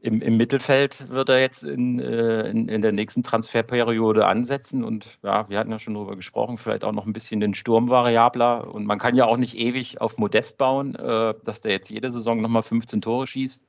im, 0.00 0.22
im 0.22 0.36
Mittelfeld 0.36 1.08
wird 1.08 1.28
er 1.28 1.40
jetzt 1.40 1.64
in, 1.64 1.98
äh, 2.00 2.48
in, 2.48 2.68
in, 2.68 2.82
der 2.82 2.92
nächsten 2.92 3.22
Transferperiode 3.22 4.26
ansetzen. 4.26 4.84
Und 4.84 5.18
ja, 5.22 5.48
wir 5.48 5.58
hatten 5.58 5.70
ja 5.70 5.78
schon 5.78 5.94
darüber 5.94 6.16
gesprochen, 6.16 6.56
vielleicht 6.56 6.84
auch 6.84 6.92
noch 6.92 7.06
ein 7.06 7.12
bisschen 7.12 7.40
den 7.40 7.54
Sturm 7.54 7.88
variabler. 7.90 8.72
Und 8.74 8.86
man 8.86 8.98
kann 8.98 9.16
ja 9.16 9.26
auch 9.26 9.36
nicht 9.36 9.56
ewig 9.56 10.00
auf 10.00 10.18
Modest 10.18 10.58
bauen, 10.58 10.94
äh, 10.94 11.34
dass 11.44 11.60
der 11.60 11.72
jetzt 11.72 11.90
jede 11.90 12.10
Saison 12.10 12.40
nochmal 12.40 12.62
15 12.62 13.00
Tore 13.02 13.26
schießt. 13.26 13.62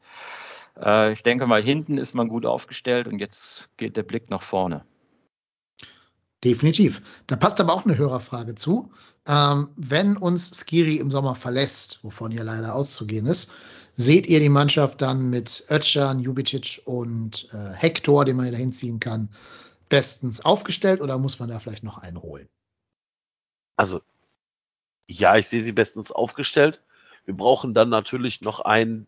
Äh, 0.84 1.14
ich 1.14 1.24
denke 1.24 1.48
mal, 1.48 1.62
hinten 1.62 1.98
ist 1.98 2.14
man 2.16 2.28
gut 2.28 2.46
aufgestellt 2.46 3.08
und 3.08 3.20
jetzt 3.20 3.70
geht 3.78 3.98
der 3.98 4.04
Blick 4.04 4.30
nach 4.30 4.42
vorne. 4.42 4.84
Definitiv. 6.44 7.02
Da 7.28 7.36
passt 7.36 7.60
aber 7.60 7.74
auch 7.74 7.86
eine 7.86 7.98
Hörerfrage 7.98 8.56
zu. 8.56 8.92
Ähm, 9.28 9.70
wenn 9.76 10.16
uns 10.16 10.52
Skiri 10.52 10.96
im 10.96 11.12
Sommer 11.12 11.36
verlässt, 11.36 12.00
wovon 12.04 12.32
ja 12.32 12.44
leider 12.44 12.76
auszugehen 12.76 13.26
ist, 13.26 13.52
seht 13.94 14.28
ihr 14.28 14.40
die 14.40 14.50
Mannschaft 14.50 15.02
dann 15.02 15.30
mit 15.30 15.66
Özcan, 15.70 16.20
Jubicic 16.20 16.82
und 16.86 17.50
äh, 17.52 17.74
Hector, 17.76 18.24
den 18.24 18.38
man 18.38 18.50
da 18.52 18.58
hinziehen 18.58 19.02
kann, 19.02 19.30
bestens 19.90 20.46
aufgestellt 20.46 21.02
oder 21.02 21.18
muss 21.18 21.40
man 21.40 21.50
da 21.50 21.60
vielleicht 21.60 21.84
noch 21.84 21.98
einen 21.98 22.22
holen? 22.22 22.48
Also, 23.76 24.02
ja, 25.08 25.36
ich 25.36 25.48
sehe 25.48 25.62
sie 25.62 25.74
bestens 25.74 26.12
aufgestellt. 26.12 26.82
Wir 27.26 27.36
brauchen 27.36 27.74
dann 27.74 27.90
natürlich 27.90 28.42
noch 28.42 28.62
einen, 28.62 29.08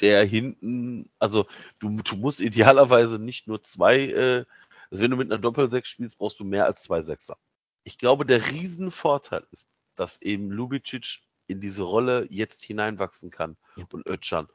der 0.00 0.24
hinten, 0.24 1.08
also 1.20 1.46
du, 1.78 1.88
du 2.02 2.16
musst 2.16 2.40
idealerweise 2.40 3.20
nicht 3.20 3.46
nur 3.46 3.62
zwei 3.62 4.06
äh, 4.06 4.44
also 4.92 5.02
wenn 5.02 5.10
du 5.10 5.16
mit 5.16 5.32
einer 5.32 5.40
Doppel-Sechs 5.40 5.88
spielst, 5.88 6.18
brauchst 6.18 6.38
du 6.38 6.44
mehr 6.44 6.66
als 6.66 6.82
zwei 6.82 7.00
Sechser. 7.00 7.38
Ich 7.82 7.96
glaube, 7.96 8.26
der 8.26 8.50
Riesenvorteil 8.50 9.46
ist, 9.50 9.66
dass 9.96 10.20
eben 10.20 10.50
Lubicic 10.50 11.22
in 11.46 11.62
diese 11.62 11.82
Rolle 11.82 12.26
jetzt 12.28 12.62
hineinwachsen 12.62 13.30
kann 13.30 13.56
ja. 13.76 13.86
und 13.90 14.06
Özcan. 14.06 14.48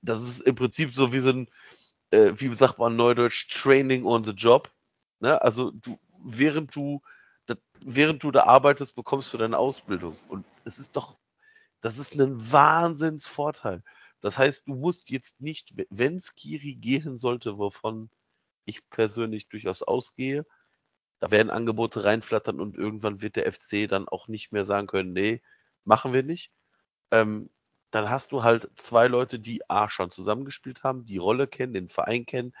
Das 0.00 0.26
ist 0.26 0.40
im 0.40 0.54
Prinzip 0.54 0.94
so 0.94 1.12
wie 1.12 1.18
so 1.18 1.30
ein, 1.30 1.50
äh, 2.10 2.32
wie 2.36 2.52
sagt 2.54 2.78
man 2.78 2.96
neudeutsch, 2.96 3.48
Training 3.50 4.06
on 4.06 4.24
the 4.24 4.32
Job. 4.32 4.70
Ne? 5.20 5.40
Also 5.42 5.72
du, 5.72 5.98
während 6.24 6.74
du, 6.74 7.02
da, 7.44 7.56
während 7.84 8.22
du 8.22 8.30
da 8.30 8.44
arbeitest, 8.44 8.94
bekommst 8.94 9.30
du 9.34 9.36
deine 9.36 9.58
Ausbildung. 9.58 10.16
Und 10.28 10.46
es 10.64 10.78
ist 10.78 10.96
doch, 10.96 11.18
das 11.82 11.98
ist 11.98 12.18
ein 12.18 12.50
Wahnsinnsvorteil. 12.50 13.82
Das 14.22 14.38
heißt, 14.38 14.68
du 14.68 14.74
musst 14.74 15.10
jetzt 15.10 15.42
nicht, 15.42 15.74
wenn 15.90 16.22
Skiri 16.22 16.76
gehen 16.76 17.18
sollte, 17.18 17.58
wovon 17.58 18.08
ich 18.64 18.88
persönlich 18.90 19.48
durchaus 19.48 19.82
ausgehe. 19.82 20.46
Da 21.20 21.30
werden 21.30 21.50
Angebote 21.50 22.04
reinflattern 22.04 22.60
und 22.60 22.76
irgendwann 22.76 23.22
wird 23.22 23.36
der 23.36 23.50
FC 23.52 23.88
dann 23.88 24.08
auch 24.08 24.28
nicht 24.28 24.52
mehr 24.52 24.64
sagen 24.64 24.86
können, 24.86 25.12
nee, 25.12 25.42
machen 25.84 26.12
wir 26.12 26.22
nicht. 26.22 26.52
Ähm, 27.10 27.50
dann 27.92 28.08
hast 28.10 28.32
du 28.32 28.42
halt 28.42 28.70
zwei 28.74 29.06
Leute, 29.06 29.38
die 29.38 29.68
A 29.70 29.88
schon 29.88 30.10
zusammengespielt 30.10 30.82
haben, 30.82 31.04
die 31.04 31.18
Rolle 31.18 31.46
kennen, 31.46 31.74
den 31.74 31.88
Verein 31.88 32.26
kennen. 32.26 32.54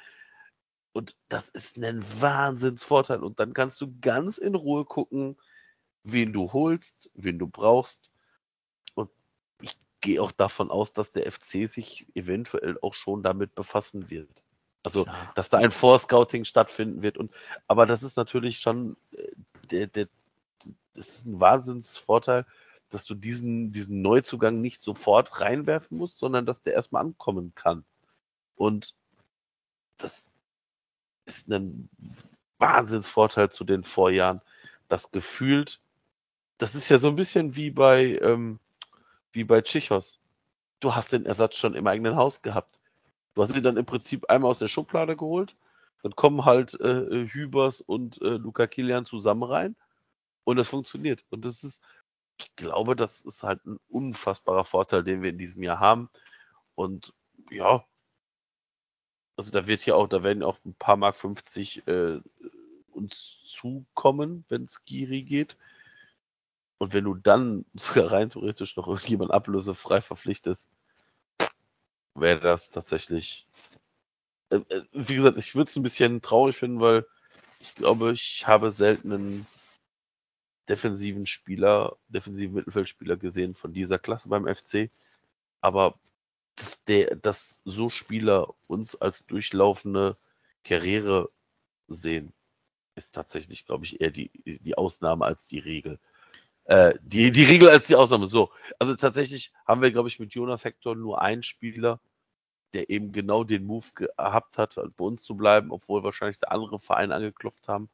Und 0.92 1.16
das 1.28 1.48
ist 1.48 1.78
ein 1.78 2.04
Wahnsinnsvorteil. 2.20 3.22
Und 3.22 3.40
dann 3.40 3.54
kannst 3.54 3.80
du 3.80 3.98
ganz 4.00 4.36
in 4.36 4.54
Ruhe 4.54 4.84
gucken, 4.84 5.38
wen 6.04 6.32
du 6.32 6.52
holst, 6.52 7.10
wen 7.14 7.38
du 7.38 7.46
brauchst. 7.46 8.12
Und 8.94 9.10
ich 9.62 9.78
gehe 10.02 10.20
auch 10.20 10.32
davon 10.32 10.70
aus, 10.70 10.92
dass 10.92 11.12
der 11.12 11.30
FC 11.30 11.66
sich 11.66 12.06
eventuell 12.14 12.78
auch 12.82 12.94
schon 12.94 13.22
damit 13.22 13.54
befassen 13.54 14.10
wird. 14.10 14.42
Also, 14.82 15.04
Klar. 15.04 15.32
dass 15.34 15.48
da 15.48 15.58
ein 15.58 15.70
Vorscouting 15.70 16.44
stattfinden 16.44 17.02
wird. 17.02 17.16
Und, 17.16 17.32
aber 17.68 17.86
das 17.86 18.02
ist 18.02 18.16
natürlich 18.16 18.58
schon, 18.58 18.96
der, 19.70 19.86
der, 19.86 20.08
das 20.94 21.08
ist 21.08 21.26
ein 21.26 21.40
Wahnsinnsvorteil, 21.40 22.46
dass 22.90 23.04
du 23.04 23.14
diesen, 23.14 23.72
diesen 23.72 24.02
Neuzugang 24.02 24.60
nicht 24.60 24.82
sofort 24.82 25.40
reinwerfen 25.40 25.96
musst, 25.96 26.18
sondern 26.18 26.46
dass 26.46 26.62
der 26.62 26.74
erstmal 26.74 27.02
ankommen 27.02 27.52
kann. 27.54 27.84
Und 28.56 28.94
das 29.96 30.28
ist 31.24 31.48
ein 31.48 31.88
Wahnsinnsvorteil 32.58 33.50
zu 33.50 33.64
den 33.64 33.82
Vorjahren. 33.82 34.42
Das 34.88 35.10
gefühlt, 35.10 35.80
das 36.58 36.74
ist 36.74 36.88
ja 36.88 36.98
so 36.98 37.08
ein 37.08 37.16
bisschen 37.16 37.56
wie 37.56 37.70
bei, 37.70 38.18
ähm, 38.20 38.58
wie 39.32 39.44
bei 39.44 39.62
Chichos. 39.62 40.18
du 40.80 40.94
hast 40.94 41.12
den 41.12 41.24
Ersatz 41.24 41.56
schon 41.56 41.74
im 41.74 41.86
eigenen 41.86 42.16
Haus 42.16 42.42
gehabt. 42.42 42.80
Du 43.34 43.42
hast 43.42 43.56
ihn 43.56 43.62
dann 43.62 43.76
im 43.76 43.86
Prinzip 43.86 44.28
einmal 44.28 44.50
aus 44.50 44.58
der 44.58 44.68
Schublade 44.68 45.16
geholt, 45.16 45.56
dann 46.02 46.14
kommen 46.14 46.44
halt 46.44 46.78
äh, 46.80 47.26
Hübers 47.28 47.80
und 47.80 48.20
äh, 48.22 48.36
Luca 48.36 48.66
Kilian 48.66 49.06
zusammen 49.06 49.44
rein 49.44 49.76
und 50.44 50.56
das 50.56 50.68
funktioniert. 50.68 51.24
Und 51.30 51.44
das 51.44 51.64
ist, 51.64 51.82
ich 52.38 52.54
glaube, 52.56 52.96
das 52.96 53.20
ist 53.22 53.42
halt 53.42 53.64
ein 53.66 53.78
unfassbarer 53.88 54.64
Vorteil, 54.64 55.04
den 55.04 55.22
wir 55.22 55.30
in 55.30 55.38
diesem 55.38 55.62
Jahr 55.62 55.80
haben. 55.80 56.10
Und 56.74 57.14
ja, 57.50 57.84
also 59.36 59.50
da 59.50 59.66
wird 59.66 59.86
ja 59.86 59.94
auch, 59.94 60.08
da 60.08 60.22
werden 60.22 60.42
auch 60.42 60.58
ein 60.64 60.74
paar 60.74 60.96
Mark 60.96 61.16
50 61.16 61.86
äh, 61.86 62.20
uns 62.92 63.38
zukommen, 63.46 64.44
wenn 64.48 64.64
es 64.64 64.84
Giri 64.84 65.22
geht. 65.22 65.56
Und 66.78 66.92
wenn 66.94 67.04
du 67.04 67.14
dann 67.14 67.64
sogar 67.74 68.10
rein 68.12 68.30
theoretisch 68.30 68.76
noch 68.76 68.88
irgendjemand 68.88 69.30
ablösefrei 69.30 70.00
verpflichtest, 70.00 70.70
wäre 72.14 72.40
das 72.40 72.70
tatsächlich. 72.70 73.46
Äh, 74.50 74.56
äh, 74.68 74.84
wie 74.92 75.14
gesagt, 75.14 75.38
ich 75.38 75.54
würde 75.54 75.68
es 75.68 75.76
ein 75.76 75.82
bisschen 75.82 76.22
traurig 76.22 76.56
finden, 76.56 76.80
weil 76.80 77.06
ich 77.60 77.74
glaube, 77.74 78.12
ich 78.12 78.46
habe 78.46 78.72
selten 78.72 79.12
einen 79.12 79.46
defensiven 80.68 81.26
Spieler, 81.26 81.96
defensiven 82.08 82.54
Mittelfeldspieler 82.54 83.16
gesehen 83.16 83.54
von 83.54 83.72
dieser 83.72 83.98
Klasse 83.98 84.28
beim 84.28 84.46
FC. 84.46 84.90
Aber 85.60 85.98
dass, 86.56 86.84
der, 86.84 87.16
dass 87.16 87.60
so 87.64 87.88
Spieler 87.88 88.54
uns 88.66 89.00
als 89.00 89.26
durchlaufende 89.26 90.16
Karriere 90.64 91.30
sehen, 91.88 92.32
ist 92.94 93.14
tatsächlich, 93.14 93.66
glaube 93.66 93.84
ich, 93.84 94.00
eher 94.00 94.10
die, 94.10 94.30
die 94.44 94.76
Ausnahme 94.76 95.24
als 95.24 95.46
die 95.48 95.58
Regel. 95.58 95.98
Äh, 96.64 96.94
die, 97.02 97.30
die 97.32 97.44
Regel 97.44 97.68
als 97.68 97.86
die 97.88 97.96
Ausnahme. 97.96 98.26
So. 98.26 98.50
Also 98.78 98.94
tatsächlich 98.94 99.52
haben 99.66 99.82
wir, 99.82 99.90
glaube 99.90 100.08
ich, 100.08 100.18
mit 100.20 100.32
Jonas 100.34 100.64
Hector 100.64 100.94
nur 100.94 101.20
einen 101.20 101.42
Spieler, 101.42 102.00
der 102.74 102.88
eben 102.88 103.12
genau 103.12 103.44
den 103.44 103.64
Move 103.64 103.86
gehabt 103.94 104.58
hat, 104.58 104.76
bei 104.96 105.04
uns 105.04 105.24
zu 105.24 105.36
bleiben, 105.36 105.70
obwohl 105.72 106.02
wahrscheinlich 106.04 106.38
der 106.38 106.52
andere 106.52 106.78
Verein 106.78 107.12
angeklopft 107.12 107.68
haben. 107.68 107.90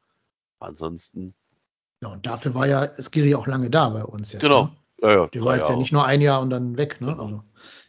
Ansonsten. 0.61 1.35
Ja, 2.03 2.09
und 2.09 2.27
dafür 2.27 2.55
war 2.55 2.67
ja 2.67 2.93
Skiri 2.95 3.35
auch 3.35 3.47
lange 3.47 3.71
da 3.71 3.89
bei 3.89 4.05
uns 4.05 4.33
jetzt. 4.33 4.43
Genau. 4.43 4.65
Ne? 4.65 4.71
Ja, 5.01 5.11
ja, 5.15 5.27
Der 5.29 5.45
war 5.45 5.57
jetzt 5.57 5.69
ja 5.69 5.77
nicht 5.77 5.93
nur 5.93 6.05
ein 6.05 6.21
Jahr 6.21 6.41
und 6.41 6.51
dann 6.51 6.77
weg, 6.77 7.01
ne? 7.01 7.09
Genau. 7.09 7.23
Also, 7.25 7.43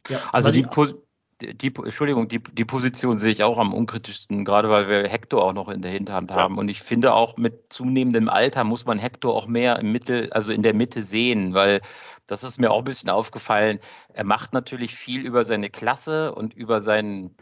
ja, 0.10 0.30
Also 0.32 0.52
die, 0.52 0.60
ich- 0.62 0.70
Po- 0.70 1.02
die, 1.42 1.74
Entschuldigung, 1.76 2.28
die, 2.28 2.40
die 2.40 2.66
Position 2.66 3.18
sehe 3.18 3.32
ich 3.32 3.44
auch 3.44 3.58
am 3.58 3.74
unkritischsten, 3.74 4.46
gerade 4.46 4.70
weil 4.70 4.88
wir 4.90 5.08
Hector 5.08 5.44
auch 5.44 5.54
noch 5.54 5.70
in 5.70 5.82
der 5.82 5.92
Hinterhand 5.92 6.32
haben. 6.32 6.58
Und 6.58 6.70
ich 6.70 6.82
finde 6.82 7.14
auch 7.14 7.38
mit 7.38 7.72
zunehmendem 7.72 8.30
Alter 8.30 8.64
muss 8.64 8.86
man 8.86 9.00
Hector 9.00 9.34
auch 9.34 9.48
mehr 9.48 9.80
im 9.80 9.92
Mittel, 9.92 10.32
also 10.32 10.52
in 10.52 10.64
der 10.64 10.74
Mitte 10.74 11.04
sehen, 11.04 11.54
weil 11.54 11.82
das 12.28 12.44
ist 12.44 12.60
mir 12.60 12.72
auch 12.72 12.80
ein 12.80 12.84
bisschen 12.84 13.10
aufgefallen. 13.10 13.80
Er 14.14 14.26
macht 14.26 14.54
natürlich 14.54 14.96
viel 14.96 15.26
über 15.26 15.46
seine 15.46 15.70
Klasse 15.70 16.36
und 16.36 16.54
über 16.54 16.82
seinen, 16.82 17.36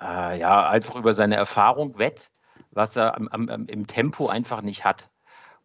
äh, 0.00 0.38
ja, 0.38 0.68
einfach 0.68 0.96
über 0.96 1.14
seine 1.14 1.36
Erfahrung 1.36 1.98
wett, 1.98 2.30
was 2.70 2.96
er 2.96 3.16
am, 3.16 3.28
am, 3.28 3.66
im 3.66 3.86
Tempo 3.86 4.28
einfach 4.28 4.62
nicht 4.62 4.84
hat. 4.84 5.10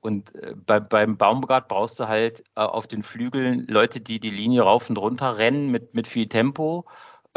Und 0.01 0.35
äh, 0.35 0.53
bei, 0.55 0.79
beim 0.79 1.17
Baumgart 1.17 1.67
brauchst 1.67 1.99
du 1.99 2.07
halt 2.07 2.43
äh, 2.55 2.61
auf 2.61 2.87
den 2.87 3.03
Flügeln 3.03 3.65
Leute, 3.67 4.01
die 4.01 4.19
die 4.19 4.29
Linie 4.29 4.61
rauf 4.61 4.89
und 4.89 4.97
runter 4.97 5.37
rennen 5.37 5.71
mit, 5.71 5.93
mit 5.93 6.07
viel 6.07 6.27
Tempo 6.27 6.85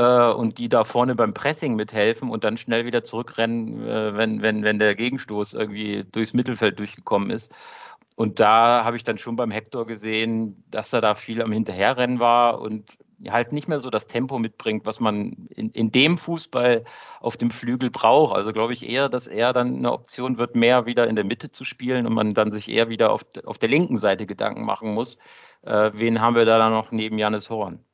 äh, 0.02 0.32
und 0.32 0.58
die 0.58 0.68
da 0.68 0.84
vorne 0.84 1.14
beim 1.14 1.34
Pressing 1.34 1.74
mithelfen 1.76 2.30
und 2.30 2.44
dann 2.44 2.56
schnell 2.56 2.84
wieder 2.86 3.04
zurückrennen, 3.04 3.86
äh, 3.86 4.16
wenn, 4.16 4.42
wenn, 4.42 4.64
wenn 4.64 4.78
der 4.78 4.94
Gegenstoß 4.94 5.54
irgendwie 5.54 6.04
durchs 6.12 6.34
Mittelfeld 6.34 6.78
durchgekommen 6.78 7.30
ist. 7.30 7.50
Und 8.16 8.40
da 8.40 8.84
habe 8.84 8.96
ich 8.96 9.04
dann 9.04 9.18
schon 9.18 9.36
beim 9.36 9.50
Hector 9.50 9.86
gesehen, 9.86 10.64
dass 10.70 10.92
er 10.92 11.00
da 11.00 11.14
viel 11.14 11.40
am 11.42 11.52
Hinterherrennen 11.52 12.20
war 12.20 12.60
und 12.60 12.98
halt 13.30 13.52
nicht 13.52 13.68
mehr 13.68 13.80
so 13.80 13.88
das 13.90 14.06
Tempo 14.08 14.38
mitbringt, 14.38 14.84
was 14.84 15.00
man 15.00 15.48
in, 15.54 15.70
in 15.70 15.92
dem 15.92 16.18
Fußball 16.18 16.84
auf 17.20 17.36
dem 17.36 17.50
Flügel 17.50 17.90
braucht. 17.90 18.34
Also 18.34 18.52
glaube 18.52 18.72
ich 18.72 18.88
eher, 18.88 19.08
dass 19.08 19.26
er 19.28 19.52
dann 19.52 19.76
eine 19.76 19.92
Option 19.92 20.38
wird, 20.38 20.56
mehr 20.56 20.86
wieder 20.86 21.06
in 21.06 21.16
der 21.16 21.24
Mitte 21.24 21.50
zu 21.52 21.64
spielen 21.64 22.06
und 22.06 22.14
man 22.14 22.34
dann 22.34 22.52
sich 22.52 22.68
eher 22.68 22.88
wieder 22.88 23.12
auf, 23.12 23.24
auf 23.44 23.58
der 23.58 23.68
linken 23.68 23.98
Seite 23.98 24.26
Gedanken 24.26 24.64
machen 24.64 24.92
muss. 24.94 25.18
Äh, 25.62 25.92
wen 25.94 26.20
haben 26.20 26.34
wir 26.36 26.44
da 26.44 26.58
dann 26.58 26.72
noch 26.72 26.90
neben 26.90 27.18
Janis 27.18 27.48
Horn? 27.48 27.84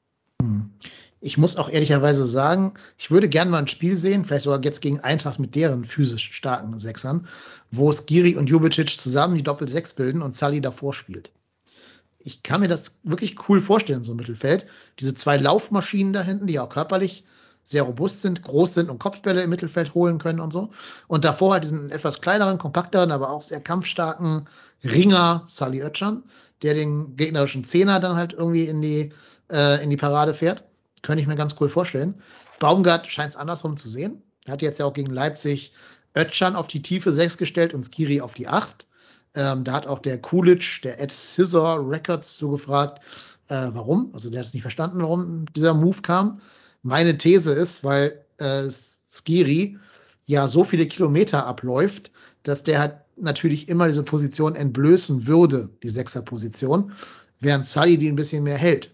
Ich 1.20 1.36
muss 1.36 1.56
auch 1.56 1.68
ehrlicherweise 1.68 2.26
sagen, 2.26 2.74
ich 2.96 3.10
würde 3.10 3.28
gerne 3.28 3.50
mal 3.50 3.58
ein 3.58 3.66
Spiel 3.66 3.96
sehen, 3.96 4.24
vielleicht 4.24 4.44
sogar 4.44 4.62
jetzt 4.62 4.80
gegen 4.80 5.00
Eintracht 5.00 5.40
mit 5.40 5.56
deren 5.56 5.84
physisch 5.84 6.30
starken 6.32 6.78
Sechsern, 6.78 7.26
wo 7.72 7.92
Skiri 7.92 8.36
und 8.36 8.48
Jubicic 8.48 9.00
zusammen 9.00 9.34
die 9.34 9.42
Doppel-Sechs 9.42 9.94
bilden 9.94 10.22
und 10.22 10.36
Sully 10.36 10.60
davor 10.60 10.94
spielt. 10.94 11.32
Ich 12.18 12.42
kann 12.42 12.60
mir 12.60 12.68
das 12.68 12.98
wirklich 13.02 13.48
cool 13.48 13.60
vorstellen, 13.60 14.04
so 14.04 14.12
ein 14.12 14.16
Mittelfeld. 14.16 14.66
Diese 15.00 15.14
zwei 15.14 15.36
Laufmaschinen 15.38 16.12
da 16.12 16.22
hinten, 16.22 16.46
die 16.46 16.60
auch 16.60 16.68
körperlich 16.68 17.24
sehr 17.64 17.82
robust 17.82 18.22
sind, 18.22 18.42
groß 18.42 18.74
sind 18.74 18.88
und 18.88 18.98
Kopfbälle 18.98 19.42
im 19.42 19.50
Mittelfeld 19.50 19.94
holen 19.94 20.18
können 20.18 20.40
und 20.40 20.52
so. 20.52 20.70
Und 21.06 21.24
davor 21.24 21.52
halt 21.52 21.64
diesen 21.64 21.90
etwas 21.90 22.20
kleineren, 22.20 22.58
kompakteren, 22.58 23.12
aber 23.12 23.30
auch 23.30 23.42
sehr 23.42 23.60
kampfstarken 23.60 24.48
Ringer 24.84 25.42
Sully 25.46 25.82
Oetschan, 25.82 26.22
der 26.62 26.74
den 26.74 27.16
gegnerischen 27.16 27.64
Zehner 27.64 28.00
dann 28.00 28.16
halt 28.16 28.32
irgendwie 28.32 28.66
in 28.66 28.80
die, 28.80 29.12
äh, 29.50 29.82
in 29.82 29.90
die 29.90 29.96
Parade 29.96 30.32
fährt. 30.32 30.64
Könnte 31.02 31.22
ich 31.22 31.28
mir 31.28 31.36
ganz 31.36 31.56
cool 31.60 31.68
vorstellen. 31.68 32.14
Baumgart 32.58 33.10
scheint 33.10 33.30
es 33.32 33.36
andersrum 33.36 33.76
zu 33.76 33.88
sehen. 33.88 34.22
Er 34.46 34.52
hat 34.52 34.62
jetzt 34.62 34.78
ja 34.78 34.86
auch 34.86 34.94
gegen 34.94 35.10
Leipzig 35.12 35.72
Ötchan 36.14 36.56
auf 36.56 36.66
die 36.66 36.82
tiefe 36.82 37.12
6 37.12 37.38
gestellt 37.38 37.74
und 37.74 37.84
Skiri 37.84 38.20
auf 38.20 38.34
die 38.34 38.48
8. 38.48 38.86
Ähm, 39.34 39.64
da 39.64 39.72
hat 39.72 39.86
auch 39.86 39.98
der 39.98 40.20
Coolidge, 40.20 40.80
der 40.82 41.00
Ed 41.00 41.12
Scissor 41.12 41.88
Records 41.88 42.38
so 42.38 42.50
gefragt, 42.50 43.02
äh, 43.48 43.68
warum. 43.72 44.10
Also 44.14 44.30
der 44.30 44.40
hat 44.40 44.46
es 44.46 44.54
nicht 44.54 44.62
verstanden, 44.62 45.00
warum 45.02 45.44
dieser 45.54 45.74
Move 45.74 46.00
kam. 46.02 46.40
Meine 46.82 47.18
These 47.18 47.52
ist, 47.52 47.84
weil 47.84 48.24
äh, 48.38 48.68
Skiri 48.68 49.78
ja 50.26 50.48
so 50.48 50.64
viele 50.64 50.86
Kilometer 50.86 51.46
abläuft, 51.46 52.10
dass 52.42 52.62
der 52.62 52.80
halt 52.80 52.96
natürlich 53.16 53.68
immer 53.68 53.86
diese 53.86 54.02
Position 54.02 54.54
entblößen 54.54 55.26
würde, 55.26 55.70
die 55.82 55.88
Sechser-Position, 55.88 56.92
während 57.40 57.66
Sully 57.66 57.98
die 57.98 58.08
ein 58.08 58.16
bisschen 58.16 58.44
mehr 58.44 58.58
hält. 58.58 58.92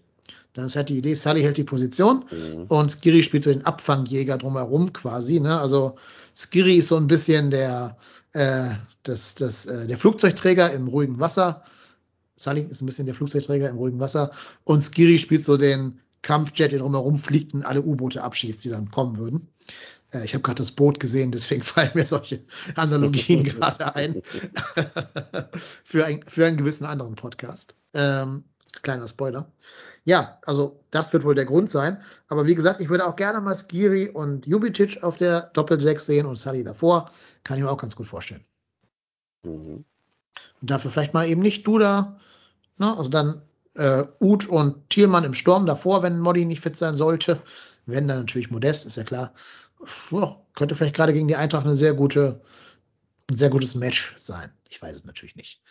Dann 0.55 0.65
ist 0.65 0.75
halt 0.75 0.89
die 0.89 0.97
Idee, 0.97 1.13
Sully 1.13 1.41
hält 1.41 1.57
die 1.57 1.63
Position 1.63 2.25
mhm. 2.31 2.63
und 2.67 2.89
Skiri 2.89 3.21
spielt 3.21 3.43
so 3.43 3.51
den 3.51 3.65
Abfangjäger 3.65 4.37
drumherum 4.37 4.93
quasi. 4.93 5.39
Ne? 5.39 5.59
Also 5.59 5.95
Skiri 6.33 6.77
ist 6.77 6.87
so 6.87 6.95
ein 6.95 7.07
bisschen 7.07 7.51
der, 7.51 7.97
äh, 8.33 8.69
das, 9.03 9.35
das, 9.35 9.65
äh, 9.65 9.85
der 9.85 9.97
Flugzeugträger 9.97 10.71
im 10.71 10.87
ruhigen 10.87 11.19
Wasser. 11.19 11.63
Sully 12.37 12.61
ist 12.61 12.81
ein 12.81 12.85
bisschen 12.85 13.05
der 13.05 13.15
Flugzeugträger 13.15 13.69
im 13.69 13.77
ruhigen 13.77 13.99
Wasser. 13.99 14.31
Und 14.63 14.81
Skiri 14.81 15.17
spielt 15.17 15.43
so 15.45 15.57
den 15.57 15.99
Kampfjet, 16.21 16.71
der 16.71 16.79
drumherum 16.79 17.19
fliegt 17.19 17.53
und 17.53 17.63
alle 17.63 17.83
U-Boote 17.83 18.23
abschießt, 18.23 18.63
die 18.63 18.69
dann 18.69 18.89
kommen 18.89 19.17
würden. 19.17 19.47
Äh, 20.11 20.25
ich 20.25 20.33
habe 20.33 20.41
gerade 20.41 20.57
das 20.57 20.71
Boot 20.71 20.99
gesehen, 20.99 21.31
deswegen 21.31 21.63
fallen 21.63 21.91
mir 21.93 22.05
solche 22.05 22.43
Analogien 22.75 23.43
gerade 23.43 23.95
ein. 23.95 24.21
für, 25.83 26.05
ein, 26.05 26.23
für 26.25 26.45
einen 26.45 26.57
gewissen 26.57 26.85
anderen 26.85 27.15
Podcast. 27.15 27.75
Ähm, 27.93 28.45
kleiner 28.81 29.07
Spoiler. 29.07 29.51
Ja, 30.05 30.39
also 30.45 30.79
das 30.91 31.11
wird 31.13 31.23
wohl 31.23 31.35
der 31.35 31.45
Grund 31.45 31.69
sein. 31.69 32.01
Aber 32.27 32.45
wie 32.45 32.55
gesagt, 32.55 32.79
ich 32.79 32.89
würde 32.89 33.07
auch 33.07 33.15
gerne 33.15 33.41
mal 33.41 33.55
Skiri 33.55 34.09
und 34.09 34.45
Jubicic 34.45 35.03
auf 35.03 35.17
der 35.17 35.41
Doppel-6 35.53 35.99
sehen 35.99 36.25
und 36.27 36.35
Sully 36.37 36.63
davor. 36.63 37.09
Kann 37.43 37.57
ich 37.57 37.63
mir 37.63 37.71
auch 37.71 37.77
ganz 37.77 37.95
gut 37.95 38.05
vorstellen. 38.05 38.45
Mhm. 39.43 39.83
Und 40.61 40.69
dafür 40.69 40.91
vielleicht 40.91 41.13
mal 41.15 41.27
eben 41.27 41.41
nicht 41.41 41.65
Duda. 41.65 42.19
Ne? 42.77 42.95
Also 42.97 43.09
dann 43.09 43.41
äh, 43.73 44.05
Uth 44.19 44.47
und 44.47 44.89
Thielmann 44.89 45.23
im 45.23 45.33
Sturm 45.33 45.65
davor, 45.65 46.03
wenn 46.03 46.19
Modi 46.19 46.45
nicht 46.45 46.61
fit 46.61 46.77
sein 46.77 46.95
sollte. 46.95 47.41
Wenn 47.87 48.07
dann 48.07 48.19
natürlich 48.19 48.51
Modest, 48.51 48.85
ist 48.85 48.97
ja 48.97 49.03
klar. 49.03 49.33
Ja, 50.11 50.39
könnte 50.53 50.75
vielleicht 50.75 50.95
gerade 50.95 51.13
gegen 51.13 51.27
die 51.27 51.35
Eintracht 51.35 51.65
eine 51.65 51.75
sehr 51.75 51.93
gute, 51.93 52.41
ein 53.29 53.37
sehr 53.37 53.49
gutes 53.49 53.75
Match 53.75 54.15
sein. 54.17 54.51
Ich 54.69 54.81
weiß 54.81 54.95
es 54.95 55.05
natürlich 55.05 55.35
nicht. 55.35 55.61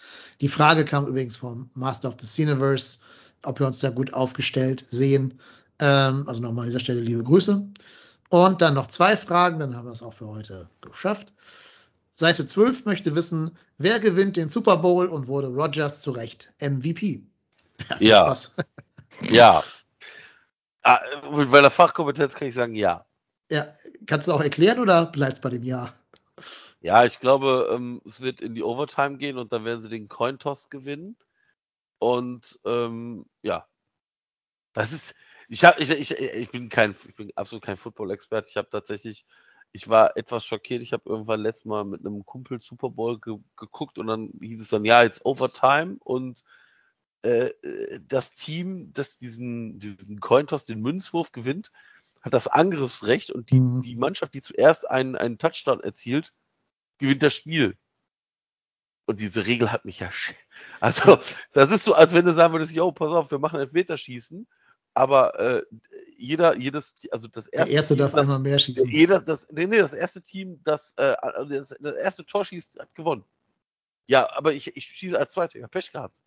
Die 0.41 0.49
Frage 0.49 0.85
kam 0.85 1.07
übrigens 1.07 1.37
vom 1.37 1.71
Master 1.75 2.09
of 2.09 2.17
the 2.21 2.27
Cineverse, 2.27 3.01
ob 3.47 3.61
wir 3.61 3.67
uns 3.67 3.81
da 3.81 3.91
gut 3.91 4.13
aufgestellt 4.15 4.85
sehen. 4.89 5.41
Ähm, 5.81 6.25
also 6.29 6.43
nochmal 6.43 6.63
an 6.65 6.69
dieser 6.69 6.81
Stelle 6.81 7.01
liebe 7.01 7.23
Grüße. 7.23 7.67
Und 8.31 8.63
dann 8.63 8.75
noch 8.75 8.89
zwei 8.89 9.17
Fragen, 9.17 9.59
dann 9.59 9.77
haben 9.77 9.87
wir 9.87 9.93
es 9.93 10.03
auch 10.03 10.15
für 10.15 10.29
heute 10.29 10.69
geschafft. 10.81 11.33
Seite 12.15 12.47
12 12.47 12.85
möchte 12.85 13.15
wissen, 13.15 13.57
wer 13.79 13.99
gewinnt 14.01 14.37
den 14.37 14.49
Super 14.49 14.77
Bowl 14.77 15.07
und 15.07 15.27
wurde 15.27 15.49
Rogers 15.49 16.01
zu 16.01 16.13
Recht 16.13 16.53
MVP? 16.61 17.23
Ja. 17.99 18.35
ja. 19.31 19.63
Ah, 20.83 21.01
mit 21.35 21.51
meiner 21.51 21.71
Fachkompetenz 21.71 22.35
kann 22.35 22.47
ich 22.47 22.55
sagen, 22.55 22.75
ja. 22.77 23.05
Ja, 23.51 23.67
kannst 24.07 24.29
du 24.29 24.33
auch 24.33 24.41
erklären 24.41 24.79
oder 24.79 25.07
bleibst 25.07 25.43
bei 25.43 25.51
dem 25.51 25.65
Ja? 25.65 25.93
Ja, 26.81 27.05
ich 27.05 27.19
glaube, 27.19 27.71
ähm, 27.73 28.01
es 28.07 28.21
wird 28.21 28.41
in 28.41 28.55
die 28.55 28.63
Overtime 28.63 29.17
gehen 29.17 29.39
und 29.39 29.53
dann 29.53 29.65
werden 29.65 29.81
sie 29.81 29.89
den 29.89 30.09
Cointoss 30.09 30.69
gewinnen. 30.69 31.17
Und 31.99 32.59
ähm, 32.65 33.27
ja, 33.43 33.67
das 34.73 34.93
ist. 34.93 35.15
Ich 35.49 35.65
habe, 35.65 35.81
ich, 35.81 35.91
ich, 35.91 36.11
ich 36.13 36.51
bin 36.51 36.69
kein, 36.71 36.93
ich 36.93 37.15
bin 37.15 37.31
absolut 37.37 37.65
kein 37.65 37.77
Football-Experte. 37.77 38.49
Ich 38.49 38.57
habe 38.57 38.71
tatsächlich, 38.71 39.27
ich 39.73 39.89
war 39.89 40.17
etwas 40.17 40.45
schockiert. 40.47 40.83
Ich 40.83 40.93
habe 40.93 41.09
irgendwann 41.09 41.41
letztes 41.41 41.67
Mal 41.67 41.85
mit 41.85 42.01
einem 42.01 42.25
Kumpel 42.25 42.61
Super 42.63 42.89
Bowl 42.91 43.21
ge 43.21 43.37
geguckt 43.57 43.99
und 43.99 44.07
dann 44.07 44.33
hieß 44.41 44.63
es 44.63 44.71
dann, 44.71 44.85
ja, 44.87 45.03
jetzt 45.03 45.25
Overtime 45.27 45.97
und 46.01 46.45
äh, 47.23 47.51
das 48.07 48.35
Team, 48.35 48.93
das 48.93 49.19
diesen, 49.19 49.79
diesen 49.79 50.21
Cointoss, 50.21 50.65
den 50.65 50.81
Münzwurf 50.81 51.33
gewinnt, 51.33 51.73
hat 52.23 52.35
das 52.35 52.49
Angriffsrecht 52.49 53.31
und 53.31 53.51
die, 53.51 53.61
Mhm. 53.61 53.83
die 53.83 53.97
Mannschaft, 53.97 54.35
die 54.35 54.43
zuerst 54.43 54.89
einen, 54.89 55.15
einen 55.17 55.39
Touchdown 55.39 55.81
erzielt, 55.81 56.33
gewinnt 56.99 57.23
das 57.23 57.35
Spiel. 57.35 57.77
Und 59.07 59.21
diese 59.21 59.47
Regel 59.47 59.71
hat 59.71 59.85
mich 59.85 60.01
ja. 60.01 60.09
sch- 60.09 60.35
Also, 60.81 61.19
das 61.53 61.71
ist 61.71 61.85
so, 61.85 61.95
als 61.95 62.15
wenn 62.15 62.25
du 62.25 62.35
sagen 62.35 62.53
würdest, 62.53 62.75
yo, 62.75 62.91
pass 62.93 63.13
auf, 63.13 63.31
wir 63.31 63.39
machen 63.39 63.61
Elfmeterschießen, 63.61 64.47
aber 64.95 65.39
äh, 65.39 65.63
jeder, 66.17 66.57
jedes, 66.57 66.97
also 67.11 67.29
das 67.29 67.47
Der 67.49 67.61
erste, 67.61 67.75
erste 67.75 67.95
Team, 67.95 67.99
darf 68.03 68.13
das, 68.13 68.21
einmal 68.23 68.39
mehr 68.39 68.59
schießen. 68.59 68.91
jeder, 68.91 69.21
das, 69.21 69.51
nee, 69.51 69.67
nee, 69.67 69.79
das 69.79 69.93
erste 69.93 70.23
Team, 70.23 70.61
das, 70.65 70.93
äh, 70.97 71.15
das, 71.49 71.75
das 71.81 71.95
erste 71.97 72.25
Tor 72.25 72.45
schießt, 72.45 72.79
hat 72.81 72.95
gewonnen. 72.95 73.25
Ja, 74.07 74.31
aber 74.37 74.53
ich, 74.53 74.77
ich 74.77 74.85
schieße 74.87 75.19
als 75.19 75.33
Zweiter, 75.33 75.57
ich 75.57 75.63
habe 75.63 75.71
Pech 75.71 75.91
gehabt. 75.93 76.23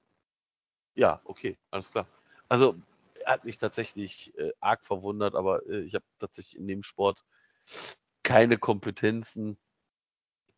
Ja, 0.96 1.22
okay, 1.26 1.58
alles 1.72 1.92
klar. 1.92 2.08
Also, 2.50 2.76
er 3.24 3.34
hat 3.34 3.46
mich 3.46 3.58
tatsächlich 3.58 4.38
äh, 4.38 4.52
arg 4.60 4.84
verwundert, 4.86 5.36
aber 5.36 5.66
äh, 5.68 5.82
ich 5.82 5.94
habe 5.96 6.06
tatsächlich 6.20 6.58
in 6.58 6.68
dem 6.68 6.82
Sport 6.84 7.24
keine 8.24 8.58
Kompetenzen. 8.58 9.58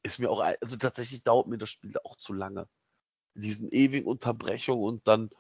Ist 0.04 0.20
mir 0.20 0.30
auch, 0.30 0.40
also 0.42 0.78
tatsächlich 0.78 1.24
dauert 1.24 1.48
mir 1.48 1.58
das 1.58 1.70
Spiel 1.70 1.96
auch 2.04 2.16
zu 2.18 2.34
lange. 2.34 2.68
Diesen 3.36 3.70
ewigen 3.72 4.08
Unterbrechungen 4.08 4.84
und 4.84 5.08
dann 5.08 5.32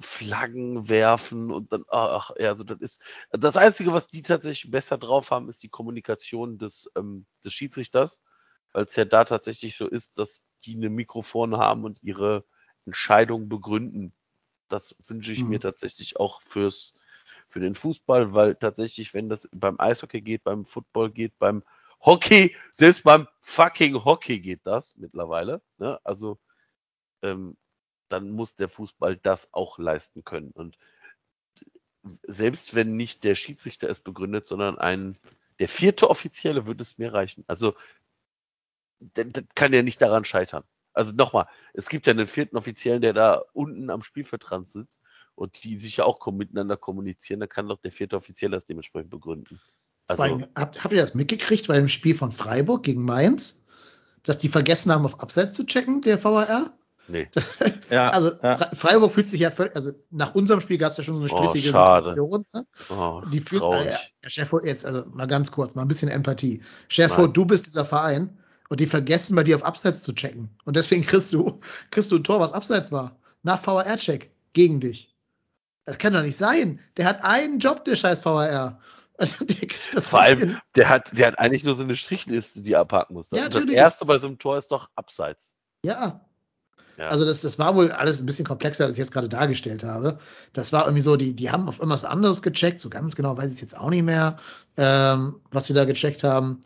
Flaggen 0.00 0.88
werfen 0.88 1.52
und 1.52 1.72
dann, 1.72 1.84
ach, 1.90 2.32
ja, 2.38 2.50
also 2.50 2.64
das 2.64 2.80
ist, 2.80 3.02
das 3.32 3.56
Einzige, 3.56 3.92
was 3.92 4.08
die 4.08 4.22
tatsächlich 4.22 4.70
besser 4.70 4.98
drauf 4.98 5.30
haben, 5.32 5.48
ist 5.50 5.62
die 5.64 5.68
Kommunikation 5.70 6.58
des, 6.58 6.90
ähm, 6.96 7.26
des 7.44 7.54
Schiedsrichters, 7.54 8.20
weil 8.72 8.84
es 8.84 8.96
ja 8.96 9.04
da 9.06 9.24
tatsächlich 9.24 9.76
so 9.76 9.88
ist, 9.88 10.18
dass 10.18 10.44
die 10.64 10.76
eine 10.76 10.90
Mikrofon 10.90 11.56
haben 11.58 11.84
und 11.84 12.02
ihre 12.02 12.44
Entscheidung 12.86 13.48
begründen. 13.48 14.14
Das 14.68 14.96
wünsche 15.06 15.32
ich 15.32 15.46
mir 15.46 15.58
Mhm. 15.58 15.60
tatsächlich 15.60 16.18
auch 16.18 16.42
fürs, 16.42 16.94
für 17.48 17.60
den 17.60 17.74
Fußball, 17.74 18.34
weil 18.34 18.54
tatsächlich, 18.56 19.14
wenn 19.14 19.28
das 19.28 19.48
beim 19.52 19.80
Eishockey 19.80 20.22
geht, 20.22 20.44
beim 20.44 20.64
Football 20.64 21.10
geht, 21.12 21.38
beim 21.38 21.62
Hockey, 22.00 22.56
selbst 22.72 23.04
beim 23.04 23.28
fucking 23.42 24.04
Hockey 24.04 24.40
geht 24.40 24.60
das 24.64 24.96
mittlerweile, 24.96 25.62
ne? 25.78 26.00
Also, 26.04 26.38
ähm, 27.22 27.56
dann 28.08 28.30
muss 28.30 28.56
der 28.56 28.68
Fußball 28.68 29.16
das 29.16 29.52
auch 29.52 29.78
leisten 29.78 30.24
können. 30.24 30.50
Und 30.50 30.78
selbst 32.26 32.74
wenn 32.74 32.96
nicht 32.96 33.24
der 33.24 33.34
Schiedsrichter 33.34 33.88
es 33.88 34.00
begründet, 34.00 34.46
sondern 34.48 34.78
ein, 34.78 35.18
der 35.58 35.68
vierte 35.68 36.10
Offizielle 36.10 36.66
würde 36.66 36.82
es 36.82 36.98
mir 36.98 37.12
reichen. 37.12 37.44
Also, 37.46 37.74
das, 39.00 39.26
das 39.30 39.44
kann 39.54 39.72
ja 39.72 39.82
nicht 39.82 40.00
daran 40.00 40.24
scheitern. 40.24 40.64
Also 40.92 41.12
nochmal, 41.12 41.46
es 41.72 41.88
gibt 41.88 42.06
ja 42.06 42.12
einen 42.12 42.26
vierten 42.26 42.56
Offiziellen, 42.56 43.00
der 43.00 43.12
da 43.12 43.42
unten 43.52 43.90
am 43.90 44.02
Spielfeldrand 44.02 44.68
sitzt 44.68 45.02
und 45.34 45.62
die 45.62 45.78
sich 45.78 45.98
ja 45.98 46.04
auch 46.04 46.26
miteinander 46.32 46.76
kommunizieren, 46.76 47.40
dann 47.40 47.48
kann 47.48 47.68
doch 47.68 47.80
der 47.80 47.92
vierte 47.92 48.16
Offizielle 48.16 48.56
das 48.56 48.66
dementsprechend 48.66 49.10
begründen. 49.10 49.60
Vor 50.16 50.24
Also, 50.24 50.36
allem, 50.36 50.46
habt, 50.56 50.82
habt 50.84 50.92
ihr 50.94 51.00
das 51.00 51.14
mitgekriegt 51.14 51.66
bei 51.68 51.76
dem 51.76 51.88
Spiel 51.88 52.14
von 52.14 52.32
Freiburg 52.32 52.82
gegen 52.82 53.02
Mainz? 53.04 53.62
Dass 54.24 54.38
die 54.38 54.48
vergessen 54.48 54.92
haben, 54.92 55.04
auf 55.04 55.20
Abseits 55.20 55.56
zu 55.56 55.64
checken, 55.64 56.02
der 56.02 56.22
VAR? 56.22 56.72
nee. 57.08 57.28
Ja, 57.90 58.10
Also 58.10 58.30
ja. 58.42 58.54
Fre- 58.56 58.74
Freiburg 58.76 59.12
fühlt 59.12 59.26
sich 59.28 59.40
ja 59.40 59.50
völlig, 59.50 59.74
also 59.74 59.92
nach 60.10 60.34
unserem 60.34 60.60
Spiel 60.60 60.78
gab 60.78 60.92
es 60.92 60.98
ja 60.98 61.04
schon 61.04 61.14
so 61.14 61.22
eine 61.22 61.32
Oh, 61.32 61.36
stressige 61.36 61.70
schade. 61.72 62.10
Situation. 62.10 62.44
Ne? 62.54 62.64
Oh, 62.90 63.22
Die 63.32 63.40
fühlt, 63.40 63.62
äh, 63.62 63.92
ja, 63.92 63.98
Chef, 64.28 64.52
jetzt, 64.64 64.84
also 64.86 65.04
mal 65.12 65.26
ganz 65.26 65.50
kurz, 65.50 65.74
mal 65.74 65.82
ein 65.82 65.88
bisschen 65.88 66.08
Empathie. 66.10 66.60
Chef, 66.88 67.16
Nein. 67.16 67.32
du 67.32 67.44
bist 67.46 67.66
dieser 67.66 67.84
Verein 67.84 68.38
und 68.68 68.78
die 68.80 68.86
vergessen 68.86 69.34
bei 69.34 69.42
dir 69.42 69.56
auf 69.56 69.64
Abseits 69.64 70.02
zu 70.02 70.12
checken. 70.12 70.50
Und 70.64 70.76
deswegen 70.76 71.02
kriegst 71.02 71.32
du, 71.32 71.58
kriegst 71.90 72.12
du 72.12 72.16
ein 72.16 72.24
Tor, 72.24 72.38
was 72.40 72.52
Abseits 72.52 72.92
war. 72.92 73.16
Nach 73.42 73.66
VAR-Check. 73.66 74.30
Gegen 74.52 74.80
dich. 74.80 75.14
Das 75.86 75.98
kann 75.98 76.12
doch 76.12 76.22
nicht 76.22 76.36
sein. 76.36 76.78
Der 76.96 77.06
hat 77.06 77.24
einen 77.24 77.58
Job, 77.58 77.84
der 77.84 77.96
scheiß 77.96 78.24
VAR. 78.24 78.78
Also, 79.20 79.44
der 79.44 79.56
kriegt 79.56 79.94
das 79.94 80.08
Vor 80.08 80.20
allem, 80.20 80.38
hin. 80.38 80.58
der 80.76 80.88
hat, 80.88 81.16
der 81.16 81.26
hat 81.28 81.38
eigentlich 81.38 81.62
nur 81.64 81.76
so 81.76 81.82
eine 81.82 81.94
Strichliste, 81.94 82.62
die 82.62 82.72
er 82.72 82.80
abhaken 82.80 83.14
muss. 83.14 83.30
Ja, 83.30 83.44
Und 83.44 83.54
das 83.54 83.64
erste 83.70 84.06
bei 84.06 84.18
so 84.18 84.26
einem 84.26 84.38
Tor 84.38 84.56
ist 84.58 84.68
doch 84.68 84.88
Abseits. 84.96 85.54
Ja, 85.84 86.26
Ja. 86.96 87.08
Also 87.08 87.24
das, 87.24 87.40
das 87.40 87.58
war 87.58 87.74
wohl 87.76 87.90
alles 87.92 88.20
ein 88.20 88.26
bisschen 88.26 88.44
komplexer, 88.46 88.84
als 88.84 88.94
ich 88.94 88.98
jetzt 88.98 89.12
gerade 89.12 89.28
dargestellt 89.28 89.84
habe. 89.84 90.18
Das 90.52 90.72
war 90.72 90.84
irgendwie 90.84 91.02
so, 91.02 91.16
die, 91.16 91.34
die 91.34 91.50
haben 91.50 91.68
auf 91.68 91.78
irgendwas 91.78 92.04
anderes 92.04 92.42
gecheckt, 92.42 92.80
so 92.80 92.90
ganz 92.90 93.16
genau 93.16 93.36
weiß 93.36 93.46
ich 93.46 93.52
es 93.54 93.60
jetzt 93.60 93.76
auch 93.78 93.90
nicht 93.90 94.04
mehr, 94.04 94.36
ähm, 94.76 95.40
was 95.50 95.66
sie 95.66 95.74
da 95.74 95.84
gecheckt 95.84 96.24
haben. 96.24 96.60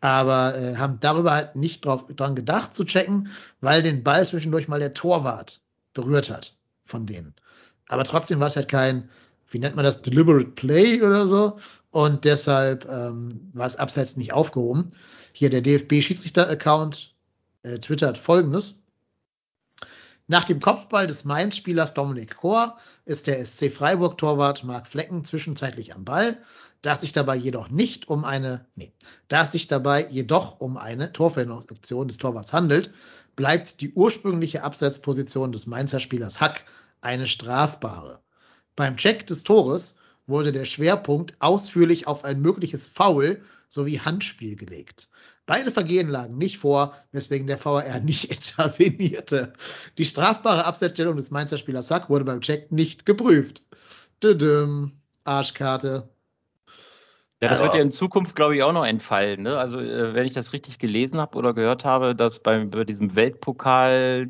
Aber 0.00 0.56
äh, 0.56 0.76
haben 0.76 1.00
darüber 1.00 1.32
halt 1.32 1.56
nicht 1.56 1.84
drauf, 1.84 2.06
dran 2.06 2.36
gedacht 2.36 2.74
zu 2.74 2.84
checken, 2.84 3.28
weil 3.60 3.82
den 3.82 4.04
Ball 4.04 4.26
zwischendurch 4.26 4.68
mal 4.68 4.78
der 4.80 4.94
Torwart 4.94 5.60
berührt 5.92 6.30
hat 6.30 6.56
von 6.84 7.04
denen. 7.06 7.34
Aber 7.88 8.04
trotzdem 8.04 8.38
war 8.40 8.48
es 8.48 8.56
halt 8.56 8.68
kein, 8.68 9.08
wie 9.50 9.58
nennt 9.58 9.76
man 9.76 9.84
das, 9.84 10.02
deliberate 10.02 10.50
play 10.50 11.02
oder 11.02 11.26
so. 11.26 11.58
Und 11.90 12.24
deshalb 12.24 12.88
ähm, 12.90 13.50
war 13.54 13.66
es 13.66 13.76
abseits 13.76 14.16
nicht 14.16 14.32
aufgehoben. 14.32 14.90
Hier 15.32 15.50
der 15.50 15.62
DFB-Schiedsrichter-Account 15.62 17.14
äh, 17.62 17.78
twittert 17.78 18.18
folgendes. 18.18 18.82
Nach 20.30 20.44
dem 20.44 20.60
Kopfball 20.60 21.06
des 21.06 21.24
Mainz-Spielers 21.24 21.94
Dominik 21.94 22.36
Kor 22.36 22.76
ist 23.06 23.26
der 23.26 23.42
SC 23.44 23.72
Freiburg-Torwart 23.72 24.62
Marc 24.62 24.86
Flecken 24.86 25.24
zwischenzeitlich 25.24 25.94
am 25.94 26.04
Ball, 26.04 26.36
da 26.82 26.92
es 26.92 27.00
sich 27.00 27.12
dabei 27.12 27.34
jedoch 27.34 27.70
nicht 27.70 28.08
um 28.08 28.26
eine, 28.26 28.66
nee, 28.76 28.92
da 29.28 29.44
es 29.44 29.52
sich 29.52 29.68
dabei 29.68 30.06
jedoch 30.10 30.60
um 30.60 30.76
eine 30.76 31.14
Torverhinderungsaktion 31.14 32.08
des 32.08 32.18
Torwarts 32.18 32.52
handelt, 32.52 32.90
bleibt 33.36 33.80
die 33.80 33.94
ursprüngliche 33.94 34.64
Abseitsposition 34.64 35.50
des 35.50 35.66
Mainzer 35.66 35.98
Spielers 35.98 36.42
Hack 36.42 36.66
eine 37.00 37.26
strafbare. 37.26 38.20
Beim 38.78 38.96
Check 38.96 39.26
des 39.26 39.42
Tores 39.42 39.96
wurde 40.28 40.52
der 40.52 40.64
Schwerpunkt 40.64 41.34
ausführlich 41.40 42.06
auf 42.06 42.24
ein 42.24 42.40
mögliches 42.40 42.86
Foul 42.86 43.42
sowie 43.66 43.98
Handspiel 43.98 44.54
gelegt. 44.54 45.08
Beide 45.46 45.72
Vergehen 45.72 46.08
lagen 46.08 46.38
nicht 46.38 46.58
vor, 46.58 46.94
weswegen 47.10 47.48
der 47.48 47.62
VAR 47.62 47.98
nicht 47.98 48.24
intervenierte. 48.32 49.52
Die 49.98 50.04
strafbare 50.04 50.64
Absetzstellung 50.64 51.16
des 51.16 51.32
Mainzer 51.32 51.58
Spielers 51.58 51.88
Sack 51.88 52.08
wurde 52.08 52.24
beim 52.24 52.40
Check 52.40 52.70
nicht 52.70 53.04
geprüft. 53.04 53.64
Düdüm, 54.22 54.92
Arschkarte. 55.24 56.08
Ja, 57.42 57.48
das 57.48 57.60
wird 57.60 57.74
ja 57.74 57.82
in 57.82 57.88
Zukunft, 57.88 58.36
glaube 58.36 58.54
ich, 58.54 58.62
auch 58.62 58.72
noch 58.72 58.86
entfallen. 58.86 59.42
Ne? 59.42 59.58
Also, 59.58 59.80
äh, 59.80 60.14
wenn 60.14 60.26
ich 60.26 60.34
das 60.34 60.52
richtig 60.52 60.78
gelesen 60.78 61.18
habe 61.18 61.36
oder 61.36 61.52
gehört 61.52 61.84
habe, 61.84 62.14
dass 62.14 62.38
beim, 62.38 62.70
bei 62.70 62.84
diesem 62.84 63.16
Weltpokal, 63.16 64.28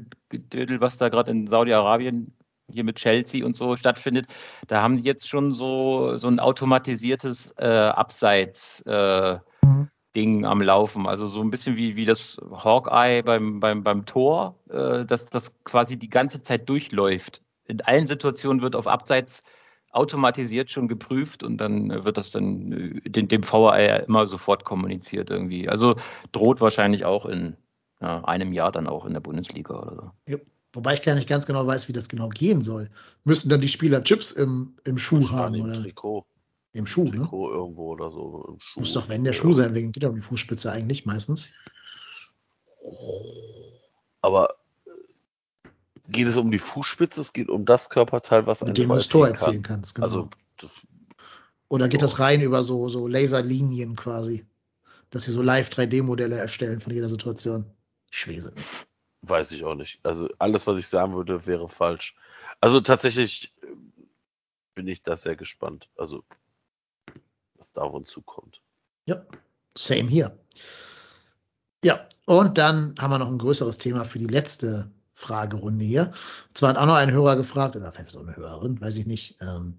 was 0.79 0.97
da 0.97 1.11
gerade 1.11 1.33
in 1.33 1.47
Saudi-Arabien 1.47 2.33
hier 2.71 2.85
mit 2.85 2.97
Chelsea 2.97 3.45
und 3.45 3.57
so 3.57 3.77
stattfindet, 3.77 4.27
da 4.67 4.83
haben 4.83 4.99
die 4.99 5.05
jetzt 5.05 5.29
schon 5.29 5.53
so, 5.53 6.17
so 6.17 6.29
ein 6.29 6.41
automatisiertes 6.41 7.53
äh, 7.59 7.67
Abseits. 7.67 8.81
Äh, 8.83 9.39
Mhm. 9.69 9.89
Ding 10.17 10.45
am 10.45 10.63
Laufen. 10.63 11.07
Also 11.07 11.27
so 11.27 11.41
ein 11.41 11.51
bisschen 11.51 11.77
wie, 11.77 11.97
wie 11.97 12.05
das 12.05 12.41
Hawkeye 12.51 13.23
beim, 13.23 13.61
beim, 13.61 13.85
beim 13.85 14.07
Tor, 14.07 14.57
äh, 14.71 15.05
dass 15.05 15.27
das 15.27 15.53
quasi 15.65 15.97
die 15.97 16.09
ganze 16.09 16.43
Zeit 16.43 16.69
durchläuft. 16.69 17.43
In 17.67 17.81
allen 17.83 18.07
Situationen 18.07 18.63
wird 18.63 18.75
auf 18.75 18.87
Abseits 18.87 19.43
automatisiert 19.91 20.71
schon 20.71 20.89
geprüft 20.89 21.43
und 21.43 21.59
dann 21.59 22.05
wird 22.05 22.17
das 22.17 22.31
dann 22.31 22.73
äh, 22.73 23.09
dem, 23.09 23.29
dem 23.29 23.43
VAR 23.43 24.01
immer 24.05 24.27
sofort 24.27 24.65
kommuniziert 24.65 25.31
irgendwie. 25.31 25.69
Also 25.69 25.97
droht 26.33 26.61
wahrscheinlich 26.61 27.05
auch 27.05 27.27
in 27.27 27.57
ja, 28.01 28.25
einem 28.25 28.53
Jahr 28.53 28.73
dann 28.73 28.87
auch 28.87 29.05
in 29.05 29.13
der 29.13 29.21
Bundesliga 29.21 29.75
oder 29.75 29.95
so. 29.95 30.11
Wobei 30.73 30.95
ich 30.95 31.03
gar 31.03 31.15
nicht 31.15 31.29
ganz 31.29 31.47
genau 31.47 31.67
weiß, 31.67 31.89
wie 31.89 31.93
das 31.93 32.09
genau 32.09 32.29
gehen 32.29 32.63
soll. 32.63 32.91
Müssen 33.25 33.49
dann 33.49 33.61
die 33.61 33.69
Spieler 33.69 34.03
Chips 34.05 34.33
im, 34.33 34.77
im 34.85 34.99
Schuh 34.99 35.29
haben 35.31 35.55
Im 35.55 35.65
oder 35.65 35.83
Trikot. 35.83 36.27
im 36.75 36.87
Schuh, 36.87 37.05
ne? 37.05 37.21
Trikot 37.21 37.51
irgendwo 37.53 37.93
oder 37.93 38.11
so. 38.11 38.45
Im 38.53 38.61
Schuh. 38.61 38.81
Muss 38.81 38.93
doch 38.93 39.09
wenn 39.09 39.25
der. 39.25 39.33
Schuh 39.33 39.53
sein, 39.53 39.75
wegen 39.75 39.93
geht 39.93 40.03
ja 40.03 40.09
um 40.11 40.17
die 40.17 40.21
Fußspitze 40.23 40.71
eigentlich 40.71 41.07
meistens. 41.07 41.51
Aber 44.21 44.57
äh, 44.87 45.69
geht 46.09 46.27
es 46.29 46.37
um 46.37 46.51
die 46.51 46.59
Fußspitze? 46.59 47.21
Es 47.21 47.33
geht 47.33 47.49
um 47.49 47.65
das 47.65 47.89
Körperteil, 47.89 48.47
was 48.47 48.63
Mit 48.63 48.77
dem 48.79 48.89
du 48.89 48.95
das 48.97 49.09
Tor 49.09 49.27
erzielen 49.27 49.47
erzielen 49.47 49.63
kann. 49.63 49.77
kannst, 49.77 49.95
genau. 49.95 50.07
Also, 50.07 50.31
das 50.59 50.73
Oder 51.69 51.89
geht 51.89 52.01
Ja. 52.01 52.07
das 52.07 52.19
rein 52.19 52.41
über 52.41 52.63
so, 52.63 52.89
so 52.89 53.07
Laserlinien 53.09 53.97
quasi? 53.97 54.47
Dass 55.11 55.25
sie 55.25 55.33
so 55.33 55.43
live 55.43 55.71
3D-Modelle 55.71 56.37
erstellen 56.37 56.81
von 56.81 56.93
jeder 56.93 57.09
Situation. 57.09 57.65
Schwese. 58.11 58.53
Weiß 59.23 59.53
ich 59.53 59.65
auch 59.65 59.75
nicht. 59.75 60.01
Also, 60.03 60.29
alles, 60.39 60.67
was 60.67 60.79
ich 60.79 60.89
sagen 60.89 61.15
würde, 61.15 61.47
wäre 61.47 61.69
falsch. 61.69 62.17
Also, 62.61 62.81
tatsächlich 62.81 63.53
äh, 63.63 63.67
bin 64.75 64.89
ich 64.89 65.03
da 65.03 65.17
sehr 65.17 65.37
gespannt. 65.37 65.89
Also, 65.97 66.25
was 67.55 67.71
da 67.73 67.83
auf 67.83 67.95
uns 67.95 68.09
zukommt. 68.09 68.61
Ja, 69.07 69.25
same 69.77 70.09
hier. 70.09 70.39
Ja, 71.85 72.07
und 72.27 72.59
dann 72.59 72.95
haben 72.99 73.11
wir 73.11 73.19
noch 73.19 73.31
ein 73.31 73.39
größeres 73.39 73.79
Thema 73.79 74.05
für 74.05 74.19
die 74.19 74.27
letzte 74.27 74.91
Fragerunde 75.15 75.85
hier. 75.85 76.13
Und 76.49 76.57
zwar 76.57 76.71
hat 76.71 76.77
auch 76.77 76.87
noch 76.87 76.95
ein 76.95 77.11
Hörer 77.11 77.37
gefragt, 77.37 77.75
oder 77.75 77.91
vielleicht 77.91 78.13
so 78.13 78.21
eine 78.21 78.37
Hörerin, 78.37 78.81
weiß 78.81 78.97
ich 78.97 79.07
nicht, 79.07 79.37
ähm, 79.41 79.79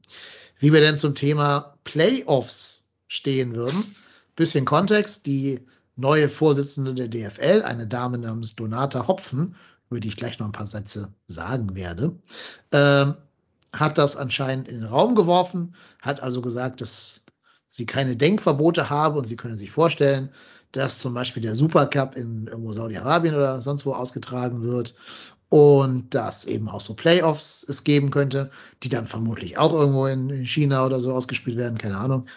wie 0.59 0.73
wir 0.73 0.81
denn 0.81 0.97
zum 0.97 1.15
Thema 1.15 1.77
Playoffs 1.83 2.89
stehen 3.07 3.55
würden. 3.55 3.83
Bisschen 4.35 4.65
Kontext, 4.65 5.25
die 5.25 5.65
neue 5.99 6.29
Vorsitzende 6.29 6.93
der 6.93 7.07
DFL, 7.07 7.63
eine 7.63 7.87
Dame 7.87 8.17
namens 8.17 8.55
Donata 8.55 9.07
Hopfen, 9.07 9.55
über 9.89 9.99
die 9.99 10.09
ich 10.09 10.17
gleich 10.17 10.39
noch 10.39 10.45
ein 10.45 10.51
paar 10.51 10.65
Sätze 10.65 11.13
sagen 11.25 11.75
werde, 11.75 12.15
ähm, 12.71 13.15
hat 13.73 13.97
das 13.97 14.15
anscheinend 14.15 14.67
in 14.67 14.79
den 14.79 14.89
Raum 14.89 15.15
geworfen, 15.15 15.75
hat 16.01 16.21
also 16.23 16.41
gesagt, 16.41 16.81
dass 16.81 17.21
sie 17.69 17.85
keine 17.85 18.15
Denkverbote 18.15 18.89
haben 18.89 19.17
und 19.17 19.27
sie 19.27 19.35
können 19.35 19.57
sich 19.57 19.71
vorstellen, 19.71 20.29
dass 20.71 20.99
zum 20.99 21.13
Beispiel 21.13 21.41
der 21.41 21.55
Supercup 21.55 22.15
in 22.15 22.47
irgendwo 22.47 22.73
Saudi-Arabien 22.73 23.35
oder 23.35 23.61
sonst 23.61 23.85
wo 23.85 23.93
ausgetragen 23.93 24.61
wird 24.61 24.95
und 25.49 26.13
dass 26.13 26.45
eben 26.45 26.69
auch 26.69 26.81
so 26.81 26.93
Playoffs 26.93 27.65
es 27.67 27.83
geben 27.83 28.11
könnte, 28.11 28.51
die 28.83 28.89
dann 28.89 29.07
vermutlich 29.07 29.57
auch 29.57 29.73
irgendwo 29.73 30.05
in, 30.05 30.45
China 30.45 30.85
oder 30.85 30.99
so 30.99 31.13
ausgespielt 31.13 31.57
werden, 31.57 31.77
keine 31.77 31.97
Ahnung. 31.97 32.27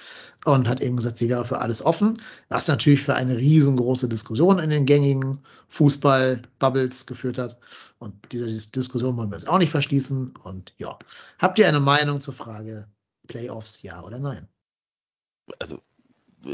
Und 0.45 0.69
hat 0.69 0.81
eben 0.81 0.97
gesagt, 0.97 1.19
sie 1.19 1.29
wäre 1.29 1.45
für 1.45 1.61
alles 1.61 1.85
offen, 1.85 2.21
was 2.49 2.67
natürlich 2.67 3.03
für 3.03 3.15
eine 3.15 3.37
riesengroße 3.37 4.09
Diskussion 4.09 4.59
in 4.59 4.71
den 4.71 4.87
gängigen 4.87 5.39
Fußball-Bubbles 5.69 7.07
geführt 7.07 7.39
hat. 7.39 7.59
Und 7.99 8.15
diese 8.33 8.71
Diskussion 8.73 9.17
wollen 9.17 9.31
wir 9.31 9.39
jetzt 9.39 9.49
auch 9.49 9.59
nicht 9.59 9.71
verschließen. 9.71 10.35
Und 10.43 10.75
ja, 10.79 10.99
habt 11.39 11.61
ihr 11.61 11.69
eine 11.69 11.79
Meinung 11.79 12.21
zur 12.21 12.35
Frage 12.35 12.89
Playoffs, 13.29 13.83
ja 13.83 14.03
oder 14.03 14.19
nein? 14.19 14.49
Also 15.61 15.81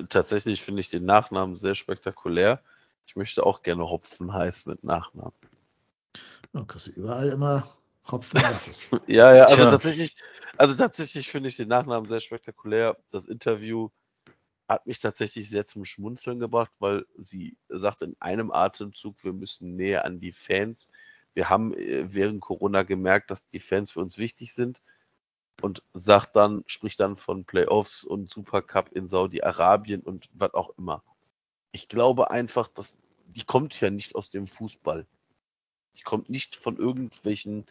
tatsächlich 0.08 0.62
finde 0.62 0.80
ich 0.80 0.90
den 0.90 1.04
Nachnamen 1.04 1.56
sehr 1.56 1.74
spektakulär. 1.74 2.60
Ich 3.06 3.16
möchte 3.16 3.44
auch 3.44 3.62
gerne 3.62 3.88
Hopfen 3.88 4.32
heiß 4.32 4.66
mit 4.66 4.84
Nachnamen. 4.84 5.32
Dann 6.52 6.66
kriegst 6.66 6.88
du 6.88 6.90
überall 6.92 7.28
immer 7.30 7.66
Hopfen 8.10 8.40
gratis. 8.40 8.90
ja, 9.06 9.34
ja, 9.34 9.44
also 9.44 9.62
Tja. 9.62 9.70
tatsächlich, 9.70 10.16
also 10.58 10.74
tatsächlich 10.74 11.28
finde 11.28 11.48
ich 11.48 11.56
den 11.56 11.68
Nachnamen 11.68 12.08
sehr 12.08 12.20
spektakulär. 12.20 12.96
Das 13.10 13.26
Interview 13.26 13.90
hat 14.68 14.86
mich 14.86 14.98
tatsächlich 14.98 15.48
sehr 15.48 15.66
zum 15.66 15.84
Schmunzeln 15.84 16.38
gebracht, 16.38 16.72
weil 16.78 17.06
sie 17.16 17.56
sagt 17.68 18.02
in 18.02 18.14
einem 18.20 18.50
Atemzug, 18.50 19.24
wir 19.24 19.32
müssen 19.32 19.76
näher 19.76 20.04
an 20.04 20.20
die 20.20 20.32
Fans. 20.32 20.88
Wir 21.34 21.48
haben 21.48 21.72
äh, 21.72 22.12
während 22.12 22.40
Corona 22.40 22.82
gemerkt, 22.82 23.30
dass 23.30 23.48
die 23.48 23.60
Fans 23.60 23.92
für 23.92 24.00
uns 24.00 24.18
wichtig 24.18 24.52
sind 24.52 24.82
und 25.62 25.82
sagt 25.94 26.36
dann, 26.36 26.64
spricht 26.66 27.00
dann 27.00 27.16
von 27.16 27.44
Playoffs 27.44 28.04
und 28.04 28.30
Supercup 28.30 28.92
in 28.92 29.08
Saudi-Arabien 29.08 30.02
und 30.02 30.28
was 30.32 30.54
auch 30.54 30.76
immer. 30.78 31.02
Ich 31.72 31.88
glaube 31.88 32.30
einfach, 32.30 32.68
dass 32.68 32.96
die 33.26 33.44
kommt 33.44 33.78
ja 33.80 33.90
nicht 33.90 34.14
aus 34.14 34.30
dem 34.30 34.46
Fußball. 34.46 35.06
Die 35.96 36.02
kommt 36.02 36.30
nicht 36.30 36.56
von 36.56 36.76
irgendwelchen, 36.76 37.66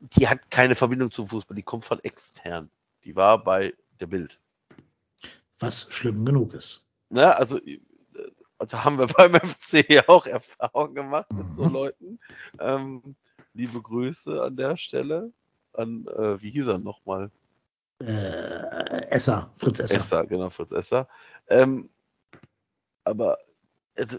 die 0.00 0.28
hat 0.28 0.50
keine 0.50 0.74
Verbindung 0.74 1.10
zum 1.10 1.26
Fußball, 1.26 1.54
die 1.54 1.62
kommt 1.62 1.84
von 1.84 2.00
extern. 2.00 2.70
Die 3.04 3.16
war 3.16 3.42
bei 3.42 3.74
der 4.00 4.06
Bild. 4.06 4.40
Was 5.58 5.92
schlimm 5.92 6.24
genug 6.24 6.54
ist. 6.54 6.88
Ja, 7.10 7.32
also, 7.32 7.60
also 8.58 8.84
haben 8.84 8.98
wir 8.98 9.06
beim 9.06 9.34
FC 9.34 9.88
ja 9.88 10.08
auch 10.08 10.26
Erfahrungen 10.26 10.94
gemacht 10.94 11.32
mit 11.32 11.52
so 11.54 11.64
mhm. 11.64 11.72
Leuten. 11.72 12.20
Ähm, 12.60 13.16
liebe 13.54 13.80
Grüße 13.80 14.42
an 14.42 14.56
der 14.56 14.76
Stelle 14.76 15.32
an, 15.72 16.06
äh, 16.06 16.40
wie 16.42 16.50
hieß 16.50 16.68
er 16.68 16.78
nochmal? 16.78 17.30
Äh, 18.00 19.08
Esser, 19.10 19.52
Fritz 19.58 19.80
Esser. 19.80 19.98
Esser, 19.98 20.26
genau, 20.26 20.50
Fritz 20.50 20.72
Esser. 20.72 21.08
Ähm, 21.48 21.90
aber 23.04 23.38
also, 23.96 24.18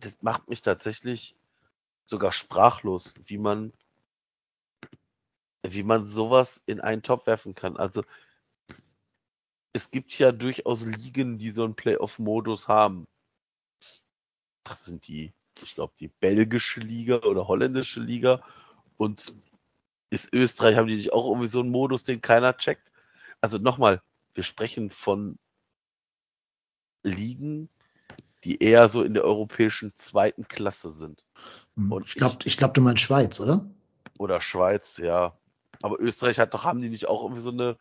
das 0.00 0.16
macht 0.20 0.48
mich 0.48 0.62
tatsächlich 0.62 1.36
sogar 2.06 2.32
sprachlos, 2.32 3.14
wie 3.26 3.38
man, 3.38 3.72
wie 5.64 5.82
man 5.82 6.06
sowas 6.06 6.62
in 6.66 6.80
einen 6.80 7.02
Topf 7.02 7.26
werfen 7.26 7.54
kann. 7.54 7.76
Also 7.76 8.02
es 9.72 9.90
gibt 9.90 10.16
ja 10.18 10.30
durchaus 10.30 10.84
Ligen, 10.84 11.38
die 11.38 11.50
so 11.50 11.64
einen 11.64 11.74
Playoff-Modus 11.74 12.68
haben. 12.68 13.06
Das 14.62 14.84
sind 14.84 15.08
die, 15.08 15.32
ich 15.62 15.74
glaube, 15.74 15.94
die 15.98 16.08
belgische 16.08 16.80
Liga 16.80 17.16
oder 17.18 17.48
holländische 17.48 18.00
Liga. 18.00 18.42
Und 18.96 19.34
ist 20.10 20.32
Österreich, 20.32 20.76
haben 20.76 20.86
die 20.86 20.96
nicht 20.96 21.12
auch 21.12 21.28
irgendwie 21.28 21.48
so 21.48 21.60
einen 21.60 21.70
Modus, 21.70 22.04
den 22.04 22.20
keiner 22.20 22.56
checkt? 22.56 22.92
Also 23.40 23.58
nochmal, 23.58 24.00
wir 24.34 24.44
sprechen 24.44 24.90
von 24.90 25.38
Ligen, 27.02 27.68
die 28.44 28.62
eher 28.62 28.88
so 28.88 29.02
in 29.02 29.14
der 29.14 29.24
europäischen 29.24 29.94
zweiten 29.96 30.46
Klasse 30.46 30.90
sind. 30.90 31.24
Hm. 31.76 31.90
Und 31.90 32.06
ich 32.06 32.14
glaube, 32.14 32.38
ich 32.44 32.56
glaub, 32.56 32.74
du 32.74 32.80
meinst 32.80 33.02
Schweiz, 33.02 33.40
oder? 33.40 33.68
Oder 34.18 34.40
Schweiz, 34.40 34.98
ja. 34.98 35.36
Aber 35.82 36.00
Österreich 36.00 36.38
hat 36.38 36.54
doch, 36.54 36.64
haben 36.64 36.82
die 36.82 36.90
nicht 36.90 37.06
auch 37.08 37.22
irgendwie 37.22 37.40
so 37.40 37.50
eine, 37.50 37.76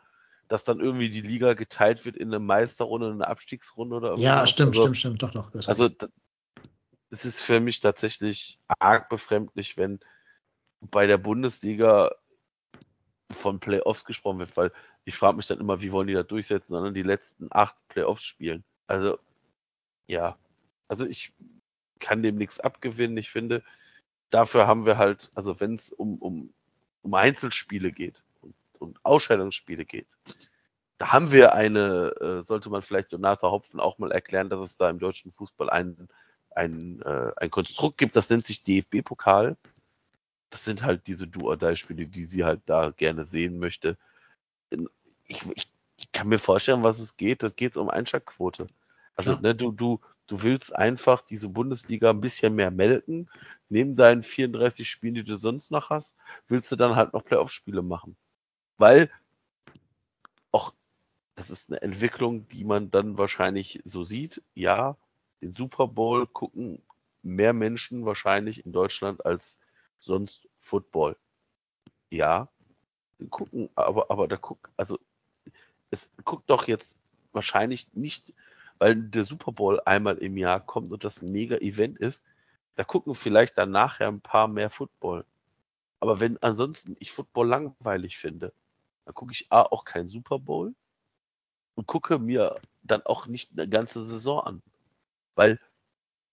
dass 0.47 0.63
dann 0.63 0.79
irgendwie 0.79 1.09
die 1.09 1.21
Liga 1.21 1.53
geteilt 1.53 2.05
wird 2.05 2.17
in 2.17 2.27
eine 2.29 2.39
Meisterrunde 2.39 3.07
und 3.07 3.13
eine 3.13 3.27
Abstiegsrunde 3.27 3.95
oder? 3.95 4.15
Ja, 4.17 4.45
stimmt, 4.45 4.69
also, 4.69 4.81
stimmt, 4.81 4.97
stimmt, 4.97 5.23
doch, 5.23 5.31
doch. 5.31 5.67
Also, 5.67 5.89
es 7.09 7.25
ist 7.25 7.41
für 7.41 7.59
mich 7.59 7.79
tatsächlich 7.79 8.59
arg 8.79 9.07
befremdlich, 9.09 9.77
wenn 9.77 9.99
bei 10.81 11.07
der 11.07 11.17
Bundesliga 11.17 12.11
von 13.31 13.59
Playoffs 13.59 14.05
gesprochen 14.05 14.39
wird, 14.39 14.55
weil 14.57 14.71
ich 15.05 15.15
frage 15.15 15.37
mich 15.37 15.47
dann 15.47 15.59
immer, 15.59 15.81
wie 15.81 15.91
wollen 15.91 16.07
die 16.07 16.13
da 16.13 16.23
durchsetzen, 16.23 16.73
sondern 16.73 16.93
die 16.93 17.03
letzten 17.03 17.47
acht 17.51 17.75
Playoffs 17.87 18.23
spielen. 18.23 18.63
Also, 18.87 19.19
ja. 20.07 20.37
Also 20.87 21.05
ich 21.05 21.33
kann 21.99 22.21
dem 22.21 22.35
nichts 22.35 22.59
abgewinnen. 22.59 23.17
Ich 23.17 23.31
finde, 23.31 23.63
dafür 24.29 24.67
haben 24.67 24.85
wir 24.85 24.97
halt, 24.97 25.29
also 25.35 25.59
wenn 25.59 25.75
es 25.75 25.91
um, 25.91 26.17
um, 26.17 26.53
um 27.03 27.13
Einzelspiele 27.13 27.91
geht 27.91 28.23
und, 28.41 28.55
und 28.79 28.99
Ausscheidungsspiele 29.03 29.85
geht, 29.85 30.17
da 30.97 31.11
haben 31.11 31.31
wir 31.31 31.53
eine, 31.53 32.15
äh, 32.21 32.45
sollte 32.45 32.69
man 32.69 32.81
vielleicht 32.81 33.11
Donata 33.11 33.51
Hopfen 33.51 33.79
auch 33.79 33.97
mal 33.97 34.11
erklären, 34.11 34.49
dass 34.49 34.61
es 34.61 34.77
da 34.77 34.89
im 34.89 34.99
deutschen 34.99 35.31
Fußball 35.31 35.69
ein, 35.69 36.07
ein, 36.51 37.01
äh, 37.01 37.31
ein 37.37 37.51
Konstrukt 37.51 37.97
gibt, 37.97 38.15
das 38.15 38.29
nennt 38.29 38.45
sich 38.45 38.63
DFB-Pokal. 38.63 39.57
Das 40.49 40.65
sind 40.65 40.83
halt 40.83 41.07
diese 41.07 41.27
Do-or-Die-Spiele, 41.27 42.05
die 42.05 42.23
sie 42.25 42.43
halt 42.43 42.61
da 42.67 42.91
gerne 42.91 43.25
sehen 43.25 43.57
möchte. 43.59 43.97
Ich, 45.25 45.41
ich, 45.55 45.71
ich 45.97 46.11
kann 46.11 46.27
mir 46.27 46.39
vorstellen, 46.39 46.83
was 46.83 46.99
es 46.99 47.17
geht. 47.17 47.41
Da 47.41 47.49
geht 47.49 47.71
es 47.71 47.77
um 47.77 47.89
Einschlagquote. 47.89 48.67
Also, 49.15 49.31
ja. 49.31 49.39
ne, 49.41 49.55
du, 49.55 49.71
du, 49.71 49.99
du 50.33 50.41
willst 50.41 50.75
einfach 50.75 51.21
diese 51.21 51.47
Bundesliga 51.47 52.09
ein 52.09 52.19
bisschen 52.19 52.55
mehr 52.55 52.71
melken. 52.71 53.29
Neben 53.69 53.95
deinen 53.95 54.23
34 54.23 54.89
Spielen, 54.89 55.13
die 55.13 55.23
du 55.23 55.37
sonst 55.37 55.69
noch 55.69 55.91
hast, 55.91 56.15
willst 56.47 56.71
du 56.71 56.75
dann 56.75 56.95
halt 56.95 57.13
noch 57.13 57.23
Playoff-Spiele 57.23 57.83
machen. 57.83 58.17
Weil 58.77 59.11
auch 60.51 60.73
das 61.35 61.51
ist 61.51 61.69
eine 61.69 61.83
Entwicklung, 61.83 62.47
die 62.47 62.63
man 62.63 62.89
dann 62.89 63.19
wahrscheinlich 63.19 63.83
so 63.85 64.01
sieht. 64.01 64.41
Ja, 64.55 64.97
den 65.41 65.51
Super 65.51 65.87
Bowl 65.87 66.25
gucken 66.25 66.81
mehr 67.21 67.53
Menschen 67.53 68.03
wahrscheinlich 68.03 68.65
in 68.65 68.71
Deutschland 68.71 69.23
als 69.27 69.59
sonst 69.99 70.49
Football. 70.59 71.15
Ja, 72.09 72.49
gucken, 73.29 73.69
aber, 73.75 74.09
aber 74.09 74.27
da 74.27 74.37
guckt, 74.37 74.67
also 74.77 74.97
es 75.91 76.09
guckt 76.25 76.49
doch 76.49 76.67
jetzt 76.67 76.97
wahrscheinlich 77.33 77.93
nicht 77.93 78.33
weil 78.83 79.01
der 79.01 79.23
Super 79.23 79.53
Bowl 79.53 79.79
einmal 79.85 80.17
im 80.17 80.35
Jahr 80.35 80.59
kommt 80.59 80.91
und 80.91 81.05
das 81.05 81.21
ein 81.21 81.31
mega 81.31 81.55
Event 81.55 81.97
ist, 81.99 82.25
da 82.75 82.83
gucken 82.83 83.15
vielleicht 83.15 83.57
dann 83.57 83.71
nachher 83.71 84.09
ein 84.09 84.19
paar 84.19 84.49
mehr 84.49 84.69
Football. 84.69 85.23
Aber 86.01 86.19
wenn 86.19 86.37
ansonsten 86.43 86.97
ich 86.99 87.13
Football 87.13 87.47
langweilig 87.47 88.17
finde, 88.17 88.51
dann 89.05 89.13
gucke 89.13 89.31
ich 89.31 89.49
A 89.49 89.61
auch 89.61 89.85
kein 89.85 90.09
Super 90.09 90.37
Bowl 90.37 90.75
und 91.75 91.87
gucke 91.87 92.19
mir 92.19 92.59
dann 92.81 93.01
auch 93.03 93.25
nicht 93.25 93.51
eine 93.53 93.69
ganze 93.69 94.03
Saison 94.03 94.41
an. 94.41 94.61
Weil 95.35 95.61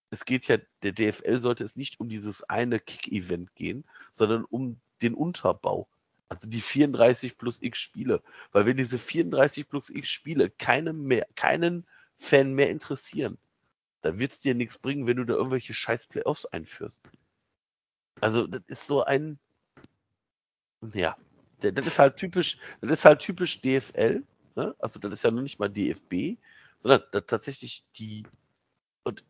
es 0.09 0.25
geht 0.25 0.49
ja, 0.49 0.57
der 0.83 0.91
DFL 0.91 1.39
sollte 1.39 1.63
es 1.63 1.77
nicht 1.77 2.01
um 2.01 2.09
dieses 2.09 2.43
eine 2.43 2.81
Kick-Event 2.81 3.55
gehen, 3.55 3.85
sondern 4.13 4.43
um 4.43 4.77
den 5.01 5.13
Unterbau. 5.13 5.87
Also 6.27 6.49
die 6.49 6.59
34 6.59 7.37
plus 7.37 7.61
X 7.61 7.79
Spiele. 7.79 8.21
Weil 8.51 8.65
wenn 8.65 8.75
diese 8.75 8.99
34 8.99 9.69
plus 9.69 9.89
X 9.89 10.09
Spiele 10.09 10.49
keinen 10.49 11.03
mehr, 11.03 11.25
keinen 11.35 11.87
Fan 12.21 12.53
mehr 12.53 12.69
interessieren. 12.69 13.39
Da 14.03 14.19
wird 14.19 14.31
es 14.31 14.39
dir 14.39 14.53
nichts 14.53 14.77
bringen, 14.77 15.07
wenn 15.07 15.17
du 15.17 15.25
da 15.25 15.33
irgendwelche 15.33 15.73
scheiß 15.73 16.05
Playoffs 16.05 16.45
einführst. 16.45 17.01
Also, 18.19 18.45
das 18.45 18.61
ist 18.67 18.85
so 18.85 19.03
ein, 19.03 19.39
ja, 20.93 21.17
das 21.59 21.87
ist 21.87 21.97
halt 21.99 22.17
typisch, 22.17 22.59
das 22.79 22.91
ist 22.91 23.05
halt 23.05 23.21
typisch 23.21 23.61
DFL, 23.61 24.23
ne? 24.55 24.75
also 24.79 24.99
das 24.99 25.13
ist 25.13 25.23
ja 25.23 25.31
noch 25.31 25.41
nicht 25.41 25.59
mal 25.59 25.69
DFB, 25.69 26.39
sondern 26.79 27.03
das 27.11 27.25
tatsächlich 27.25 27.83
die, 27.97 28.23
und 29.03 29.23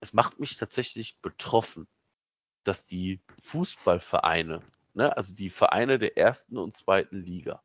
es 0.00 0.14
macht 0.14 0.40
mich 0.40 0.56
tatsächlich 0.56 1.18
betroffen, 1.20 1.86
dass 2.64 2.86
die 2.86 3.20
Fußballvereine, 3.42 4.60
ne, 4.94 5.16
also 5.16 5.34
die 5.34 5.50
Vereine 5.50 5.98
der 5.98 6.16
ersten 6.16 6.56
und 6.56 6.74
zweiten 6.74 7.22
Liga, 7.22 7.62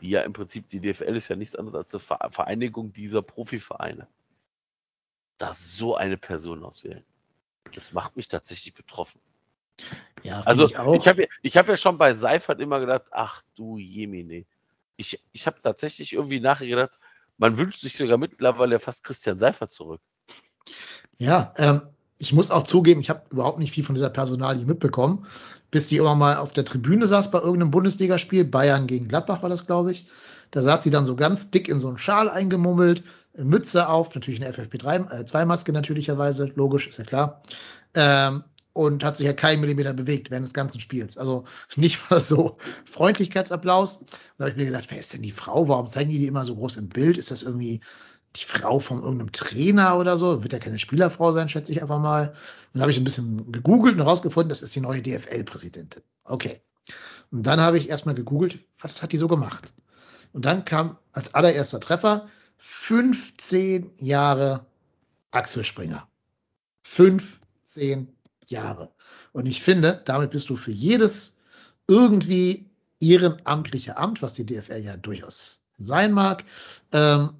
die 0.00 0.10
ja 0.10 0.22
im 0.22 0.32
Prinzip, 0.32 0.68
die 0.70 0.80
DFL 0.80 1.16
ist 1.16 1.28
ja 1.28 1.36
nichts 1.36 1.56
anderes 1.56 1.92
als 1.92 2.10
eine 2.10 2.30
Vereinigung 2.30 2.92
dieser 2.92 3.22
Profivereine, 3.22 4.08
da 5.38 5.54
so 5.54 5.96
eine 5.96 6.16
Person 6.16 6.64
auswählen. 6.64 7.04
Das 7.74 7.92
macht 7.92 8.16
mich 8.16 8.28
tatsächlich 8.28 8.74
betroffen. 8.74 9.20
Ja, 10.22 10.40
also 10.42 10.66
ich, 10.66 10.72
ich 10.72 11.08
habe 11.08 11.28
ich 11.42 11.56
hab 11.56 11.68
ja 11.68 11.76
schon 11.76 11.98
bei 11.98 12.14
Seifert 12.14 12.60
immer 12.60 12.80
gedacht, 12.80 13.06
ach 13.10 13.42
du 13.54 13.78
Jemine. 13.78 14.44
Ich, 14.96 15.22
ich 15.32 15.46
habe 15.46 15.60
tatsächlich 15.62 16.12
irgendwie 16.12 16.40
nachher 16.40 16.66
gedacht, 16.66 16.98
man 17.38 17.58
wünscht 17.58 17.80
sich 17.80 17.96
sogar 17.96 18.18
mittlerweile 18.18 18.78
fast 18.78 19.02
Christian 19.02 19.38
Seifert 19.38 19.72
zurück. 19.72 20.00
Ja, 21.16 21.54
ähm, 21.56 21.88
ich 22.22 22.32
muss 22.32 22.52
auch 22.52 22.62
zugeben, 22.62 23.00
ich 23.00 23.10
habe 23.10 23.22
überhaupt 23.30 23.58
nicht 23.58 23.72
viel 23.72 23.82
von 23.82 23.96
dieser 23.96 24.08
Personalie 24.08 24.64
mitbekommen, 24.64 25.26
bis 25.72 25.88
sie 25.88 25.96
immer 25.96 26.14
mal 26.14 26.36
auf 26.36 26.52
der 26.52 26.64
Tribüne 26.64 27.04
saß 27.04 27.32
bei 27.32 27.40
irgendeinem 27.40 27.72
Bundesligaspiel, 27.72 28.44
Bayern 28.44 28.86
gegen 28.86 29.08
Gladbach 29.08 29.42
war 29.42 29.48
das, 29.48 29.66
glaube 29.66 29.90
ich. 29.90 30.06
Da 30.52 30.62
saß 30.62 30.84
sie 30.84 30.90
dann 30.90 31.04
so 31.04 31.16
ganz 31.16 31.50
dick 31.50 31.68
in 31.68 31.80
so 31.80 31.88
einen 31.88 31.98
Schal 31.98 32.30
eingemummelt, 32.30 33.02
Mütze 33.36 33.88
auf, 33.88 34.14
natürlich 34.14 34.40
eine 34.40 34.54
FFP2-Maske 34.54 35.72
natürlicherweise, 35.72 36.52
logisch, 36.54 36.86
ist 36.86 36.98
ja 36.98 37.04
klar. 37.04 37.42
Ähm, 37.94 38.44
und 38.72 39.02
hat 39.02 39.16
sich 39.16 39.26
ja 39.26 39.32
keinen 39.32 39.60
Millimeter 39.60 39.92
bewegt 39.92 40.30
während 40.30 40.46
des 40.46 40.54
ganzen 40.54 40.80
Spiels. 40.80 41.18
Also 41.18 41.44
nicht 41.76 42.08
mal 42.08 42.20
so 42.20 42.56
Freundlichkeitsapplaus. 42.84 43.96
Und 43.96 44.08
da 44.38 44.44
habe 44.44 44.50
ich 44.50 44.56
mir 44.56 44.66
gedacht, 44.66 44.86
wer 44.90 44.98
ist 44.98 45.12
denn 45.12 45.22
die 45.22 45.32
Frau? 45.32 45.68
Warum 45.68 45.88
zeigen 45.88 46.10
die 46.10 46.18
die 46.18 46.26
immer 46.28 46.44
so 46.44 46.54
groß 46.54 46.76
im 46.76 46.88
Bild? 46.88 47.18
Ist 47.18 47.32
das 47.32 47.42
irgendwie 47.42 47.80
die 48.36 48.44
Frau 48.44 48.78
von 48.80 49.02
irgendeinem 49.02 49.32
Trainer 49.32 49.98
oder 49.98 50.16
so? 50.16 50.42
Wird 50.42 50.52
ja 50.52 50.58
keine 50.58 50.78
Spielerfrau 50.78 51.32
sein, 51.32 51.48
schätze 51.48 51.72
ich 51.72 51.82
einfach 51.82 52.00
mal. 52.00 52.28
Und 52.28 52.34
dann 52.74 52.82
habe 52.82 52.92
ich 52.92 52.98
ein 52.98 53.04
bisschen 53.04 53.52
gegoogelt 53.52 53.94
und 53.94 54.00
herausgefunden, 54.00 54.48
das 54.48 54.62
ist 54.62 54.74
die 54.74 54.80
neue 54.80 55.02
DFL-Präsidentin. 55.02 56.02
Okay. 56.24 56.60
Und 57.30 57.46
dann 57.46 57.60
habe 57.60 57.78
ich 57.78 57.88
erstmal 57.88 58.14
gegoogelt, 58.14 58.58
was 58.78 59.02
hat 59.02 59.12
die 59.12 59.18
so 59.18 59.28
gemacht? 59.28 59.72
Und 60.32 60.44
dann 60.44 60.64
kam 60.64 60.98
als 61.12 61.34
allererster 61.34 61.80
Treffer 61.80 62.26
15 62.58 63.92
Jahre 63.96 64.66
Axel 65.30 65.64
Springer. 65.64 66.06
15 66.82 68.08
Jahre. 68.46 68.92
Und 69.32 69.46
ich 69.46 69.62
finde, 69.62 70.02
damit 70.04 70.30
bist 70.30 70.48
du 70.50 70.56
für 70.56 70.70
jedes 70.70 71.38
irgendwie 71.88 72.70
ehrenamtliche 73.00 73.96
Amt, 73.96 74.22
was 74.22 74.34
die 74.34 74.46
DFL 74.46 74.78
ja 74.78 74.96
durchaus 74.96 75.62
sein 75.76 76.12
mag, 76.12 76.44
ähm, 76.92 77.30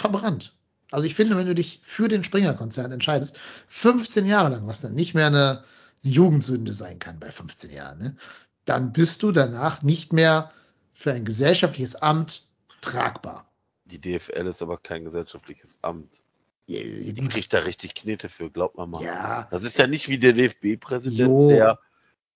verbrannt. 0.00 0.56
Also 0.90 1.06
ich 1.06 1.14
finde, 1.14 1.36
wenn 1.36 1.46
du 1.46 1.54
dich 1.54 1.80
für 1.82 2.08
den 2.08 2.24
Springer-Konzern 2.24 2.90
entscheidest, 2.90 3.38
15 3.68 4.26
Jahre 4.26 4.50
lang, 4.50 4.66
was 4.66 4.80
dann 4.80 4.94
nicht 4.94 5.14
mehr 5.14 5.28
eine, 5.28 5.62
eine 6.02 6.12
Jugendsünde 6.12 6.72
sein 6.72 6.98
kann 6.98 7.20
bei 7.20 7.30
15 7.30 7.70
Jahren, 7.70 7.98
ne, 7.98 8.16
dann 8.64 8.92
bist 8.92 9.22
du 9.22 9.30
danach 9.30 9.82
nicht 9.82 10.12
mehr 10.12 10.50
für 10.94 11.12
ein 11.12 11.24
gesellschaftliches 11.24 11.96
Amt 11.96 12.46
tragbar. 12.80 13.50
Die 13.84 14.00
DFL 14.00 14.46
ist 14.46 14.62
aber 14.62 14.78
kein 14.78 15.04
gesellschaftliches 15.04 15.78
Amt. 15.82 16.22
Die 16.68 17.28
kriegt 17.28 17.52
da 17.52 17.58
richtig 17.58 17.94
Knete 17.94 18.28
für, 18.28 18.50
glaubt 18.50 18.76
man 18.76 18.90
mal. 18.90 19.02
Ja. 19.02 19.48
Das 19.50 19.64
ist 19.64 19.78
ja 19.78 19.88
nicht 19.88 20.08
wie 20.08 20.18
der 20.18 20.32
DFB-Präsident, 20.32 21.50
der, 21.50 21.80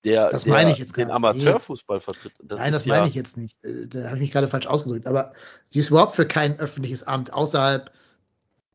der, 0.05 0.29
das 0.29 0.47
meine 0.47 0.71
ich 0.71 0.79
jetzt 0.79 0.97
den 0.97 1.09
gar 1.09 1.19
nicht. 1.19 1.47
Amateurfußball 1.47 2.01
vertritt. 2.01 2.33
Das 2.43 2.59
Nein, 2.59 2.73
das 2.73 2.87
meine 2.87 3.03
ja, 3.03 3.09
ich 3.09 3.15
jetzt 3.15 3.37
nicht. 3.37 3.63
Äh, 3.65 3.87
da 3.87 4.05
habe 4.05 4.17
ich 4.17 4.21
mich 4.21 4.31
gerade 4.31 4.49
falsch 4.49 4.67
ausgedrückt. 4.67 5.07
Aber 5.07 5.33
sie 5.69 5.81
ist 5.81 5.91
überhaupt 5.91 6.15
für 6.15 6.27
kein 6.27 6.59
öffentliches 6.59 7.03
Amt 7.05 7.33
außerhalb 7.33 7.91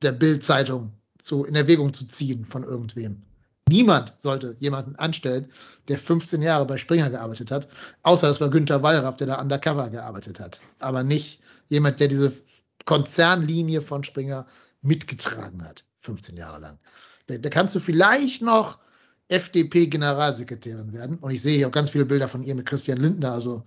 der 0.02 0.12
Bild-Zeitung 0.12 0.92
zu, 1.22 1.46
in 1.46 1.56
Erwägung 1.56 1.94
zu 1.94 2.08
ziehen 2.08 2.46
von 2.46 2.64
irgendwem. 2.64 3.22
Niemand 3.70 4.14
sollte 4.18 4.56
jemanden 4.58 4.96
anstellen, 4.96 5.52
der 5.88 6.00
15 6.00 6.42
Jahre 6.42 6.66
bei 6.66 6.78
Springer 6.78 7.12
gearbeitet 7.12 7.52
hat, 7.52 7.68
außer 8.02 8.28
das 8.28 8.42
war 8.42 8.50
Günther 8.50 8.82
Wallraff, 8.82 9.18
der 9.18 9.28
da 9.28 9.40
undercover 9.40 9.90
gearbeitet 9.92 10.40
hat. 10.40 10.60
Aber 10.80 11.04
nicht 11.04 11.40
jemand, 11.68 12.00
der 12.00 12.08
diese 12.08 12.34
Konzernlinie 12.86 13.84
von 13.84 14.04
Springer 14.04 14.48
mitgetragen 14.82 15.64
hat, 15.64 15.86
15 16.02 16.36
Jahre 16.36 16.60
lang. 16.60 16.80
Da, 17.28 17.38
da 17.38 17.50
kannst 17.50 17.76
du 17.76 17.80
vielleicht 17.80 18.42
noch 18.42 18.80
FDP-Generalsekretärin 19.30 20.94
werden. 20.94 21.18
Und 21.20 21.32
ich 21.32 21.42
sehe 21.42 21.58
hier 21.58 21.68
auch 21.68 21.72
ganz 21.72 21.92
viele 21.92 22.06
Bilder 22.06 22.28
von 22.28 22.44
ihr 22.44 22.56
mit 22.56 22.66
Christian 22.66 22.98
Lindner. 22.98 23.32
Also 23.32 23.64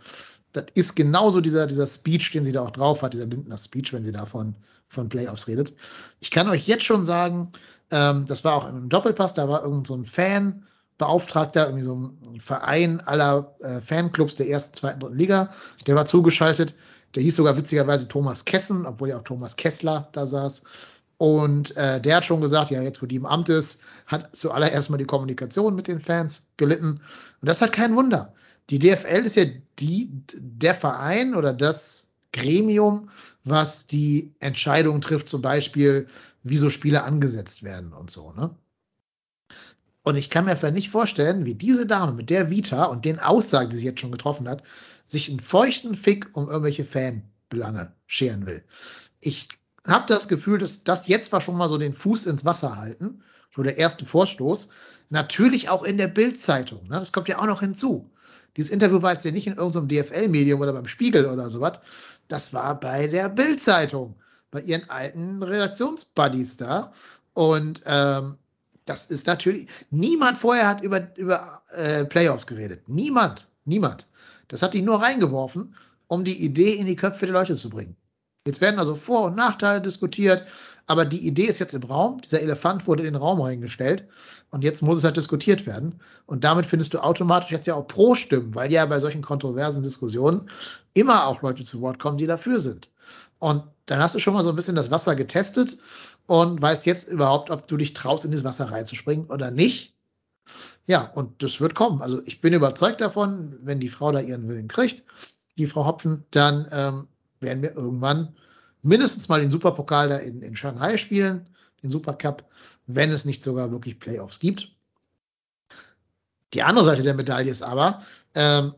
das 0.53 0.67
ist 0.75 0.95
genauso 0.95 1.41
dieser, 1.41 1.67
dieser 1.67 1.87
Speech, 1.87 2.33
den 2.33 2.45
sie 2.45 2.53
da 2.53 2.63
auch 2.63 2.71
drauf 2.71 3.03
hat, 3.03 3.15
dieser 3.15 3.27
Lindner-Speech, 3.27 3.93
wenn 3.93 4.03
sie 4.03 4.13
davon 4.13 4.55
von 4.89 5.09
Playoffs 5.09 5.49
redet. 5.49 5.73
Ich 6.21 6.31
kann 6.31 6.49
euch 6.49 6.67
jetzt 6.67 6.85
schon 6.85 7.05
sagen, 7.05 7.53
ähm, 7.91 8.27
das 8.27 8.45
war 8.45 8.55
auch 8.55 8.69
im 8.69 8.89
Doppelpass, 8.89 9.35
da 9.35 9.49
war 9.49 9.63
irgend 9.63 9.87
so 9.87 9.95
ein 9.95 10.05
Fan, 10.05 10.67
Beauftragter, 10.99 11.67
irgendwie 11.67 11.85
so 11.85 11.95
ein 11.95 12.41
Verein 12.41 13.01
aller 13.01 13.57
äh, 13.61 13.81
Fanclubs 13.81 14.37
der 14.37 14.49
ersten, 14.49 14.75
zweiten, 14.75 15.01
dritten 15.01 15.17
Liga, 15.17 15.51
der 15.87 15.95
war 15.95 16.07
zugeschaltet. 16.07 16.75
Der 17.15 17.23
hieß 17.23 17.37
sogar 17.37 17.57
witzigerweise 17.57 18.09
Thomas 18.09 18.45
Kessen, 18.45 18.87
obwohl 18.87 19.11
ja 19.11 19.19
auch 19.19 19.25
Thomas 19.25 19.57
Kessler 19.57 20.09
da 20.13 20.27
saß. 20.27 20.63
Und 21.23 21.77
äh, 21.77 22.01
der 22.01 22.17
hat 22.17 22.25
schon 22.25 22.41
gesagt, 22.41 22.73
ja, 22.73 22.83
jetzt 22.83 23.01
wo 23.01 23.07
die 23.07 23.15
im 23.15 23.27
Amt 23.27 23.49
ist, 23.49 23.83
hat 24.09 24.35
zuallererst 24.35 24.91
mal 24.91 24.97
die 24.97 25.05
Kommunikation 25.05 25.77
mit 25.77 25.87
den 25.87 26.01
Fans 26.01 26.49
gelitten. 26.57 27.01
Und 27.41 27.49
das 27.49 27.59
ist 27.59 27.61
halt 27.61 27.73
kein 27.73 27.95
Wunder. 27.95 28.35
Die 28.71 28.81
DFL 28.81 29.25
ist 29.25 29.37
ja 29.37 29.45
die, 29.79 30.11
der 30.35 30.75
Verein 30.75 31.37
oder 31.37 31.53
das 31.53 32.09
Gremium, 32.33 33.09
was 33.45 33.87
die 33.87 34.35
Entscheidung 34.41 35.01
trifft, 35.01 35.29
zum 35.29 35.43
Beispiel, 35.43 36.09
wie 36.43 36.57
so 36.57 36.71
Spiele 36.71 37.05
angesetzt 37.05 37.63
werden 37.63 37.93
und 37.93 38.11
so, 38.11 38.33
ne? 38.33 38.57
Und 40.03 40.17
ich 40.17 40.29
kann 40.29 40.47
mir 40.47 40.51
einfach 40.51 40.73
nicht 40.73 40.91
vorstellen, 40.91 41.47
wie 41.47 41.55
diese 41.55 41.87
Dame 41.87 42.15
mit 42.15 42.31
der 42.31 42.51
Vita 42.51 42.87
und 42.87 43.05
den 43.05 43.21
Aussagen, 43.21 43.71
die 43.71 43.77
sie 43.77 43.87
jetzt 43.87 44.01
schon 44.01 44.11
getroffen 44.11 44.49
hat, 44.49 44.65
sich 45.07 45.31
einen 45.31 45.39
feuchten 45.39 45.95
Fick 45.95 46.31
um 46.33 46.49
irgendwelche 46.49 46.85
Fanbelange 46.85 47.93
scheren 48.09 48.45
will. 48.45 48.65
Ich 49.21 49.49
habe 49.87 50.07
das 50.07 50.29
Gefühl, 50.29 50.59
dass 50.59 50.85
das 50.85 51.09
jetzt 51.09 51.33
war 51.33 51.41
schon 51.41 51.57
mal 51.57 51.69
so 51.69 51.79
den 51.79 51.93
Fuß 51.93 52.27
ins 52.27 52.45
Wasser 52.45 52.77
halten, 52.77 53.23
so 53.51 53.63
der 53.63 53.79
erste 53.79 54.07
Vorstoß. 54.07 54.69
Natürlich 55.11 55.69
auch 55.69 55.83
in 55.83 55.99
der 55.99 56.09
Bildzeitung. 56.09 56.83
Ne? 56.85 56.99
Das 56.99 57.13
kommt 57.13 57.29
ja 57.29 57.39
auch 57.39 57.47
noch 57.47 57.61
hinzu. 57.61 58.11
Dieses 58.57 58.71
Interview 58.71 59.03
war 59.03 59.13
jetzt 59.13 59.25
ja 59.25 59.31
nicht 59.31 59.47
in 59.47 59.57
irgendeinem 59.57 59.89
DFL-Medium 59.89 60.61
oder 60.61 60.73
beim 60.73 60.87
Spiegel 60.87 61.27
oder 61.27 61.49
sowas. 61.49 61.81
Das 62.29 62.53
war 62.53 62.79
bei 62.79 63.07
der 63.07 63.29
Bildzeitung, 63.29 64.15
bei 64.51 64.61
ihren 64.61 64.89
alten 64.89 65.43
Redaktionsbuddies 65.43 66.59
da. 66.59 66.93
Und 67.35 67.83
ähm, 67.87 68.37
das 68.85 69.07
ist 69.07 69.27
natürlich, 69.27 69.69
niemand 69.91 70.39
vorher 70.39 70.69
hat 70.69 70.83
über, 70.83 71.17
über 71.17 71.63
äh, 71.71 72.05
Playoffs 72.05 72.47
geredet. 72.47 72.89
Niemand, 72.89 73.49
niemand. 73.65 74.07
Das 74.49 74.63
hat 74.63 74.75
die 74.75 74.83
nur 74.83 75.01
reingeworfen, 75.01 75.75
um 76.09 76.25
die 76.25 76.45
Idee 76.45 76.75
in 76.75 76.87
die 76.87 76.97
Köpfe 76.97 77.27
der 77.27 77.35
Leute 77.35 77.57
zu 77.57 77.71
bringen. 77.71 77.97
Jetzt 78.47 78.61
werden 78.61 78.79
also 78.79 78.97
Vor- 78.97 79.27
und 79.27 79.37
Nachteile 79.37 79.81
diskutiert, 79.81 80.45
aber 80.87 81.05
die 81.05 81.27
Idee 81.27 81.45
ist 81.45 81.61
jetzt 81.61 81.75
im 81.75 81.83
Raum. 81.85 82.21
Dieser 82.21 82.41
Elefant 82.41 82.87
wurde 82.89 83.05
in 83.05 83.13
den 83.13 83.23
Raum 83.23 83.41
reingestellt 83.41 84.07
und 84.51 84.65
jetzt 84.65 84.83
muss 84.83 84.99
es 84.99 85.05
halt 85.05 85.17
diskutiert 85.17 85.65
werden. 85.67 86.01
Und 86.27 86.43
damit 86.43 86.67
findest 86.67 86.93
du 86.93 86.99
automatisch 86.99 87.53
jetzt 87.53 87.67
ja 87.67 87.75
auch 87.75 87.87
Pro-Stimmen, 87.87 88.55
weil 88.55 88.73
ja 88.73 88.85
bei 88.87 88.99
solchen 88.99 89.23
kontroversen 89.23 89.85
Diskussionen 89.85 90.51
immer 90.95 91.27
auch 91.27 91.43
Leute 91.43 91.63
zu 91.63 91.81
Wort 91.81 92.01
kommen, 92.01 92.19
die 92.19 92.27
dafür 92.27 92.59
sind. 92.59 92.91
Und 93.39 93.63
dann 93.87 94.01
hast 94.01 94.15
du 94.15 94.19
schon 94.19 94.35
mal 94.35 94.43
so 94.43 94.51
ein 94.51 94.57
bisschen 94.57 94.77
das 94.77 94.91
Wasser 94.91 95.15
getestet 95.15 95.79
und 96.27 96.61
weißt 96.61 96.87
jetzt 96.87 97.09
überhaupt, 97.09 97.51
ob 97.51 97.69
du 97.69 97.77
dich 97.77 97.93
traust, 97.93 98.25
in 98.25 98.33
das 98.33 98.45
Wasser 98.45 98.71
reinzuspringen 98.71 99.27
oder 99.27 99.51
nicht. 99.51 99.95
Ja, 100.87 101.13
und 101.15 101.43
das 101.43 101.61
wird 101.61 101.75
kommen. 101.75 102.03
Also 102.03 102.21
ich 102.27 102.41
bin 102.41 102.53
überzeugt 102.53 103.01
davon, 103.01 103.59
wenn 103.63 103.79
die 103.79 103.89
Frau 103.89 104.11
da 104.11 104.21
ihren 104.21 104.49
Willen 104.49 104.69
kriegt, 104.69 105.05
die 105.59 105.67
Frau 105.67 105.87
Hopfen, 105.87 106.25
dann 106.31 106.67
ähm, 106.73 107.09
werden 107.43 107.63
wir 107.63 107.77
irgendwann 107.77 108.35
mindestens 108.83 109.29
mal 109.29 109.41
den 109.41 109.51
Superpokal 109.51 110.09
da 110.09 110.17
in, 110.17 110.43
in 110.43 110.57
Shanghai 110.57 110.97
spielen, 110.97 111.47
den 111.83 111.91
Supercup, 111.91 112.45
wenn 112.87 113.11
es 113.11 113.25
nicht 113.25 113.43
sogar 113.43 113.71
wirklich 113.71 113.99
Playoffs 113.99 114.39
gibt. 114.39 114.73
Die 116.55 116.63
andere 116.63 116.85
Seite 116.85 117.03
der 117.03 117.15
Medaille 117.15 117.51
ist 117.51 117.63
aber, 117.63 118.03
ähm, 118.35 118.75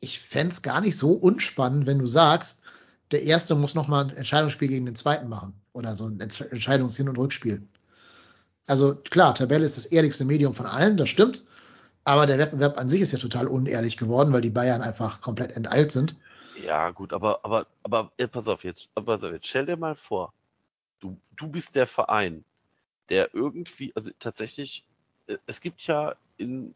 ich 0.00 0.20
fände 0.20 0.52
es 0.52 0.62
gar 0.62 0.80
nicht 0.80 0.96
so 0.96 1.12
unspannend, 1.12 1.86
wenn 1.86 1.98
du 1.98 2.06
sagst, 2.06 2.60
der 3.10 3.22
Erste 3.22 3.54
muss 3.54 3.74
noch 3.74 3.88
mal 3.88 4.04
ein 4.04 4.16
Entscheidungsspiel 4.16 4.68
gegen 4.68 4.86
den 4.86 4.96
Zweiten 4.96 5.28
machen 5.28 5.54
oder 5.72 5.94
so 5.94 6.06
ein 6.06 6.18
Entscheidungshin- 6.18 7.08
und 7.08 7.18
Rückspiel. 7.18 7.62
Also 8.66 8.94
klar, 8.94 9.34
Tabelle 9.34 9.64
ist 9.64 9.76
das 9.76 9.86
ehrlichste 9.86 10.24
Medium 10.24 10.54
von 10.54 10.66
allen, 10.66 10.96
das 10.96 11.08
stimmt. 11.08 11.44
Aber 12.04 12.26
der 12.26 12.38
Wettbewerb 12.38 12.78
an 12.78 12.88
sich 12.88 13.00
ist 13.00 13.12
ja 13.12 13.18
total 13.18 13.46
unehrlich 13.46 13.96
geworden, 13.96 14.32
weil 14.32 14.42
die 14.42 14.50
Bayern 14.50 14.82
einfach 14.82 15.20
komplett 15.22 15.56
enteilt 15.56 15.90
sind. 15.90 16.16
Ja, 16.54 16.90
gut, 16.90 17.12
aber, 17.12 17.44
aber, 17.44 17.66
aber, 17.82 18.12
ja, 18.18 18.26
pass 18.28 18.48
auf 18.48 18.64
jetzt, 18.64 18.88
pass 18.94 19.24
auf 19.24 19.32
jetzt, 19.32 19.46
stell 19.46 19.66
dir 19.66 19.76
mal 19.76 19.96
vor, 19.96 20.32
du, 21.00 21.18
du 21.36 21.48
bist 21.48 21.74
der 21.76 21.86
Verein, 21.86 22.44
der 23.10 23.34
irgendwie, 23.34 23.92
also 23.96 24.10
tatsächlich, 24.18 24.84
äh, 25.28 25.38
es 25.46 25.60
gibt 25.60 25.86
ja 25.86 26.16
in 26.38 26.74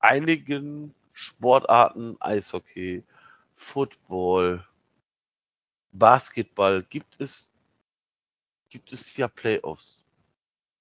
einigen 0.00 0.94
Sportarten, 1.14 2.16
Eishockey, 2.20 3.04
Football, 3.56 4.66
Basketball, 5.92 6.82
gibt 6.84 7.20
es, 7.20 7.48
gibt 8.70 8.92
es 8.92 9.16
ja 9.16 9.28
Playoffs. 9.28 10.04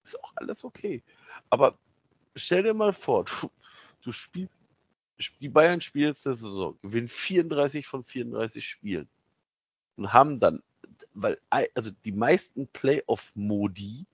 Ist 0.03 0.23
auch 0.23 0.33
alles 0.37 0.63
okay. 0.65 1.03
Aber 1.49 1.73
stell 2.35 2.63
dir 2.63 2.75
mal 2.75 2.93
vor, 2.93 3.25
du, 3.25 3.51
du 4.03 4.13
spielst 4.13 4.60
die 5.41 5.49
Bayern 5.49 5.81
spielen 5.81 6.09
jetzt 6.09 6.25
der 6.25 6.35
Saison, 6.35 6.77
gewinnen 6.81 7.07
34 7.07 7.87
von 7.87 8.03
34 8.03 8.65
Spielen 8.65 9.07
und 9.97 10.13
haben 10.13 10.39
dann, 10.39 10.61
weil 11.13 11.37
also 11.49 11.91
die 12.05 12.11
meisten 12.11 12.67
Playoff-Modi 12.67 14.05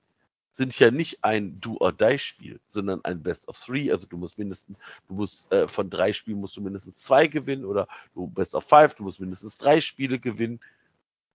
sind 0.58 0.78
ja 0.80 0.90
nicht 0.90 1.24
ein 1.24 1.60
Do-or-Die-Spiel, 1.62 2.60
sondern 2.72 3.06
ein 3.06 3.22
Best 3.22 3.48
of 3.48 3.64
Three. 3.64 3.92
Also 3.92 4.08
du 4.08 4.18
musst 4.18 4.40
mindestens, 4.40 4.78
du 5.08 5.14
musst 5.14 5.52
äh, 5.52 5.68
von 5.68 5.90
drei 5.90 6.14
Spielen 6.14 6.40
musst 6.40 6.58
du 6.58 6.62
mindestens 6.62 7.04
zwei 7.04 7.28
gewinnen 7.28 7.64
oder 7.64 7.88
du 8.16 8.28
Best 8.28 8.56
of 8.56 8.64
Five, 8.64 8.96
du 8.96 9.04
musst 9.04 9.20
mindestens 9.20 9.58
drei 9.58 9.82
Spiele 9.82 10.18
gewinnen. 10.18 10.60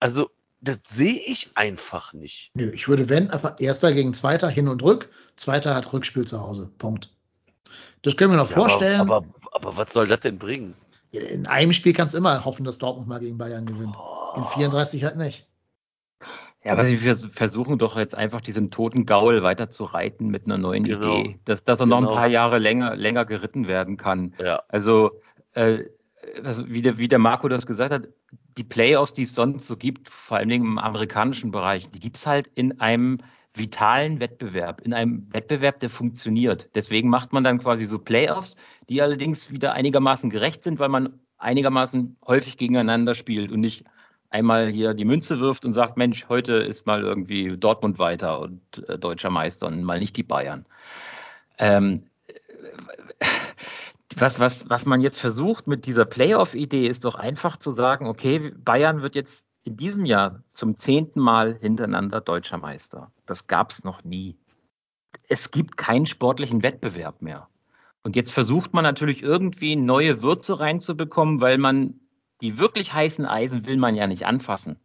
Also 0.00 0.30
das 0.60 0.78
sehe 0.84 1.20
ich 1.26 1.56
einfach 1.56 2.12
nicht. 2.12 2.50
Nö, 2.54 2.70
ich 2.70 2.88
würde, 2.88 3.08
wenn, 3.08 3.30
einfach 3.30 3.60
Erster 3.60 3.92
gegen 3.92 4.12
Zweiter 4.12 4.48
hin 4.48 4.68
und 4.68 4.82
rück. 4.82 5.10
Zweiter 5.36 5.74
hat 5.74 5.92
Rückspiel 5.92 6.24
zu 6.24 6.40
Hause. 6.40 6.70
Punkt. 6.78 7.10
Das 8.02 8.16
können 8.16 8.32
wir 8.32 8.36
noch 8.36 8.50
Ja, 8.50 8.56
vorstellen. 8.56 9.00
Aber, 9.00 9.16
aber, 9.16 9.28
aber 9.52 9.76
was 9.76 9.92
soll 9.92 10.06
das 10.06 10.20
denn 10.20 10.38
bringen? 10.38 10.74
In 11.12 11.46
einem 11.46 11.72
Spiel 11.72 11.92
kannst 11.92 12.14
du 12.14 12.18
immer 12.18 12.44
hoffen, 12.44 12.64
dass 12.64 12.78
Dortmund 12.78 13.08
mal 13.08 13.20
gegen 13.20 13.38
Bayern 13.38 13.66
gewinnt. 13.66 13.96
In 14.36 14.44
34 14.44 15.04
halt 15.04 15.16
nicht. 15.16 15.46
Ja, 16.64 16.72
aber 16.72 16.84
sie 16.84 16.96
vers- 16.96 17.28
versuchen 17.32 17.78
doch 17.78 17.96
jetzt 17.96 18.14
einfach 18.14 18.40
diesen 18.40 18.70
toten 18.70 19.04
Gaul 19.04 19.42
weiter 19.42 19.68
zu 19.70 19.84
reiten 19.84 20.28
mit 20.28 20.46
einer 20.46 20.58
neuen 20.58 20.84
Genau. 20.84 21.18
Idee, 21.18 21.38
dass, 21.44 21.64
dass 21.64 21.80
er 21.80 21.86
noch 21.86 21.98
ein 21.98 22.04
Genau. 22.04 22.14
paar 22.14 22.28
Jahre 22.28 22.58
länger, 22.58 22.94
länger 22.94 23.24
geritten 23.24 23.66
werden 23.66 23.96
kann. 23.96 24.34
Ja, 24.38 24.62
Also, 24.68 25.10
äh, 25.54 25.84
also 26.44 26.68
wie, 26.68 26.80
der, 26.82 26.98
wie 26.98 27.08
der 27.08 27.18
Marco 27.18 27.48
das 27.48 27.66
gesagt 27.66 27.92
hat, 27.92 28.08
die 28.56 28.64
Playoffs, 28.64 29.12
die 29.12 29.22
es 29.24 29.34
sonst 29.34 29.66
so 29.66 29.76
gibt, 29.76 30.08
vor 30.08 30.36
allen 30.36 30.48
Dingen 30.48 30.64
im 30.64 30.78
amerikanischen 30.78 31.50
Bereich, 31.50 31.90
die 31.90 32.00
gibt's 32.00 32.26
halt 32.26 32.46
in 32.54 32.80
einem 32.80 33.18
vitalen 33.54 34.20
Wettbewerb, 34.20 34.80
in 34.80 34.94
einem 34.94 35.26
Wettbewerb, 35.32 35.80
der 35.80 35.90
funktioniert. 35.90 36.70
Deswegen 36.74 37.08
macht 37.10 37.32
man 37.32 37.44
dann 37.44 37.58
quasi 37.58 37.84
so 37.84 37.98
Playoffs, 37.98 38.56
die 38.88 39.02
allerdings 39.02 39.50
wieder 39.50 39.72
einigermaßen 39.74 40.30
gerecht 40.30 40.62
sind, 40.62 40.78
weil 40.78 40.88
man 40.88 41.20
einigermaßen 41.38 42.16
häufig 42.26 42.56
gegeneinander 42.56 43.14
spielt 43.14 43.52
und 43.52 43.60
nicht 43.60 43.84
einmal 44.30 44.68
hier 44.68 44.94
die 44.94 45.04
Münze 45.04 45.40
wirft 45.40 45.64
und 45.64 45.72
sagt, 45.72 45.96
Mensch, 45.98 46.28
heute 46.28 46.54
ist 46.54 46.86
mal 46.86 47.02
irgendwie 47.02 47.56
Dortmund 47.58 47.98
weiter 47.98 48.40
und 48.40 48.60
äh, 48.88 48.98
deutscher 48.98 49.30
Meister 49.30 49.66
und 49.66 49.82
mal 49.82 49.98
nicht 49.98 50.16
die 50.16 50.22
Bayern. 50.22 50.64
Ähm, 51.58 52.04
was, 54.16 54.38
was, 54.38 54.68
was 54.70 54.86
man 54.86 55.00
jetzt 55.00 55.18
versucht 55.18 55.66
mit 55.66 55.86
dieser 55.86 56.04
Playoff-Idee 56.04 56.86
ist 56.86 57.04
doch 57.04 57.14
einfach 57.14 57.56
zu 57.56 57.70
sagen, 57.70 58.06
okay, 58.06 58.52
Bayern 58.56 59.02
wird 59.02 59.14
jetzt 59.14 59.44
in 59.64 59.76
diesem 59.76 60.04
Jahr 60.04 60.42
zum 60.52 60.76
zehnten 60.76 61.20
Mal 61.20 61.58
hintereinander 61.60 62.20
deutscher 62.20 62.58
Meister. 62.58 63.12
Das 63.26 63.46
gab 63.46 63.70
es 63.70 63.84
noch 63.84 64.04
nie. 64.04 64.36
Es 65.28 65.50
gibt 65.50 65.76
keinen 65.76 66.06
sportlichen 66.06 66.62
Wettbewerb 66.62 67.22
mehr. 67.22 67.48
Und 68.02 68.16
jetzt 68.16 68.32
versucht 68.32 68.74
man 68.74 68.82
natürlich 68.82 69.22
irgendwie 69.22 69.76
neue 69.76 70.22
Würze 70.22 70.58
reinzubekommen, 70.58 71.40
weil 71.40 71.58
man 71.58 72.00
die 72.40 72.58
wirklich 72.58 72.92
heißen 72.92 73.24
Eisen 73.24 73.66
will 73.66 73.76
man 73.76 73.94
ja 73.94 74.08
nicht 74.08 74.26
anfassen. 74.26 74.80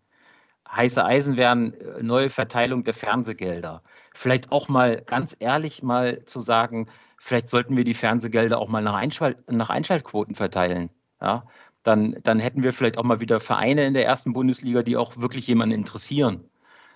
Heiße 0.70 1.04
Eisen 1.04 1.38
wären 1.38 1.74
äh, 1.74 2.04
neue 2.04 2.30
Verteilung 2.30 2.84
der 2.84 2.94
Fernsehgelder. 2.94 3.82
Vielleicht 4.14 4.52
auch 4.52 4.68
mal 4.68 5.02
ganz 5.02 5.36
ehrlich 5.40 5.82
mal 5.82 6.24
zu 6.26 6.42
sagen, 6.42 6.88
vielleicht 7.18 7.50
sollten 7.50 7.76
wir 7.76 7.84
die 7.84 7.96
Fernsehgelder 7.96 8.60
auch 8.60 8.68
mal 8.68 8.84
nach, 8.84 8.94
Einschal 8.94 9.38
nach 9.50 9.70
Einschaltquoten 9.70 10.36
verteilen. 10.36 10.92
Ja, 11.20 11.48
dann, 11.88 12.18
dann 12.24 12.40
hätten 12.40 12.64
wir 12.64 12.74
vielleicht 12.74 12.98
auch 12.98 13.04
mal 13.04 13.22
wieder 13.22 13.40
Vereine 13.40 13.86
in 13.88 13.94
der 13.94 14.06
ersten 14.06 14.34
Bundesliga, 14.34 14.84
die 14.84 14.98
auch 14.98 15.16
wirklich 15.16 15.48
jemanden 15.48 15.74
interessieren. 15.74 16.44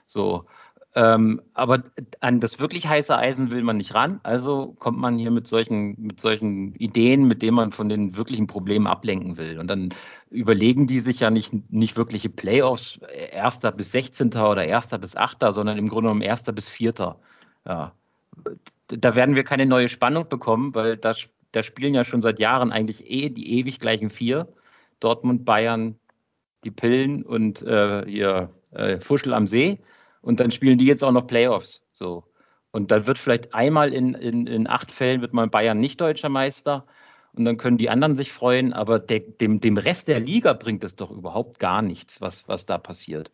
So. 0.05 0.45
Ähm, 0.93 1.41
aber 1.53 1.83
an 2.19 2.41
das 2.41 2.59
wirklich 2.59 2.85
heiße 2.85 3.17
Eisen 3.17 3.51
will 3.51 3.63
man 3.63 3.77
nicht 3.77 3.93
ran. 3.93 4.19
Also 4.23 4.75
kommt 4.79 4.97
man 4.97 5.17
hier 5.17 5.31
mit 5.31 5.47
solchen, 5.47 5.95
mit 5.97 6.19
solchen 6.19 6.75
Ideen, 6.75 7.23
mit 7.25 7.41
denen 7.41 7.55
man 7.55 7.71
von 7.71 7.87
den 7.87 8.17
wirklichen 8.17 8.47
Problemen 8.47 8.85
ablenken 8.85 9.37
will. 9.37 9.57
Und 9.59 9.67
dann 9.67 9.93
überlegen 10.29 10.87
die 10.87 10.99
sich 10.99 11.21
ja 11.21 11.29
nicht, 11.29 11.71
nicht 11.71 11.95
wirkliche 11.95 12.29
Playoffs, 12.29 12.99
erster 13.31 13.71
bis 13.71 13.91
16. 13.93 14.33
oder 14.33 14.65
erster 14.65 14.97
bis 14.97 15.15
8., 15.15 15.37
sondern 15.51 15.77
im 15.77 15.87
Grunde 15.87 16.09
genommen 16.09 16.21
erster 16.21 16.51
bis 16.51 16.67
vierter. 16.67 17.17
Ja. 17.65 17.93
Da 18.89 19.15
werden 19.15 19.35
wir 19.35 19.45
keine 19.45 19.65
neue 19.65 19.87
Spannung 19.87 20.27
bekommen, 20.27 20.75
weil 20.75 20.97
da, 20.97 21.13
da 21.53 21.63
spielen 21.63 21.93
ja 21.93 22.03
schon 22.03 22.21
seit 22.21 22.39
Jahren 22.39 22.73
eigentlich 22.73 23.09
eh 23.09 23.29
die 23.29 23.57
ewig 23.57 23.79
gleichen 23.79 24.09
vier. 24.09 24.49
Dortmund, 25.01 25.43
Bayern, 25.43 25.99
die 26.63 26.71
Pillen 26.71 27.23
und 27.23 27.61
äh, 27.63 28.05
hier 28.05 28.49
äh, 28.71 28.99
Fuschel 28.99 29.33
am 29.33 29.47
See. 29.47 29.79
Und 30.21 30.39
dann 30.39 30.51
spielen 30.51 30.77
die 30.77 30.85
jetzt 30.85 31.03
auch 31.03 31.11
noch 31.11 31.27
Playoffs. 31.27 31.81
So. 31.91 32.23
Und 32.71 32.91
dann 32.91 33.07
wird 33.07 33.19
vielleicht 33.19 33.53
einmal 33.53 33.93
in, 33.93 34.13
in, 34.13 34.47
in 34.47 34.67
acht 34.67 34.91
Fällen 34.91 35.21
wird 35.21 35.33
mal 35.33 35.47
Bayern 35.47 35.79
nicht 35.79 35.99
deutscher 35.99 36.29
Meister. 36.29 36.85
Und 37.33 37.45
dann 37.45 37.57
können 37.57 37.77
die 37.77 37.89
anderen 37.89 38.15
sich 38.15 38.31
freuen, 38.31 38.73
aber 38.73 38.99
der, 38.99 39.19
dem, 39.19 39.59
dem 39.59 39.77
Rest 39.77 40.07
der 40.07 40.19
Liga 40.19 40.53
bringt 40.53 40.83
es 40.83 40.95
doch 40.95 41.11
überhaupt 41.11 41.59
gar 41.59 41.81
nichts, 41.81 42.21
was, 42.21 42.47
was 42.47 42.65
da 42.65 42.77
passiert. 42.77 43.31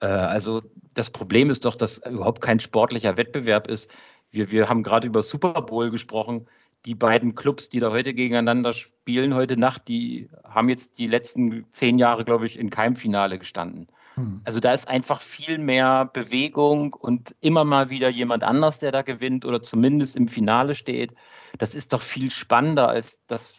Äh, 0.00 0.06
also 0.06 0.62
das 0.94 1.10
Problem 1.10 1.50
ist 1.50 1.64
doch, 1.64 1.76
dass 1.76 1.98
überhaupt 2.06 2.40
kein 2.40 2.60
sportlicher 2.60 3.16
Wettbewerb 3.16 3.68
ist. 3.68 3.88
Wir, 4.30 4.50
wir 4.50 4.68
haben 4.68 4.82
gerade 4.82 5.06
über 5.06 5.22
Super 5.22 5.60
Bowl 5.62 5.90
gesprochen. 5.90 6.46
Die 6.84 6.94
beiden 6.94 7.34
Clubs, 7.34 7.68
die 7.68 7.78
da 7.80 7.90
heute 7.90 8.12
gegeneinander 8.12 8.72
spielen, 8.72 9.34
heute 9.34 9.56
Nacht, 9.56 9.86
die 9.88 10.28
haben 10.44 10.68
jetzt 10.68 10.98
die 10.98 11.06
letzten 11.06 11.64
zehn 11.72 11.98
Jahre, 11.98 12.24
glaube 12.24 12.46
ich, 12.46 12.58
in 12.58 12.70
keinem 12.70 12.96
Finale 12.96 13.38
gestanden. 13.38 13.86
Hm. 14.16 14.42
Also 14.44 14.60
da 14.60 14.74
ist 14.74 14.88
einfach 14.88 15.20
viel 15.20 15.58
mehr 15.58 16.10
Bewegung 16.12 16.92
und 16.92 17.34
immer 17.40 17.64
mal 17.64 17.88
wieder 17.88 18.08
jemand 18.10 18.42
anders, 18.42 18.78
der 18.78 18.92
da 18.92 19.02
gewinnt 19.02 19.44
oder 19.44 19.62
zumindest 19.62 20.16
im 20.16 20.28
Finale 20.28 20.74
steht. 20.74 21.14
Das 21.58 21.74
ist 21.74 21.92
doch 21.92 22.02
viel 22.02 22.30
spannender 22.30 22.88
als 22.88 23.16
das, 23.28 23.56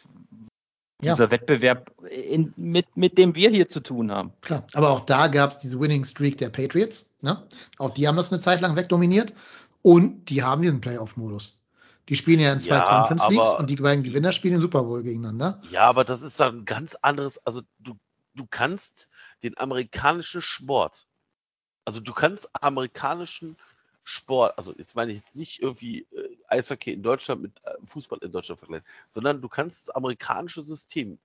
Ja. 1.02 1.14
dieser 1.14 1.32
Wettbewerb, 1.32 1.92
in, 2.10 2.54
mit, 2.56 2.98
mit 2.98 3.18
dem 3.18 3.36
wir 3.36 3.50
hier 3.50 3.68
zu 3.70 3.80
tun 3.80 4.12
haben. 4.12 4.34
Klar, 4.42 4.66
aber 4.74 4.92
auch 4.92 5.06
da 5.06 5.28
gab 5.28 5.50
es 5.52 5.60
diese 5.60 5.80
Winning 5.80 6.04
Streak 6.04 6.38
der 6.38 6.50
Patriots. 6.50 7.14
Ne? 7.22 7.42
Auch 7.78 7.92
die 7.92 8.08
haben 8.08 8.18
das 8.18 8.32
eine 8.32 8.42
Zeit 8.42 8.62
lang 8.62 8.76
wegdominiert 8.76 9.34
und 9.82 10.30
die 10.30 10.44
haben 10.44 10.62
diesen 10.62 10.82
Playoff-Modus. 10.82 11.63
Die 12.10 12.16
spielen 12.16 12.40
ja 12.40 12.52
in 12.52 12.60
zwei 12.60 12.76
Ja, 12.76 12.86
Conference 12.86 13.28
Leagues 13.30 13.50
aber- 13.50 13.60
und 13.60 13.70
die 13.70 13.76
beiden 13.78 14.04
Gewinner 14.04 14.32
spielen 14.32 14.56
den 14.56 14.62
Super 14.62 14.84
Bowl 14.84 15.04
gegeneinander. 15.04 15.62
ja, 15.70 15.82
aber 15.82 16.04
das 16.04 16.22
ist 16.22 16.40
dann 16.40 16.60
ein 16.60 16.66
ganz 16.66 16.96
anderes. 17.02 17.38
Also 17.46 17.62
du, 17.80 17.98
du 18.36 18.46
kannst 18.46 19.08
den 19.44 19.58
amerikanischen 19.58 20.42
Sport, 20.42 21.08
also 21.86 22.00
du 22.00 22.14
kannst 22.14 22.50
amerikanischen 22.62 23.58
Sport, 24.04 24.58
also 24.58 24.74
jetzt 24.78 24.96
meine 24.96 25.12
ich 25.14 25.20
jetzt 25.20 25.36
nicht 25.36 25.62
irgendwie 25.62 26.02
äh, 26.12 26.38
Eishockey 26.48 26.92
in 26.92 27.04
Deutschland 27.04 27.42
mit 27.42 27.54
äh, 27.64 27.74
Fußball 27.86 28.20
in 28.22 28.32
Deutschland 28.34 28.60
vergleichen, 28.60 28.86
sondern 29.10 29.42
du 29.42 29.48
kannst 29.48 29.88
das 29.88 29.96
amerikanische 29.96 30.62
System 30.62 31.20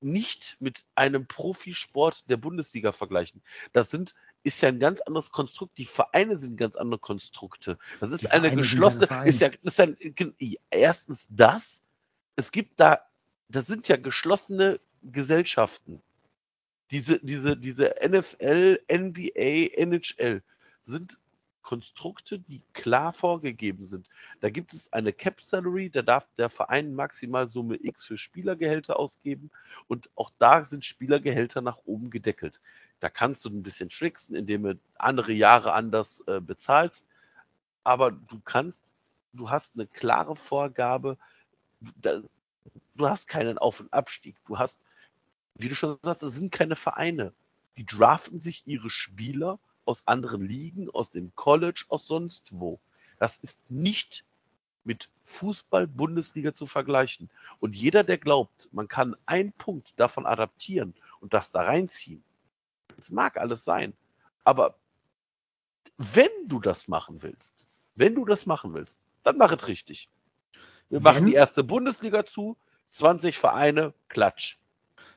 nicht 0.00 0.56
mit 0.60 0.84
einem 0.94 1.26
Profisport 1.26 2.28
der 2.28 2.36
Bundesliga 2.36 2.92
vergleichen. 2.92 3.42
Das 3.72 3.90
sind, 3.90 4.14
ist 4.46 4.60
ja 4.60 4.68
ein 4.68 4.78
ganz 4.78 5.00
anderes 5.00 5.32
Konstrukt. 5.32 5.76
Die 5.76 5.84
Vereine 5.84 6.38
sind 6.38 6.56
ganz 6.56 6.76
andere 6.76 7.00
Konstrukte. 7.00 7.78
Das 7.98 8.12
ist 8.12 8.22
Die 8.22 8.30
eine 8.30 8.44
Vereine 8.44 8.62
geschlossene, 8.62 9.26
ist 9.26 9.40
ja, 9.40 9.50
ist 9.62 9.80
ein, 9.80 9.96
erstens 10.70 11.26
das, 11.30 11.84
es 12.36 12.52
gibt 12.52 12.78
da, 12.78 13.00
das 13.48 13.66
sind 13.66 13.88
ja 13.88 13.96
geschlossene 13.96 14.78
Gesellschaften. 15.02 16.00
Diese, 16.92 17.18
diese, 17.18 17.56
diese 17.56 17.92
NFL, 18.00 18.78
NBA, 18.88 19.74
NHL 19.74 20.44
sind 20.82 21.18
Konstrukte, 21.62 22.38
die 22.38 22.62
klar 22.72 23.12
vorgegeben 23.12 23.84
sind. 23.84 24.08
Da 24.38 24.50
gibt 24.50 24.72
es 24.72 24.92
eine 24.92 25.12
Cap 25.12 25.42
Salary, 25.42 25.90
da 25.90 26.02
darf 26.02 26.28
der 26.38 26.50
Verein 26.50 26.94
maximal 26.94 27.48
Summe 27.48 27.78
X 27.82 28.06
für 28.06 28.16
Spielergehälter 28.16 28.96
ausgeben 28.96 29.50
und 29.88 30.08
auch 30.14 30.30
da 30.38 30.64
sind 30.64 30.84
Spielergehälter 30.84 31.62
nach 31.62 31.80
oben 31.84 32.10
gedeckelt. 32.10 32.60
Da 33.00 33.10
kannst 33.10 33.44
du 33.44 33.50
ein 33.50 33.62
bisschen 33.62 33.88
tricksen, 33.88 34.36
indem 34.36 34.62
du 34.62 34.78
andere 34.96 35.32
Jahre 35.32 35.72
anders 35.72 36.22
äh, 36.26 36.40
bezahlst, 36.40 37.06
aber 37.84 38.10
du 38.10 38.40
kannst, 38.40 38.82
du 39.32 39.50
hast 39.50 39.74
eine 39.74 39.86
klare 39.86 40.34
Vorgabe, 40.34 41.18
da, 42.00 42.20
du 42.96 43.08
hast 43.08 43.28
keinen 43.28 43.58
Auf- 43.58 43.80
und 43.80 43.92
Abstieg, 43.92 44.36
du 44.46 44.58
hast, 44.58 44.80
wie 45.54 45.68
du 45.68 45.74
schon 45.74 45.98
sagst, 46.02 46.22
es 46.22 46.32
sind 46.32 46.52
keine 46.52 46.76
Vereine. 46.76 47.32
Die 47.76 47.84
draften 47.84 48.40
sich 48.40 48.66
ihre 48.66 48.90
Spieler 48.90 49.58
aus 49.84 50.06
anderen 50.06 50.42
Ligen, 50.42 50.90
aus 50.90 51.10
dem 51.10 51.34
College, 51.36 51.84
aus 51.88 52.06
sonst 52.06 52.48
wo. 52.50 52.80
Das 53.18 53.38
ist 53.38 53.70
nicht 53.70 54.24
mit 54.84 55.10
Fußball-Bundesliga 55.24 56.54
zu 56.54 56.66
vergleichen. 56.66 57.30
Und 57.60 57.74
jeder, 57.74 58.04
der 58.04 58.18
glaubt, 58.18 58.68
man 58.72 58.88
kann 58.88 59.16
einen 59.26 59.52
Punkt 59.52 59.92
davon 59.96 60.26
adaptieren 60.26 60.94
und 61.20 61.34
das 61.34 61.50
da 61.50 61.62
reinziehen, 61.62 62.22
das 62.96 63.10
mag 63.10 63.36
alles 63.36 63.64
sein. 63.64 63.92
Aber 64.44 64.76
wenn 65.98 66.28
du 66.46 66.60
das 66.60 66.88
machen 66.88 67.22
willst, 67.22 67.66
wenn 67.94 68.14
du 68.14 68.24
das 68.24 68.46
machen 68.46 68.74
willst, 68.74 69.00
dann 69.22 69.36
mach 69.38 69.52
es 69.52 69.68
richtig. 69.68 70.08
Wir 70.88 71.00
machen 71.00 71.16
Wenn? 71.18 71.26
die 71.26 71.34
erste 71.34 71.64
Bundesliga 71.64 72.26
zu, 72.26 72.56
20 72.90 73.38
Vereine, 73.38 73.92
klatsch. 74.08 74.56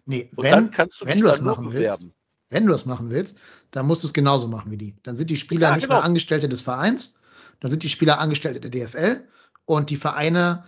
Nee, 0.05 0.29
Und 0.35 0.43
wenn, 0.43 0.51
dann 0.51 0.71
kannst 0.71 1.01
du 1.01 1.05
wenn 1.05 1.13
dich 1.13 1.21
du 1.21 1.27
das 1.27 1.41
machen 1.41 1.69
bewerben. 1.69 2.03
willst, 2.05 2.09
wenn 2.49 2.65
du 2.65 2.71
das 2.71 2.85
machen 2.85 3.11
willst, 3.11 3.37
dann 3.71 3.85
musst 3.85 4.03
du 4.03 4.07
es 4.07 4.13
genauso 4.13 4.47
machen 4.47 4.71
wie 4.71 4.77
die. 4.77 4.95
Dann 5.03 5.15
sind 5.15 5.29
die 5.29 5.37
Spieler 5.37 5.69
Ja, 5.69 5.75
nicht 5.75 5.83
genau. 5.83 5.95
mehr 5.97 6.03
Angestellte 6.03 6.49
des 6.49 6.61
Vereins, 6.61 7.19
dann 7.59 7.69
sind 7.69 7.83
die 7.83 7.89
Spieler 7.89 8.19
Angestellte 8.19 8.59
der 8.59 8.71
DFL 8.71 9.27
und 9.65 9.89
die 9.91 9.97
Vereine 9.97 10.65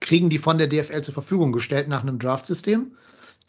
kriegen 0.00 0.30
die 0.30 0.38
von 0.38 0.56
der 0.56 0.68
DFL 0.68 1.02
zur 1.02 1.12
Verfügung 1.12 1.52
gestellt 1.52 1.88
nach 1.88 2.00
einem 2.02 2.18
Draftsystem. 2.18 2.96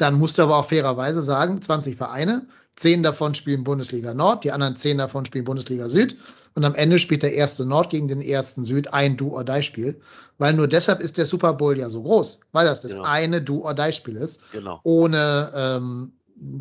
Dann 0.01 0.17
musst 0.17 0.39
du 0.39 0.41
aber 0.41 0.57
auch 0.57 0.65
fairerweise 0.67 1.21
sagen, 1.21 1.61
20 1.61 1.95
Vereine, 1.95 2.43
10 2.75 3.03
davon 3.03 3.35
spielen 3.35 3.63
Bundesliga 3.63 4.15
Nord, 4.15 4.43
die 4.43 4.51
anderen 4.51 4.75
10 4.75 4.97
davon 4.97 5.25
spielen 5.25 5.45
Bundesliga 5.45 5.89
Süd 5.89 6.17
und 6.55 6.65
am 6.65 6.73
Ende 6.73 6.97
spielt 6.97 7.21
der 7.21 7.33
erste 7.35 7.65
Nord 7.65 7.91
gegen 7.91 8.07
den 8.07 8.21
ersten 8.21 8.63
Süd 8.63 8.91
ein 8.93 9.15
Do-or-Die-Spiel, 9.15 10.01
weil 10.39 10.53
nur 10.53 10.67
deshalb 10.67 11.01
ist 11.01 11.17
der 11.19 11.27
Super 11.27 11.53
Bowl 11.53 11.77
ja 11.77 11.87
so 11.89 12.01
groß, 12.01 12.39
weil 12.51 12.65
das 12.65 12.81
das 12.81 12.93
Genau. 12.93 13.03
eine 13.03 13.41
Do-or-Die-Spiel 13.43 14.15
ist 14.15 14.39
Genau. 14.53 14.79
ohne 14.83 15.51
ähm, 15.53 16.13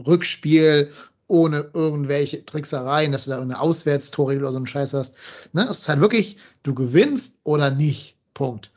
Rückspiel, 0.06 0.90
ohne 1.26 1.70
irgendwelche 1.72 2.44
Tricksereien, 2.44 3.12
dass 3.12 3.24
du 3.24 3.30
da 3.30 3.40
eine 3.40 3.58
Auswärtstorregel 3.58 4.42
oder 4.42 4.52
so 4.52 4.58
einen 4.58 4.66
Scheiß 4.66 4.92
hast. 4.92 5.14
Ne? 5.54 5.62
Es 5.62 5.78
ist 5.78 5.88
halt 5.88 6.00
wirklich, 6.02 6.36
du 6.62 6.74
gewinnst 6.74 7.38
oder 7.44 7.70
nicht. 7.70 8.16
Punkt. 8.34 8.72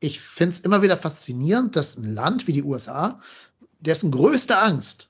Ich 0.00 0.20
finde 0.20 0.50
es 0.56 0.60
immer 0.60 0.82
wieder 0.82 0.98
faszinierend, 0.98 1.76
dass 1.76 1.96
ein 1.96 2.12
Land 2.14 2.46
wie 2.46 2.52
die 2.52 2.62
USA, 2.64 3.18
dessen 3.86 4.10
größte 4.10 4.58
Angst 4.58 5.08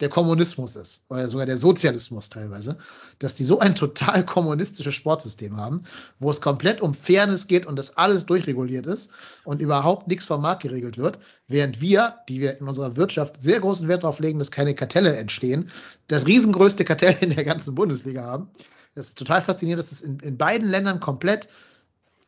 der 0.00 0.08
Kommunismus 0.08 0.76
ist, 0.76 1.04
oder 1.10 1.28
sogar 1.28 1.46
der 1.46 1.58
Sozialismus 1.58 2.30
teilweise, 2.30 2.78
dass 3.18 3.34
die 3.34 3.44
so 3.44 3.58
ein 3.58 3.74
total 3.74 4.24
kommunistisches 4.24 4.94
Sportsystem 4.94 5.56
haben, 5.56 5.82
wo 6.18 6.30
es 6.30 6.40
komplett 6.40 6.80
um 6.80 6.94
Fairness 6.94 7.46
geht 7.46 7.66
und 7.66 7.78
das 7.78 7.96
alles 7.96 8.24
durchreguliert 8.26 8.86
ist 8.86 9.10
und 9.44 9.60
überhaupt 9.60 10.08
nichts 10.08 10.24
vom 10.24 10.40
Markt 10.40 10.62
geregelt 10.62 10.96
wird, 10.96 11.18
während 11.48 11.80
wir, 11.80 12.14
die 12.28 12.40
wir 12.40 12.58
in 12.58 12.66
unserer 12.66 12.96
Wirtschaft 12.96 13.42
sehr 13.42 13.60
großen 13.60 13.88
Wert 13.88 14.02
darauf 14.02 14.20
legen, 14.20 14.38
dass 14.38 14.50
keine 14.50 14.74
Kartelle 14.74 15.16
entstehen, 15.16 15.70
das 16.08 16.26
riesengrößte 16.26 16.84
Kartell 16.84 17.16
in 17.20 17.34
der 17.34 17.44
ganzen 17.44 17.74
Bundesliga 17.74 18.22
haben. 18.22 18.50
Das 18.94 19.08
ist 19.08 19.18
total 19.18 19.42
faszinierend, 19.42 19.82
dass 19.82 19.92
es 19.92 20.02
in, 20.02 20.18
in 20.20 20.36
beiden 20.36 20.68
Ländern 20.68 20.98
komplett 21.00 21.48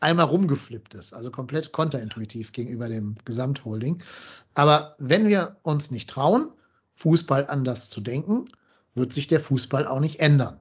einmal 0.02 0.26
rumgeflippt 0.26 0.94
ist, 0.94 1.12
also 1.12 1.30
komplett 1.30 1.72
konterintuitiv 1.72 2.52
gegenüber 2.52 2.88
dem 2.88 3.16
Gesamtholding. 3.24 4.02
Aber 4.54 4.96
wenn 4.98 5.28
wir 5.28 5.56
uns 5.62 5.90
nicht 5.90 6.10
trauen, 6.10 6.50
Fußball 6.94 7.46
anders 7.48 7.90
zu 7.90 8.00
denken, 8.00 8.48
wird 8.94 9.12
sich 9.12 9.26
der 9.26 9.40
Fußball 9.40 9.86
auch 9.86 10.00
nicht 10.00 10.20
ändern. 10.20 10.60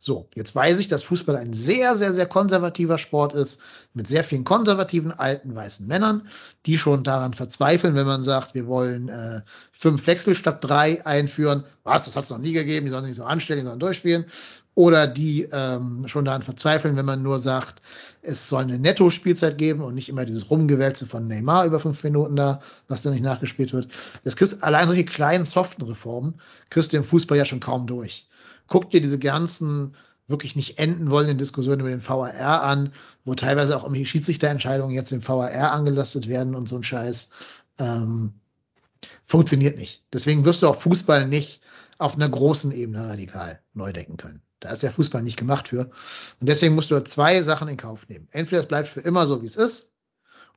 So, 0.00 0.28
jetzt 0.34 0.54
weiß 0.54 0.78
ich, 0.78 0.86
dass 0.86 1.02
Fußball 1.02 1.34
ein 1.34 1.52
sehr, 1.52 1.96
sehr, 1.96 2.12
sehr 2.12 2.26
konservativer 2.26 2.98
Sport 2.98 3.34
ist, 3.34 3.60
mit 3.94 4.06
sehr 4.06 4.22
vielen 4.22 4.44
konservativen 4.44 5.10
alten 5.10 5.56
weißen 5.56 5.88
Männern, 5.88 6.28
die 6.66 6.78
schon 6.78 7.02
daran 7.02 7.34
verzweifeln, 7.34 7.96
wenn 7.96 8.06
man 8.06 8.22
sagt, 8.22 8.54
wir 8.54 8.68
wollen 8.68 9.08
äh, 9.08 9.40
fünf 9.72 10.06
Wechsel 10.06 10.36
statt 10.36 10.62
drei 10.62 11.04
einführen. 11.04 11.64
Was, 11.82 12.04
das 12.04 12.14
hat 12.14 12.22
es 12.24 12.30
noch 12.30 12.38
nie 12.38 12.52
gegeben, 12.52 12.86
die 12.86 12.90
sollen 12.90 13.02
sich 13.02 13.10
nicht 13.10 13.16
so 13.16 13.24
anstellen, 13.24 13.60
die 13.60 13.66
sollen 13.66 13.80
durchspielen. 13.80 14.26
Oder 14.78 15.08
die 15.08 15.48
ähm, 15.50 16.06
schon 16.06 16.24
daran 16.24 16.42
verzweifeln, 16.42 16.96
wenn 16.96 17.04
man 17.04 17.22
nur 17.22 17.40
sagt, 17.40 17.82
es 18.22 18.48
soll 18.48 18.62
eine 18.62 18.78
Netto-Spielzeit 18.78 19.58
geben 19.58 19.82
und 19.82 19.94
nicht 19.94 20.08
immer 20.08 20.24
dieses 20.24 20.50
Rumgewälze 20.50 21.06
von 21.06 21.26
Neymar 21.26 21.66
über 21.66 21.80
fünf 21.80 22.04
Minuten 22.04 22.36
da, 22.36 22.60
was 22.86 23.02
dann 23.02 23.12
nicht 23.12 23.24
nachgespielt 23.24 23.72
wird. 23.72 23.88
Das 24.22 24.36
kriegst 24.36 24.62
allein 24.62 24.86
solche 24.86 25.04
kleinen 25.04 25.44
soften 25.44 25.82
Reformen 25.82 26.40
kriegst 26.70 26.92
du 26.92 26.96
im 26.96 27.04
Fußball 27.04 27.36
ja 27.36 27.44
schon 27.44 27.60
kaum 27.60 27.86
durch 27.88 28.28
guck 28.68 28.90
dir 28.90 29.00
diese 29.00 29.18
ganzen 29.18 29.96
wirklich 30.28 30.54
nicht 30.54 30.78
enden 30.78 31.10
wollenden 31.10 31.38
Diskussionen 31.38 31.80
über 31.80 31.88
den 31.88 32.06
VAR 32.06 32.62
an, 32.62 32.92
wo 33.24 33.34
teilweise 33.34 33.76
auch 33.76 33.82
irgendwie 33.82 34.04
Schiedsrichterentscheidungen 34.04 34.94
jetzt 34.94 35.10
im 35.10 35.26
VAR 35.26 35.72
angelastet 35.72 36.28
werden 36.28 36.54
und 36.54 36.68
so 36.68 36.76
ein 36.76 36.84
Scheiß. 36.84 37.30
Ähm, 37.78 38.34
funktioniert 39.26 39.78
nicht. 39.78 40.04
Deswegen 40.12 40.44
wirst 40.44 40.62
du 40.62 40.68
auch 40.68 40.80
Fußball 40.80 41.26
nicht 41.26 41.62
auf 41.96 42.14
einer 42.14 42.28
großen 42.28 42.72
Ebene 42.72 43.08
radikal 43.08 43.58
neu 43.72 43.92
denken 43.92 44.18
können. 44.18 44.42
Da 44.60 44.70
ist 44.72 44.82
der 44.82 44.92
Fußball 44.92 45.22
nicht 45.22 45.36
gemacht 45.36 45.68
für. 45.68 45.90
Und 46.40 46.48
deswegen 46.48 46.74
musst 46.74 46.90
du 46.90 47.02
zwei 47.04 47.42
Sachen 47.42 47.68
in 47.68 47.76
Kauf 47.76 48.08
nehmen. 48.08 48.28
Entweder 48.32 48.60
es 48.60 48.68
bleibt 48.68 48.88
für 48.88 49.00
immer 49.00 49.26
so, 49.26 49.40
wie 49.42 49.46
es 49.46 49.56
ist, 49.56 49.94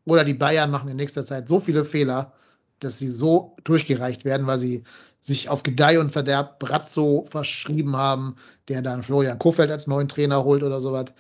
oder 0.06 0.24
die 0.24 0.34
Bayern 0.34 0.72
machen 0.72 0.90
in 0.90 0.98
nächster 0.98 1.26
Zeit 1.26 1.48
so 1.48 1.60
viele 1.60 1.86
Fehler, 1.86 2.34
dass 2.80 2.98
sie 2.98 3.10
so 3.10 3.56
durchgereicht 3.64 4.26
werden, 4.26 4.48
weil 4.48 4.58
sie 4.58 4.84
sich 5.20 5.50
auf 5.50 5.62
Gedeih 5.62 6.00
und 6.00 6.12
Verderb 6.12 6.58
Brazzo 6.58 7.28
verschrieben 7.30 7.96
haben, 7.96 8.36
der 8.68 8.82
dann 8.82 9.04
Florian 9.04 9.38
Kofeld 9.38 9.70
als 9.70 9.86
neuen 9.86 10.08
Trainer 10.08 10.44
holt 10.44 10.64
oder 10.64 10.80
sowas. 10.80 11.14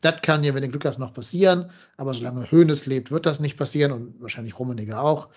Das 0.00 0.22
kann 0.22 0.44
ja, 0.44 0.54
wenn 0.54 0.62
du 0.62 0.68
Glück 0.68 0.84
hast, 0.84 0.98
noch 0.98 1.12
passieren. 1.12 1.70
Aber 1.96 2.14
solange 2.14 2.48
Hoeneß 2.50 2.86
lebt, 2.86 3.10
wird 3.10 3.26
das 3.26 3.40
nicht 3.40 3.56
passieren 3.56 3.90
und 3.90 4.20
wahrscheinlich 4.20 4.56
Rummenigge 4.56 5.00
auch. 5.00 5.28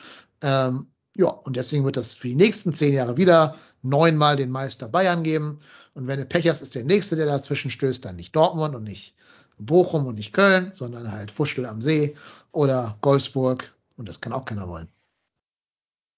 Ähm, 0.41 0.87
ja, 1.17 1.27
und 1.27 1.55
deswegen 1.57 1.83
wird 1.83 1.97
das 1.97 2.15
für 2.15 2.29
die 2.29 2.35
nächsten 2.35 2.73
zehn 2.73 2.93
Jahre 2.93 3.17
wieder 3.17 3.55
neunmal 3.81 4.35
den 4.35 4.49
Meister 4.49 4.87
Bayern 4.87 5.23
geben. 5.23 5.57
Und 5.93 6.07
wenn 6.07 6.19
du 6.19 6.25
Pech 6.25 6.47
hast, 6.47 6.61
ist 6.61 6.75
der 6.75 6.83
nächste, 6.83 7.15
der 7.15 7.25
dazwischen 7.25 7.69
stößt, 7.69 8.05
dann 8.05 8.15
nicht 8.15 8.35
Dortmund 8.35 8.75
und 8.75 8.83
nicht 8.83 9.15
Bochum 9.57 10.07
und 10.07 10.15
nicht 10.15 10.33
Köln, 10.33 10.71
sondern 10.73 11.11
halt 11.11 11.29
Fuschel 11.29 11.65
am 11.65 11.81
See 11.81 12.15
oder 12.51 12.97
Golfsburg. 13.01 13.73
Und 13.97 14.07
das 14.07 14.21
kann 14.21 14.33
auch 14.33 14.45
keiner 14.45 14.67
wollen. 14.67 14.87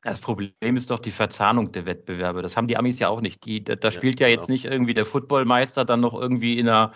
Das 0.03 0.20
Problem 0.20 0.78
ist 0.78 0.91
doch 0.91 0.99
die 0.99 1.11
Verzahnung 1.11 1.72
der 1.72 1.86
Wettbewerbe. 1.86 2.41
Das 2.41 2.57
haben 2.57 2.68
die 2.68 2.78
Amis 2.78 2.99
ja 2.99 3.07
auch 3.07 3.22
nicht. 3.22 3.45
Die, 3.45 3.64
da, 3.64 3.76
da 3.76 3.90
spielt 3.90 4.20
ja, 4.20 4.28
ja 4.28 4.34
jetzt 4.34 4.48
genau. 4.48 4.53
nicht 4.53 4.65
irgendwie 4.65 4.94
der 4.94 5.06
Footballmeister 5.06 5.86
dann 5.86 6.02
noch 6.02 6.14
irgendwie 6.14 6.60
in 6.60 6.68
einer, 6.68 6.94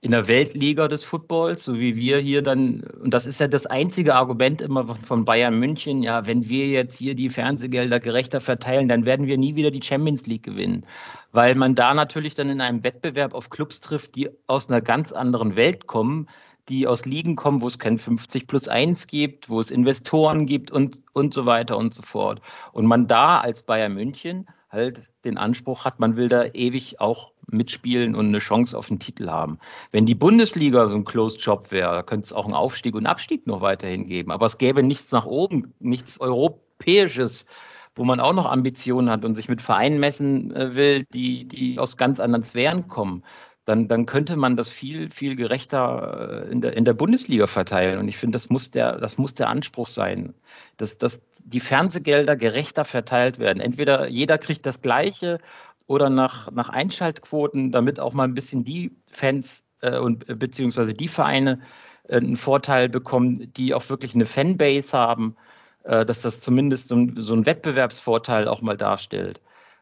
in 0.00 0.12
der 0.12 0.28
Weltliga 0.28 0.86
des 0.88 1.02
Footballs, 1.02 1.64
so 1.64 1.78
wie 1.78 1.96
wir 1.96 2.18
hier 2.18 2.42
dann. 2.42 2.82
Und 3.02 3.12
das 3.12 3.26
ist 3.26 3.40
ja 3.40 3.48
das 3.48 3.66
einzige 3.66 4.14
Argument 4.14 4.60
immer 4.60 4.84
von 4.84 5.24
Bayern 5.24 5.58
München. 5.58 6.02
Ja, 6.02 6.26
wenn 6.26 6.48
wir 6.48 6.68
jetzt 6.68 6.96
hier 6.96 7.14
die 7.14 7.28
Fernsehgelder 7.28 7.98
gerechter 7.98 8.40
verteilen, 8.40 8.88
dann 8.88 9.04
werden 9.04 9.26
wir 9.26 9.38
nie 9.38 9.56
wieder 9.56 9.70
die 9.70 9.82
Champions 9.82 10.26
League 10.26 10.44
gewinnen. 10.44 10.86
Weil 11.32 11.54
man 11.54 11.74
da 11.74 11.94
natürlich 11.94 12.34
dann 12.34 12.48
in 12.48 12.60
einem 12.60 12.84
Wettbewerb 12.84 13.34
auf 13.34 13.50
Clubs 13.50 13.80
trifft, 13.80 14.14
die 14.14 14.30
aus 14.46 14.68
einer 14.68 14.80
ganz 14.80 15.12
anderen 15.12 15.56
Welt 15.56 15.86
kommen 15.86 16.28
die 16.68 16.86
aus 16.86 17.04
Ligen 17.06 17.36
kommen, 17.36 17.62
wo 17.62 17.66
es 17.66 17.78
kein 17.78 17.98
50 17.98 18.46
plus 18.46 18.68
1 18.68 19.06
gibt, 19.06 19.48
wo 19.48 19.60
es 19.60 19.70
Investoren 19.70 20.46
gibt 20.46 20.70
und, 20.70 21.02
und 21.12 21.32
so 21.32 21.46
weiter 21.46 21.76
und 21.76 21.94
so 21.94 22.02
fort. 22.02 22.40
Und 22.72 22.86
man 22.86 23.06
da 23.06 23.40
als 23.40 23.62
Bayern 23.62 23.94
München 23.94 24.46
halt 24.70 25.02
den 25.24 25.38
Anspruch 25.38 25.84
hat, 25.84 26.00
man 26.00 26.16
will 26.16 26.28
da 26.28 26.44
ewig 26.44 27.00
auch 27.00 27.32
mitspielen 27.50 28.14
und 28.14 28.26
eine 28.26 28.38
Chance 28.38 28.76
auf 28.76 28.88
den 28.88 29.00
Titel 29.00 29.28
haben. 29.28 29.58
Wenn 29.90 30.06
die 30.06 30.14
Bundesliga 30.14 30.88
so 30.88 30.96
ein 30.96 31.04
Closed 31.04 31.40
Job 31.40 31.70
wäre, 31.70 32.04
könnte 32.04 32.26
es 32.26 32.32
auch 32.32 32.44
einen 32.44 32.54
Aufstieg 32.54 32.94
und 32.94 33.06
Abstieg 33.06 33.46
noch 33.46 33.60
weiterhin 33.60 34.06
geben. 34.06 34.30
Aber 34.30 34.46
es 34.46 34.58
gäbe 34.58 34.82
nichts 34.82 35.12
nach 35.12 35.26
oben, 35.26 35.74
nichts 35.80 36.20
Europäisches, 36.20 37.46
wo 37.94 38.04
man 38.04 38.20
auch 38.20 38.34
noch 38.34 38.46
Ambitionen 38.46 39.10
hat 39.10 39.24
und 39.24 39.34
sich 39.34 39.48
mit 39.48 39.62
Vereinen 39.62 39.98
messen 39.98 40.54
äh, 40.54 40.76
will, 40.76 41.04
die, 41.12 41.46
die 41.46 41.78
aus 41.78 41.96
ganz 41.96 42.20
anderen 42.20 42.44
Sphären 42.44 42.88
kommen 42.88 43.24
dann, 43.68 43.86
dann 43.86 44.06
könnte 44.06 44.36
man 44.36 44.56
das 44.56 44.70
viel, 44.70 45.10
viel 45.10 45.36
gerechter 45.36 46.46
äh, 46.46 46.50
in 46.50 46.62
der, 46.62 46.74
in 46.74 46.86
der 46.86 46.94
Bundesliga 46.94 47.46
verteilen. 47.46 47.98
Und 47.98 48.08
ich 48.08 48.16
finde, 48.16 48.36
das 48.36 48.48
muss 48.48 48.70
der, 48.70 48.98
das 48.98 49.18
muss 49.18 49.34
der 49.34 49.50
Anspruch 49.50 49.88
sein, 49.88 50.32
dass, 50.78 50.96
dass 50.96 51.20
die 51.44 51.60
Fernsehgelder 51.60 52.36
gerechter 52.36 52.84
verteilt 52.84 53.38
werden. 53.38 53.60
Entweder 53.60 54.08
jeder 54.08 54.38
kriegt 54.38 54.66
das 54.66 54.80
Gleiche 54.80 55.38
oder 55.86 56.10
nach, 56.10 56.50
nach 56.50 56.68
Einschaltquoten, 56.68 57.72
damit 57.72 58.00
auch 58.00 58.12
mal 58.12 58.24
ein 58.24 58.34
bisschen 58.34 58.64
die 58.64 58.92
Fans 59.10 59.62
äh, 59.80 59.98
und 59.98 60.28
äh, 60.28 60.34
beziehungsweise 60.34 60.94
die 60.94 61.08
Vereine 61.08 61.60
äh, 62.08 62.16
einen 62.16 62.36
Vorteil 62.36 62.88
bekommen, 62.88 63.52
die 63.54 63.74
auch 63.74 63.88
wirklich 63.88 64.14
eine 64.14 64.26
Fanbase 64.26 64.96
haben, 64.96 65.36
äh, 65.84 66.04
dass 66.04 66.20
das 66.20 66.40
zumindest 66.40 66.88
so 66.88 67.06
so 67.16 67.34
ein 67.34 67.46
Wettbewerbsvorteil 67.46 68.48
auch 68.48 68.60
mal 68.62 68.76
darstellt. 68.76 69.40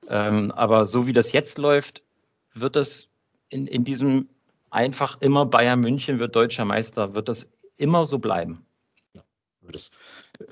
Ähm, 0.08 0.52
aber 0.52 0.86
so 0.86 1.06
wie 1.06 1.12
das 1.12 1.32
jetzt 1.32 1.58
läuft, 1.58 2.02
wird 2.54 2.76
das 2.76 3.08
in, 3.48 3.66
in 3.66 3.84
diesem 3.84 4.28
einfach 4.70 5.20
immer 5.20 5.46
Bayern 5.46 5.80
München 5.80 6.18
wird 6.18 6.36
deutscher 6.36 6.64
Meister, 6.64 7.14
wird 7.14 7.28
das 7.28 7.48
immer 7.76 8.06
so 8.06 8.18
bleiben. 8.18 8.64
Ja, 9.14 9.22
das, 9.72 9.92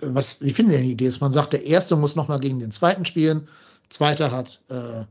was, 0.01 0.41
wie 0.41 0.51
finden 0.51 0.73
Sie 0.73 0.83
die 0.83 0.93
Idee? 0.93 1.07
Ist, 1.07 1.21
man 1.21 1.33
sagt, 1.33 1.53
der 1.53 1.65
Erste 1.65 1.97
muss 1.97 2.17
nochmal 2.17 2.41
gegen 2.41 2.59
den 2.59 2.71
Zweiten 2.71 3.05
spielen, 3.05 3.49
Zweiter 3.89 4.31
hat 4.31 4.63
äh, 4.69 5.05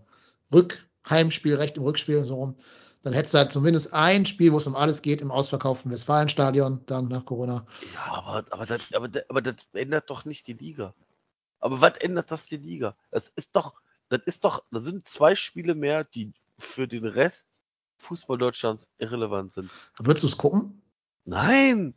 Rückheimspiel, 0.54 1.56
Recht 1.56 1.78
im 1.78 1.84
Rückspiel, 1.84 2.24
so 2.24 2.36
rum. 2.36 2.56
Dann 3.02 3.14
hättest 3.14 3.34
du 3.34 3.38
halt 3.40 3.52
zumindest 3.52 3.94
ein 3.94 4.26
Spiel, 4.26 4.54
wo 4.54 4.58
es 4.58 4.68
um 4.68 4.76
alles 4.76 5.02
geht, 5.02 5.22
im 5.22 5.32
ausverkauften 5.32 5.92
Westfalenstadion, 5.92 6.82
dann 6.86 7.10
nach 7.10 7.26
Corona. 7.26 7.66
Ja, 7.94 8.14
aber, 8.14 8.46
aber, 8.50 8.66
das, 8.66 8.82
aber, 8.94 9.10
aber 9.28 9.42
das 9.42 9.56
ändert 9.74 10.10
doch 10.10 10.24
nicht 10.26 10.48
die 10.48 10.54
Liga. 10.54 10.94
Aber 11.60 11.82
was 11.82 11.98
ändert 12.00 12.32
das 12.32 12.46
die 12.46 12.58
Liga? 12.58 12.96
Das 13.12 13.28
ist 13.28 13.56
doch, 13.56 13.76
das 14.10 14.22
ist 14.26 14.46
doch, 14.46 14.64
da 14.72 14.80
sind 14.80 15.08
zwei 15.08 15.36
Spiele 15.36 15.76
mehr, 15.76 16.06
die 16.06 16.32
für 16.58 16.88
den 16.88 17.06
Rest 17.06 17.48
Fußball 17.98 18.38
Deutschlands 18.38 18.88
irrelevant 18.98 19.54
sind. 19.54 19.70
Würdest 19.98 20.24
du 20.24 20.28
es 20.28 20.38
gucken? 20.38 20.82
Nein! 21.26 21.94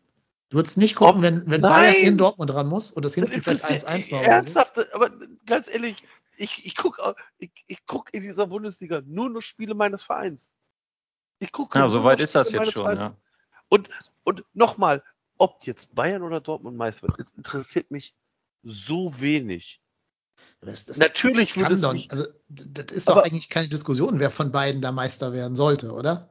Du 0.48 0.58
würdest 0.58 0.78
nicht 0.78 0.94
gucken, 0.94 1.18
Ob, 1.18 1.22
wenn, 1.22 1.50
wenn 1.50 1.60
Bayern 1.60 1.94
in 1.96 2.18
Dortmund 2.18 2.50
dran 2.50 2.68
muss 2.68 2.92
und 2.92 3.04
das 3.04 3.14
Hinspiel 3.14 3.54
1-1 3.54 4.12
war. 4.12 4.22
Ernsthaft, 4.22 4.76
so? 4.76 4.82
aber 4.92 5.10
ganz 5.44 5.68
ehrlich, 5.68 5.96
ich, 6.36 6.64
ich 6.64 6.76
gucke 6.76 7.14
ich, 7.38 7.50
ich 7.66 7.86
guck 7.86 8.14
in 8.14 8.20
dieser 8.20 8.46
Bundesliga 8.46 9.02
nur 9.04 9.30
noch 9.30 9.40
Spiele 9.40 9.74
meines 9.74 10.02
Vereins. 10.02 10.54
Ich 11.38 11.52
gucke. 11.52 11.78
Ja, 11.78 11.88
so 11.88 12.04
weit 12.04 12.20
ist 12.20 12.34
das 12.34 12.52
jetzt 12.52 12.72
schon, 12.72 12.98
ja. 12.98 13.16
Und, 13.68 13.88
und 14.24 14.44
nochmal, 14.54 15.02
ob 15.36 15.64
jetzt 15.64 15.94
Bayern 15.94 16.22
oder 16.22 16.40
Dortmund 16.40 16.76
Meister 16.76 17.08
wird, 17.08 17.28
interessiert 17.36 17.90
mich 17.90 18.14
so 18.62 19.20
wenig. 19.20 19.80
Das, 20.60 20.86
das 20.86 20.98
Natürlich 20.98 21.56
würde 21.56 21.74
es 21.74 21.80
doch, 21.80 21.92
nicht. 21.92 22.10
Also, 22.12 22.26
das 22.48 22.92
ist 22.92 23.08
doch 23.08 23.16
eigentlich 23.16 23.48
keine 23.48 23.68
Diskussion, 23.68 24.20
wer 24.20 24.30
von 24.30 24.52
beiden 24.52 24.82
da 24.82 24.92
Meister 24.92 25.32
werden 25.32 25.56
sollte, 25.56 25.92
oder? 25.92 26.30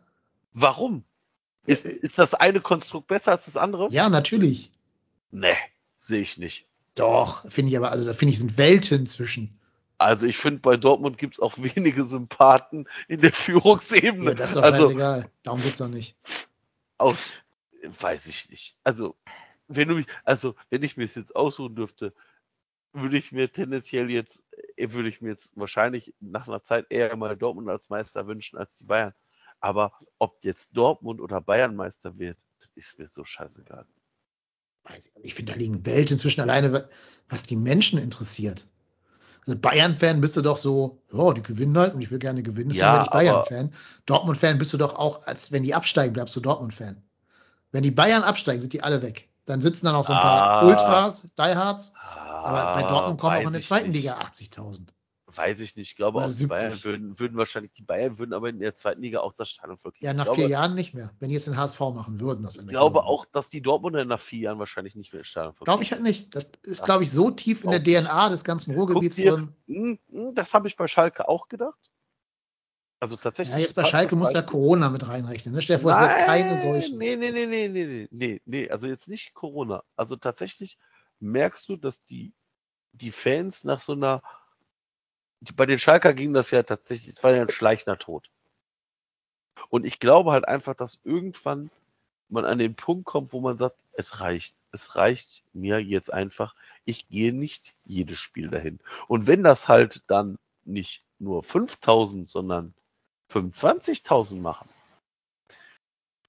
Warum? 0.53 1.03
Ist, 1.65 1.85
ist 1.85 2.17
das 2.17 2.33
eine 2.33 2.61
Konstrukt 2.61 3.07
besser 3.07 3.31
als 3.31 3.45
das 3.45 3.57
andere? 3.57 3.87
Ja, 3.89 4.09
natürlich. 4.09 4.71
Nee, 5.31 5.55
sehe 5.97 6.21
ich 6.21 6.37
nicht. 6.37 6.67
Doch, 6.95 7.49
finde 7.51 7.71
ich 7.71 7.77
aber, 7.77 7.91
also 7.91 8.05
da 8.05 8.13
finde 8.13 8.33
ich, 8.33 8.39
sind 8.39 8.57
Welten 8.57 9.05
zwischen. 9.05 9.59
Also 9.97 10.27
ich 10.27 10.37
finde, 10.37 10.59
bei 10.59 10.77
Dortmund 10.77 11.17
gibt 11.17 11.35
es 11.35 11.39
auch 11.39 11.57
wenige 11.57 12.03
Sympathen 12.03 12.87
in 13.07 13.21
der 13.21 13.31
Führungsebene. 13.31 14.31
Ja, 14.31 14.33
das 14.33 14.49
ist 14.49 14.55
doch 14.55 14.63
also, 14.63 14.85
scheißegal. 14.85 15.29
Darum 15.43 15.61
geht 15.61 15.73
es 15.73 15.77
doch 15.79 15.87
nicht. 15.87 16.15
Auch, 16.97 17.15
weiß 17.99 18.27
ich 18.27 18.49
nicht. 18.49 18.77
Also, 18.83 19.15
wenn 19.67 19.87
du 19.87 19.95
mich, 19.95 20.05
also, 20.23 20.55
wenn 20.69 20.83
ich 20.83 20.97
mir 20.97 21.05
es 21.05 21.15
jetzt 21.15 21.35
aussuchen 21.35 21.75
dürfte, 21.75 22.13
würde 22.93 23.17
ich 23.17 23.31
mir 23.31 23.51
tendenziell 23.51 24.09
jetzt, 24.09 24.43
würde 24.77 25.09
ich 25.09 25.21
mir 25.21 25.29
jetzt 25.29 25.57
wahrscheinlich 25.57 26.13
nach 26.19 26.47
einer 26.47 26.63
Zeit 26.63 26.85
eher 26.89 27.15
mal 27.15 27.35
Dortmund 27.35 27.69
als 27.69 27.89
Meister 27.89 28.27
wünschen 28.27 28.57
als 28.57 28.77
die 28.77 28.85
Bayern. 28.85 29.13
Aber 29.59 29.91
ob 30.19 30.43
jetzt 30.43 30.71
Dortmund 30.73 31.21
oder 31.21 31.41
Bayern 31.41 31.75
Meister 31.75 32.17
wird, 32.17 32.37
ist 32.75 32.97
mir 32.99 33.07
so 33.07 33.23
scheißegal. 33.23 33.85
Ich 35.23 35.33
finde, 35.33 35.53
da 35.53 35.57
liegen 35.57 35.85
Welten 35.85 36.13
inzwischen 36.13 36.41
alleine, 36.41 36.87
was 37.29 37.43
die 37.43 37.55
Menschen 37.55 37.97
interessiert. 37.97 38.67
Also 39.47 39.59
Bayern-Fan 39.59 40.21
bist 40.21 40.37
du 40.37 40.41
doch 40.41 40.57
so, 40.57 41.01
ja, 41.11 41.33
die 41.33 41.43
gewinnen 41.43 41.77
halt 41.77 41.93
und 41.95 42.01
ich 42.01 42.11
will 42.11 42.19
gerne 42.19 42.43
gewinnen, 42.43 42.69
deswegen 42.69 42.85
Ja, 42.87 42.91
werde 42.93 43.05
ich 43.05 43.11
Bayern-Fan. 43.11 43.73
Dortmund-Fan 44.05 44.57
bist 44.57 44.73
du 44.73 44.77
doch 44.77 44.95
auch, 44.95 45.25
als 45.27 45.51
wenn 45.51 45.63
die 45.63 45.73
absteigen, 45.75 46.13
bleibst 46.13 46.35
du 46.35 46.39
Dortmund-Fan. 46.39 47.01
Wenn 47.71 47.83
die 47.83 47.91
Bayern 47.91 48.23
absteigen, 48.23 48.59
sind 48.61 48.73
die 48.73 48.81
alle 48.83 49.01
weg. 49.01 49.29
Dann 49.45 49.61
sitzen 49.61 49.85
dann 49.85 49.95
auch 49.95 50.03
so 50.05 50.13
ein 50.13 50.19
paar 50.19 50.63
Ah. 50.63 50.67
Ultras, 50.67 51.27
Diehards, 51.37 51.93
aber 52.43 52.67
bei 52.73 52.81
Ah, 52.81 52.87
Dortmund 52.87 53.19
kommen 53.19 53.37
auch 53.37 53.47
in 53.47 53.53
der 53.53 53.61
zweiten 53.61 53.89
nicht. 53.91 54.01
Liga 54.03 54.17
80.000. 54.19 54.93
Weiß 55.37 55.59
ich 55.59 55.75
nicht. 55.75 55.91
Ich 55.91 55.95
glaube, 55.95 56.17
Oder 56.19 56.27
auch 56.27 56.31
die 56.31 56.45
Bayern 56.47 56.71
70. 56.71 56.85
würden, 56.85 57.19
würden 57.19 57.37
wahrscheinlich, 57.37 57.71
die 57.73 57.81
Bayern 57.83 58.17
würden 58.17 58.33
aber 58.33 58.49
in 58.49 58.59
der 58.59 58.75
zweiten 58.75 59.01
Liga 59.01 59.19
auch 59.19 59.33
das 59.33 59.49
Stadion 59.49 59.77
kriegen. 59.77 59.95
Ja, 59.99 60.13
nach 60.13 60.25
glaube, 60.25 60.41
vier 60.41 60.49
Jahren 60.49 60.75
nicht 60.75 60.93
mehr. 60.93 61.11
Wenn 61.19 61.29
die 61.29 61.35
jetzt 61.35 61.47
den 61.47 61.57
HSV 61.57 61.79
machen 61.79 62.19
würden, 62.19 62.43
das 62.43 62.55
Ich 62.55 62.67
glaube 62.67 63.03
auch, 63.03 63.25
dass 63.25 63.49
die 63.49 63.61
Dortmunder 63.61 64.05
nach 64.05 64.19
vier 64.19 64.39
Jahren 64.39 64.59
wahrscheinlich 64.59 64.95
nicht 64.95 65.13
mehr 65.13 65.19
ins 65.19 65.27
Stadion 65.27 65.53
voll 65.53 65.65
Glaube 65.65 65.83
ich 65.83 65.91
halt 65.91 66.03
nicht. 66.03 66.33
Das 66.35 66.45
ist, 66.45 66.79
Das 66.79 66.83
glaube 66.83 67.03
ich, 67.03 67.11
so 67.11 67.31
tief 67.31 67.63
in 67.63 67.71
der 67.71 67.83
DNA 67.83 68.29
des 68.29 68.43
ganzen 68.43 68.75
Ruhrgebiets 68.75 69.15
dir- 69.15 69.31
drin. 69.33 69.55
Hm, 69.67 69.99
hm, 70.09 70.35
Das 70.35 70.53
habe 70.53 70.67
ich 70.67 70.75
bei 70.77 70.87
Schalke 70.87 71.27
auch 71.27 71.47
gedacht. 71.47 71.91
Also 72.99 73.17
tatsächlich. 73.17 73.53
Ja, 73.55 73.61
jetzt 73.61 73.75
bei 73.75 73.83
Schalke 73.83 74.11
das 74.11 74.19
muss 74.19 74.33
ja. 74.33 74.41
Corona 74.41 74.89
mit 74.89 75.07
reinrechnen. 75.07 75.53
Ne? 75.53 75.61
Stell 75.61 75.77
dir 75.77 75.83
vor, 75.83 75.91
es 75.91 75.97
wäre 75.97 76.25
keine 76.25 76.55
Seuche. 76.55 76.95
Nee, 76.95 77.15
nee, 77.17 77.31
nee, 77.31 77.45
nee, 77.45 77.67
nee, 77.67 78.07
nee, 78.09 78.41
nee, 78.45 78.69
also 78.69 78.87
jetzt 78.87 79.07
nicht 79.07 79.33
Corona. 79.33 79.83
Also 79.95 80.15
tatsächlich 80.15 80.77
merkst 81.19 81.67
du, 81.69 81.75
dass 81.75 82.03
die, 82.05 82.33
die 82.93 83.11
Fans 83.11 83.63
nach 83.63 83.81
so 83.81 83.91
einer, 83.91 84.23
bei 85.53 85.65
den 85.65 85.79
Schalker 85.79 86.13
ging 86.13 86.33
das 86.33 86.51
ja 86.51 86.63
tatsächlich, 86.63 87.09
es 87.15 87.23
war 87.23 87.31
ja 87.31 87.41
ein 87.41 87.49
schleichender 87.49 87.97
Tod. 87.97 88.29
Und 89.69 89.85
ich 89.85 89.99
glaube 89.99 90.31
halt 90.31 90.47
einfach, 90.47 90.75
dass 90.75 90.99
irgendwann 91.03 91.69
man 92.29 92.45
an 92.45 92.57
den 92.57 92.75
Punkt 92.75 93.05
kommt, 93.05 93.33
wo 93.33 93.41
man 93.41 93.57
sagt, 93.57 93.77
es 93.93 94.19
reicht. 94.19 94.55
Es 94.71 94.95
reicht 94.95 95.43
mir 95.53 95.79
jetzt 95.79 96.11
einfach. 96.11 96.55
Ich 96.83 97.07
gehe 97.07 97.33
nicht 97.33 97.75
jedes 97.85 98.19
Spiel 98.19 98.49
dahin. 98.49 98.79
Und 99.07 99.27
wenn 99.27 99.43
das 99.43 99.67
halt 99.67 100.03
dann 100.07 100.37
nicht 100.65 101.03
nur 101.19 101.43
5000, 101.43 102.29
sondern 102.29 102.73
25.000 103.31 104.35
machen, 104.35 104.69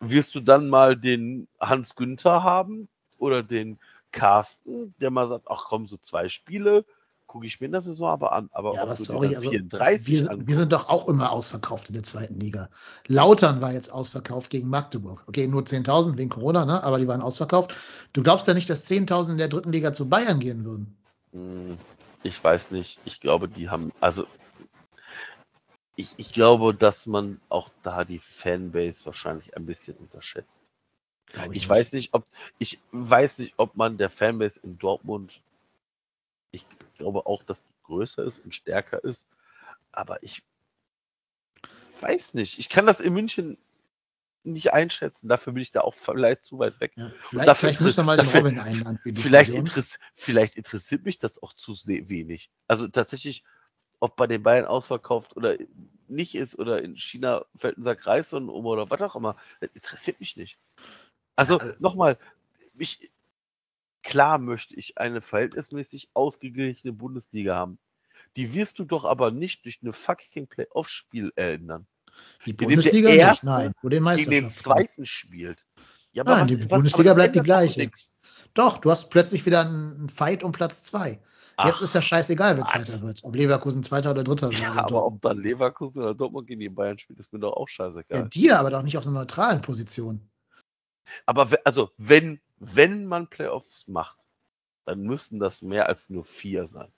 wirst 0.01 0.35
du 0.35 0.41
dann 0.41 0.69
mal 0.69 0.97
den 0.97 1.49
Hans 1.59 1.97
Günther 1.97 2.43
haben 2.43 2.89
oder 3.19 3.43
den 3.43 3.79
Carsten, 4.13 4.95
der 4.99 5.11
mal 5.11 5.27
sagt, 5.27 5.47
ach 5.49 5.67
komm, 5.69 5.89
so 5.89 5.97
zwei 5.97 6.29
Spiele, 6.29 6.85
gucke 7.27 7.47
ich 7.47 7.61
mir 7.61 7.67
in 7.67 7.73
der 7.73 7.81
Saison 7.81 8.09
aber 8.09 8.33
an. 8.33 8.49
Aber 8.53 8.75
Ja, 8.75 8.83
aber 8.83 8.97
sorry, 8.97 9.35
also 9.37 9.51
34 9.51 10.07
wir, 10.07 10.47
wir 10.47 10.55
sind 10.57 10.73
doch 10.73 10.89
auch 10.89 11.09
immer 11.09 11.33
ausverkauft 11.33 11.89
in 11.89 11.95
der 11.95 12.03
zweiten 12.03 12.35
Liga. 12.35 12.69
Lautern 13.07 13.61
war 13.61 13.73
jetzt 13.73 13.93
ausverkauft 13.93 14.51
gegen 14.51 14.69
Magdeburg. 14.69 15.23
Okay, 15.27 15.47
nur 15.47 15.63
10.000 15.63 16.17
wegen 16.17 16.31
Corona, 16.31 16.65
ne? 16.65 16.83
aber 16.83 16.99
die 16.99 17.09
waren 17.09 17.23
ausverkauft. 17.23 17.75
Du 18.13 18.23
glaubst 18.23 18.47
ja 18.49 18.55
nicht, 18.55 18.71
dass 18.71 18.87
10.000 18.91 19.33
in 19.33 19.39
der 19.39 19.49
dritten 19.49 19.73
Liga 19.73 19.93
zu 19.93 20.09
Bayern 20.09 20.39
gehen 20.39 20.65
würden. 20.65 20.97
Hm, 21.33 21.79
Ich 22.23 22.43
weiß 22.43 22.71
nicht. 22.71 23.01
Ich 23.05 23.21
glaube, 23.21 23.49
die 23.49 23.69
haben, 23.69 23.93
also 24.01 24.27
ich, 25.97 26.15
ich 26.19 26.33
glaube, 26.33 26.75
dass 26.75 27.07
man 27.07 27.41
auch 27.49 27.71
da 27.83 28.05
die 28.05 28.19
Fanbase 28.19 29.05
wahrscheinlich 29.07 29.57
ein 29.57 29.67
bisschen 29.67 29.97
unterschätzt. 29.97 30.63
Ich 31.35 31.49
nicht. 31.49 31.69
weiß 31.69 31.93
nicht, 31.93 32.15
ob 32.15 32.25
ich 32.59 32.79
weiß 32.93 33.39
nicht, 33.41 33.55
ob 33.57 33.77
man 33.77 33.99
der 33.99 34.11
Fanbase 34.11 34.61
in 34.63 34.79
Dortmund, 34.79 35.43
ich 36.57 36.67
glaube 36.97 37.27
auch, 37.27 37.43
dass 37.43 37.63
die 37.63 37.75
größer 37.85 38.25
ist 38.25 38.39
und 38.41 38.55
stärker 38.55 39.03
ist, 39.05 39.29
aber 39.93 40.23
ich 40.23 40.43
weiß 42.01 42.35
nicht. 42.35 42.59
Ich 42.59 42.69
kann 42.69 42.87
das 42.87 43.01
in 43.01 43.13
München 43.13 43.59
nicht 44.45 44.73
einschätzen. 44.73 45.29
Dafür 45.29 45.53
bin 45.53 45.63
ich 45.63 45.73
da 45.73 45.81
auch 45.81 45.95
vielleicht 45.95 46.45
zu 46.45 46.59
weit 46.59 46.79
weg. 46.81 46.93
Ja, 46.97 47.11
vielleicht, 47.21 47.49
dafür 47.49 47.69
vielleicht 47.69 47.81
müssen 47.81 47.97
wir 47.99 48.05
mal 48.05 48.17
den 48.17 48.27
dafür- 48.27 48.41
Robin 48.41 48.59
einladen 48.61 48.99
für 48.99 49.13
die 49.13 49.21
Vielleicht, 49.21 49.53
interess 49.53 49.99
vielleicht 50.15 50.57
interessiert 50.57 51.05
mich 51.05 51.19
das 51.19 51.43
auch 51.43 51.53
zu 51.53 51.73
wenig. 51.87 52.51
Also 52.69 52.87
tatsächlich, 52.89 53.45
ob 53.99 54.17
bei 54.17 54.27
den 54.27 54.43
Bayern 54.43 54.67
ausverkauft 54.67 55.37
oder 55.37 55.57
nicht 56.07 56.35
ist 56.35 56.59
oder 56.59 56.83
in 56.83 56.97
China 56.97 57.45
fällt 57.57 57.79
ein 57.79 57.83
Sack 57.83 58.07
Reis 58.07 58.33
und 58.33 58.49
um 58.49 58.67
oder 58.67 58.89
was 58.89 59.01
auch 59.01 59.17
immer, 59.17 59.37
interessiert 59.75 60.21
mich 60.21 60.37
nicht. 60.37 60.59
Also 61.35 61.59
Ja, 61.59 61.71
äh, 61.71 61.77
nochmal, 61.81 62.19
mich, 62.75 63.11
klar 64.07 64.39
möchte 64.39 64.75
ich 64.77 64.99
eine 64.99 65.21
verhältnismäßig 65.21 66.11
ausgeglichene 66.15 66.93
Bundesliga 66.93 67.57
haben. 67.57 67.79
Die 68.37 68.55
wirst 68.55 68.79
du 68.79 68.85
doch 68.85 69.05
aber 69.05 69.31
nicht 69.31 69.65
durch 69.65 69.81
eine 69.83 69.93
fucking 69.93 70.47
Playoff-Spiel 70.47 71.33
ändern. 71.37 71.87
Die 72.45 72.51
in 72.51 72.57
der 72.57 72.67
Bundesliga 72.67 73.11
nicht, 73.11 73.19
Erste 73.19 73.47
nein, 73.47 73.73
wo 73.83 73.89
den 73.89 74.05
Gegen 74.05 74.31
den 74.31 74.51
zweiten 74.51 75.07
spielt. 75.07 75.67
Ja, 76.13 76.25
Nein, 76.25 76.47
die 76.47 76.57
Bundesliga 76.57 77.11
das 77.11 77.17
bleibt 77.17 77.37
die 77.37 77.41
gleiche. 77.41 77.91
Doch, 78.55 78.79
du 78.79 78.91
hast 78.91 79.11
plötzlich 79.11 79.45
wieder 79.45 79.67
einen 79.67 80.09
Fight 80.09 80.43
um 80.43 80.53
Platz 80.53 80.83
zwei. 80.85 81.11
Jetzt 81.11 81.21
Ach, 81.57 81.83
ist 81.83 81.95
ja 81.95 82.01
scheißegal, 82.01 82.57
wer 82.57 82.65
was? 82.65 82.71
Zweiter 82.71 83.03
wird. 83.03 83.21
Ob 83.23 83.35
Leverkusen 83.35 83.83
Zweiter 83.83 84.13
oder 84.13 84.25
Dritter 84.25 84.49
wird. 84.49 84.61
Ja, 84.61 84.73
aber 84.73 84.89
Dortmund. 84.89 85.15
ob 85.15 85.23
dann 85.23 85.39
Leverkusen 85.39 86.03
oder 86.03 86.15
Dortmund 86.15 86.47
gegen 86.47 86.61
die 86.61 86.69
Bayern 86.69 86.99
spielt, 86.99 87.19
ist 87.19 87.33
mir 87.33 87.39
doch 87.39 87.53
auch 87.53 87.69
ja, 87.69 87.75
scheißegal. 87.75 88.29
dir 88.29 88.59
aber 88.59 88.71
doch 88.71 88.83
nicht 88.83 88.97
auf 88.97 89.07
einer 89.07 89.19
neutralen 89.19 89.61
Position. 89.61 90.21
Aber 91.27 91.49
also, 91.65 91.91
wenn, 91.99 92.41
wenn 92.59 93.07
man 93.07 93.29
Playoffs 93.29 93.87
macht, 93.89 94.29
dann 94.85 95.03
müssten 95.03 95.39
das 95.39 95.63
mehr 95.63 95.89
als 95.89 96.11
nur 96.11 96.25
vier 96.25 96.67
sein. 96.69 96.93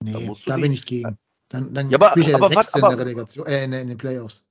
Da 0.00 0.18
Nee, 0.18 0.32
da 0.46 0.56
die- 0.56 0.60
bin 0.62 0.72
ich 0.72 0.84
gegen. 0.86 1.18
Dann, 1.48 1.74
dann 1.74 1.90
Ja, 1.90 1.98
aber- 2.00 2.16
ja 2.18 2.24
der 2.26 2.34
aber 2.36 2.44
was- 2.54 2.66
Sechste 2.66 2.78
in 2.78 2.84
aber- 2.84 2.96
der 2.96 3.06
Relegation, 3.06 3.46
äh, 3.46 3.64
in, 3.64 3.72
in 3.72 3.88
den 3.88 3.98
Playoffs. 3.98 4.46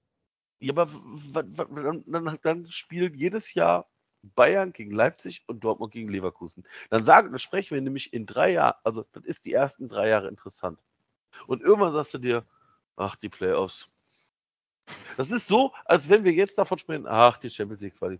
Ja, 0.59 0.73
aber 0.73 0.91
w- 0.91 0.97
w- 1.33 1.57
w- 1.57 1.83
dann, 1.83 2.03
dann, 2.25 2.39
dann 2.41 2.71
spielt 2.71 3.15
jedes 3.15 3.53
Jahr 3.53 3.87
Bayern 4.35 4.73
gegen 4.73 4.91
Leipzig 4.91 5.43
und 5.47 5.63
Dortmund 5.63 5.93
gegen 5.93 6.09
Leverkusen. 6.09 6.65
Dann 6.89 7.05
sagen, 7.05 7.29
dann 7.29 7.39
sprechen 7.39 7.75
wir 7.75 7.81
nämlich 7.81 8.11
in 8.11 8.25
drei 8.25 8.51
Jahren, 8.51 8.75
also 8.83 9.05
das 9.13 9.23
ist 9.23 9.45
die 9.45 9.53
ersten 9.53 9.87
drei 9.87 10.09
Jahre 10.09 10.27
interessant. 10.27 10.83
Und 11.47 11.61
irgendwann 11.61 11.93
sagst 11.93 12.13
du 12.15 12.17
dir, 12.17 12.45
ach, 12.97 13.15
die 13.15 13.29
Playoffs. 13.29 13.89
Das 15.15 15.31
ist 15.31 15.47
so, 15.47 15.71
als 15.85 16.09
wenn 16.09 16.25
wir 16.25 16.33
jetzt 16.33 16.57
davon 16.57 16.77
sprechen, 16.79 17.05
ach, 17.07 17.37
die 17.37 17.49
Champions 17.49 17.81
League 17.81 17.95
Quali. 17.97 18.19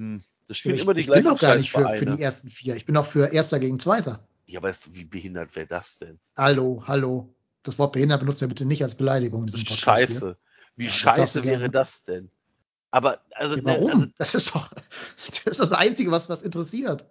Hm, 0.00 0.22
das 0.48 0.56
spielen 0.56 0.76
Ich, 0.76 0.80
immer 0.82 0.94
die 0.94 1.00
ich 1.00 1.06
bin 1.06 1.12
gleichen 1.22 1.28
doch 1.28 1.40
gar 1.40 1.56
nicht 1.56 1.70
für, 1.70 1.86
für 1.90 2.06
die 2.06 2.22
ersten 2.22 2.48
vier. 2.50 2.74
Ich 2.74 2.86
bin 2.86 2.96
auch 2.96 3.04
für 3.06 3.26
Erster 3.32 3.58
gegen 3.60 3.78
Zweiter. 3.78 4.26
Ja, 4.46 4.58
aber 4.60 4.70
ist, 4.70 4.94
wie 4.94 5.04
behindert 5.04 5.54
wäre 5.54 5.66
das 5.66 5.98
denn? 5.98 6.18
Hallo, 6.36 6.82
hallo. 6.86 7.34
Das 7.62 7.78
Wort 7.78 7.92
behindert 7.92 8.20
benutzen 8.20 8.40
wir 8.40 8.48
bitte 8.48 8.64
nicht 8.64 8.82
als 8.82 8.94
Beleidigung 8.94 9.42
in 9.42 9.46
diesem 9.48 9.64
Podcast. 9.64 9.98
Hier. 10.06 10.06
Scheiße. 10.08 10.36
Wie 10.76 10.84
Ja, 10.84 10.90
das 10.90 10.96
scheiße 10.98 11.42
gerne. 11.42 11.60
wäre 11.60 11.70
das 11.70 12.02
denn? 12.04 12.30
Aber, 12.90 13.20
also, 13.34 13.56
Ja, 13.56 13.62
ne, 13.62 13.68
warum? 13.68 13.90
also 13.90 14.06
das 14.18 14.34
ist 14.34 14.54
doch 14.54 14.68
das, 15.44 15.44
ist 15.44 15.60
das 15.60 15.72
Einzige, 15.72 16.10
was, 16.10 16.28
was 16.30 16.42
interessiert. 16.42 17.04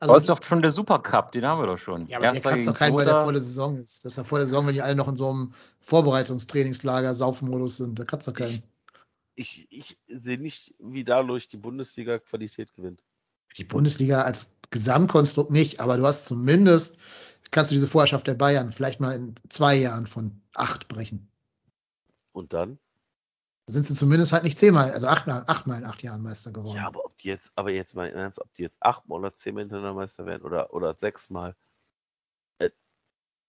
Aber 0.00 0.12
Also, 0.14 0.16
ist 0.16 0.28
doch 0.28 0.42
schon 0.42 0.60
der 0.60 0.72
Supercup, 0.72 1.32
den 1.32 1.46
haben 1.46 1.62
wir 1.62 1.66
doch 1.68 1.78
schon. 1.78 2.06
ja, 2.08 2.18
aber 2.18 2.26
der 2.26 2.34
Erster 2.34 2.50
kann 2.50 2.58
es 2.58 2.64
doch 2.66 2.72
gegen 2.72 2.78
keinen, 2.80 2.94
weil 2.96 3.04
der 3.06 3.14
Zweiter. 3.14 3.24
vor 3.24 3.32
der 3.32 3.40
Saison 3.42 3.76
ist. 3.78 4.04
Das 4.04 4.12
ist 4.12 4.16
ja 4.18 4.24
vor 4.24 4.38
der 4.38 4.46
Saison, 4.48 4.66
wenn 4.66 4.74
die 4.74 4.82
alle 4.82 4.96
noch 4.96 5.08
in 5.08 5.16
so 5.16 5.30
einem 5.30 5.52
Vorbereitungstrainingslager, 5.80 7.14
Saufmodus 7.14 7.76
sind. 7.78 7.98
Da 7.98 8.04
kann 8.04 8.18
es 8.18 8.26
doch 8.26 8.34
keinen. 8.34 8.62
Ich, 9.36 9.66
ich 9.70 9.98
sehe 10.08 10.38
nicht, 10.38 10.74
wie 10.78 11.04
dadurch 11.04 11.48
die 11.48 11.58
Bundesliga 11.58 12.18
Qualität 12.18 12.74
gewinnt. 12.74 13.02
Die 13.56 13.64
Bundesliga 13.64 14.22
als 14.22 14.56
Gesamtkonstrukt 14.70 15.50
nicht, 15.50 15.80
aber 15.80 15.96
du 15.96 16.06
hast 16.06 16.26
zumindest, 16.26 16.98
kannst 17.50 17.70
du 17.70 17.74
diese 17.74 17.86
Vorherrschaft 17.86 18.26
der 18.26 18.34
Bayern 18.34 18.72
vielleicht 18.72 18.98
mal 18.98 19.14
in 19.14 19.34
zwei 19.48 19.76
Jahren 19.76 20.06
von 20.06 20.42
acht 20.54 20.88
brechen. 20.88 21.28
Und 22.32 22.52
dann? 22.52 22.78
Da 23.66 23.72
sind 23.72 23.86
sie 23.86 23.94
zumindest 23.94 24.32
halt 24.32 24.44
nicht 24.44 24.58
zehnmal, 24.58 24.92
also 24.92 25.06
achtmal, 25.06 25.44
achtmal 25.46 25.78
in 25.78 25.86
acht 25.86 26.02
Jahren 26.02 26.22
Meister 26.22 26.52
geworden. 26.52 26.76
Ja, 26.76 26.86
aber 26.86 27.04
ob 27.04 27.16
die 27.18 27.28
jetzt, 27.28 27.52
aber 27.56 27.70
jetzt 27.70 27.94
mal 27.94 28.08
Ernst, 28.08 28.40
ob 28.40 28.52
die 28.54 28.62
jetzt 28.62 28.76
achtmal 28.80 29.18
oder 29.18 29.34
zehnmal 29.34 29.62
hintereinander 29.62 29.94
Meister 29.94 30.26
werden 30.26 30.42
oder, 30.42 30.72
oder 30.72 30.94
sechsmal, 30.94 31.56
äh, 32.58 32.70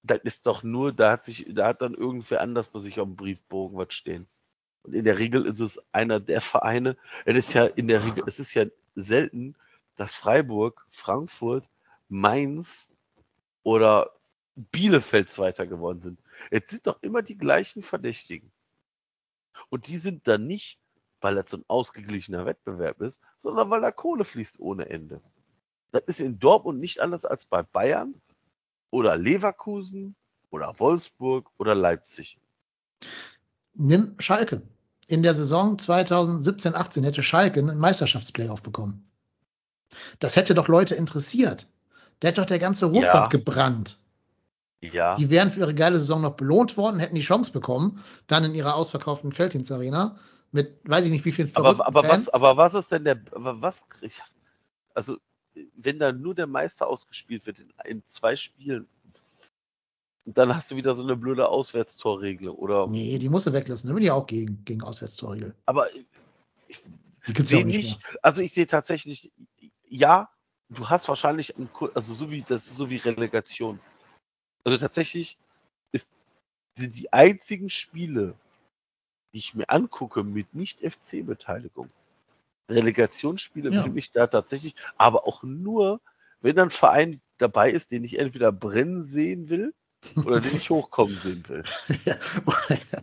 das 0.03 0.19
ist 0.23 0.47
doch 0.47 0.63
nur, 0.63 0.91
da 0.91 1.11
hat 1.11 1.25
sich, 1.25 1.45
da 1.49 1.67
hat 1.67 1.81
dann 1.81 1.93
irgendwer 1.93 2.41
anders 2.41 2.67
bei 2.67 2.79
sich 2.79 2.99
auf 2.99 3.07
dem 3.07 3.15
Briefbogen 3.15 3.77
was 3.77 3.93
stehen. 3.93 4.27
Und 4.87 4.93
in 4.93 5.03
der 5.03 5.19
Regel 5.19 5.45
ist 5.45 5.59
es 5.59 5.81
einer 5.91 6.21
der 6.21 6.39
Vereine, 6.39 6.95
es 7.25 7.37
ist 7.37 7.53
ja 7.53 7.65
in 7.65 7.89
der 7.89 8.05
Regel, 8.05 8.23
es 8.25 8.39
ist 8.39 8.53
ja 8.53 8.65
selten, 8.95 9.55
dass 9.97 10.15
Freiburg, 10.15 10.85
Frankfurt, 10.87 11.69
Mainz 12.07 12.89
oder 13.63 14.11
Bielefeld 14.55 15.29
Zweiter 15.29 15.67
geworden 15.67 15.99
sind. 15.99 16.19
Jetzt 16.51 16.71
sind 16.71 16.87
doch 16.87 17.03
immer 17.03 17.21
die 17.21 17.37
gleichen 17.37 17.81
Verdächtigen. 17.81 18.49
Und 19.69 19.87
die 19.87 19.97
sind 19.97 20.25
dann 20.27 20.45
nicht, 20.45 20.79
weil 21.19 21.35
das 21.35 21.51
so 21.51 21.57
ein 21.57 21.65
ausgeglichener 21.67 22.45
Wettbewerb 22.45 23.01
ist, 23.01 23.21
sondern 23.37 23.69
weil 23.69 23.81
da 23.81 23.91
Kohle 23.91 24.23
fließt 24.23 24.57
ohne 24.59 24.87
Ende. 24.89 25.19
Das 25.91 26.03
ist 26.05 26.21
in 26.21 26.39
Dortmund 26.39 26.79
nicht 26.79 27.01
anders 27.01 27.25
als 27.25 27.45
bei 27.45 27.61
Bayern 27.61 28.21
oder 28.89 29.17
Leverkusen 29.17 30.15
oder 30.49 30.79
Wolfsburg 30.79 31.51
oder 31.57 31.75
Leipzig. 31.75 32.39
Nimm 33.73 34.15
Schalke. 34.19 34.61
In 35.07 35.23
der 35.23 35.33
Saison 35.33 35.77
2017-18 35.77 37.03
hätte 37.03 37.23
Schalke 37.23 37.59
einen 37.59 37.77
Meisterschaftsplayoff 37.79 38.61
bekommen. 38.61 39.09
Das 40.19 40.35
hätte 40.35 40.53
doch 40.53 40.67
Leute 40.67 40.95
interessiert. 40.95 41.67
Da 42.19 42.27
hätte 42.27 42.41
doch 42.41 42.47
der 42.47 42.59
ganze 42.59 42.87
Ruhrpott 42.87 43.13
Ja. 43.13 43.27
gebrannt. 43.27 43.97
Ja. 44.81 45.15
Die 45.15 45.29
wären 45.29 45.51
für 45.51 45.61
ihre 45.61 45.73
geile 45.73 45.97
Saison 45.97 46.21
noch 46.21 46.35
belohnt 46.35 46.77
worden, 46.77 46.99
hätten 46.99 47.15
die 47.15 47.21
Chance 47.21 47.51
bekommen, 47.51 48.03
dann 48.27 48.43
in 48.43 48.53
ihrer 48.53 48.75
ausverkauften 48.75 49.31
Felddienst 49.31 49.71
Arena 49.71 50.17
mit, 50.51 50.79
weiß 50.83 51.05
ich 51.05 51.11
nicht, 51.11 51.25
wie 51.25 51.31
vielen 51.31 51.55
aber, 51.55 51.85
aber 51.85 52.03
Fans. 52.03 52.27
was, 52.27 52.33
aber 52.33 52.57
was 52.57 52.73
ist 52.73 52.91
denn 52.91 53.05
der, 53.05 53.19
aber 53.31 53.61
was, 53.61 53.85
ich, 54.01 54.21
also, 54.93 55.17
wenn 55.75 55.99
da 55.99 56.11
nur 56.11 56.35
der 56.35 56.47
Meister 56.47 56.87
ausgespielt 56.87 57.45
wird 57.45 57.59
in, 57.59 57.73
in 57.85 58.05
zwei 58.05 58.35
Spielen, 58.35 58.87
dann 60.27 60.53
hast 60.53 60.71
du 60.71 60.75
wieder 60.75 60.93
so 60.95 61.03
eine 61.03 61.15
blöde 61.15 61.47
Auswärtstorregel, 61.47 62.49
oder? 62.49 62.87
Nee, 62.87 63.17
die 63.17 63.29
musst 63.29 63.47
du 63.47 63.53
weglassen. 63.53 63.87
Da 63.87 63.93
bin 63.93 64.03
ich 64.03 64.11
auch 64.11 64.27
gegen, 64.27 64.63
gegen 64.65 64.83
Auswärtstorregel. 64.83 65.55
Aber 65.65 65.87
ich 66.67 66.81
gibt's 67.25 67.47
sehe 67.47 67.65
nicht. 67.65 67.75
nicht, 67.75 68.01
also 68.21 68.41
ich 68.41 68.53
sehe 68.53 68.67
tatsächlich, 68.67 69.31
ja, 69.87 70.29
du 70.69 70.89
hast 70.89 71.07
wahrscheinlich, 71.07 71.55
also 71.93 72.13
so 72.13 72.29
wie, 72.29 72.41
das 72.41 72.67
ist 72.67 72.75
so 72.75 72.89
wie 72.89 72.97
Relegation. 72.97 73.79
Also 74.65 74.77
tatsächlich 74.77 75.37
ist, 75.93 76.09
sind 76.77 76.97
die 76.97 77.13
einzigen 77.13 77.69
Spiele, 77.69 78.35
die 79.33 79.37
ich 79.37 79.55
mir 79.55 79.69
angucke 79.69 80.23
mit 80.23 80.53
Nicht-FC-Beteiligung. 80.53 81.89
Relegationsspiele 82.69 83.73
Ja. 83.73 83.85
will 83.85 83.97
ich 83.97 84.11
da 84.11 84.27
tatsächlich, 84.27 84.75
aber 84.97 85.25
auch 85.25 85.43
nur, 85.43 86.01
wenn 86.41 86.57
dann 86.57 86.67
ein 86.67 86.71
Verein 86.71 87.21
dabei 87.37 87.71
ist, 87.71 87.91
den 87.91 88.03
ich 88.03 88.19
entweder 88.19 88.51
brennen 88.51 89.05
sehen 89.05 89.49
will 89.49 89.73
oder 90.15 90.41
den 90.41 90.55
ich 90.55 90.69
hochkommen 90.69 91.15
sehen 91.15 91.43
will. 91.47 91.63
ja, 92.05 92.15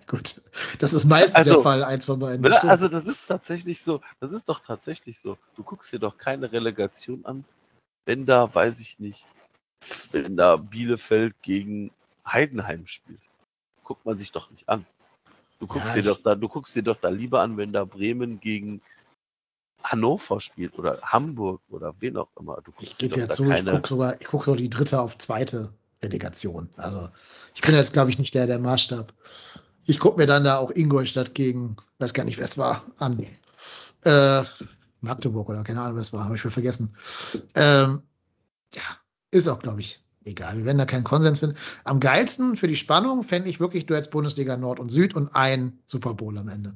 gut. 0.07 0.41
Das 0.79 0.93
ist 0.93 1.05
meistens 1.05 1.37
Also, 1.37 1.55
der 1.55 1.63
Fall, 1.63 1.85
eins 1.85 2.07
von 2.07 2.19
beiden. 2.19 2.45
Also 2.53 2.89
das 2.89 3.07
ist 3.07 3.27
tatsächlich 3.27 3.81
so, 3.83 4.01
das 4.21 4.33
ist 4.33 4.49
doch 4.49 4.61
tatsächlich 4.61 5.19
so. 5.19 5.37
Du 5.57 5.63
guckst 5.63 5.93
dir 5.93 5.99
doch 5.99 6.19
keine 6.19 6.53
Relegation 6.53 7.25
an, 7.25 7.45
wenn 8.07 8.27
da, 8.27 8.55
weiß 8.55 8.81
ich 8.81 8.99
nicht, 8.99 9.27
wenn 10.13 10.37
da 10.37 10.57
Bielefeld 10.57 11.35
gegen 11.43 11.91
Heidenheim 12.27 12.87
spielt. 12.87 13.21
Guckt 13.83 14.05
man 14.07 14.19
sich 14.19 14.33
doch 14.33 14.51
nicht 14.51 14.69
an. 14.69 14.87
Du 15.59 15.67
guckst 15.67 15.89
Ja, 15.89 15.95
dir 15.95 16.01
ich- 16.01 16.07
doch 16.07 16.23
da, 16.23 16.35
du 16.35 16.49
guckst 16.49 16.75
dir 16.75 16.83
doch 16.83 16.97
da 16.97 17.09
lieber 17.09 17.41
an, 17.41 17.57
wenn 17.57 17.73
da 17.73 17.85
Bremen 17.85 18.41
gegen 18.41 18.81
Hannover 19.83 20.41
spielt 20.41 20.79
oder 20.79 21.01
Hamburg 21.03 21.61
oder 21.69 21.95
wen 22.01 22.17
auch 22.17 22.31
immer. 22.41 22.57
Du 22.63 22.73
guckst 22.73 22.93
Ich 22.93 22.99
gebe 22.99 23.19
ja 23.19 23.29
zu, 23.29 23.45
ich 23.45 23.51
keine. 23.51 23.71
gucke 23.73 23.89
sogar, 23.89 24.21
ich 24.21 24.27
gucke 24.27 24.45
sogar 24.47 24.57
die 24.57 24.71
dritte 24.71 25.01
auf 25.01 25.19
zweite 25.19 25.73
Relegation. 26.05 26.69
Also 26.77 27.09
ich 27.55 27.63
bin 27.63 27.75
jetzt, 27.75 27.93
glaube 27.93 28.11
ich, 28.11 28.19
nicht 28.19 28.35
der, 28.35 28.47
der 28.47 28.59
Maßstab. 28.59 29.13
Ich 29.87 29.99
gucke 29.99 30.19
mir 30.19 30.27
dann 30.27 30.45
da 30.45 30.59
auch 30.59 30.71
Ingolstadt 30.71 31.35
gegen, 31.35 31.77
weiß 31.99 32.15
gar 32.15 32.25
nicht, 32.25 32.39
wer 32.39 32.45
es 32.45 32.57
war, 32.57 32.83
an. 32.99 33.27
Äh, 34.05 34.45
Magdeburg 35.01 35.49
oder 35.49 35.63
keine 35.63 35.81
Ahnung, 35.81 35.97
wer 35.97 36.03
es 36.03 36.13
war, 36.13 36.25
habe 36.25 36.37
ich 36.37 36.41
schon 36.41 36.51
vergessen. 36.51 36.95
Ähm, 37.55 38.03
ja, 38.75 38.83
ist 39.31 39.49
auch, 39.49 39.61
glaube 39.61 39.81
ich, 39.81 40.03
egal. 40.25 40.57
Wir 40.57 40.65
werden 40.65 40.79
da 40.79 40.87
keinen 40.87 41.05
Konsens 41.05 41.41
finden. 41.41 41.57
Am 41.85 42.01
geilsten 42.01 42.57
für 42.57 42.67
die 42.67 42.77
Spannung 42.77 43.23
fände 43.23 43.51
ich 43.51 43.61
wirklich, 43.61 43.87
du 43.87 43.95
hättest 43.95 44.11
Bundesliga 44.11 44.57
Nord 44.57 44.81
und 44.81 44.91
Süd 44.91 45.15
und 45.15 45.35
ein 45.35 45.79
Super 45.85 46.15
Bowl 46.15 46.37
am 46.39 46.49
Ende. 46.49 46.75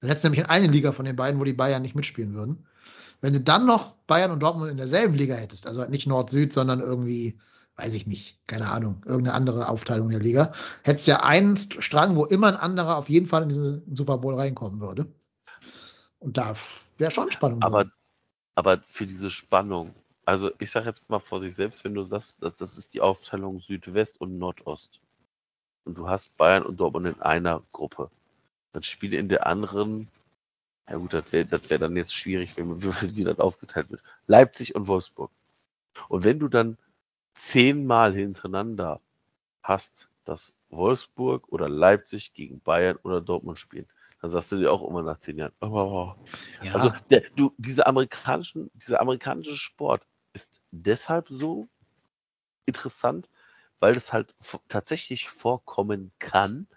Dann 0.00 0.08
hättest 0.08 0.24
du 0.24 0.28
nämlich 0.28 0.48
eine 0.48 0.66
Liga 0.66 0.92
von 0.92 1.04
den 1.04 1.16
beiden, 1.16 1.40
wo 1.40 1.44
die 1.44 1.52
Bayern 1.52 1.82
nicht 1.82 1.94
mitspielen 1.94 2.34
würden. 2.34 2.66
Wenn 3.20 3.32
du 3.32 3.40
dann 3.40 3.66
noch 3.66 3.92
Bayern 4.08 4.32
und 4.32 4.42
Dortmund 4.42 4.70
in 4.70 4.76
derselben 4.76 5.14
Liga 5.14 5.36
hättest, 5.36 5.66
also 5.66 5.80
halt 5.80 5.90
nicht 5.90 6.08
Nord-Süd, 6.08 6.52
sondern 6.52 6.80
irgendwie, 6.80 7.38
weiß 7.76 7.94
ich 7.94 8.06
nicht, 8.06 8.38
keine 8.46 8.70
Ahnung, 8.70 9.02
irgendeine 9.06 9.34
andere 9.36 9.68
Aufteilung 9.68 10.10
der 10.10 10.20
Liga, 10.20 10.52
hättest 10.84 11.06
ja 11.08 11.22
einen 11.24 11.56
St- 11.56 11.80
Strang, 11.82 12.16
wo 12.16 12.24
immer 12.26 12.48
ein 12.48 12.56
anderer 12.56 12.96
auf 12.98 13.08
jeden 13.08 13.26
Fall 13.26 13.42
in 13.44 13.48
diesen 13.50 13.96
Super 13.96 14.18
Bowl 14.18 14.34
reinkommen 14.34 14.80
würde. 14.80 15.06
Und 16.18 16.38
da 16.38 16.54
wäre 16.98 17.10
schon 17.10 17.30
Spannung 17.30 17.60
Aber, 17.60 17.84
drin. 17.84 17.92
aber 18.56 18.82
für 18.86 19.06
diese 19.06 19.30
Spannung, 19.30 19.94
also 20.26 20.50
ich 20.60 20.70
sage 20.70 20.86
jetzt 20.88 21.08
mal 21.10 21.20
vor 21.20 21.40
sich 21.40 21.54
selbst, 21.54 21.84
wenn 21.84 21.94
du 21.94 22.04
sagst, 22.04 22.42
dass 22.42 22.56
das 22.56 22.78
ist 22.78 22.94
die 22.94 23.00
Aufteilung 23.02 23.60
Südwest 23.60 24.20
und 24.20 24.38
Nordost 24.38 25.00
und 25.84 25.98
du 25.98 26.08
hast 26.08 26.36
Bayern 26.38 26.64
und 26.64 26.78
Dortmund 26.78 27.06
in 27.08 27.22
einer 27.22 27.62
Gruppe, 27.72 28.10
dann 28.72 28.82
spiele 28.84 29.18
in 29.18 29.28
der 29.28 29.46
anderen, 29.46 30.08
ja 30.88 30.96
gut, 30.96 31.14
das 31.14 31.32
wäre 31.32 31.48
wär 31.70 31.78
dann 31.78 31.96
jetzt 31.96 32.14
schwierig, 32.14 32.56
wenn 32.56 32.82
wie 33.16 33.24
das 33.24 33.40
aufgeteilt 33.40 33.90
wird, 33.90 34.02
Leipzig 34.26 34.74
und 34.74 34.88
Wolfsburg. 34.88 35.30
Und 36.08 36.24
wenn 36.24 36.38
du 36.40 36.48
dann 36.48 36.78
zehnmal 37.34 38.14
hintereinander 38.14 39.00
hast, 39.62 40.08
dass 40.24 40.54
Wolfsburg 40.70 41.48
oder 41.48 41.68
Leipzig 41.68 42.32
gegen 42.32 42.60
Bayern 42.60 42.96
oder 43.02 43.20
Dortmund 43.20 43.58
spielen, 43.58 43.86
dann 44.20 44.30
sagst 44.30 44.52
du 44.52 44.58
dir 44.58 44.72
auch 44.72 44.88
immer 44.88 45.02
nach 45.02 45.18
zehn 45.18 45.38
Jahren, 45.38 45.52
oh, 45.60 46.14
Ja, 46.62 46.74
also 46.74 46.90
der, 47.10 47.22
du, 47.34 47.52
diese 47.58 47.86
amerikanischen, 47.86 48.70
dieser 48.74 49.00
amerikanische 49.00 49.56
Sport 49.56 50.06
ist 50.32 50.60
deshalb 50.70 51.26
so 51.28 51.68
interessant, 52.66 53.28
weil 53.80 53.96
es 53.96 54.12
halt 54.12 54.34
tatsächlich 54.68 55.28
vorkommen 55.28 56.12
kann, 56.20 56.68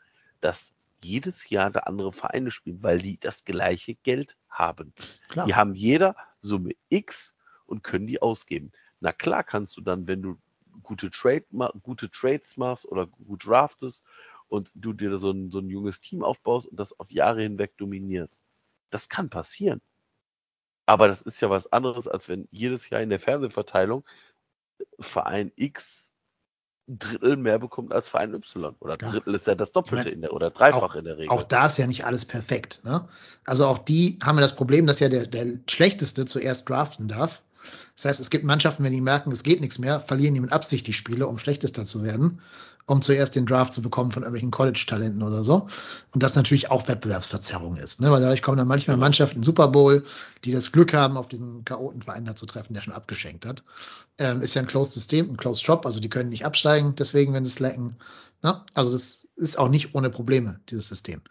dass 0.41 0.73
jedes 1.03 1.49
Jahr 1.49 1.69
da 1.69 1.81
andere 1.81 2.11
Vereine 2.11 2.49
spielen, 2.49 2.81
weil 2.81 2.99
die 2.99 3.19
das 3.19 3.45
gleiche 3.45 3.93
Geld 3.95 4.35
haben. 4.49 4.93
klar. 5.27 5.45
Die 5.45 5.53
haben 5.53 5.75
jeder 5.75 6.15
Summe 6.39 6.71
X 6.89 7.35
und 7.67 7.83
können 7.83 8.07
die 8.07 8.21
ausgeben. 8.21 8.71
Na 9.01 9.11
klar 9.11 9.43
kannst 9.43 9.77
du 9.77 9.81
dann, 9.81 10.07
wenn 10.07 10.23
du 10.23 10.37
gute, 10.85 11.09
Trade, 11.11 11.45
gute 11.83 12.09
Trades 12.09 12.57
machst 12.57 12.85
oder 12.87 13.07
gut 13.07 13.45
draftest 13.45 14.05
und 14.47 14.71
du 14.75 14.93
dir 14.93 15.17
so 15.17 15.31
ein, 15.31 15.51
so 15.51 15.59
ein 15.59 15.69
junges 15.69 15.99
Team 16.01 16.23
aufbaust 16.23 16.67
und 16.67 16.79
das 16.79 16.97
auf 16.99 17.11
Jahre 17.11 17.41
hinweg 17.41 17.75
dominierst. 17.77 18.43
Das 18.91 19.09
kann 19.09 19.29
passieren. 19.29 19.81
Aber 20.85 21.07
das 21.07 21.21
ist 21.23 21.41
ja 21.41 21.49
was 21.49 21.71
anderes, 21.73 22.07
als 22.07 22.29
wenn 22.29 22.47
jedes 22.51 22.89
Jahr 22.89 23.01
in 23.01 23.09
der 23.09 23.19
Fernsehverteilung 23.19 24.05
Verein 24.99 25.51
X 25.55 26.13
ein 26.87 26.99
Drittel 26.99 27.37
mehr 27.37 27.57
bekommt 27.57 27.91
als 27.91 28.09
Verein 28.09 28.35
Y. 28.35 28.75
Oder 28.79 28.97
Ja. 29.01 29.09
Drittel 29.09 29.33
ist 29.33 29.47
ja 29.47 29.55
das 29.55 29.71
Doppelte 29.71 30.01
Ich 30.01 30.05
mein, 30.05 30.13
in 30.13 30.21
der 30.21 30.33
oder 30.33 30.51
dreifach 30.51 30.91
auch- 30.91 30.95
in 30.95 31.05
der 31.05 31.17
Regel. 31.17 31.31
Auch 31.31 31.43
da 31.43 31.65
ist 31.65 31.77
ja 31.77 31.87
nicht 31.87 32.05
alles 32.05 32.25
perfekt. 32.25 32.81
Ne? 32.83 33.07
Also 33.45 33.65
auch 33.65 33.79
die 33.79 34.19
haben 34.23 34.35
ja 34.37 34.41
das 34.41 34.55
Problem, 34.55 34.85
dass 34.85 34.99
ja 34.99 35.09
der, 35.09 35.25
der 35.25 35.57
Schlechteste 35.67 36.25
zuerst 36.25 36.69
draften 36.69 37.07
darf. 37.07 37.41
Das 37.95 38.05
heißt, 38.05 38.19
es 38.19 38.29
gibt 38.29 38.43
Mannschaften, 38.43 38.83
wenn 38.83 38.91
die 38.91 39.01
merken, 39.01 39.31
es 39.31 39.43
geht 39.43 39.61
nichts 39.61 39.79
mehr, 39.79 40.01
verlieren 40.01 40.33
die 40.33 40.41
mit 40.41 40.51
Absicht 40.51 40.85
die 40.87 40.93
Spiele, 40.93 41.27
um 41.27 41.39
Schlechtester 41.39 41.85
zu 41.85 42.03
werden, 42.03 42.41
um 42.87 43.01
zuerst 43.01 43.35
den 43.35 43.45
Draft 43.45 43.71
zu 43.71 43.81
bekommen 43.81 44.11
von 44.11 44.23
irgendwelchen 44.23 44.51
College-Talenten 44.51 45.23
oder 45.23 45.43
so. 45.43 45.69
Und 46.11 46.21
das 46.21 46.35
natürlich 46.35 46.69
auch 46.69 46.87
Wettbewerbsverzerrung 46.89 47.77
ist. 47.77 48.01
Ne? 48.01 48.11
Weil 48.11 48.21
dadurch 48.21 48.41
kommen 48.41 48.57
dann 48.57 48.67
manchmal. 48.67 48.97
Mannschaften 48.97 49.37
in 49.37 49.43
Super 49.43 49.69
Bowl, 49.69 50.03
die 50.43 50.51
das 50.51 50.73
Glück 50.73 50.93
haben, 50.93 51.15
auf 51.15 51.29
diesen 51.29 51.63
Chaotenverein 51.63 52.25
da 52.25 52.35
zu 52.35 52.45
treffen, 52.45 52.73
der 52.73 52.81
schon 52.81 52.93
abgeschenkt 52.93 53.45
hat. 53.45 53.63
Ähm, 54.17 54.41
ist 54.41 54.53
ja 54.55 54.61
ein 54.61 54.67
Closed 54.67 54.93
System, 54.93 55.29
ein 55.29 55.37
Closed 55.37 55.63
Shop, 55.63 55.85
also 55.85 56.01
die 56.01 56.09
können 56.09 56.29
nicht 56.29 56.45
absteigen, 56.45 56.95
deswegen, 56.95 57.33
wenn 57.33 57.45
sie 57.45 57.51
slacken. 57.51 57.95
Ne? 58.43 58.61
Also 58.73 58.91
das 58.91 59.29
ist 59.37 59.57
auch 59.57 59.69
nicht 59.69 59.95
ohne 59.95 60.09
Probleme, 60.09 60.59
dieses 60.69 60.89
System. 60.89 61.21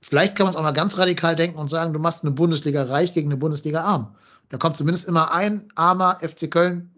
Vielleicht 0.00 0.36
kann 0.36 0.44
man 0.44 0.52
es 0.54 0.56
auch 0.56 0.62
mal 0.62 0.70
ganz 0.70 0.96
radikal 0.96 1.34
denken 1.34 1.58
und 1.58 1.68
sagen, 1.68 1.92
du 1.92 1.98
machst 1.98 2.22
eine 2.22 2.30
Bundesliga 2.30 2.84
reich 2.84 3.14
gegen 3.14 3.28
eine 3.30 3.36
Bundesliga 3.36 3.82
arm. 3.82 4.14
Da 4.50 4.58
kommt 4.58 4.76
zumindest 4.76 5.06
immer 5.06 5.32
ein 5.32 5.70
armer 5.74 6.18
FC 6.20 6.50
Köln, 6.50 6.94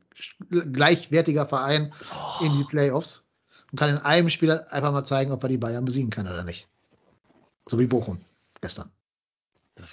gleichwertiger 0.48 1.46
Verein 1.46 1.92
in 2.40 2.56
die 2.56 2.64
Playoffs 2.64 3.22
und 3.70 3.78
kann 3.78 3.90
in 3.90 3.98
einem 3.98 4.30
Spiel 4.30 4.50
einfach 4.50 4.92
mal 4.92 5.04
zeigen, 5.04 5.32
ob 5.32 5.42
er 5.42 5.48
die 5.48 5.58
Bayern 5.58 5.84
besiegen 5.84 6.10
kann 6.10 6.26
oder 6.26 6.42
nicht. 6.42 6.68
So 7.66 7.78
wie 7.78 7.86
Bochum 7.86 8.18
gestern. 8.60 8.90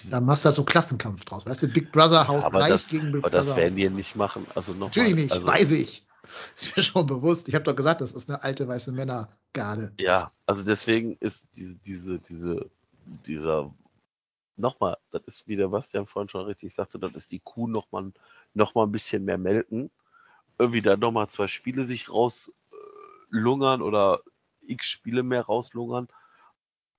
Da 0.09 0.19
machst 0.19 0.43
du 0.43 0.47
halt 0.47 0.55
so 0.55 0.63
Klassenkampf 0.63 1.23
draus. 1.25 1.45
Weißt 1.45 1.63
du, 1.63 1.67
Big 1.67 1.91
Brother 1.91 2.27
Haus 2.27 2.45
aber 2.45 2.59
reich 2.59 2.69
das, 2.69 2.89
gegen 2.89 3.11
Big 3.11 3.23
aber 3.23 3.29
das 3.29 3.45
Brother 3.45 3.57
werden 3.57 3.73
Haus. 3.73 3.75
die 3.75 3.89
nicht 3.89 4.15
machen. 4.15 4.45
Also 4.53 4.73
noch 4.73 4.87
Natürlich 4.87 5.11
mal, 5.11 5.21
nicht, 5.21 5.31
also, 5.31 5.47
weiß 5.47 5.71
ich. 5.71 6.05
Ist 6.55 6.75
mir 6.75 6.83
schon 6.83 7.05
bewusst. 7.07 7.47
Ich 7.47 7.55
habe 7.55 7.63
doch 7.63 7.75
gesagt, 7.75 8.01
das 8.01 8.11
ist 8.11 8.29
eine 8.29 8.43
alte 8.43 8.67
weiße 8.67 8.91
Männergarde. 8.91 9.93
Ja, 9.97 10.29
also 10.45 10.63
deswegen 10.63 11.15
ist 11.21 11.47
diese, 11.55 11.77
diese, 11.77 12.19
diese, 12.19 12.69
dieser, 13.25 13.73
nochmal, 14.57 14.97
das 15.11 15.21
ist, 15.25 15.47
wie 15.47 15.55
der 15.55 15.69
Bastian 15.69 16.07
vorhin 16.07 16.29
schon 16.29 16.45
richtig 16.45 16.73
sagte, 16.73 16.99
das 16.99 17.13
ist 17.13 17.31
die 17.31 17.39
Kuh 17.39 17.67
nochmal 17.67 18.11
noch 18.53 18.75
mal 18.75 18.83
ein 18.83 18.91
bisschen 18.91 19.25
mehr 19.25 19.37
melken. 19.37 19.89
Irgendwie 20.57 20.81
da 20.81 20.97
nochmal 20.97 21.29
zwei 21.29 21.47
Spiele 21.47 21.83
sich 21.83 22.09
rauslungern 22.11 23.81
oder 23.81 24.21
x 24.61 24.87
Spiele 24.87 25.23
mehr 25.23 25.43
rauslungern. 25.43 26.07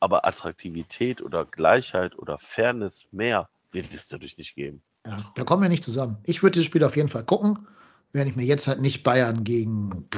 Aber 0.01 0.25
Attraktivität 0.25 1.23
oder 1.23 1.45
Gleichheit 1.45 2.17
oder 2.17 2.39
Fairness 2.39 3.07
mehr 3.11 3.49
wird 3.73 3.93
es 3.93 4.07
dadurch 4.07 4.39
nicht 4.39 4.55
geben. 4.55 4.83
Ja, 5.07 5.19
da 5.35 5.45
kommen 5.45 5.63
wir 5.63 5.69
nicht 5.69 5.85
zusammen. 5.85 6.19
Ich 6.25 6.43
würde 6.43 6.55
dieses 6.55 6.67
Spiel 6.67 6.85
auf 6.85 6.97
jeden 6.97 7.09
Fall 7.09 7.25
gucken, 7.25 7.67
wenn 8.13 8.29
ich 8.29 8.37
mir 8.37 8.45
jetzt 8.45 8.69
halt 8.69 8.81
nicht 8.81 9.03
Bayern 9.03 9.43
gegen 9.45 10.09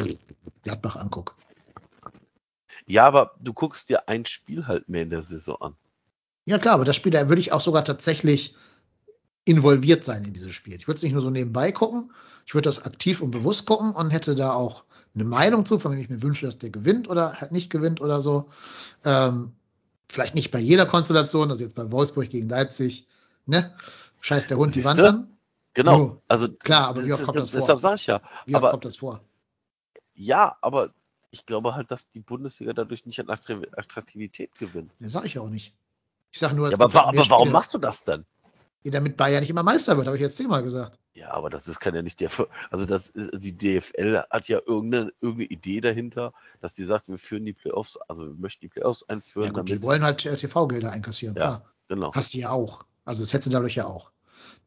Gladbach 0.63 0.97
angucke. 0.97 1.35
Ja, 2.87 3.07
aber 3.07 3.35
du 3.41 3.53
guckst 3.53 3.89
dir 3.89 4.09
ein 4.09 4.27
Spiel 4.27 4.67
halt 4.67 4.89
mehr 4.89 5.03
in 5.03 5.11
der 5.11 5.23
Saison 5.23 5.57
an. 5.61 5.77
Ja 6.51 6.59
klar, 6.59 6.75
aber 6.75 6.85
das 6.85 6.97
Spiel, 6.97 7.13
da 7.13 7.29
würde 7.29 7.41
ich 7.41 7.53
auch 7.53 7.61
sogar 7.61 7.85
tatsächlich 7.85 8.57
involviert 9.45 10.05
sein 10.05 10.25
in 10.25 10.33
dieses 10.33 10.53
Spiel. 10.53 10.75
Ich 10.75 10.89
würde 10.89 10.97
es 10.97 11.03
nicht 11.05 11.13
nur 11.13 11.23
so 11.23 11.31
nebenbei 11.31 11.71
gucken, 11.71 12.11
ich 12.45 12.55
würde 12.55 12.69
das 12.69 12.85
aktiv 12.85 13.23
und 13.23 13.31
bewusst 13.31 13.67
gucken 13.67 13.93
und 13.93 14.11
hätte 14.11 14.35
da 14.35 14.53
auch 14.53 14.83
eine 15.15 15.23
Meinung 15.23 15.65
zu, 15.65 15.79
von 15.79 15.93
dem 15.93 16.01
ich 16.01 16.11
mir 16.11 16.23
wünsche, 16.23 16.47
dass 16.47 16.59
der 16.59 16.71
gewinnt 16.71 17.09
oder 17.09 17.35
halt 17.35 17.53
nicht 17.53 17.71
gewinnt 17.71 18.01
oder 18.01 18.21
so. 18.21 18.51
Ähm, 19.05 19.53
vielleicht 20.09 20.35
nicht 20.35 20.51
bei 20.51 20.59
jeder 20.59 20.87
Konstellation, 20.87 21.51
also 21.51 21.63
jetzt 21.63 21.77
bei 21.77 21.93
Wolfsburg 21.93 22.29
gegen 22.29 22.49
Leipzig, 22.49 23.07
ne? 23.47 23.73
Scheiß 24.21 24.49
der 24.49 24.57
Hund 24.57 24.75
die 24.75 24.85
Wand 24.85 24.97
Siehste? 24.97 25.09
an. 25.09 25.29
Genau. 25.75 25.99
Jo, 25.99 26.23
Also 26.27 26.49
klar, 26.49 26.89
aber 26.89 27.07
wie 27.07 27.13
oft 27.13 27.23
kommt 27.23 27.39
das 27.39 27.51
vor? 27.51 27.61
Deshalb 27.61 27.79
sag 27.79 27.95
ich 27.95 28.07
ja. 28.07 28.21
Wie 28.47 28.57
oft 28.57 28.65
Aber 28.65 28.71
kommt 28.73 28.85
das 28.87 28.97
vor? 28.97 29.21
Ja, 30.15 30.57
aber 30.63 30.91
ich 31.31 31.47
glaube 31.47 31.77
halt, 31.77 31.93
dass 31.93 32.11
die 32.11 32.19
Bundesliga 32.19 32.73
dadurch 32.73 33.07
nicht 33.07 33.21
an 33.21 33.31
Attraktivität 33.31 34.59
gewinnt. 34.59 34.91
Das 34.99 35.13
sage 35.13 35.29
ich 35.29 35.35
ja 35.35 35.43
auch 35.43 35.49
nicht. 35.49 35.75
Ich 36.33 36.39
sage 36.39 36.55
nur, 36.55 36.69
ja, 36.69 36.75
aber, 36.75 36.93
wa 36.95 37.01
aber 37.01 37.29
warum 37.29 37.51
machst 37.51 37.75
du 37.75 37.79
das 37.79 38.05
denn? 38.05 38.25
Ja, 38.83 38.93
damit 38.93 39.17
Bayern 39.17 39.41
nicht 39.41 39.51
immer 39.51 39.63
Meister 39.63 39.97
wird, 39.97 40.07
habe 40.07 40.17
ich 40.17 40.23
jetzt 40.23 40.37
zehnmal 40.37 40.63
gesagt. 40.63 40.99
Ja, 41.13 41.33
aber 41.33 41.51
das 41.51 41.69
ist, 41.69 41.81
kann 41.81 41.95
ja 41.95 42.01
nicht 42.01 42.21
der. 42.21 42.31
Also 42.71 42.87
das, 42.87 43.13
die 43.15 43.53
DFL 43.53 44.25
hat 44.31 44.49
ja 44.49 44.61
irgendeine, 44.65 45.13
irgendeine 45.21 45.51
Idee 45.51 45.83
dahinter, 45.83 46.33
dass 46.61 46.75
die 46.75 46.85
sagt, 46.87 47.09
wir 47.09 47.19
führen 47.19 47.45
die 47.45 47.53
Playoffs, 47.53 47.99
also 48.09 48.27
wir 48.27 48.35
möchten 48.35 48.63
die 48.63 48.69
Playoffs 48.69 49.03
einführen. 49.03 49.49
Ja, 49.49 49.53
gut, 49.53 49.69
die 49.69 49.83
wollen 49.83 50.03
halt 50.03 50.25
äh, 50.25 50.37
TV-Gelder 50.37 50.93
einkassieren, 50.93 51.35
ja, 51.37 51.43
klar. 51.43 51.65
Genau. 51.89 52.15
Hast 52.15 52.33
du 52.33 52.39
ja 52.39 52.51
auch. 52.51 52.85
Also 53.05 53.23
das 53.23 53.33
hättest 53.35 53.49
du 53.49 53.53
dadurch 53.53 53.75
ja 53.75 53.87
auch. 53.87 54.13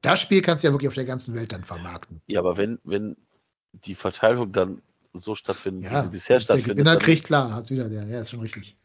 Das 0.01 0.19
Spiel 0.19 0.41
kannst 0.41 0.63
du 0.63 0.67
ja 0.67 0.73
wirklich 0.73 0.89
auf 0.89 0.95
der 0.95 1.05
ganzen 1.05 1.33
Welt 1.33 1.51
dann 1.51 1.63
vermarkten. 1.63 2.21
Ja, 2.27 2.39
aber 2.39 2.57
wenn, 2.57 2.79
wenn 2.83 3.15
die 3.71 3.95
Verteilung 3.95 4.51
dann 4.51 4.81
so 5.13 5.33
stattfindet, 5.33 5.91
ja, 5.91 6.01
wie 6.01 6.05
sie 6.05 6.11
bisher 6.11 6.39
stattfindet. 6.39 6.77
Der 6.77 6.83
Gewinner 6.83 6.97
kriegt 6.97 7.25
klar, 7.25 7.53
hat's 7.53 7.71
wieder 7.71 7.89
der, 7.89 8.05
ja, 8.07 8.19
ist 8.19 8.31
schon 8.31 8.41
richtig. 8.41 8.77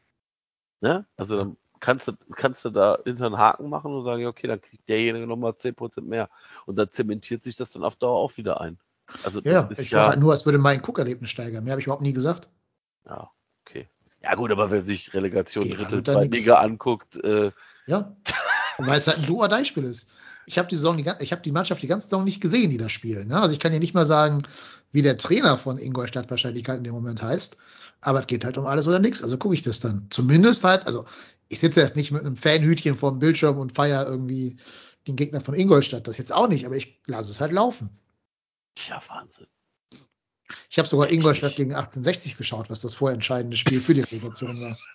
Ne? 0.80 1.06
Also 1.16 1.36
dann 1.36 1.56
kannst 1.80 2.08
du, 2.08 2.12
kannst 2.34 2.64
du 2.64 2.70
da 2.70 2.98
hinter 3.04 3.26
einen 3.26 3.38
Haken 3.38 3.68
machen 3.68 3.94
und 3.94 4.02
sagen, 4.02 4.26
okay, 4.26 4.46
dann 4.46 4.60
kriegt 4.60 4.88
derjenige 4.88 5.26
nochmal 5.26 5.52
10% 5.52 6.02
mehr. 6.02 6.28
Und 6.66 6.76
dann 6.76 6.90
zementiert 6.90 7.42
sich 7.42 7.56
das 7.56 7.70
dann 7.70 7.84
auf 7.84 7.96
Dauer 7.96 8.18
auch 8.18 8.36
wieder 8.36 8.60
ein. 8.60 8.78
Also 9.24 9.40
ja, 9.40 9.68
ich 9.76 9.90
ja, 9.90 10.08
halt 10.08 10.20
nur, 10.20 10.32
als 10.32 10.44
würde 10.44 10.58
mein 10.58 10.82
Guckerlebnis 10.82 11.30
steigern. 11.30 11.64
Mehr 11.64 11.72
habe 11.72 11.80
ich 11.80 11.86
überhaupt 11.86 12.02
nie 12.02 12.12
gesagt. 12.12 12.48
Ja, 13.06 13.30
okay. 13.64 13.88
Ja 14.22 14.34
gut, 14.34 14.50
aber 14.50 14.70
wer 14.70 14.82
sich 14.82 15.14
Relegation 15.14 15.64
okay, 15.64 15.76
Dritte, 15.76 16.02
Zweite 16.02 16.36
Liga 16.36 16.58
anguckt. 16.58 17.22
Äh, 17.24 17.52
ja, 17.86 18.16
weil 18.78 18.98
es 18.98 19.06
halt 19.06 19.18
ein 19.18 19.26
Do-or-Die-Spiel 19.26 19.84
ist. 19.84 20.08
Ich 20.46 20.58
habe 20.58 20.68
die, 20.68 20.76
Saison, 20.76 20.98
ich 20.98 21.32
hab 21.32 21.42
die 21.42 21.52
Mannschaft 21.52 21.82
die 21.82 21.86
ganze 21.86 22.06
Saison 22.06 22.24
nicht 22.24 22.40
gesehen, 22.40 22.70
die 22.70 22.78
das 22.78 22.92
spielen. 22.92 23.28
Ne? 23.28 23.40
Also 23.40 23.52
ich 23.52 23.60
kann 23.60 23.72
ja 23.72 23.78
nicht 23.78 23.94
mal 23.94 24.06
sagen, 24.06 24.42
wie 24.92 25.02
der 25.02 25.18
Trainer 25.18 25.58
von 25.58 25.78
Ingolstadt 25.78 26.30
wahrscheinlich 26.30 26.66
halt 26.68 26.78
in 26.78 26.84
dem 26.84 26.94
Moment 26.94 27.22
heißt. 27.22 27.58
Aber 28.00 28.20
es 28.20 28.26
geht 28.26 28.44
halt 28.44 28.56
um 28.56 28.66
alles 28.66 28.86
oder 28.88 28.98
nichts. 28.98 29.22
Also 29.22 29.36
gucke 29.36 29.54
ich 29.54 29.62
das 29.62 29.80
dann. 29.80 30.06
Zumindest 30.10 30.64
halt, 30.64 30.86
also 30.86 31.04
ich 31.48 31.60
sitze 31.60 31.80
jetzt 31.80 31.96
nicht 31.96 32.10
mit 32.10 32.22
einem 32.22 32.36
Fanhütchen 32.36 32.94
vor 32.94 33.10
dem 33.10 33.18
Bildschirm 33.18 33.58
und 33.58 33.74
feiere 33.74 34.06
irgendwie 34.06 34.56
den 35.06 35.16
Gegner 35.16 35.40
von 35.40 35.54
Ingolstadt. 35.54 36.06
Das 36.06 36.18
jetzt 36.18 36.32
auch 36.32 36.48
nicht, 36.48 36.66
aber 36.66 36.76
ich 36.76 37.00
lasse 37.06 37.30
es 37.30 37.40
halt 37.40 37.52
laufen. 37.52 37.90
Ja, 38.86 39.00
Wahnsinn. 39.08 39.46
Ich 40.70 40.78
habe 40.78 40.88
sogar 40.88 41.10
Ingolstadt 41.10 41.56
gegen 41.56 41.74
1860 41.74 42.36
geschaut, 42.36 42.70
was 42.70 42.80
das 42.80 42.94
vorentscheidende 42.94 43.56
Spiel 43.56 43.80
für 43.80 43.94
die 43.94 44.02
Relegation 44.02 44.60
war. 44.60 44.78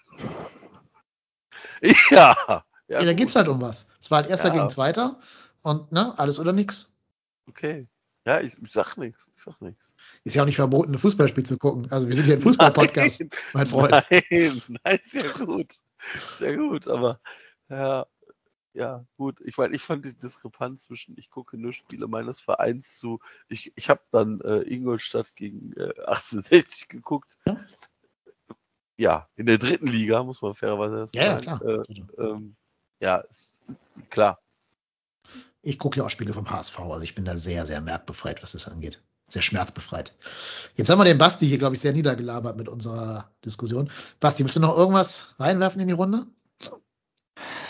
Ja. 2.10 2.38
Ja, 2.48 2.64
ja 2.88 3.06
da 3.06 3.12
geht 3.12 3.28
es 3.28 3.36
halt 3.36 3.50
um 3.50 3.62
was. 3.62 3.90
Es 4.00 4.10
war 4.10 4.20
halt 4.22 4.30
erster 4.30 4.48
ja. 4.50 4.54
gegen 4.54 4.70
zweiter 4.70 5.20
und 5.64 5.92
ne, 5.92 6.18
alles 6.18 6.40
oder 6.40 6.54
nix. 6.54 6.96
Okay. 7.50 7.88
Ja, 8.26 8.40
ich, 8.40 8.56
ich 8.62 8.72
sag 8.72 8.96
nichts. 8.96 9.28
Ich 9.36 9.44
sag 9.44 9.60
nichts. 9.62 9.94
Ist 10.24 10.36
ja 10.36 10.44
auch 10.44 10.46
nicht 10.46 10.56
verboten, 10.56 10.94
ein 10.94 10.98
Fußballspiel 10.98 11.46
zu 11.46 11.58
gucken. 11.58 11.92
Also 11.92 12.08
wir 12.08 12.16
sind 12.16 12.26
hier 12.26 12.36
ein 12.36 12.42
Fußball-Podcast, 12.42 13.26
mein 13.54 13.66
Freund. 13.66 13.92
Nein, 14.10 14.62
nein, 14.84 15.00
sehr 15.06 15.30
gut. 15.30 15.78
Sehr 16.38 16.58
gut, 16.58 16.88
aber 16.88 17.20
ja, 17.70 18.06
ja, 18.74 19.06
gut. 19.18 19.40
Ich 19.42 19.58
meine, 19.58 19.76
ich 19.76 19.84
fand 19.84 20.04
die 20.04 20.18
Diskrepanz 20.18 20.84
zwischen 20.84 21.16
ich 21.18 21.30
gucke 21.30 21.58
nur 21.58 21.74
Spiele 21.74 22.08
meines 22.08 22.40
Vereins 22.40 22.98
zu. 22.98 23.20
Ich, 23.48 23.72
ich 23.76 23.90
habe 23.90 24.02
dann 24.12 24.42
äh, 24.42 24.62
Ingolstadt 24.62 25.36
gegen 25.36 25.74
äh, 25.74 25.94
1860 26.06 26.88
geguckt. 26.88 27.38
Ja. 27.46 27.58
ja. 28.98 29.30
in 29.36 29.46
der 29.46 29.60
dritten 29.60 29.88
Liga, 29.88 30.24
muss 30.24 30.42
man 30.42 30.56
fairerweise 30.56 31.06
ja, 31.16 31.40
sagen. 31.40 31.46
Ja, 31.46 31.58
klar. 31.58 31.86
Äh, 31.88 32.22
ähm, 32.22 32.56
ja, 33.00 33.18
ist, 33.18 33.56
klar. 34.10 34.40
Ich 35.62 35.78
gucke 35.80 36.00
ja 36.00 36.06
auch 36.06 36.10
Spiele 36.10 36.34
vom 36.34 36.50
HSV, 36.50 36.80
also 36.80 37.02
ich 37.02 37.16
bin 37.16 37.26
da 37.26 37.38
sehr, 37.38 37.66
sehr 37.66 37.80
merkbefreit, 37.80 38.44
was 38.44 38.52
das 38.54 38.68
angeht 38.68 39.02
sehr 39.34 39.42
schmerzbefreit. 39.42 40.14
Jetzt 40.76 40.90
haben 40.90 41.00
wir 41.00 41.06
den 41.06 41.18
Basti 41.18 41.48
hier, 41.48 41.58
glaube 41.58 41.76
ich, 41.76 41.82
sehr 41.82 41.92
niedergelabert 41.92 42.56
mit 42.56 42.70
unserer 42.70 43.30
Diskussion. 43.44 43.90
Basti, 44.20 44.44
willst 44.44 44.56
du 44.56 44.60
noch 44.60 44.78
irgendwas 44.78 45.36
reinwerfen 45.40 45.82
in 45.82 45.88
die 45.88 45.94
Runde? 45.94 46.28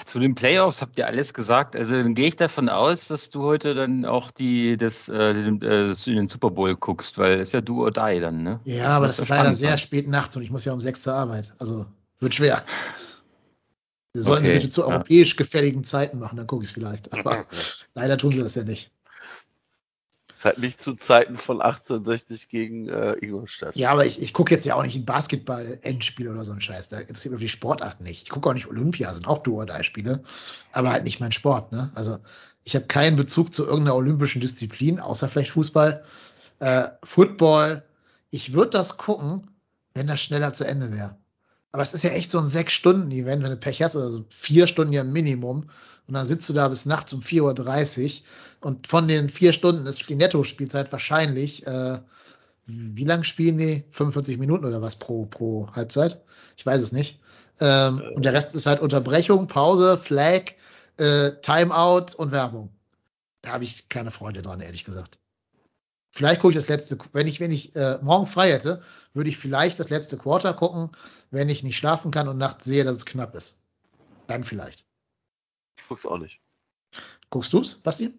Zu 0.06 0.20
den 0.20 0.36
Playoffs 0.36 0.82
habt 0.82 1.00
ihr 1.00 1.08
alles 1.08 1.34
gesagt. 1.34 1.76
Also 1.76 1.94
dann 1.94 2.14
gehe 2.14 2.28
ich 2.28 2.36
davon 2.36 2.70
aus, 2.70 3.08
dass 3.08 3.30
du 3.30 3.42
heute 3.44 3.74
dann 3.74 4.06
auch 4.06 4.30
die, 4.30 4.78
das, 4.78 5.08
äh, 5.08 5.34
den, 5.34 5.62
äh, 5.62 5.94
den 5.94 6.28
Super 6.28 6.52
Bowl 6.52 6.76
guckst, 6.76 7.18
weil 7.18 7.40
es 7.40 7.50
ist 7.50 7.54
ja 7.54 7.62
du 7.62 7.84
oder 7.86 8.12
die 8.12 8.20
dann, 8.20 8.44
ne? 8.44 8.60
Ja, 8.66 8.90
aber 8.90 9.08
das, 9.08 9.18
das 9.18 9.26
ist 9.26 9.30
leider 9.30 9.54
sehr 9.54 9.78
spät 9.78 10.08
nachts 10.08 10.36
und 10.36 10.44
ich 10.44 10.52
muss 10.52 10.66
ja 10.66 10.74
um 10.74 10.80
sechs 10.80 11.02
zur 11.02 11.14
Arbeit. 11.14 11.54
Also 11.58 11.86
wird 12.20 12.36
schwer. 12.36 12.64
Sollen 14.16 14.40
okay, 14.40 14.48
sie 14.48 14.54
bitte 14.54 14.70
zu 14.70 14.82
ja. 14.82 14.88
europäisch 14.88 15.36
gefälligen 15.38 15.84
Zeiten 15.84 16.20
machen, 16.20 16.38
dann 16.38 16.46
gucke 16.46 16.64
ich 16.64 16.70
es 16.70 16.74
vielleicht. 16.74 17.14
Aber 17.14 17.46
leider 17.96 18.18
tun 18.18 18.34
sie 18.34 18.42
das 18.42 18.54
ja 18.54 18.64
nicht 18.64 18.92
halt 20.46 20.58
nicht 20.60 20.80
zu 20.80 20.96
Zeiten 20.96 21.38
von 21.38 21.62
1860 21.62 22.50
gegen 22.50 22.90
äh, 22.90 23.14
Ingolstadt. 23.14 23.76
Ja, 23.76 23.92
aber 23.92 24.06
ich, 24.06 24.22
ich 24.22 24.34
gucke 24.34 24.54
jetzt 24.54 24.66
ja 24.66 24.76
auch 24.76 24.84
nicht 24.84 24.96
ein 24.96 25.06
Basketball-Endspiel 25.06 26.30
oder 26.30 26.44
so 26.44 26.54
ein 26.54 26.62
Scheiß. 26.62 26.90
Da 26.90 27.00
interessiert 27.00 27.34
mich 27.34 27.42
die 27.42 27.50
Sportart 27.50 28.02
nicht. 28.02 28.24
Ich 28.24 28.30
gucke 28.30 28.50
auch 28.50 28.54
nicht 28.54 28.68
Olympia, 28.68 29.14
sind 29.14 29.28
auch 29.28 29.44
Duo-Spiele, 29.44 30.24
aber 30.72 30.92
halt 30.92 31.04
nicht 31.04 31.20
mein 31.20 31.32
Sport. 31.32 31.72
Ne? 31.72 31.92
Also 31.96 32.18
ich 32.64 32.76
habe 32.76 32.86
keinen 32.86 33.16
Bezug 33.16 33.54
zu 33.54 33.66
irgendeiner 33.66 33.96
olympischen 33.96 34.42
Disziplin, 34.42 35.00
außer 35.00 35.30
vielleicht 35.30 35.52
Fußball. 35.52 36.04
Äh, 36.60 36.88
Football, 37.04 37.84
ich 38.30 38.54
würde 38.54 38.72
das 38.72 38.98
gucken, 38.98 39.50
wenn 39.94 40.08
das 40.08 40.22
schneller 40.22 40.54
zu 40.54 40.66
Ende 40.66 40.92
wäre. 40.92 41.18
Aber 41.74 41.82
es 41.82 41.94
ist 41.96 42.04
ja 42.04 42.12
echt 42.12 42.30
so 42.30 42.38
ein 42.38 42.46
Sechs-Stunden-Event, 42.46 43.42
wenn 43.42 43.50
du 43.50 43.58
Pech 43.58 43.82
hast, 43.82 43.96
oder 43.96 44.10
so 44.10 44.24
vier 44.30 44.68
Stunden 44.68 44.94
ja 44.94 45.04
Minimum. 45.04 45.70
Und 46.08 46.14
dann 46.14 46.28
sitzt 46.28 46.48
du 46.48 46.54
da 46.54 46.68
bis 46.68 46.86
nachts 46.86 47.14
um 47.14 47.22
4.30 47.22 48.22
Uhr. 48.22 48.22
Und 48.62 48.86
von 48.88 49.08
den 49.08 49.28
vier 49.28 49.54
Stunden 49.54 49.88
ist 49.88 50.08
die 50.08 50.16
Netto-Spielzeit 50.16 50.92
wahrscheinlich, 50.92 51.66
äh, 51.66 51.98
wie 52.68 53.06
lang 53.06 53.24
spielen 53.24 53.58
die? 53.58 53.84
45 53.90 54.38
Minuten 54.38 54.66
oder 54.66 54.84
was 54.84 54.98
pro, 54.98 55.26
pro 55.26 55.68
Halbzeit? 55.74 56.22
Ich 56.58 56.66
weiß 56.66 56.82
es 56.82 56.92
nicht. 56.92 57.20
Ähm, 57.60 58.00
äh. 58.00 58.14
Und 58.14 58.24
der 58.24 58.34
Rest 58.34 58.54
ist 58.54 58.68
halt 58.68 58.80
Unterbrechung, 58.80 59.48
Pause, 59.48 59.98
Flag, 59.98 60.52
äh, 60.98 61.32
Timeout 61.42 62.16
und 62.18 62.32
Werbung. 62.32 62.70
Da 63.42 63.54
habe 63.54 63.64
ich 63.64 63.90
keine 63.90 64.12
Freude 64.12 64.44
dran, 64.44 64.62
ehrlich 64.62 64.86
gesagt. 64.86 65.20
Vielleicht 66.16 66.42
gucke 66.42 66.52
ich 66.52 66.60
das 66.60 66.70
letzte, 66.70 67.00
wenn 67.14 67.26
ich, 67.26 67.40
wenn 67.40 67.50
ich 67.50 67.76
äh, 67.76 67.98
morgen 68.04 68.28
frei 68.28 68.52
hätte, 68.52 68.84
würde 69.16 69.32
ich 69.32 69.38
vielleicht 69.40 69.80
das 69.80 69.90
letzte 69.90 70.16
Quarter 70.16 70.54
gucken, 70.54 70.92
wenn 71.32 71.50
ich 71.50 71.64
nicht 71.64 71.76
schlafen 71.76 72.12
kann 72.12 72.28
und 72.28 72.38
nachts 72.38 72.66
sehe, 72.66 72.84
dass 72.84 72.98
es 72.98 73.08
knapp 73.08 73.34
ist. 73.34 73.64
Dann 74.28 74.44
vielleicht. 74.44 74.86
Ich 75.76 75.88
guck's 75.88 76.06
auch 76.06 76.20
nicht. 76.20 76.40
Guckst 77.32 77.52
du's, 77.52 77.74
Basti? 77.74 78.14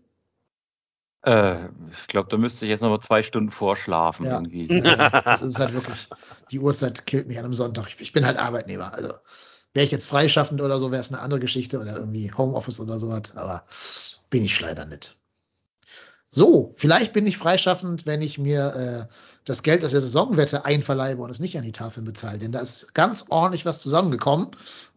Äh, 1.22 1.66
ich 1.92 2.08
glaube, 2.08 2.28
da 2.30 2.36
müsste 2.36 2.66
ich 2.66 2.70
jetzt 2.70 2.80
noch 2.80 2.90
mal 2.90 2.98
zwei 2.98 3.22
Stunden 3.22 3.52
vorschlafen 3.52 4.26
ja. 4.26 4.32
irgendwie. 4.32 4.66
Ja, 4.66 5.20
das 5.24 5.42
ist 5.42 5.60
halt 5.60 5.72
wirklich, 5.72 6.08
die 6.50 6.58
Uhrzeit 6.58 7.06
killt 7.06 7.28
mich 7.28 7.38
an 7.38 7.44
einem 7.44 7.54
Sonntag. 7.54 7.86
Ich, 7.86 8.00
ich 8.00 8.12
bin 8.12 8.26
halt 8.26 8.38
Arbeitnehmer. 8.38 8.92
Also 8.92 9.14
wäre 9.72 9.86
ich 9.86 9.92
jetzt 9.92 10.06
freischaffend 10.06 10.60
oder 10.60 10.80
so, 10.80 10.90
wäre 10.90 11.00
es 11.00 11.12
eine 11.12 11.22
andere 11.22 11.38
Geschichte 11.38 11.78
oder 11.78 11.94
irgendwie 11.94 12.32
Homeoffice 12.36 12.80
oder 12.80 12.98
sowas, 12.98 13.36
aber 13.36 13.64
bin 14.30 14.44
ich 14.44 14.60
leider 14.60 14.84
nicht. 14.84 15.16
So, 16.35 16.73
vielleicht 16.74 17.12
bin 17.12 17.27
ich 17.27 17.39
freischaffend, 17.39 18.06
wenn 18.06 18.20
ich 18.20 18.39
mir 18.39 18.74
äh, 18.74 19.15
das 19.44 19.62
Geld 19.62 19.85
aus 19.85 19.93
der 19.93 20.01
Saisonwette 20.01 20.65
einverleibe 20.65 21.23
und 21.23 21.31
es 21.31 21.39
nicht 21.39 21.56
an 21.56 21.62
die 21.62 21.70
Tafeln 21.70 22.05
bezahle. 22.05 22.40
Denn 22.40 22.51
da 22.51 22.59
ist 22.59 22.93
ganz 22.93 23.27
ordentlich 23.28 23.65
was 23.65 23.81
zusammengekommen, 23.81 24.48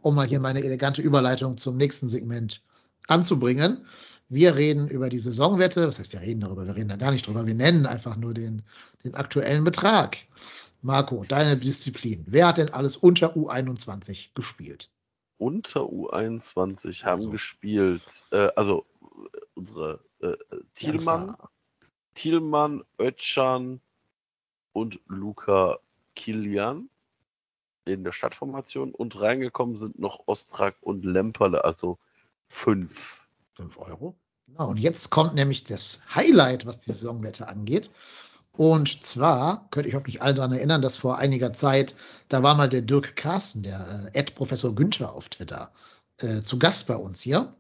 um 0.02 0.16
mal 0.16 0.26
hier 0.26 0.40
meine 0.40 0.64
elegante 0.64 1.04
Überleitung 1.04 1.58
zum 1.58 1.78
nächsten 1.78 2.10
Segment 2.10 2.64
anzubringen. 3.08 3.86
Wir 4.30 4.56
reden 4.56 4.88
über 4.90 5.10
die 5.10 5.20
Saisonwette. 5.20 5.88
Was 5.88 6.00
heißt, 6.00 6.12
wir 6.12 6.22
reden 6.22 6.42
darüber? 6.42 6.66
Wir 6.66 6.76
reden 6.76 6.90
da 6.90 6.96
gar 6.96 7.12
nicht 7.12 7.28
drüber. 7.28 7.46
Wir 7.46 7.54
nennen 7.54 7.86
einfach 7.86 8.18
nur 8.18 8.34
den, 8.34 8.64
den 9.04 9.14
aktuellen 9.14 9.64
Betrag. 9.64 10.18
Marco, 10.82 11.24
deine 11.28 11.56
Disziplin. 11.56 12.26
Wer 12.28 12.48
hat 12.48 12.58
denn 12.58 12.74
alles 12.74 12.96
unter 12.98 13.36
U21 13.36 14.30
gespielt? 14.34 14.90
Unter 15.38 15.82
U21 15.82 17.04
haben 17.04 17.18
also. 17.18 17.30
gespielt, 17.30 18.24
äh, 18.32 18.50
also 18.56 18.88
unsere 19.56 20.04
äh, 20.20 20.36
Thielmann, 20.74 21.36
Thielmann, 22.14 22.84
Ötchan 23.00 23.82
und 24.74 25.00
Luca 25.08 25.80
Kilian 26.16 26.90
in 27.86 28.04
der 28.04 28.12
Stadtformation 28.12 28.94
und 28.94 29.20
reingekommen 29.20 29.78
sind 29.78 30.00
noch 30.00 30.24
Ostrak 30.28 30.76
und 30.82 31.06
Lemperle, 31.06 31.64
also 31.64 31.98
fünf. 32.48 33.28
Fünf 33.54 33.78
Euro. 33.78 34.16
Genau, 34.48 34.70
und 34.70 34.78
jetzt 34.78 35.10
kommt 35.10 35.34
nämlich 35.34 35.64
das 35.64 36.02
Highlight, 36.14 36.66
was 36.66 36.80
die 36.80 36.92
Saisonwette 36.92 37.48
angeht. 37.48 37.92
Und 38.58 39.04
zwar 39.04 39.68
könnt 39.70 39.88
ihr 39.88 39.98
euch 39.98 40.06
nicht 40.06 40.22
alle 40.22 40.34
daran 40.34 40.52
erinnern, 40.52 40.82
dass 40.82 40.98
vor 40.98 41.18
einiger 41.18 41.54
Zeit, 41.54 41.96
da 42.28 42.42
war 42.44 42.56
mal 42.56 42.70
der 42.70 42.82
Dirk 42.82 43.16
Carsten, 43.16 43.64
der 43.64 44.12
äh, 44.14 44.20
Ed 44.20 44.36
Professor 44.36 44.74
Günther 44.74 45.14
auf 45.14 45.30
Twitter, 45.30 45.72
äh, 46.22 46.42
zu 46.42 46.58
Gast 46.58 46.88
bei 46.88 46.96
uns 46.96 47.22
hier. 47.22 47.54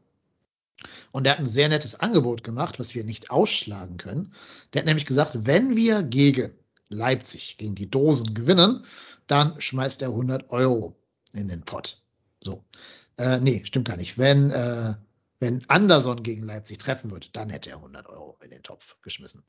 Und 1.11 1.23
der 1.23 1.33
hat 1.33 1.39
ein 1.39 1.47
sehr 1.47 1.69
nettes 1.69 1.99
Angebot 1.99 2.43
gemacht, 2.43 2.79
was 2.79 2.95
wir 2.95 3.03
nicht 3.03 3.31
ausschlagen 3.31 3.97
können. 3.97 4.33
Der 4.73 4.81
hat 4.81 4.85
nämlich 4.85 5.05
gesagt, 5.05 5.45
wenn 5.45 5.75
wir 5.75 6.03
gegen 6.03 6.51
Leipzig, 6.89 7.57
gegen 7.57 7.75
die 7.75 7.89
Dosen 7.89 8.33
gewinnen, 8.33 8.85
dann 9.27 9.59
schmeißt 9.59 10.01
er 10.01 10.09
100 10.09 10.49
Euro 10.51 10.95
in 11.33 11.47
den 11.47 11.61
Pott. 11.61 12.01
So. 12.43 12.63
Äh, 13.17 13.39
nee, 13.39 13.63
stimmt 13.65 13.87
gar 13.87 13.97
nicht. 13.97 14.17
Wenn, 14.17 14.51
äh, 14.51 14.93
wenn 15.39 15.63
Anderson 15.67 16.23
gegen 16.23 16.43
Leipzig 16.43 16.77
treffen 16.77 17.11
würde, 17.11 17.27
dann 17.33 17.49
hätte 17.49 17.69
er 17.69 17.77
100 17.77 18.07
Euro 18.07 18.37
in 18.43 18.51
den 18.51 18.63
Topf 18.63 18.95
geschmissen. 19.01 19.43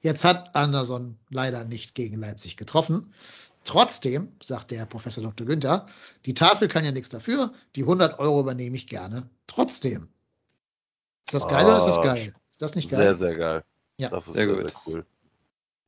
Jetzt 0.00 0.24
hat 0.24 0.54
Anderson 0.54 1.18
leider 1.30 1.64
nicht 1.64 1.94
gegen 1.94 2.18
Leipzig 2.18 2.56
getroffen. 2.56 3.14
Trotzdem, 3.64 4.32
sagt 4.42 4.70
der 4.70 4.84
Professor 4.84 5.24
Dr. 5.24 5.46
Günther, 5.46 5.86
die 6.26 6.34
Tafel 6.34 6.68
kann 6.68 6.84
ja 6.84 6.92
nichts 6.92 7.08
dafür, 7.08 7.54
die 7.74 7.82
100 7.82 8.18
Euro 8.18 8.40
übernehme 8.40 8.76
ich 8.76 8.86
gerne. 8.86 9.28
Trotzdem. 9.46 10.08
Ist 11.26 11.34
das 11.34 11.48
geil 11.48 11.66
oder 11.66 11.78
ist 11.78 11.86
das 11.86 11.98
Ah, 11.98 12.04
geil? 12.04 12.34
Ist 12.48 12.62
das 12.62 12.74
nicht 12.74 12.90
geil? 12.90 13.00
Sehr, 13.00 13.14
sehr 13.14 13.36
geil. 13.36 13.64
Ja. 13.96 14.10
Das 14.10 14.28
ist 14.28 14.34
Sehr 14.34 14.46
sehr, 14.46 14.56
sehr 14.56 14.72
cool. 14.86 15.06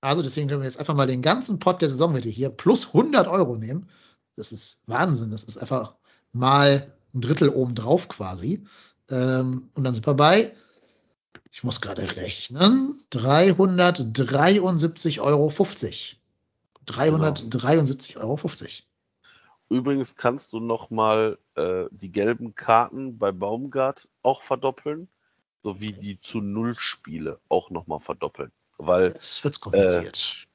Also 0.00 0.22
deswegen 0.22 0.48
können 0.48 0.60
wir 0.60 0.66
jetzt 0.66 0.78
einfach 0.78 0.94
mal 0.94 1.06
den 1.06 1.22
ganzen 1.22 1.58
Pot 1.58 1.82
der 1.82 1.88
Saisonwette 1.88 2.28
hier 2.28 2.50
plus 2.50 2.88
100 2.88 3.26
Euro 3.28 3.56
nehmen. 3.56 3.88
Das 4.36 4.52
ist 4.52 4.82
Wahnsinn. 4.86 5.30
Das 5.30 5.44
ist 5.44 5.58
einfach 5.58 5.94
mal 6.32 6.92
ein 7.14 7.20
Drittel 7.20 7.48
obendrauf 7.48 8.08
quasi. 8.08 8.64
Ähm, 9.10 9.70
und 9.74 9.84
dann 9.84 9.94
sind 9.94 10.06
wir 10.06 10.14
bei, 10.14 10.54
ich 11.50 11.64
muss 11.64 11.80
gerade 11.80 12.02
rechnen, 12.16 13.00
373,50 13.12 15.20
Euro. 15.20 15.48
373,50 16.86 18.16
Euro. 18.18 18.38
Übrigens 19.68 20.14
kannst 20.14 20.52
du 20.52 20.60
nochmal 20.60 21.38
äh, 21.56 21.86
die 21.90 22.12
gelben 22.12 22.54
Karten 22.54 23.18
bei 23.18 23.32
Baumgart 23.32 24.08
auch 24.22 24.42
verdoppeln, 24.42 25.08
sowie 25.66 25.90
die 25.90 26.20
zu 26.20 26.40
Null 26.40 26.76
Spiele 26.78 27.40
auch 27.48 27.70
nochmal 27.70 27.98
verdoppeln. 27.98 28.52
Weil 28.78 29.08
Jetzt 29.08 29.42
wird's 29.42 29.60
kompliziert. 29.60 30.46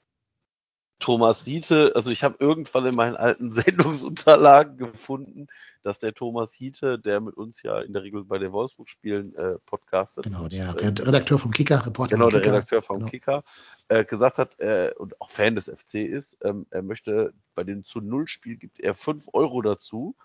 Thomas 1.00 1.44
Siete, 1.44 1.92
also 1.96 2.12
ich 2.12 2.24
habe 2.24 2.38
irgendwann 2.40 2.86
in 2.86 2.96
meinen 2.96 3.18
alten 3.18 3.52
Sendungsunterlagen 3.52 4.78
gefunden, 4.78 5.48
dass 5.84 6.00
der 6.00 6.14
Thomas 6.14 6.54
Siete, 6.54 6.98
der 6.98 7.20
mit 7.20 7.36
uns 7.36 7.62
ja 7.62 7.82
in 7.82 7.92
der 7.92 8.04
Regel 8.04 8.24
bei 8.24 8.38
den 8.38 8.54
Wolfsburg-Spielen 8.54 9.36
äh, 9.36 9.56
podcastet, 9.66 10.24
genau, 10.24 10.44
und, 10.44 10.54
der 10.54 10.68
äh, 10.68 10.88
Redakteur 10.88 11.40
vom 11.40 11.52
Kicker, 11.52 11.86
Reporter 11.86 12.16
genau, 12.16 12.30
der 12.30 12.40
Kicker. 12.40 12.54
Redakteur 12.54 12.82
vom 12.82 13.00
Genau. 13.00 13.10
Kicker, 13.10 13.44
äh, 13.90 14.06
gesagt 14.06 14.38
hat 14.38 14.58
äh, 14.62 14.94
und 14.98 15.20
auch 15.20 15.30
Fan 15.30 15.56
des 15.56 15.66
FC 15.66 15.96
ist, 15.96 16.38
ähm, 16.44 16.68
er 16.70 16.84
möchte 16.84 17.34
bei 17.54 17.66
den 17.66 17.84
zu 17.84 18.00
Null 18.00 18.30
Spiel 18.30 18.56
gibt 18.56 18.80
er 18.80 18.96
5 18.96 19.28
Euro 19.34 19.62
dazu 19.62 20.16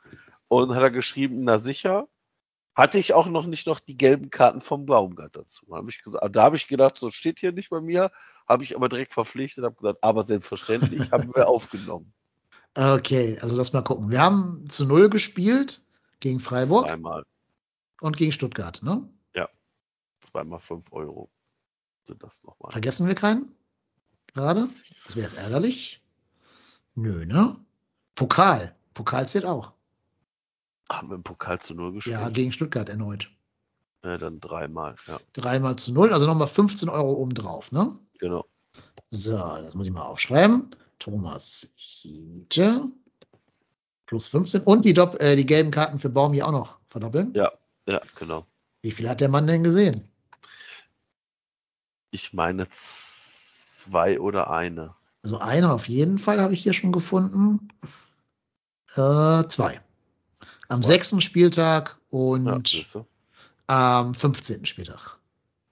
und 0.47 0.77
hat 0.77 0.83
er 0.83 0.93
geschrieben, 0.93 1.43
na 1.43 1.59
sicher, 1.59 2.07
hatte 2.77 2.98
ich 2.98 3.15
auch 3.15 3.27
noch 3.27 3.47
nicht 3.47 3.66
noch 3.66 3.81
die 3.81 3.97
gelben 3.97 4.31
Karten 4.31 4.61
vom 4.61 4.86
Baumgart 4.86 5.35
dazu. 5.35 5.66
Da 5.69 5.77
habe 5.77 5.90
ich, 5.90 6.03
da 6.31 6.43
habe 6.43 6.57
ich 6.57 6.69
gedacht, 6.69 6.98
so 6.98 7.11
steht 7.11 7.40
hier 7.40 7.53
nicht 7.53 7.70
bei 7.70 7.81
mir, 7.81 8.12
habe 8.47 8.62
ich 8.62 8.77
aber 8.77 8.89
direkt 8.89 9.15
verpflichtet, 9.15 9.65
habe 9.65 9.74
gesagt, 9.74 9.98
aber 10.03 10.24
selbstverständlich 10.24 11.01
haben 11.11 11.35
wir 11.35 11.48
aufgenommen. 11.48 12.12
Okay, 12.74 13.39
also 13.40 13.57
lass 13.57 13.73
mal 13.73 13.82
gucken. 13.82 14.11
Wir 14.11 14.20
haben 14.20 14.69
zu 14.69 14.85
Null 14.85 15.09
gespielt 15.09 15.82
gegen 16.20 16.40
Freiburg 16.40 16.86
Zweimal, 16.86 17.24
und 18.03 18.16
gegen 18.16 18.32
Stuttgart, 18.32 18.82
ne? 18.82 19.09
zweimal 20.27 20.59
5 20.59 20.93
Euro 20.93 21.31
sind 22.03 22.23
das 22.23 22.43
nochmal. 22.44 22.73
Vergessen 22.73 23.07
wir 23.07 23.15
keinen? 23.15 23.55
Gerade? 24.35 24.69
Das 25.07 25.16
wäre 25.16 25.27
jetzt 25.27 25.39
ärgerlich. 25.39 26.03
Nö, 26.94 27.24
ne? 27.24 27.57
Pokal. 28.15 28.77
Pokal 28.94 29.28
zählt 29.28 29.44
auch. 29.44 29.73
Haben 30.91 31.09
wir 31.09 31.17
im 31.17 31.25
Pokal 31.25 31.61
zu 31.61 31.75
Null 31.75 31.93
gespielt? 31.93 32.17
Ja, 32.17 32.29
gegen 32.29 32.53
Stuttgart 32.53 32.89
erneut. 32.89 33.31
Ja, 34.05 34.19
dann 34.19 34.41
dreimal, 34.41 34.95
ja, 35.09 35.19
Dreimal 35.33 35.77
zu 35.77 35.93
null, 35.93 36.13
also 36.13 36.27
nochmal 36.27 36.47
15 36.47 36.89
Euro 36.89 37.15
obendrauf, 37.15 37.73
ne? 37.73 37.99
genau. 38.19 38.45
So, 39.09 39.37
das 39.37 39.75
muss 39.75 39.87
ich 39.87 39.93
mal 39.93 40.03
aufschreiben. 40.03 40.71
Thomas 40.99 41.73
Hiete. 41.77 42.93
Plus 44.07 44.29
15. 44.29 44.63
Und 44.63 44.85
die, 44.85 44.95
Dopp 44.95 45.21
äh, 45.21 45.37
die 45.37 45.47
gelben 45.47 45.71
Karten 45.71 45.99
für 45.99 46.09
Baum 46.09 46.33
hier 46.33 46.47
auch 46.47 46.53
noch 46.53 46.79
verdoppeln. 46.87 47.33
Ja, 47.35 47.53
ja, 47.87 48.01
genau. 48.17 48.47
Wie 48.83 48.93
viel 48.93 49.09
hat 49.09 49.21
der 49.21 49.29
Mann 49.29 49.47
denn 49.47 49.65
gesehen? 49.65 50.09
Ich 52.11 52.33
meine 52.33 52.69
zwei 52.71 54.21
oder 54.21 54.51
eine. 54.51 54.95
Also 55.23 55.39
eine 55.39 55.73
auf 55.73 55.89
jeden 55.89 56.19
Fall 56.19 56.41
habe 56.41 56.55
ich 56.55 56.63
hier 56.63 56.73
schon 56.73 56.93
gefunden. 56.93 57.69
Äh, 58.95 59.45
zwei. 59.49 59.81
Am 60.69 60.83
Zwei. 60.83 60.95
sechsten 60.95 61.21
Spieltag 61.21 61.97
Ja, 62.11 62.19
und 62.19 62.95
du? 62.95 63.07
am 63.67 64.15
15. 64.15 64.65
Spieltag. 64.67 65.19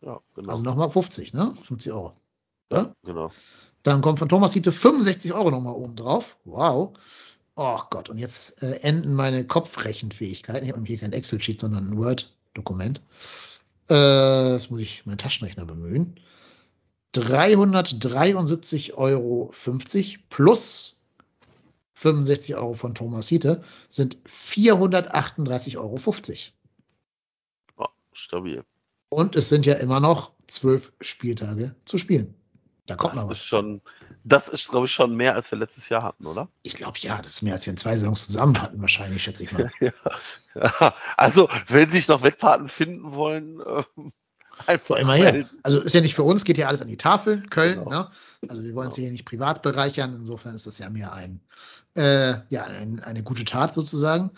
ja 0.01 0.21
genau. 0.35 0.51
Also 0.53 0.63
nochmal 0.65 0.91
50, 0.91 1.33
ne? 1.35 1.55
50 1.67 1.93
Euro. 1.93 2.13
ja, 2.73 2.93
genau. 3.05 3.31
Dann 3.83 4.01
kommt 4.01 4.19
von 4.19 4.29
Thomas 4.31 4.53
Hiete 4.55 4.73
65 4.73 5.33
Euro 5.35 5.51
nochmal 5.51 5.75
oben 5.75 5.95
drauf. 5.97 6.37
Wow. 6.45 6.93
Oh 7.57 7.81
Gott, 7.91 8.09
und 8.09 8.19
jetzt 8.19 8.63
äh, 8.63 8.77
enden 8.81 9.15
meine 9.15 9.45
Kopfrechenfähigkeiten. 9.47 10.65
Ich 10.67 10.73
habe 10.73 10.85
hier 10.85 10.99
kein 10.99 11.13
Excel-Sheet, 11.13 11.61
sondern 11.61 11.91
ein 11.91 11.97
Word-Dokument. 11.99 13.01
Äh, 13.91 14.53
jetzt 14.55 14.71
muss 14.71 14.81
ich 14.81 15.05
meinen 15.07 15.19
Taschenrechner 15.19 15.67
bemühen. 15.67 16.19
373,50 17.15 18.95
Euro 18.95 19.53
plus 20.31 21.04
65 22.05 22.55
Euro 22.57 22.75
von 22.75 22.95
Thomas 22.95 23.29
Hiete 23.29 23.63
sind 23.89 24.19
438,50 24.29 25.79
Euro. 25.79 25.99
Ja, 27.79 27.89
stabil. 28.13 28.65
Und 29.09 29.37
es 29.37 29.49
sind 29.49 29.65
ja 29.65 29.75
immer 29.75 30.01
noch 30.01 30.33
zwölf 30.47 30.93
Spieltage 31.01 31.75
zu 31.87 31.97
spielen. 31.97 32.35
Da 32.87 32.97
kommt 32.97 33.15
Das 33.15 33.23
noch 33.23 33.31
was. 33.31 33.39
ist 33.39 33.47
schon, 33.47 33.81
das 34.25 34.49
ist, 34.49 34.69
glaube 34.69 34.85
ich, 34.85 34.93
schon 34.93 35.17
mehr, 35.17 35.35
als 35.35 35.51
wir 35.51 35.57
letztes 35.59 35.89
Jahr 35.89 36.03
hatten, 36.03 36.27
oder? 36.27 36.51
Ich 36.63 36.75
glaube, 36.75 36.99
ja, 36.99 37.17
das 37.23 37.37
ist 37.37 37.43
mehr, 37.43 37.55
als 37.55 37.65
wir 37.65 37.71
in 37.71 37.79
zwei 37.79 37.97
Saisons 37.97 38.27
zusammen 38.27 38.61
hatten, 38.61 38.83
wahrscheinlich, 38.83 39.23
schätze 39.23 39.45
ich 39.45 39.53
mal. 39.53 39.71
ja. 39.81 40.95
Also, 41.17 41.49
wenn 41.69 41.89
sich 41.89 42.09
noch 42.09 42.23
Wettpaten 42.23 42.69
finden 42.69 43.15
wollen, 43.15 43.61
ähm, 43.67 44.13
einfach 44.67 44.97
immer 44.97 45.15
her. 45.15 45.47
Also 45.63 45.81
ist 45.81 45.95
ja 45.95 46.01
nicht 46.01 46.15
für 46.15 46.23
uns, 46.23 46.45
geht 46.45 46.59
ja 46.59 46.69
alles 46.69 46.83
an 46.83 46.89
die 46.89 46.97
Tafel, 46.97 47.43
Köln, 47.49 47.79
Genau. 47.85 47.91
ne? 47.91 48.11
Also 48.49 48.63
wir 48.65 48.75
wollen 48.75 48.87
uns 48.87 48.97
Genau. 48.97 49.05
hier 49.07 49.13
nicht 49.13 49.25
privat 49.25 49.63
bereichern, 49.63 50.15
insofern 50.17 50.55
ist 50.55 50.67
das 50.67 50.79
ja 50.79 50.91
mehr 50.91 51.13
ein, 51.13 51.41
äh, 51.97 52.35
ja, 52.51 52.65
ein, 52.65 53.01
eine 53.01 53.23
gute 53.23 53.45
Tat 53.45 53.73
sozusagen. 53.73 54.31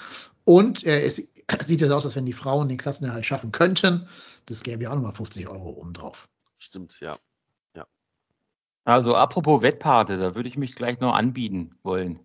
Und 0.44 0.84
äh, 0.84 1.04
es 1.04 1.16
sieht 1.64 1.80
jetzt 1.80 1.90
aus, 1.92 2.04
als 2.04 2.16
wenn 2.16 2.26
die 2.26 2.32
Frauen 2.32 2.68
den 2.68 2.78
Klassenerhalt 2.78 3.26
schaffen 3.26 3.52
könnten. 3.52 4.06
Das 4.46 4.62
gäbe 4.62 4.84
ja 4.84 4.90
auch 4.90 4.94
nochmal 4.94 5.14
50 5.14 5.48
Euro 5.48 5.70
obendrauf. 5.70 6.28
Stimmt, 6.58 6.98
ja. 7.00 7.18
Also 8.84 9.16
apropos 9.16 9.62
Wettpate, 9.62 10.16
da 10.16 10.36
würde 10.36 10.48
ich 10.48 10.56
mich 10.56 10.76
gleich 10.76 11.00
noch 11.00 11.12
anbieten 11.12 11.74
wollen. 11.82 12.20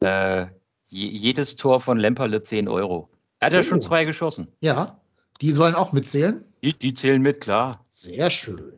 Äh, 0.00 0.46
je, 0.86 1.06
jedes 1.06 1.54
Tor 1.54 1.78
von 1.80 1.96
Lemperle 1.96 2.42
10 2.42 2.66
Euro. 2.68 3.10
Er 3.38 3.46
hat 3.46 3.52
ja 3.52 3.60
Oh. 3.60 3.62
schon 3.62 3.80
zwei 3.80 4.04
geschossen. 4.04 4.48
Ja, 4.60 5.00
die 5.40 5.52
sollen 5.52 5.76
auch 5.76 5.92
mitzählen. 5.92 6.44
Die, 6.64 6.72
die 6.72 6.94
zählen 6.94 7.20
mit, 7.20 7.42
klar. 7.42 7.84
Sehr 7.90 8.30
schön. 8.30 8.72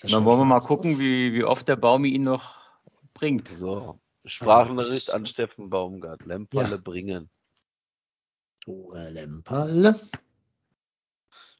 Das 0.00 0.10
Dann 0.10 0.26
wollen 0.26 0.40
wir 0.40 0.44
mal 0.44 0.60
gucken, 0.60 0.94
auf. 0.94 0.98
wie, 1.00 1.32
wie 1.32 1.42
oft 1.44 1.66
der 1.66 1.76
Baumi 1.76 2.10
ihn 2.10 2.24
noch 2.24 2.56
bringt. 3.14 3.48
So. 3.48 3.98
Sprachnachricht 4.26 5.12
an 5.14 5.26
Steffen 5.26 5.70
Baumgart. 5.70 6.26
Lemperle 6.26 6.72
Ja. 6.72 6.76
bringen. 6.76 7.30
Tore 8.60 9.08
Lemperle. 9.10 9.98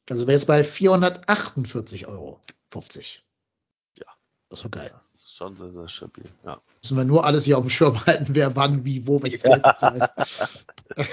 Da 0.05 0.15
sind 0.15 0.27
wir 0.27 0.33
jetzt 0.35 0.45
bei 0.45 0.61
448,50 0.61 2.05
Euro. 2.07 2.39
Ja. 3.97 4.05
Das 4.49 4.59
ist 4.59 4.65
doch 4.65 4.71
geil. 4.71 4.91
Das 4.93 5.13
ist 5.13 5.35
schon 5.35 5.55
sehr, 5.55 5.71
sehr 5.71 5.87
stabil. 5.87 6.29
Ja. 6.45 6.61
Müssen 6.81 6.97
wir 6.97 7.05
nur 7.05 7.25
alles 7.25 7.45
hier 7.45 7.57
auf 7.57 7.63
dem 7.65 7.69
Schirm 7.71 8.05
halten, 8.05 8.35
wer 8.35 8.55
wann, 8.55 8.85
wie, 8.85 9.07
wo, 9.07 9.23
welches 9.23 9.41
Geld 9.43 9.63
bezahlt. 9.63 10.11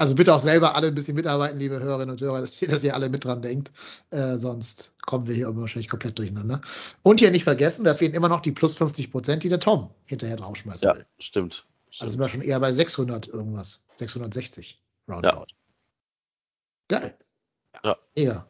Also 0.00 0.14
bitte 0.14 0.34
auch 0.34 0.38
selber 0.40 0.76
alle 0.76 0.86
ein 0.86 0.94
bisschen 0.94 1.14
mitarbeiten, 1.14 1.58
liebe 1.58 1.78
Hörerinnen 1.78 2.12
und 2.12 2.22
Hörer, 2.22 2.40
dass 2.40 2.62
ihr, 2.62 2.68
dass 2.68 2.82
ihr 2.82 2.94
alle 2.94 3.10
mit 3.10 3.22
dran 3.22 3.42
denkt. 3.42 3.70
Äh, 4.08 4.36
sonst 4.36 4.94
kommen 5.02 5.26
wir 5.26 5.34
hier 5.34 5.54
wahrscheinlich 5.54 5.90
komplett 5.90 6.18
durcheinander. 6.18 6.62
Und 7.02 7.20
hier 7.20 7.30
nicht 7.30 7.44
vergessen, 7.44 7.84
da 7.84 7.94
fehlen 7.94 8.14
immer 8.14 8.30
noch 8.30 8.40
die 8.40 8.50
plus 8.50 8.72
50 8.72 9.10
Prozent, 9.10 9.42
die 9.42 9.50
der 9.50 9.60
Tom 9.60 9.90
hinterher 10.06 10.36
draufschmeißen 10.36 10.88
ja, 10.88 10.96
will. 10.96 11.04
stimmt. 11.18 11.66
Also 11.98 12.12
sind 12.12 12.18
wir 12.18 12.30
schon 12.30 12.40
eher 12.40 12.58
bei 12.60 12.72
600 12.72 13.28
irgendwas. 13.28 13.84
660 13.96 14.82
roundabout. 15.06 15.48
Geil. 16.88 17.14
Ja. 17.84 17.98
Mega. 18.16 18.48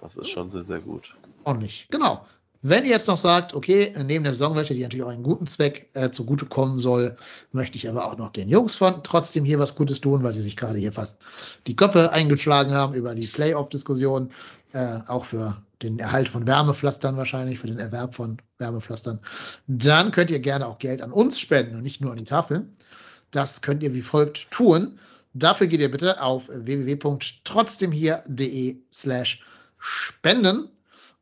Das 0.00 0.16
ist 0.16 0.30
schon 0.30 0.48
sehr, 0.48 0.62
sehr 0.62 0.80
gut. 0.80 1.14
ordentlich. 1.44 1.86
Genau. 1.90 2.26
Wenn 2.60 2.84
ihr 2.84 2.90
jetzt 2.90 3.06
noch 3.06 3.16
sagt, 3.16 3.54
okay, 3.54 3.92
neben 4.04 4.24
der 4.24 4.34
Saisonwette, 4.34 4.74
die 4.74 4.82
natürlich 4.82 5.04
auch 5.04 5.10
einen 5.10 5.22
guten 5.22 5.46
Zweck 5.46 5.90
äh, 5.94 6.10
zugutekommen 6.10 6.80
soll, 6.80 7.16
möchte 7.52 7.76
ich 7.76 7.88
aber 7.88 8.06
auch 8.06 8.18
noch 8.18 8.30
den 8.30 8.48
Jungs 8.48 8.74
von 8.74 9.04
trotzdem 9.04 9.44
hier 9.44 9.60
was 9.60 9.76
Gutes 9.76 10.00
tun, 10.00 10.24
weil 10.24 10.32
sie 10.32 10.42
sich 10.42 10.56
gerade 10.56 10.78
hier 10.78 10.92
fast 10.92 11.20
die 11.68 11.76
Köpfe 11.76 12.10
eingeschlagen 12.12 12.74
haben 12.74 12.94
über 12.94 13.14
die 13.14 13.28
Playoff-Diskussion, 13.28 14.30
äh, 14.72 14.98
auch 15.06 15.24
für 15.24 15.56
den 15.82 16.00
Erhalt 16.00 16.28
von 16.28 16.48
Wärmepflastern 16.48 17.16
wahrscheinlich, 17.16 17.60
für 17.60 17.68
den 17.68 17.78
Erwerb 17.78 18.16
von 18.16 18.38
Wärmepflastern. 18.58 19.20
Dann 19.68 20.10
könnt 20.10 20.32
ihr 20.32 20.40
gerne 20.40 20.66
auch 20.66 20.78
Geld 20.78 21.00
an 21.02 21.12
uns 21.12 21.38
spenden 21.38 21.76
und 21.76 21.84
nicht 21.84 22.00
nur 22.00 22.10
an 22.10 22.16
die 22.16 22.24
Tafel. 22.24 22.68
Das 23.30 23.60
könnt 23.60 23.84
ihr 23.84 23.94
wie 23.94 24.02
folgt 24.02 24.50
tun. 24.50 24.98
Dafür 25.32 25.68
geht 25.68 25.80
ihr 25.80 25.92
bitte 25.92 26.20
auf 26.20 26.48
www.trotzdemhier.de 26.48 28.78
slash 28.90 29.44
spenden 29.78 30.70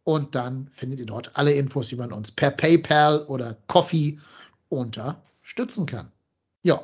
und 0.07 0.37
dann 0.37 0.69
findet 0.73 1.01
ihr 1.01 1.07
dort 1.07 1.33
alle 1.35 1.53
Infos, 1.53 1.91
wie 1.91 1.97
man 1.97 2.12
uns 2.12 2.31
per 2.31 2.53
PayPal 2.53 3.24
oder 3.27 3.57
Coffee 3.66 4.20
unterstützen 4.69 5.85
kann. 5.85 6.12
Ja, 6.62 6.81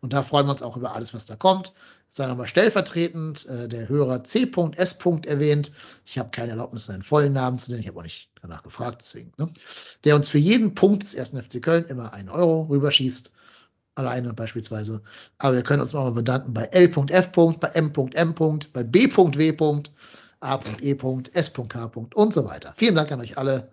Und 0.00 0.12
da 0.12 0.24
freuen 0.24 0.46
wir 0.46 0.50
uns 0.50 0.62
auch 0.62 0.76
über 0.76 0.96
alles, 0.96 1.14
was 1.14 1.24
da 1.24 1.36
kommt. 1.36 1.72
Sei 2.08 2.26
nochmal 2.26 2.48
stellvertretend 2.48 3.46
äh, 3.46 3.68
der 3.68 3.88
Hörer 3.88 4.24
C.S. 4.24 4.98
erwähnt. 5.24 5.70
Ich 6.04 6.18
habe 6.18 6.30
keine 6.30 6.50
Erlaubnis, 6.50 6.86
seinen 6.86 7.04
vollen 7.04 7.32
Namen 7.32 7.60
zu 7.60 7.70
nennen. 7.70 7.82
Ich 7.82 7.88
habe 7.88 8.00
auch 8.00 8.02
nicht 8.02 8.30
danach 8.42 8.64
gefragt, 8.64 9.02
deswegen. 9.02 9.32
Ne? 9.38 9.48
Der 10.02 10.16
uns 10.16 10.28
für 10.28 10.38
jeden 10.38 10.74
Punkt 10.74 11.04
des 11.04 11.14
ersten 11.14 11.40
FC 11.40 11.62
Köln 11.62 11.84
immer 11.84 12.12
einen 12.12 12.28
Euro 12.28 12.62
rüberschießt. 12.62 13.30
Alleine 13.94 14.34
beispielsweise. 14.34 15.00
Aber 15.38 15.54
wir 15.54 15.62
können 15.62 15.82
uns 15.82 15.94
auch 15.94 16.02
mal 16.02 16.10
bedanken 16.10 16.52
bei 16.54 16.64
L.F. 16.64 17.30
bei 17.60 17.68
M.M. 17.68 18.58
bei 18.72 18.82
B.W. 18.82 19.82
A.E. 20.42 20.96
S.K. 21.32 21.90
und 22.14 22.32
so 22.32 22.44
weiter. 22.44 22.74
Vielen 22.76 22.94
Dank 22.94 23.12
an 23.12 23.20
euch 23.20 23.38
alle. 23.38 23.70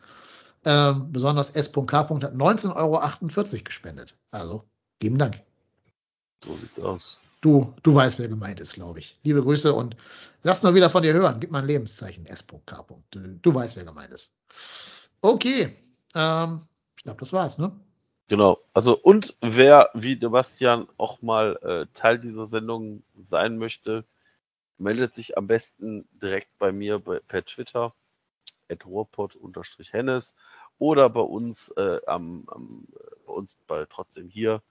Ähm, 0.65 1.11
besonders 1.11 1.51
S.K. 1.51 1.91
hat 1.91 2.09
19,48 2.11 2.75
Euro 2.75 3.63
gespendet. 3.63 4.17
Also, 4.31 4.63
lieben 5.01 5.17
Dank. 5.17 5.41
So 6.43 6.55
sieht's 6.55 6.79
aus. 6.79 7.19
Du, 7.41 7.73
du 7.83 7.95
weißt, 7.95 8.19
wer 8.19 8.27
gemeint 8.27 8.59
ist, 8.59 8.73
glaube 8.73 8.99
ich. 8.99 9.17
Liebe 9.23 9.41
Grüße 9.41 9.73
und 9.73 9.95
lass 10.43 10.61
mal 10.61 10.75
wieder 10.75 10.89
von 10.89 11.03
dir 11.03 11.13
hören. 11.13 11.39
Gib 11.39 11.51
mal 11.51 11.59
ein 11.59 11.67
Lebenszeichen, 11.67 12.25
S.K. 12.25 12.85
Du, 13.11 13.19
du 13.19 13.53
weißt, 13.53 13.77
wer 13.77 13.85
gemeint 13.85 14.11
ist. 14.11 14.35
Okay. 15.21 15.75
Ähm, 16.15 16.67
ich 16.97 17.03
glaube, 17.03 17.19
das 17.19 17.31
war's, 17.31 17.57
ne? 17.57 17.71
Genau. 18.27 18.59
Also, 18.73 18.97
und 18.97 19.35
wer 19.41 19.89
wie 19.93 20.19
Sebastian 20.19 20.87
auch 20.97 21.21
mal 21.21 21.57
äh, 21.63 21.85
Teil 21.93 22.19
dieser 22.19 22.45
Sendung 22.45 23.03
sein 23.21 23.57
möchte, 23.57 24.05
meldet 24.79 25.15
sich 25.15 25.37
am 25.37 25.47
besten 25.47 26.07
direkt 26.11 26.57
bei 26.57 26.71
mir 26.71 26.99
per 26.99 27.45
Twitter, 27.45 27.93
at 28.69 28.85
hennes 29.91 30.35
oder 30.77 31.09
bei 31.09 31.21
uns, 31.21 31.69
äh, 31.75 31.99
am, 32.07 32.47
am, 32.47 32.87
bei 33.25 33.33
uns 33.33 33.55
bei 33.67 33.85
trotzdem 33.85 34.29
hier 34.29 34.61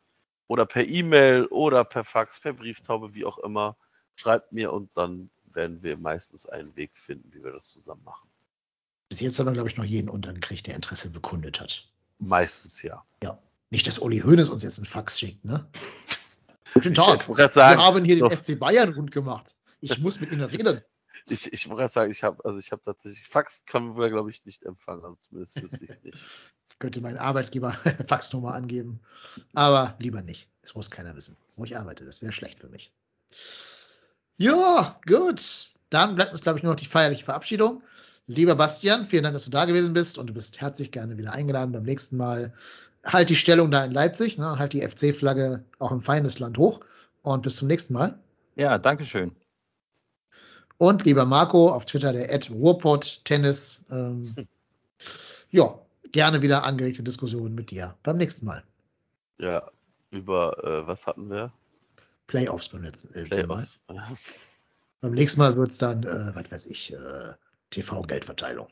oder 0.47 0.67
per 0.67 0.87
E-Mail 0.87 1.47
oder 1.47 1.85
per 1.85 2.05
Fax, 2.05 2.41
per 2.41 2.55
Brieftaube, 2.55 3.15
wie 3.15 3.25
auch 3.25 3.39
immer. 3.39 3.77
Schreibt 4.17 4.53
mir 4.53 4.73
und 4.73 4.91
dann 4.97 5.31
werden 5.45 5.83
wir 5.83 5.97
meistens 5.97 6.47
einen 6.47 6.75
Weg 6.77 6.91
finden, 6.95 7.33
wie 7.33 7.45
wir 7.45 7.53
das 7.53 7.69
zusammen 7.69 8.03
machen. 8.05 8.29
Bis 9.09 9.21
jetzt 9.21 9.39
haben 9.39 9.47
wir, 9.47 9.53
glaube 9.53 9.69
ich, 9.69 9.77
noch 9.77 9.85
jeden 9.85 10.09
untergekriegt, 10.09 10.67
der 10.67 10.75
Interesse 10.75 11.11
bekundet 11.11 11.61
hat. 11.61 11.89
Meistens 12.19 12.83
ja. 12.83 13.05
Ja. 13.23 13.39
Nicht, 13.71 13.87
dass 13.87 13.99
Uli 13.99 14.21
Hoeneß 14.21 14.49
uns 14.49 14.63
jetzt 14.63 14.79
einen 14.79 14.87
Fax 14.87 15.21
schickt, 15.21 15.45
ne? 15.45 15.69
Guten 16.75 16.95
Tag. 16.95 17.29
Wir 17.29 17.77
haben 17.77 18.05
hier 18.05 18.17
den 18.17 18.31
FC 18.31 18.59
Bayern 18.59 18.93
rund 18.95 19.11
gemacht. 19.11 19.57
Ich 19.81 19.99
muss 19.99 20.21
mit 20.21 20.33
Ihnen 20.33 20.45
reden. 20.45 20.83
Ich, 21.27 21.53
ich 21.53 21.69
wollte 21.69 21.81
gerade 21.81 21.93
sagen, 21.93 22.11
ich 22.11 22.23
habe 22.23 22.43
also 22.45 22.59
ich 22.59 22.73
habe 22.73 22.81
tatsächlich 22.83 23.27
Fax 23.27 23.65
können 23.67 23.99
wir 23.99 24.09
glaube 24.09 24.31
ich 24.31 24.45
nicht 24.47 24.63
empfangen, 24.65 25.05
also 25.05 25.19
zumindest 25.29 25.61
wüsste 25.61 25.85
ich 25.85 25.91
es 25.91 26.03
nicht. 26.03 26.17
Ich 26.71 26.79
könnte 26.79 27.01
meinen 27.01 27.19
Arbeitgeber 27.19 27.71
Faxnummer 28.07 28.55
angeben, 28.55 29.01
aber 29.53 29.97
lieber 29.99 30.23
nicht. 30.23 30.49
Es 30.63 30.75
muss 30.75 30.91
keiner 30.91 31.17
wissen, 31.17 31.37
wo 31.57 31.65
ich 31.65 31.77
arbeite. 31.77 32.05
Das 32.05 32.23
wäre 32.23 32.33
schlecht 32.33 32.61
für 32.61 32.69
mich. 32.69 32.93
Ja, 34.37 34.99
gut. 35.07 35.75
Dann 35.91 36.15
bleibt 36.15 36.33
uns, 36.33 36.43
glaube 36.43 36.59
ich, 36.59 36.63
nur 36.63 36.73
noch 36.73 36.81
die 36.81 36.87
feierliche 36.87 37.25
Verabschiedung. 37.25 37.83
Lieber 38.27 38.55
Bastian, 38.55 39.07
vielen 39.07 39.23
Dank, 39.23 39.35
dass 39.35 39.47
du 39.47 39.51
da 39.51 39.65
gewesen 39.65 39.95
bist 39.95 40.19
und 40.19 40.29
du 40.29 40.35
bist 40.35 40.61
herzlich 40.61 40.93
gerne 40.93 41.17
wieder 41.17 41.33
eingeladen 41.33 41.73
beim 41.73 41.83
nächsten 41.83 42.17
Mal. 42.19 42.53
Halt 43.05 43.31
die 43.31 43.37
Stellung 43.37 43.71
da 43.71 43.85
in 43.85 43.93
Leipzig, 43.93 44.37
ne? 44.37 44.59
halt 44.59 44.75
die 44.75 44.83
FC-Flagge 44.83 45.65
auch 45.79 45.93
im 45.93 46.03
Feindesland 46.03 46.59
hoch 46.59 46.81
und 47.23 47.43
bis 47.43 47.57
zum 47.57 47.69
nächsten 47.69 47.95
Mal. 47.95 48.19
Ja, 48.55 48.77
danke 48.77 49.05
schön. 49.05 49.35
Und 50.79 51.05
lieber 51.05 51.25
Marco, 51.27 51.71
auf 51.71 51.85
Twitter 51.87 52.13
der 52.13 52.33
Ed 52.33 52.51
Ruhrpott 52.51 53.25
Tennis. 53.25 53.85
Ähm, 53.91 54.25
ja, 55.51 55.79
gerne 56.13 56.41
wieder 56.41 56.65
angeregte 56.65 57.03
Diskussionen 57.03 57.55
mit 57.55 57.71
dir 57.71 57.97
beim 58.03 58.17
nächsten 58.17 58.47
Mal. 58.47 58.63
Ja, 59.39 59.71
über 60.11 60.65
äh, 60.65 60.87
was 60.87 61.07
hatten 61.07 61.29
wir? 61.31 61.53
Playoffs 62.29 62.69
beim 62.69 62.85
letzten 62.85 63.15
äh, 63.15 63.25
Playoffs. 63.25 63.81
Mal. 63.89 64.07
beim 65.01 65.13
nächsten 65.13 65.41
Mal 65.41 65.57
wird 65.57 65.71
es 65.71 65.79
dann, 65.79 66.05
äh, 66.05 66.35
was 66.35 66.51
weiß 66.51 66.67
ich, 66.67 66.93
äh, 66.93 67.33
TV-Geldverteilung. 67.71 68.69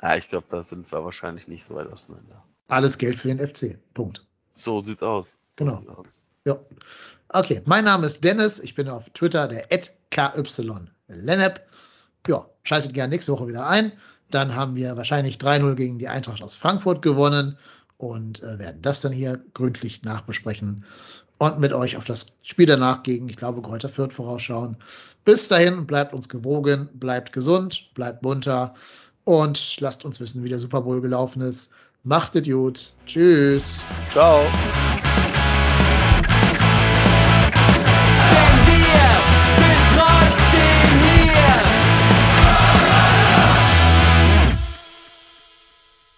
Ja, 0.00 0.16
ich 0.16 0.28
glaube, 0.28 0.46
da 0.50 0.62
sind 0.62 0.90
wir 0.90 1.04
wahrscheinlich 1.04 1.48
nicht 1.48 1.64
so 1.64 1.74
weit 1.74 1.92
auseinander. 1.92 2.44
Alles 2.68 2.98
Geld 2.98 3.16
für 3.16 3.28
den 3.28 3.38
FC. 3.38 3.78
Punkt. 3.94 4.24
So 4.54 4.82
sieht's 4.82 5.02
aus. 5.02 5.38
Genau. 5.56 5.76
So 5.76 5.80
sieht's 5.80 5.98
aus. 5.98 6.20
Ja. 6.44 6.58
Okay, 7.28 7.62
mein 7.64 7.84
Name 7.84 8.06
ist 8.06 8.24
Dennis. 8.24 8.60
Ich 8.60 8.74
bin 8.74 8.88
auf 8.88 9.08
Twitter 9.10 9.48
der 9.48 9.66
KY 10.10 10.42
Ja, 12.28 12.46
schaltet 12.62 12.94
gerne 12.94 13.10
nächste 13.10 13.32
Woche 13.32 13.48
wieder 13.48 13.66
ein. 13.66 13.92
Dann 14.30 14.54
haben 14.54 14.74
wir 14.76 14.96
wahrscheinlich 14.96 15.36
3-0 15.36 15.74
gegen 15.74 15.98
die 15.98 16.08
Eintracht 16.08 16.42
aus 16.42 16.54
Frankfurt 16.54 17.02
gewonnen 17.02 17.58
und 17.96 18.42
äh, 18.42 18.58
werden 18.58 18.82
das 18.82 19.00
dann 19.00 19.12
hier 19.12 19.40
gründlich 19.54 20.02
nachbesprechen 20.02 20.84
und 21.38 21.58
mit 21.58 21.72
euch 21.72 21.96
auf 21.96 22.04
das 22.04 22.36
Spiel 22.42 22.66
danach 22.66 23.02
gegen, 23.02 23.28
ich 23.28 23.36
glaube, 23.36 23.62
Kräuter 23.62 23.88
Fürth 23.88 24.12
vorausschauen. 24.12 24.76
Bis 25.24 25.48
dahin, 25.48 25.86
bleibt 25.86 26.12
uns 26.12 26.28
gewogen, 26.28 26.88
bleibt 26.94 27.32
gesund, 27.32 27.90
bleibt 27.94 28.22
munter 28.22 28.74
und 29.24 29.80
lasst 29.80 30.04
uns 30.04 30.20
wissen, 30.20 30.44
wie 30.44 30.48
der 30.48 30.60
Super 30.60 30.82
Bowl 30.82 31.00
gelaufen 31.00 31.42
ist. 31.42 31.72
Macht 32.04 32.36
es 32.36 32.48
gut. 32.48 32.92
Tschüss. 33.06 33.82
Ciao. 34.12 34.44